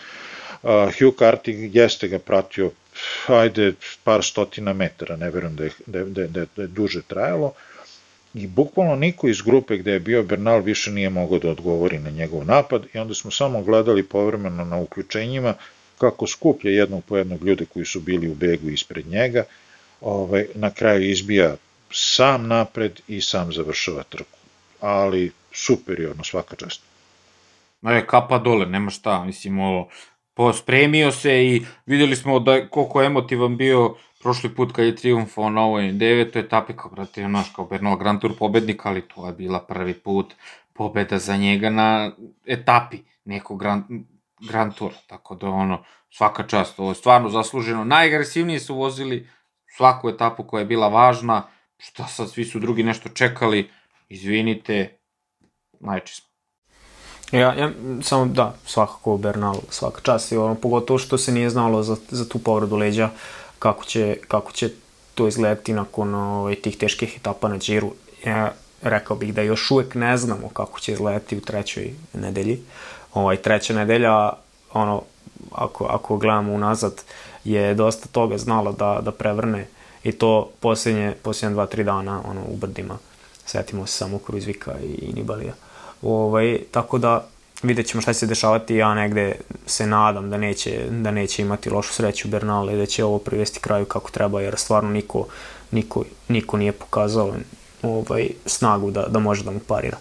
Hugh 0.62 1.16
Carty 1.18 1.70
jeste 1.72 2.08
ga 2.08 2.18
pratio 2.18 2.70
ajde 3.27 3.73
par 4.05 4.24
stotina 4.24 4.73
metara, 4.73 5.16
ne 5.16 5.31
verujem 5.31 5.56
da 5.56 5.64
je, 5.64 5.70
da, 5.86 6.05
da, 6.05 6.27
da, 6.27 6.47
da 6.56 6.62
je 6.62 6.68
duže 6.68 7.02
trajalo, 7.02 7.52
i 8.35 8.47
bukvalno 8.47 8.97
niko 8.97 9.28
iz 9.28 9.43
grupe 9.43 9.77
gde 9.77 9.93
je 9.93 10.01
bio 10.01 10.23
Bernal 10.23 10.60
više 10.60 10.90
nije 10.90 11.10
mogao 11.10 11.39
da 11.39 11.51
odgovori 11.51 11.98
na 11.98 12.10
njegov 12.10 12.44
napad 12.44 12.86
i 12.94 12.98
onda 12.98 13.14
smo 13.14 13.31
samo 13.31 13.62
gledali 13.62 14.02
povremeno 14.02 14.64
na 14.64 14.77
uključenjima 14.77 15.55
kako 15.98 16.27
skuplja 16.27 16.70
jednog 16.70 17.05
po 17.05 17.16
jednog 17.16 17.44
ljude 17.44 17.64
koji 17.64 17.85
su 17.85 18.01
bili 18.01 18.28
u 18.28 18.35
begu 18.35 18.68
ispred 18.68 19.06
njega, 19.06 19.44
ovaj, 20.01 20.47
na 20.55 20.70
kraju 20.70 21.10
izbija 21.10 21.56
sam 21.93 22.47
napred 22.47 23.01
i 23.09 23.20
sam 23.20 23.52
završava 23.52 24.02
trku. 24.02 24.39
Ali 24.81 25.32
superiorno, 25.52 26.24
svaka 26.24 26.56
čast. 26.56 26.82
Je 27.82 28.06
kapa 28.06 28.39
dole, 28.39 28.66
nema 28.66 28.90
šta, 28.90 29.24
mislim, 29.24 29.59
ovo, 29.59 29.89
pospremio 30.36 31.12
se 31.12 31.44
i 31.44 31.66
videli 31.86 32.16
smo 32.16 32.38
da 32.38 32.68
koliko 32.68 33.02
emotivan 33.02 33.56
bio 33.56 33.94
prošli 34.22 34.54
put 34.54 34.72
kad 34.72 34.84
je 34.84 34.96
triumfao 34.96 35.50
na 35.50 35.64
ovoj 35.64 35.92
devetoj 35.92 36.42
etapi, 36.42 36.72
kao 36.76 36.90
brate, 36.90 37.28
naš 37.28 37.52
kao 37.56 37.64
Bernal 37.64 37.96
Grand 37.96 38.20
Tour 38.20 38.38
pobednik, 38.38 38.86
ali 38.86 39.08
to 39.08 39.26
je 39.26 39.32
bila 39.32 39.60
prvi 39.60 39.94
put 39.94 40.34
pobeda 40.72 41.18
za 41.18 41.36
njega 41.36 41.70
na 41.70 42.12
etapi 42.46 42.98
nekog 43.24 43.60
Grand, 43.60 43.84
Grand 44.48 44.74
Tour, 44.74 44.92
tako 45.06 45.34
da 45.34 45.48
ono, 45.48 45.84
svaka 46.10 46.42
čast, 46.46 46.80
ovo 46.80 46.90
je 46.90 46.94
stvarno 46.94 47.28
zasluženo. 47.28 47.84
Najagresivnije 47.84 48.60
su 48.60 48.74
vozili 48.74 49.28
svaku 49.76 50.08
etapu 50.08 50.44
koja 50.44 50.60
je 50.60 50.66
bila 50.66 50.88
važna, 50.88 51.42
šta 51.78 52.06
sad, 52.06 52.30
svi 52.30 52.44
su 52.44 52.58
drugi 52.58 52.82
nešto 52.82 53.08
čekali, 53.08 53.70
izvinite, 54.08 54.98
najči 55.80 56.14
smo. 56.14 56.35
Ja, 57.32 57.54
ja, 57.54 57.70
samo 58.02 58.26
da, 58.26 58.54
svakako 58.66 59.16
Bernal, 59.16 59.56
svaka 59.70 60.00
čast 60.00 60.32
i 60.32 60.36
ono, 60.36 60.54
pogotovo 60.54 60.98
što 60.98 61.18
se 61.18 61.32
nije 61.32 61.50
znalo 61.50 61.82
za, 61.82 61.96
za 62.10 62.28
tu 62.28 62.38
povredu 62.38 62.76
leđa, 62.76 63.10
kako 63.58 63.84
će, 63.84 64.16
kako 64.28 64.52
će 64.52 64.70
to 65.14 65.28
izgledati 65.28 65.72
nakon 65.72 66.14
ovaj, 66.14 66.54
tih 66.54 66.76
teških 66.76 67.16
etapa 67.16 67.48
na 67.48 67.58
džiru. 67.58 67.92
Ja, 68.24 68.52
rekao 68.82 69.16
bih 69.16 69.34
da 69.34 69.42
još 69.42 69.70
uvek 69.70 69.94
ne 69.94 70.16
znamo 70.16 70.48
kako 70.48 70.80
će 70.80 70.92
izgledati 70.92 71.36
u 71.36 71.40
trećoj 71.40 71.94
nedelji. 72.12 72.62
Ovaj, 73.14 73.36
treća 73.36 73.74
nedelja, 73.74 74.32
ono, 74.72 75.02
ako, 75.52 75.84
ako 75.84 76.16
gledamo 76.16 76.52
unazad, 76.52 77.02
je 77.44 77.74
dosta 77.74 78.08
toga 78.12 78.38
znala 78.38 78.72
da, 78.72 79.00
da 79.02 79.12
prevrne 79.12 79.66
i 80.04 80.12
to 80.12 80.50
posljednje, 80.60 81.14
posljednje 81.22 81.54
dva, 81.54 81.66
tri 81.66 81.84
dana 81.84 82.22
ono, 82.24 82.40
u 82.48 82.56
brdima. 82.56 82.98
Setimo 83.46 83.86
se 83.86 83.92
samo 83.92 84.18
Kruzvika 84.18 84.74
i, 84.82 84.86
i 84.86 85.12
Nibalija. 85.12 85.52
Ovaj, 86.06 86.58
tako 86.70 86.98
da 86.98 87.26
vidjet 87.62 87.86
ćemo 87.86 88.00
šta 88.00 88.12
će 88.12 88.18
se 88.18 88.26
dešavati, 88.26 88.76
ja 88.76 88.94
negde 88.94 89.34
se 89.66 89.86
nadam 89.86 90.30
da 90.30 90.38
neće, 90.38 90.86
da 90.90 91.10
neće 91.10 91.42
imati 91.42 91.70
lošu 91.70 91.92
sreću 91.92 92.28
Bernal 92.28 92.70
i 92.70 92.76
da 92.76 92.86
će 92.86 93.04
ovo 93.04 93.18
privesti 93.18 93.60
kraju 93.60 93.84
kako 93.84 94.10
treba, 94.10 94.40
jer 94.40 94.56
stvarno 94.56 94.90
niko, 94.90 95.26
niko, 95.70 96.04
niko 96.28 96.56
nije 96.56 96.72
pokazao 96.72 97.34
ovaj, 97.82 98.28
snagu 98.46 98.90
da, 98.90 99.06
da 99.08 99.18
može 99.18 99.44
da 99.44 99.50
mu 99.50 99.60
parira. 99.60 99.96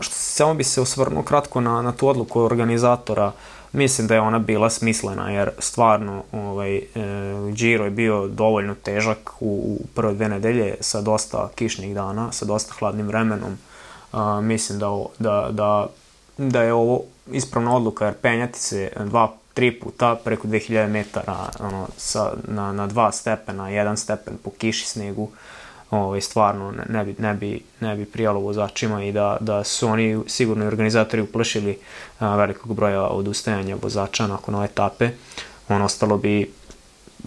Što, 0.00 0.14
samo 0.14 0.54
bi 0.54 0.64
se 0.64 0.80
osvrnuo 0.80 1.22
kratko 1.22 1.60
na, 1.60 1.82
na 1.82 1.92
tu 1.92 2.08
odluku 2.08 2.40
organizatora, 2.40 3.32
mislim 3.72 4.06
da 4.06 4.14
je 4.14 4.20
ona 4.20 4.38
bila 4.38 4.70
smislena, 4.70 5.30
jer 5.30 5.50
stvarno 5.58 6.22
ovaj, 6.32 6.76
e, 6.76 6.82
Giro 7.52 7.84
je 7.84 7.90
bio 7.90 8.26
dovoljno 8.28 8.74
težak 8.74 9.30
u, 9.40 9.78
u 9.80 9.86
prve 9.94 10.14
dve 10.14 10.28
nedelje 10.28 10.74
sa 10.80 11.00
dosta 11.00 11.48
kišnih 11.54 11.94
dana, 11.94 12.32
sa 12.32 12.44
dosta 12.44 12.74
hladnim 12.78 13.06
vremenom. 13.06 13.58
A, 14.14 14.40
mislim 14.40 14.78
da, 14.78 15.04
da, 15.18 15.48
da 15.50 15.86
da 16.36 16.62
je 16.62 16.72
ovo 16.72 17.02
ispravna 17.32 17.76
odluka, 17.76 18.04
jer 18.04 18.14
penjati 18.14 18.58
se 18.58 18.90
dva, 19.04 19.32
tri 19.54 19.80
puta 19.80 20.14
preko 20.24 20.48
2000 20.48 20.88
metara 20.88 21.36
ono, 21.60 21.88
sa, 21.96 22.32
na, 22.48 22.72
na 22.72 22.86
dva 22.86 23.12
stepena, 23.12 23.68
jedan 23.68 23.96
stepen 23.96 24.36
po 24.44 24.50
kiši, 24.50 24.86
snegu, 24.86 25.30
ovaj, 25.90 26.20
stvarno 26.20 26.72
ne, 26.88 27.04
bi, 27.04 27.14
ne, 27.18 27.34
bi, 27.34 27.62
ne 27.80 27.96
bi 27.96 28.04
prijalo 28.04 28.40
vozačima 28.40 29.04
i 29.04 29.12
da, 29.12 29.36
da 29.40 29.64
su 29.64 29.88
oni 29.88 30.18
sigurno 30.26 30.66
organizatori 30.66 31.22
uplašili 31.22 31.78
a, 32.18 32.36
velikog 32.36 32.74
broja 32.74 33.02
odustajanja 33.02 33.76
vozača 33.82 34.26
nakon 34.26 34.54
ove 34.54 34.64
etape. 34.64 35.10
On 35.68 35.82
ostalo 35.82 36.18
bi 36.18 36.52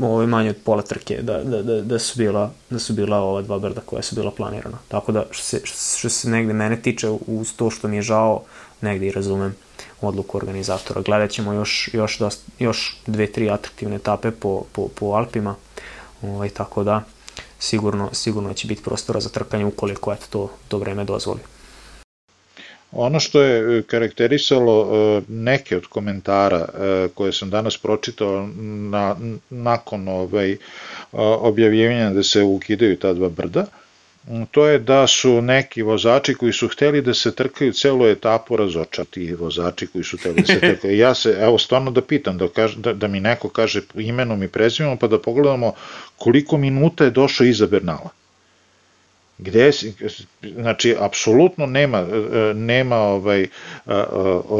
ovo 0.01 0.27
manje 0.27 0.49
od 0.49 0.57
pola 0.63 0.81
trke 0.81 1.21
da, 1.21 1.43
da, 1.43 1.61
da, 1.63 1.81
da, 1.81 1.99
su 1.99 2.17
bila, 2.17 2.51
da 2.69 2.79
su 2.79 2.93
bila 2.93 3.17
ova 3.17 3.41
dva 3.41 3.59
brda 3.59 3.81
koja 3.81 4.01
su 4.01 4.15
bila 4.15 4.31
planirana. 4.31 4.77
Tako 4.87 5.11
da 5.11 5.25
što 5.31 5.43
se, 5.43 5.61
što 5.63 6.09
se 6.09 6.29
negde 6.29 6.53
mene 6.53 6.81
tiče 6.81 7.09
uz 7.27 7.53
to 7.55 7.69
što 7.69 7.87
mi 7.87 7.95
je 7.95 8.01
žao 8.01 8.43
negde 8.81 9.07
i 9.07 9.11
razumem 9.11 9.55
odluku 10.01 10.37
organizatora. 10.37 11.01
Gledat 11.01 11.31
ćemo 11.31 11.53
još, 11.53 11.89
još, 11.93 12.19
dosta, 12.19 12.51
još 12.59 12.97
dve, 13.07 13.27
tri 13.27 13.49
atraktivne 13.49 13.95
etape 13.95 14.31
po, 14.31 14.63
po, 14.71 14.87
po 14.87 15.05
Alpima, 15.05 15.55
ovaj, 16.21 16.49
tako 16.49 16.83
da 16.83 17.03
sigurno, 17.59 18.09
sigurno 18.13 18.53
će 18.53 18.67
biti 18.67 18.83
prostora 18.83 19.19
za 19.19 19.29
trkanje 19.29 19.65
ukoliko 19.65 20.13
eto, 20.13 20.25
to, 20.29 20.49
to 20.67 20.77
vreme 20.77 21.03
dozvoli. 21.03 21.39
Ono 22.91 23.19
što 23.19 23.41
je 23.41 23.79
e, 23.79 23.81
karakterisalo 23.81 24.75
e, 24.81 25.21
neke 25.27 25.77
od 25.77 25.87
komentara 25.87 26.65
e, 26.67 27.07
koje 27.13 27.33
sam 27.33 27.49
danas 27.49 27.77
pročitao 27.77 28.49
na, 28.91 29.15
nakon 29.49 30.07
ovaj, 30.07 30.57
objavljivanja 31.39 32.09
da 32.09 32.23
se 32.23 32.43
ukidaju 32.43 32.97
ta 32.97 33.13
dva 33.13 33.29
brda, 33.29 33.65
to 34.51 34.67
je 34.67 34.79
da 34.79 35.07
su 35.07 35.41
neki 35.41 35.81
vozači 35.81 36.33
koji 36.33 36.53
su 36.53 36.67
hteli 36.67 37.01
da 37.01 37.13
se 37.13 37.35
trkaju 37.35 37.73
celu 37.73 38.07
etapu 38.07 38.55
razočati 38.55 39.35
vozači 39.35 39.87
koji 39.87 40.03
su 40.03 40.17
hteli 40.17 40.41
da 40.41 40.45
se 40.45 40.59
trkaju. 40.73 40.97
Ja 40.97 41.13
se, 41.15 41.37
evo, 41.39 41.57
stvarno 41.57 41.91
da 41.91 42.01
pitam, 42.01 42.37
da, 42.37 42.47
kaž, 42.47 42.75
da, 42.75 42.93
da 42.93 43.07
mi 43.07 43.19
neko 43.19 43.49
kaže 43.49 43.81
imenom 43.95 44.43
i 44.43 44.47
prezimenom, 44.47 44.97
pa 44.97 45.07
da 45.07 45.21
pogledamo 45.21 45.73
koliko 46.17 46.57
minuta 46.57 47.03
je 47.03 47.11
došao 47.11 47.45
iza 47.45 47.67
Bernala 47.67 48.09
gde 49.37 49.71
znači 50.55 50.95
apsolutno 50.99 51.65
nema 51.65 52.07
nema 52.55 52.95
ovaj 52.95 53.47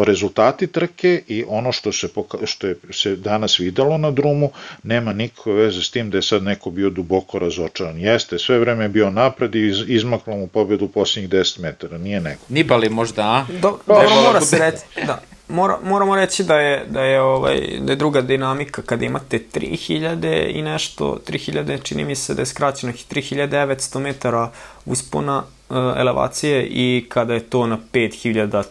rezultati 0.06 0.68
trke 0.68 1.24
i 1.28 1.44
ono 1.48 1.72
što 1.72 1.92
se 1.92 2.08
što 2.46 2.68
je 2.68 2.76
se 2.92 3.16
danas 3.16 3.60
videlo 3.60 3.98
na 3.98 4.12
drumu 4.12 4.52
nema 4.84 5.14
nikakve 5.14 5.54
veze 5.54 5.82
s 5.82 5.92
tim 5.92 6.10
da 6.10 6.18
je 6.18 6.22
sad 6.22 6.44
neko 6.44 6.70
bio 6.70 6.90
duboko 6.90 7.40
razočaran. 7.40 8.00
Jeste 8.00 8.40
sve 8.40 8.60
vreme 8.60 8.86
je 8.86 8.90
bio 8.90 9.10
napred 9.10 9.56
i 9.56 9.68
iz, 9.68 9.84
izmaklo 9.88 10.38
mu 10.38 10.48
pobedu 10.48 10.86
u 10.86 10.88
posljednjih 10.88 11.30
10 11.30 11.60
metara. 11.60 11.98
Nije 11.98 12.20
neko. 12.20 12.42
Nibali 12.50 12.90
možda 12.90 13.22
a? 13.22 13.46
Do, 13.62 13.80
dobro 13.88 14.10
mora 14.26 14.42
se 14.42 14.58
reći 14.60 15.06
da 15.08 15.22
mora, 15.50 15.78
moramo 15.84 16.16
reći 16.16 16.44
da 16.44 16.56
je, 16.56 16.86
da 16.90 17.02
je, 17.02 17.22
ovaj, 17.22 17.80
da 17.80 17.92
je 17.92 17.96
druga 17.96 18.22
dinamika 18.22 18.82
kada 18.82 19.06
imate 19.06 19.40
3000 19.54 20.52
i 20.54 20.62
nešto, 20.62 21.20
3000 21.28 21.84
čini 21.84 22.06
mi 22.06 22.16
se 22.16 22.34
da 22.34 22.42
je 22.42 22.46
skraćeno 22.46 22.94
3900 22.94 24.00
metara 24.00 24.52
uspona 24.86 25.38
uh, 25.70 25.78
elevacije 25.78 26.68
i 26.70 27.06
kada 27.10 27.34
je 27.34 27.40
to 27.40 27.68
na 27.68 27.78
5100 27.94 28.64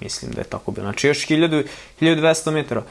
mislim 0.00 0.30
da 0.32 0.40
je 0.40 0.44
tako 0.44 0.72
bilo. 0.72 0.84
Znači 0.84 1.06
još 1.06 1.26
1000, 1.26 1.64
1200 2.00 2.50
metara 2.50 2.82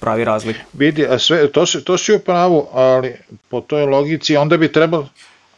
pravi 0.00 0.24
razlik. 0.24 0.56
Vidi, 0.72 1.06
a 1.06 1.18
sve, 1.18 1.52
to, 1.52 1.66
si, 1.66 1.84
to 1.84 1.98
si 1.98 2.14
u 2.14 2.18
pravu, 2.18 2.66
ali 2.72 3.14
po 3.48 3.60
toj 3.60 3.86
logici 3.86 4.36
onda 4.36 4.56
bi 4.56 4.72
trebalo, 4.72 5.08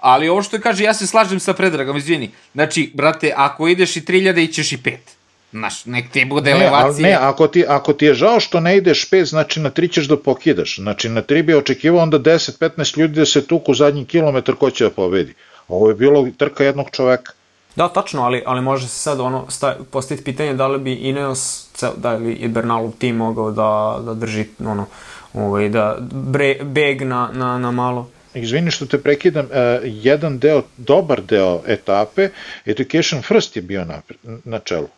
Ali 0.00 0.28
ovo 0.28 0.42
što 0.42 0.60
kaže, 0.60 0.84
ja 0.84 0.94
se 0.94 1.06
slažem 1.06 1.40
sa 1.40 1.52
Predragom, 1.52 1.96
izvini. 1.96 2.30
Znači, 2.52 2.90
brate, 2.94 3.32
ako 3.36 3.68
ideš 3.68 3.96
i 3.96 4.00
3000, 4.00 4.44
ićeš 4.44 4.72
i 4.72 4.78
5. 4.78 4.96
Znaš, 5.52 5.84
nek 5.84 6.10
ti 6.10 6.24
bude 6.24 6.54
ne, 6.54 6.60
elevacija. 6.60 7.08
Ne, 7.08 7.14
ako 7.14 7.46
ti, 7.46 7.64
ako 7.68 7.92
ti 7.92 8.06
je 8.06 8.14
žao 8.14 8.40
što 8.40 8.60
ne 8.60 8.76
ideš 8.76 9.10
5, 9.10 9.24
znači 9.24 9.60
na 9.60 9.70
3 9.70 9.92
ćeš 9.92 10.08
da 10.08 10.16
pokidaš. 10.16 10.76
Znači 10.76 11.08
na 11.08 11.22
3 11.22 11.42
bi 11.42 11.54
očekivao 11.54 12.02
onda 12.02 12.18
10-15 12.18 12.98
ljudi 12.98 13.14
da 13.14 13.26
se 13.26 13.46
tuku 13.46 13.74
zadnji 13.74 14.04
kilometar 14.04 14.54
ko 14.54 14.70
će 14.70 14.84
da 14.84 14.90
pobedi. 14.90 15.34
Ovo 15.68 15.88
je 15.88 15.94
bilo 15.94 16.28
trka 16.36 16.64
jednog 16.64 16.90
čoveka. 16.90 17.32
Da, 17.76 17.88
tačno, 17.88 18.22
ali, 18.22 18.42
ali 18.46 18.60
može 18.60 18.88
se 18.88 18.94
sad 18.94 19.20
ono 19.20 19.50
sta, 19.50 19.76
postaviti 19.90 20.24
pitanje 20.24 20.54
da 20.54 20.66
li 20.66 20.78
bi 20.78 20.94
Ineos, 20.94 21.66
da 21.96 22.12
li 22.12 22.36
je 22.40 22.48
Bernalov 22.48 22.92
tim 22.98 23.16
mogao 23.16 23.50
da, 23.50 24.00
da 24.04 24.14
drži 24.14 24.44
ono, 24.66 24.86
ovaj, 25.34 25.68
da 25.68 25.96
bre, 26.12 26.56
beg 26.62 27.02
na, 27.02 27.30
na, 27.32 27.58
na 27.58 27.70
malo. 27.70 28.10
Izvini 28.34 28.70
što 28.70 28.86
te 28.86 28.98
prekidam, 28.98 29.44
uh, 29.46 29.50
jedan 29.84 30.38
deo, 30.38 30.62
dobar 30.76 31.22
deo 31.22 31.60
etape, 31.66 32.28
Education 32.66 33.22
First 33.22 33.56
je 33.56 33.62
bio 33.62 33.84
na, 33.84 34.02
na 34.44 34.58
čelu 34.58 34.88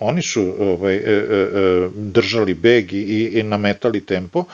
oni 0.00 0.22
su 0.22 0.54
ovaj, 0.60 0.96
e, 0.96 1.00
e, 1.00 1.88
držali 1.94 2.54
beg 2.54 2.92
i, 2.92 3.30
i 3.34 3.42
nametali 3.42 4.06
tempo. 4.06 4.44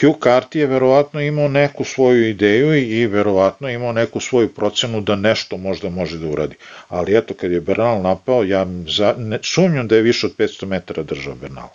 Hugh 0.00 0.18
Carty 0.20 0.58
je 0.58 0.66
verovatno 0.66 1.20
imao 1.20 1.48
neku 1.48 1.84
svoju 1.84 2.28
ideju 2.28 2.74
i, 2.74 3.00
i 3.00 3.06
verovatno 3.06 3.68
imao 3.68 3.92
neku 3.92 4.20
svoju 4.20 4.48
procenu 4.48 5.00
da 5.00 5.16
nešto 5.16 5.56
možda 5.56 5.90
može 5.90 6.18
da 6.18 6.26
uradi. 6.26 6.56
Ali 6.88 7.16
eto, 7.16 7.34
kad 7.34 7.52
je 7.52 7.60
Bernal 7.60 8.02
napao, 8.02 8.44
ja 8.44 8.66
za, 8.86 9.14
ne, 9.18 9.38
sumnjam 9.42 9.88
da 9.88 9.96
je 9.96 10.02
više 10.02 10.26
od 10.26 10.36
500 10.36 10.66
metara 10.66 11.02
držao 11.02 11.34
Bernal. 11.34 11.68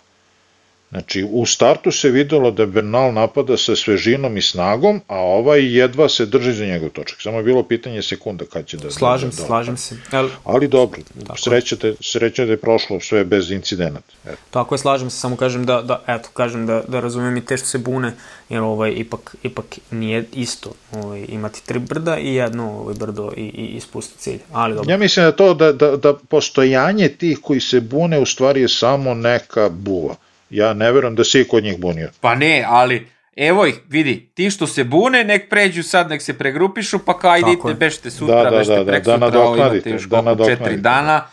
Znači, 0.90 1.28
u 1.30 1.46
startu 1.46 1.92
se 1.92 2.10
videlo 2.10 2.50
da 2.50 2.66
Bernal 2.66 3.12
napada 3.14 3.56
sa 3.56 3.76
svežinom 3.76 4.36
i 4.36 4.42
snagom, 4.42 5.00
a 5.06 5.16
ovaj 5.18 5.76
jedva 5.78 6.08
se 6.08 6.26
drži 6.26 6.52
za 6.52 6.66
njegov 6.66 6.88
točak. 6.88 7.22
Samo 7.22 7.36
je 7.36 7.44
bilo 7.44 7.62
pitanje 7.62 8.02
sekunda 8.02 8.44
kad 8.44 8.66
će 8.66 8.76
da... 8.76 8.90
Slažem 8.90 9.32
se, 9.32 9.40
da, 9.40 9.46
slažem 9.46 9.76
se. 9.76 9.96
Ali, 10.10 10.30
ali 10.44 10.68
dobro, 10.68 11.00
sreća 11.36 11.76
da, 11.76 11.92
sreća 12.00 12.44
da 12.44 12.52
je 12.52 12.56
prošlo 12.56 13.00
sve 13.00 13.24
bez 13.24 13.50
incidenata. 13.50 14.12
Eto. 14.24 14.36
Tako 14.50 14.74
je, 14.74 14.78
slažem 14.78 15.10
se, 15.10 15.16
samo 15.16 15.36
kažem 15.36 15.66
da, 15.66 15.82
da 15.82 16.02
eto, 16.06 16.28
kažem 16.32 16.66
da, 16.66 16.82
da 16.88 17.00
razumem 17.00 17.36
i 17.36 17.44
te 17.44 17.56
što 17.56 17.66
se 17.66 17.78
bune, 17.78 18.12
jer 18.48 18.60
ovaj, 18.60 18.92
ipak, 18.96 19.36
ipak 19.42 19.64
nije 19.90 20.24
isto 20.32 20.72
ovaj, 20.92 21.24
imati 21.28 21.66
tri 21.66 21.78
brda 21.78 22.18
i 22.18 22.34
jedno 22.34 22.80
ovaj, 22.80 22.94
brdo 22.94 23.32
i, 23.36 23.42
i 23.42 23.66
ispusti 23.76 24.18
cilj. 24.18 24.38
Ali 24.52 24.74
dobro. 24.74 24.90
Ja 24.90 24.98
mislim 24.98 25.26
da 25.26 25.32
to 25.32 25.54
da, 25.54 25.72
da, 25.72 25.96
da 25.96 26.14
postojanje 26.14 27.08
tih 27.08 27.38
koji 27.42 27.60
se 27.60 27.80
bune 27.80 28.18
u 28.18 28.26
stvari 28.26 28.60
je 28.60 28.68
samo 28.68 29.14
neka 29.14 29.68
buva 29.68 30.14
Ja 30.50 30.74
ne 30.74 30.92
verujem 30.92 31.14
da 31.14 31.24
se 31.24 31.40
i 31.40 31.48
kod 31.48 31.64
njih 31.64 31.80
bunio. 31.80 32.10
Pa 32.20 32.34
ne, 32.34 32.64
ali 32.68 33.06
evo 33.36 33.66
ih, 33.66 33.80
vidi, 33.88 34.30
ti 34.34 34.50
što 34.50 34.66
se 34.66 34.84
bune, 34.84 35.24
nek 35.24 35.50
pređu 35.50 35.82
sad, 35.82 36.10
nek 36.10 36.22
se 36.22 36.38
pregrupišu, 36.38 36.98
pa 36.98 37.18
kao 37.18 37.36
idite, 37.36 37.74
bešte 37.74 38.10
sutra, 38.10 38.44
da, 38.44 38.50
da, 38.50 38.56
bešte 38.56 38.74
da, 38.74 38.84
prek 38.84 39.04
da, 39.04 39.12
sutra, 39.12 39.30
da 39.30 39.40
ovo 39.40 39.56
imate 39.56 39.90
još 39.90 40.02
da 40.02 40.22
koliko, 40.22 40.44
četiri 40.44 40.76
dana, 40.76 41.26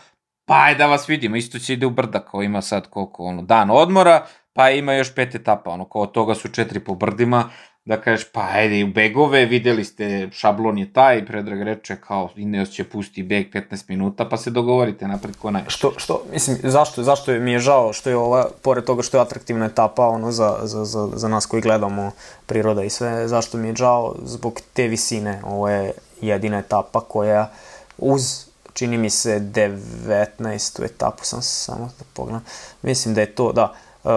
pa 0.44 0.54
ajde 0.62 0.78
da 0.78 0.86
vas 0.86 1.08
vidimo, 1.08 1.36
isto 1.36 1.58
će 1.58 1.72
ide 1.72 1.86
u 1.86 1.90
brda, 1.90 2.20
kao 2.20 2.42
ima 2.42 2.62
sad 2.62 2.90
koliko, 2.90 3.24
ono, 3.24 3.42
dan 3.42 3.70
odmora, 3.70 4.26
pa 4.52 4.70
ima 4.70 4.94
još 4.94 5.14
pet 5.14 5.34
etapa, 5.34 5.70
ono, 5.70 5.88
kao 5.88 6.06
toga 6.06 6.34
su 6.34 6.48
četiri 6.48 6.80
po 6.80 6.94
brdima, 6.94 7.50
da 7.84 8.00
kažeš, 8.00 8.26
pa 8.32 8.48
ajde 8.52 8.84
u 8.84 8.86
begove, 8.86 9.44
videli 9.46 9.84
ste, 9.84 10.28
šablon 10.32 10.78
je 10.78 10.92
taj, 10.92 11.26
Predrag 11.26 11.62
reče 11.62 11.96
kao 11.96 12.28
Ineos 12.36 12.70
će 12.70 12.84
pusti 12.84 13.22
beg 13.22 13.46
15 13.54 13.84
minuta, 13.88 14.28
pa 14.28 14.36
se 14.36 14.50
dogovorite 14.50 15.08
napred 15.08 15.36
ko 15.36 15.50
najviše. 15.50 15.76
Što, 15.76 15.92
što, 15.96 16.22
mislim, 16.32 16.58
zašto, 16.62 17.02
zašto 17.02 17.32
mi 17.32 17.52
je 17.52 17.58
žao 17.58 17.92
što 17.92 18.10
je 18.10 18.16
ova, 18.16 18.48
pored 18.62 18.84
toga 18.84 19.02
što 19.02 19.16
je 19.16 19.20
atraktivna 19.20 19.66
etapa, 19.66 20.06
ono, 20.06 20.32
za, 20.32 20.58
za, 20.62 20.84
za, 20.84 21.08
za 21.14 21.28
nas 21.28 21.46
koji 21.46 21.62
gledamo 21.62 22.10
priroda 22.46 22.82
i 22.82 22.90
sve, 22.90 23.28
zašto 23.28 23.58
mi 23.58 23.68
je 23.68 23.76
žao 23.76 24.14
zbog 24.22 24.60
te 24.72 24.88
visine, 24.88 25.40
ovo 25.44 25.68
je 25.68 25.92
jedina 26.20 26.58
etapa 26.58 27.00
koja 27.00 27.50
uz 27.98 28.46
čini 28.72 28.98
mi 28.98 29.10
se 29.10 29.40
19. 29.40 30.84
etapu, 30.84 31.24
sam 31.24 31.42
samo 31.42 31.90
da 31.98 32.04
pogledam, 32.12 32.44
mislim 32.82 33.14
da 33.14 33.20
je 33.20 33.34
to, 33.34 33.52
da, 33.52 33.72
uh, 34.04 34.10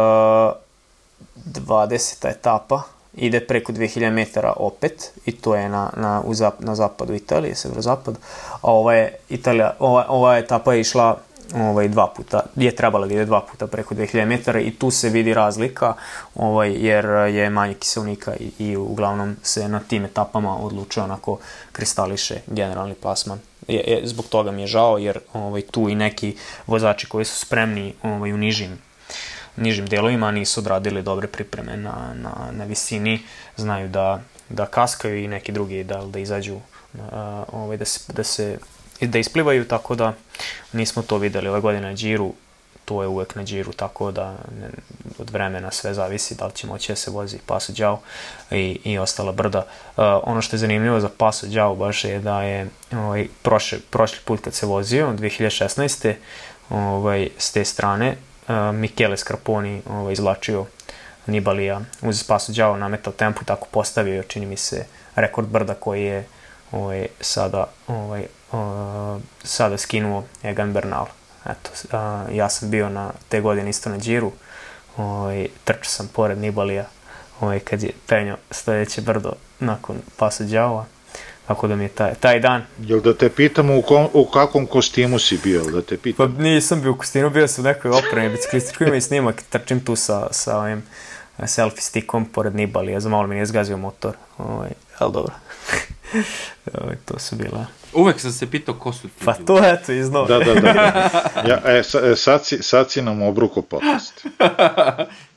20. 1.46 2.30
etapa, 2.30 2.82
ide 3.18 3.40
preko 3.40 3.72
2000 3.72 4.12
metara 4.12 4.54
opet 4.56 5.12
i 5.26 5.32
to 5.32 5.56
je 5.56 5.70
na, 5.70 5.90
na, 5.96 6.22
u 6.26 6.34
zap, 6.34 6.54
na 6.60 6.76
zapadu 6.76 7.14
Italije, 7.14 7.56
severozapad, 7.56 8.18
a 8.62 8.72
ova 8.72 8.94
je 8.94 9.16
Italija, 9.30 9.74
ova, 9.80 10.06
ova 10.10 10.38
etapa 10.38 10.74
je 10.74 10.82
išla 10.82 11.18
ovaj, 11.56 11.88
dva 11.88 12.08
puta, 12.08 12.42
je 12.56 12.76
trebala 12.76 13.08
da 13.08 13.14
ide 13.14 13.26
dva 13.26 13.42
puta 13.42 13.68
preko 13.68 13.96
2000 13.96 14.26
metara 14.26 14.60
i 14.60 14.72
tu 14.72 14.92
se 14.92 15.10
vidi 15.10 15.34
razlika, 15.34 15.94
ovaj, 16.36 16.72
jer 16.72 17.06
je 17.06 17.50
manje 17.50 17.74
kiselnika 17.74 18.36
i, 18.36 18.52
i 18.60 18.78
uglavnom 18.78 19.36
se 19.44 19.68
na 19.68 19.80
tim 19.80 20.06
etapama 20.06 20.58
odlučuje 20.58 21.04
onako 21.04 21.38
kristališe 21.72 22.42
generalni 22.48 22.94
plasman. 22.94 23.40
Je, 23.68 23.80
je, 23.88 24.08
zbog 24.08 24.26
toga 24.26 24.52
mi 24.52 24.62
je 24.62 24.68
žao, 24.68 24.98
jer 24.98 25.20
ovaj, 25.34 25.62
tu 25.62 25.90
i 25.90 25.96
neki 25.96 26.36
vozači 26.68 27.10
koji 27.10 27.26
su 27.26 27.40
spremni 27.40 27.94
ovaj, 28.04 28.34
u 28.34 28.38
nižim 28.38 28.87
nižim 29.58 29.86
delovima 29.86 30.32
nisu 30.32 30.60
odradili 30.60 31.02
dobre 31.02 31.28
pripreme 31.28 31.78
na, 31.78 32.14
na, 32.16 32.52
na 32.52 32.64
visini, 32.64 33.20
znaju 33.58 33.88
da, 33.88 34.22
da 34.50 34.66
kaskaju 34.66 35.18
i 35.24 35.28
neki 35.28 35.52
drugi 35.52 35.84
da, 35.84 36.02
da 36.06 36.20
izađu, 36.20 36.56
uh, 36.56 36.62
ovaj, 37.52 37.78
da, 37.78 37.86
se, 37.86 38.14
da 38.14 38.24
se 38.24 38.58
da 39.02 39.20
isplivaju, 39.20 39.68
tako 39.68 39.96
da 39.96 40.14
nismo 40.74 41.02
to 41.02 41.18
videli 41.18 41.48
ove 41.48 41.62
godine 41.62 41.88
na 41.88 41.96
džiru, 41.96 42.34
to 42.86 43.02
je 43.02 43.08
uvek 43.08 43.36
na 43.36 43.44
džiru, 43.44 43.74
tako 43.74 44.12
da 44.12 44.32
ne, 44.32 44.70
od 45.20 45.30
vremena 45.30 45.72
sve 45.72 45.94
zavisi 45.94 46.36
da 46.36 46.46
li 46.46 46.52
će 46.54 46.68
moći 46.68 46.92
da 46.92 46.96
se 46.96 47.12
vozi 47.12 47.38
Paso 47.46 47.74
Đao 47.74 48.00
i, 48.52 48.80
i 48.84 48.98
ostala 48.98 49.32
brda. 49.32 49.60
Uh, 49.60 50.04
ono 50.24 50.42
što 50.42 50.56
je 50.56 50.60
zanimljivo 50.60 51.00
za 51.00 51.10
Paso 51.18 51.48
Đao 51.48 51.76
baš 51.76 52.04
je 52.04 52.20
da 52.20 52.42
je 52.42 52.70
ovaj, 52.92 53.28
prošli, 53.42 53.80
prošli 53.90 54.20
put 54.26 54.42
kad 54.44 54.54
se 54.54 54.66
vozio, 54.66 55.14
2016. 55.14 56.14
Ovaj, 56.70 57.30
s 57.38 57.52
te 57.52 57.66
strane, 57.66 58.16
Michele 58.74 59.18
Scarponi 59.18 59.82
ovaj, 59.90 60.14
izlačio 60.14 60.66
Nibalija 61.26 61.82
uz 62.02 62.24
Paso 62.24 62.52
Đao 62.52 62.78
nametao 62.78 63.14
tempo 63.14 63.40
i 63.42 63.46
tako 63.46 63.68
postavio, 63.72 64.24
čini 64.24 64.46
mi 64.46 64.58
se, 64.58 64.86
rekord 65.16 65.48
brda 65.48 65.74
koji 65.74 66.04
je 66.04 66.28
ovaj, 66.72 67.08
sada, 67.22 67.66
ovaj, 67.88 68.26
uh, 68.52 69.22
sada 69.44 69.78
skinuo 69.78 70.24
Egan 70.44 70.74
Bernal. 70.74 71.06
Eto, 71.46 71.70
uh, 71.84 72.36
ja 72.36 72.50
sam 72.50 72.70
bio 72.70 72.90
na 72.90 73.12
te 73.30 73.42
godine 73.42 73.70
isto 73.70 73.90
na 73.90 73.98
džiru, 73.98 74.32
ovaj, 74.98 75.48
trčao 75.64 75.84
sam 75.84 76.08
pored 76.08 76.38
Nibalija 76.38 76.86
ovaj, 77.42 77.60
kad 77.60 77.84
je 77.84 77.92
penio 78.08 78.38
sledeće 78.52 79.02
brdo 79.02 79.34
nakon 79.60 79.98
Paso 80.18 80.44
Đao, 80.44 80.86
Tako 81.48 81.68
da 81.68 81.76
mi 81.76 81.84
je 81.84 81.88
taj, 81.88 82.14
taj 82.14 82.40
dan. 82.40 82.64
Jel 82.80 83.02
da 83.02 83.14
te 83.14 83.30
pitamo 83.30 83.78
u, 83.78 83.82
kom, 83.82 84.08
u 84.14 84.26
kakvom 84.26 84.66
kostimu 84.66 85.20
si 85.20 85.40
bio, 85.44 85.64
da 85.64 85.82
te 85.82 85.98
pitam? 85.98 86.36
Pa 86.36 86.44
nisam 86.44 86.82
bio 86.82 86.92
u 86.92 86.96
kostimu, 86.96 87.30
bio 87.30 87.48
sam 87.48 87.66
u 87.66 87.68
nekoj 87.68 87.92
opremi 87.92 88.30
biciklističkoj, 88.30 88.88
ima 88.88 88.96
i 88.96 89.02
snimak, 89.02 89.42
trčim 89.50 89.80
tu 89.86 89.96
sa, 89.96 90.28
sa 90.32 90.58
ovim 90.58 90.84
selfie 91.46 91.82
stickom 91.82 92.26
pored 92.26 92.56
Nibalija, 92.56 93.00
za 93.00 93.10
malo 93.10 93.28
mi 93.28 93.36
nije 93.36 93.46
zgazio 93.46 93.78
motor, 93.78 94.16
ovaj, 94.38 94.70
ali 95.00 95.14
dobro. 95.14 95.34
ovaj, 96.82 96.96
to 97.06 97.20
su 97.20 97.36
bila... 97.36 97.66
Uvek 97.94 98.20
sam 98.20 98.32
se 98.32 98.52
pitao 98.52 98.76
ko 98.76 98.94
su 98.94 99.08
ti 99.08 99.26
Pa 99.26 99.34
to 99.34 99.60
eto, 99.64 99.92
iznova. 99.92 100.28
Da, 100.28 100.40
da, 100.40 100.54
da. 100.54 101.12
Ja, 101.50 101.78
e, 101.78 101.84
sad, 102.16 102.46
si, 102.46 102.64
sad 102.64 102.92
si 102.92 103.02
nam 103.02 103.22
obruko 103.22 103.62
podcast. 103.62 104.26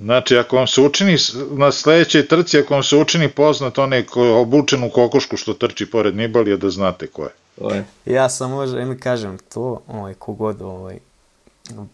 Znači, 0.00 0.38
ako 0.38 0.56
vam 0.56 0.66
se 0.66 0.80
učini 0.80 1.16
na 1.50 1.72
sledećoj 1.72 2.28
trci, 2.28 2.58
ako 2.58 2.74
vam 2.74 2.82
se 2.82 2.96
učini 2.96 3.28
poznat 3.28 3.78
onaj 3.78 4.06
ko 4.06 4.24
je 4.24 4.32
obučen 4.32 4.84
u 4.84 4.90
kokošku 4.90 5.36
što 5.36 5.54
trči 5.54 5.90
pored 5.90 6.16
Nibalija, 6.16 6.56
da 6.56 6.70
znate 6.70 7.06
ko 7.06 7.22
je. 7.22 7.30
Ovaj. 7.60 7.82
Ja 8.04 8.28
sam 8.28 8.50
možda 8.50 8.80
im 8.80 9.00
kažem 9.00 9.38
to, 9.54 9.82
ovaj, 9.86 10.14
kogod 10.14 10.62
ovaj, 10.62 10.98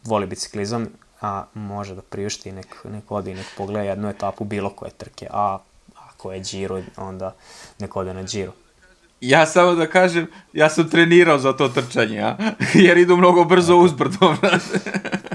voli 0.04 0.26
biciklizam, 0.26 0.86
a 1.20 1.44
može 1.54 1.94
da 1.94 2.02
priušti 2.02 2.52
nek, 2.52 2.76
nek 2.84 3.10
ode 3.10 3.30
i 3.30 3.34
nek 3.34 3.46
pogleda 3.56 3.82
jednu 3.82 4.08
etapu 4.08 4.44
bilo 4.44 4.70
koje 4.70 4.90
trke, 4.90 5.26
a 5.30 5.58
ako 5.94 6.32
je 6.32 6.40
Giro, 6.40 6.82
onda 6.96 7.34
nek 7.78 7.96
ode 7.96 8.14
na 8.14 8.22
Giro. 8.22 8.52
Ja 9.20 9.46
samo 9.46 9.74
da 9.74 9.86
kažem, 9.86 10.26
ja 10.52 10.70
sam 10.70 10.90
trenirao 10.90 11.38
za 11.38 11.52
to 11.52 11.68
trčanje, 11.68 12.20
a? 12.20 12.36
jer 12.86 12.98
idu 12.98 13.16
mnogo 13.16 13.44
brzo 13.44 13.76
uzbrdo. 13.76 14.34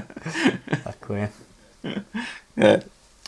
E. 2.62 2.80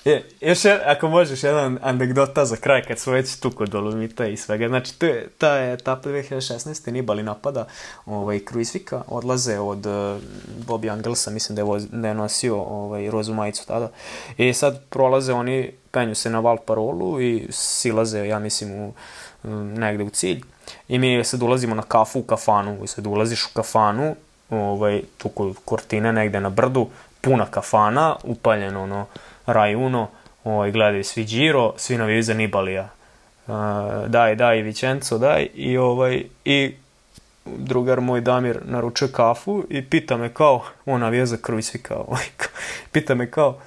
Je, 0.05 0.29
još 0.41 0.65
je, 0.65 0.81
ako 0.87 1.09
možeš, 1.09 1.43
jedan 1.43 1.79
anegdota 1.83 2.45
za 2.45 2.57
kraj, 2.57 2.83
kad 2.83 2.99
smo 2.99 3.13
već 3.13 3.37
tu 3.37 3.51
kod 3.51 3.69
Dolomita 3.69 4.27
i 4.27 4.37
svega. 4.37 4.69
Znači, 4.69 4.99
to 4.99 5.07
je, 5.07 5.29
ta 5.39 5.57
je 5.57 5.73
etapa 5.73 6.09
2016. 6.09 6.91
Nibali 6.91 7.23
napada 7.23 7.67
ovaj, 8.07 8.39
Kruisvika, 8.39 9.03
odlaze 9.09 9.59
od 9.59 9.87
uh, 9.87 9.93
Bobby 10.67 10.93
Angelsa, 10.93 11.31
mislim 11.31 11.57
da 11.57 11.61
je, 11.61 11.65
voz, 11.65 11.87
da 11.93 12.09
je 12.09 12.15
nosio 12.15 12.57
ovaj, 12.57 13.11
rozu 13.11 13.35
majicu 13.35 13.67
tada. 13.67 13.91
I 14.37 14.53
sad 14.53 14.85
prolaze 14.91 15.33
oni, 15.33 15.73
penju 15.91 16.15
se 16.15 16.31
na 16.31 16.41
Valparolu 16.41 17.21
i 17.21 17.47
silaze, 17.51 18.27
ja 18.27 18.39
mislim, 18.39 18.73
u, 18.81 18.93
um, 19.45 19.75
negde 19.75 20.05
u 20.05 20.11
cilj. 20.11 20.43
I 20.89 20.99
mi 20.99 21.25
sad 21.25 21.43
ulazimo 21.43 21.75
na 21.75 21.83
kafu 21.83 22.19
u 22.19 22.23
kafanu, 22.23 22.85
i 22.85 22.87
sad 22.87 23.07
ulaziš 23.07 23.45
u 23.45 23.49
kafanu, 23.55 24.17
ovaj, 24.51 25.03
tu 25.19 25.29
kod 25.29 25.57
Kortine, 25.65 26.13
negde 26.13 26.41
na 26.41 26.51
brdu, 26.51 26.89
puna 27.25 27.47
kafana, 27.47 28.17
upaljeno 28.25 28.83
ono 28.83 29.07
rajuno, 29.47 30.09
ovaj, 30.45 30.71
gledaju 30.71 31.05
svi 31.05 31.25
Giro, 31.25 31.73
svi 31.77 31.99
navijaju 31.99 32.23
za 32.23 32.35
Nibalija. 32.35 32.89
Uh, 33.47 33.55
daj, 34.07 34.35
daj, 34.35 34.63
Vicenzo, 34.63 35.19
daj. 35.19 35.49
I, 35.55 35.79
ovaj, 35.79 36.25
i 36.45 36.75
drugar 37.45 38.01
moj 38.01 38.21
Damir 38.21 38.61
naručuje 38.65 39.13
kafu 39.13 39.65
i 39.71 39.85
pita 39.85 40.17
me 40.17 40.35
kao, 40.35 40.63
on 40.87 41.01
navija 41.01 41.27
za 41.27 41.37
Krujsvika, 41.37 41.97
ovaj, 41.97 42.25
pita 42.93 43.15
me 43.15 43.31
kao, 43.31 43.59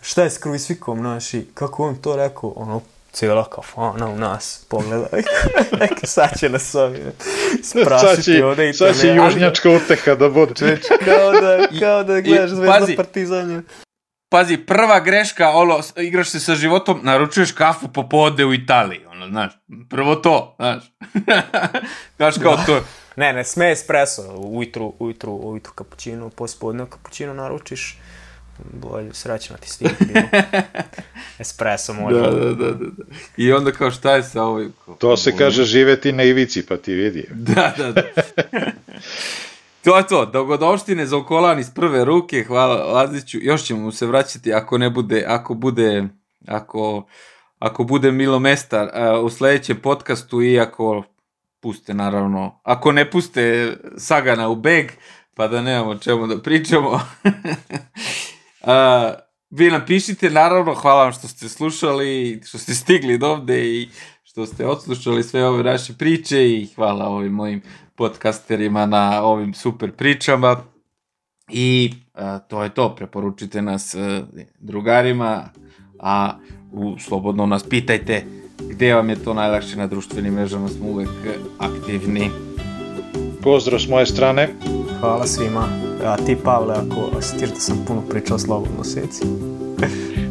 šta 0.00 0.22
je 0.22 0.30
s 0.30 0.38
Krujsvikom, 0.38 1.02
naši, 1.02 1.46
kako 1.54 1.88
on 1.88 1.94
to 1.94 2.16
rekao, 2.16 2.52
ono, 2.56 2.80
cijela 3.12 3.50
kafana 3.50 4.08
u 4.08 4.16
nas, 4.16 4.66
pogledaj, 4.68 5.22
neke 5.80 6.06
sad 6.06 6.38
će 6.38 6.48
nas 6.48 6.74
ovi 6.74 6.98
sprašiti 7.62 8.42
ovde 8.42 8.70
i 8.70 8.74
Sad 8.74 9.00
će 9.00 9.08
južnjačka 9.08 9.70
uteha 9.70 10.14
da 10.14 10.28
bude. 10.28 10.54
Čeč, 10.54 10.80
kao 11.04 11.32
da, 11.32 11.58
kao 11.80 12.04
da 12.04 12.20
gledaš 12.20 12.50
zvezda 12.50 12.86
partizanja. 12.96 13.62
pazi, 14.28 14.56
prva 14.56 15.00
greška, 15.00 15.50
ono, 15.50 15.80
igraš 15.96 16.28
se 16.28 16.40
sa 16.40 16.54
životom, 16.54 17.00
naručuješ 17.02 17.52
kafu 17.52 17.88
popode 17.88 18.44
u 18.44 18.54
Italiji, 18.54 19.00
ono, 19.10 19.26
znaš, 19.26 19.52
prvo 19.90 20.14
to, 20.14 20.54
znaš. 20.58 20.84
znaš 22.16 22.34
kao 22.42 22.56
to, 22.66 22.80
Ne, 23.16 23.32
ne, 23.32 23.44
sme 23.44 23.72
espresso, 23.72 24.22
ujutru, 24.36 24.94
ujutru, 24.98 25.32
ujutru 25.32 25.72
kapućinu, 25.72 26.30
pospodne 26.30 26.86
kapućinu 26.90 27.34
naručiš, 27.34 27.98
bolje, 28.72 29.14
srećno 29.14 29.56
ti 29.56 29.68
stigne 29.68 29.96
bilo. 30.00 30.42
Espresso 31.38 31.94
može. 31.94 32.20
da, 32.20 32.30
da, 32.30 32.44
da, 32.44 32.54
da. 32.54 32.72
da. 32.72 33.04
I 33.36 33.52
onda 33.52 33.72
kao 33.72 33.90
šta 33.90 34.16
je 34.16 34.22
sa 34.22 34.42
ovim? 34.42 34.72
Kao, 34.84 34.94
To 34.94 35.16
se 35.16 35.36
kaže 35.36 35.64
živeti 35.64 36.12
na 36.12 36.22
ivici, 36.22 36.66
pa 36.66 36.76
ti 36.76 36.94
vidi. 36.94 37.26
Da, 37.34 37.74
da, 37.78 37.92
da. 37.92 38.02
to 39.84 39.96
je 39.96 40.06
to, 40.06 40.26
dogodovštine 40.26 41.06
za 41.06 41.16
okolan 41.16 41.58
iz 41.58 41.70
prve 41.74 42.04
ruke, 42.04 42.44
hvala 42.44 42.92
Laziću, 42.92 43.38
još 43.42 43.64
ćemo 43.64 43.92
se 43.92 44.06
vraćati 44.06 44.52
ako 44.52 44.78
ne 44.78 44.90
bude, 44.90 45.24
ako 45.28 45.54
bude, 45.54 46.04
ako, 46.46 47.06
ako 47.58 47.84
bude 47.84 48.12
milo 48.12 48.38
mesta 48.38 48.82
uh, 49.18 49.24
u 49.24 49.30
sledećem 49.30 49.76
podcastu 49.76 50.42
i 50.42 50.60
ako 50.60 51.02
puste 51.60 51.94
naravno, 51.94 52.60
ako 52.62 52.92
ne 52.92 53.10
puste 53.10 53.76
Sagana 53.96 54.48
u 54.48 54.56
beg, 54.56 54.90
pa 55.34 55.48
da 55.48 55.62
nemamo 55.62 55.90
o 55.90 55.98
čemu 55.98 56.26
da 56.26 56.42
pričamo. 56.42 57.00
Uh, 58.62 58.70
vi 59.50 59.70
napišite, 59.70 60.30
naravno, 60.30 60.74
hvala 60.74 61.02
vam 61.02 61.12
što 61.12 61.28
ste 61.28 61.48
slušali, 61.48 62.40
što 62.44 62.58
ste 62.58 62.74
stigli 62.74 63.18
do 63.18 63.28
ovde 63.28 63.64
i 63.64 63.88
što 64.22 64.46
ste 64.46 64.66
odslušali 64.66 65.22
sve 65.22 65.46
ove 65.46 65.62
naše 65.62 65.92
priče 65.92 66.50
i 66.50 66.68
hvala 66.74 67.08
ovim 67.08 67.32
mojim 67.32 67.62
podcasterima 67.94 68.86
na 68.86 69.22
ovim 69.22 69.54
super 69.54 69.92
pričama. 69.92 70.56
I 71.48 71.94
a, 72.14 72.38
to 72.38 72.62
je 72.62 72.74
to, 72.74 72.94
preporučite 72.94 73.62
nas 73.62 73.94
a, 73.94 74.22
drugarima, 74.58 75.48
a 75.98 76.38
u, 76.72 76.98
slobodno 76.98 77.46
nas 77.46 77.68
pitajte 77.68 78.24
gde 78.68 78.94
vam 78.94 79.10
je 79.10 79.24
to 79.24 79.34
najlakše 79.34 79.76
na 79.76 79.86
društvenim 79.86 80.34
mrežama, 80.34 80.68
smo 80.68 80.88
uvek 80.88 81.08
aktivni. 81.58 82.30
Pozdrav 83.42 83.80
s 83.80 83.88
moje 83.88 84.06
strane. 84.06 84.48
Hvala 85.00 85.26
svima. 85.26 85.68
A 86.04 86.16
ti, 86.16 86.36
Pavle, 86.44 86.74
ako 86.74 87.22
stiš 87.22 87.48
da 87.48 87.60
sam 87.60 87.84
puno 87.86 88.00
pričao 88.00 88.38
slobodno 88.38 88.84
seci. 88.84 89.22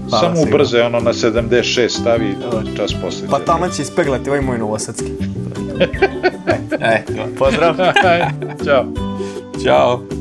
Hvala 0.09 0.23
Samo 0.23 0.35
svima. 0.35 0.49
ubrze 0.55 0.81
ono 0.81 0.99
na 0.99 1.13
76 1.13 1.89
stavi 1.89 2.35
čas 2.77 2.93
posle. 3.01 3.27
Pa 3.27 3.39
tamo 3.39 3.67
će 3.69 3.81
ispeglati 3.81 4.29
ovaj 4.29 4.41
moj 4.41 4.57
novosadski. 4.57 5.11
E, 6.81 7.03
to. 7.05 7.27
Pozdrav! 7.37 7.75
Ćao. 8.65 8.85
Ćao. 9.63 10.18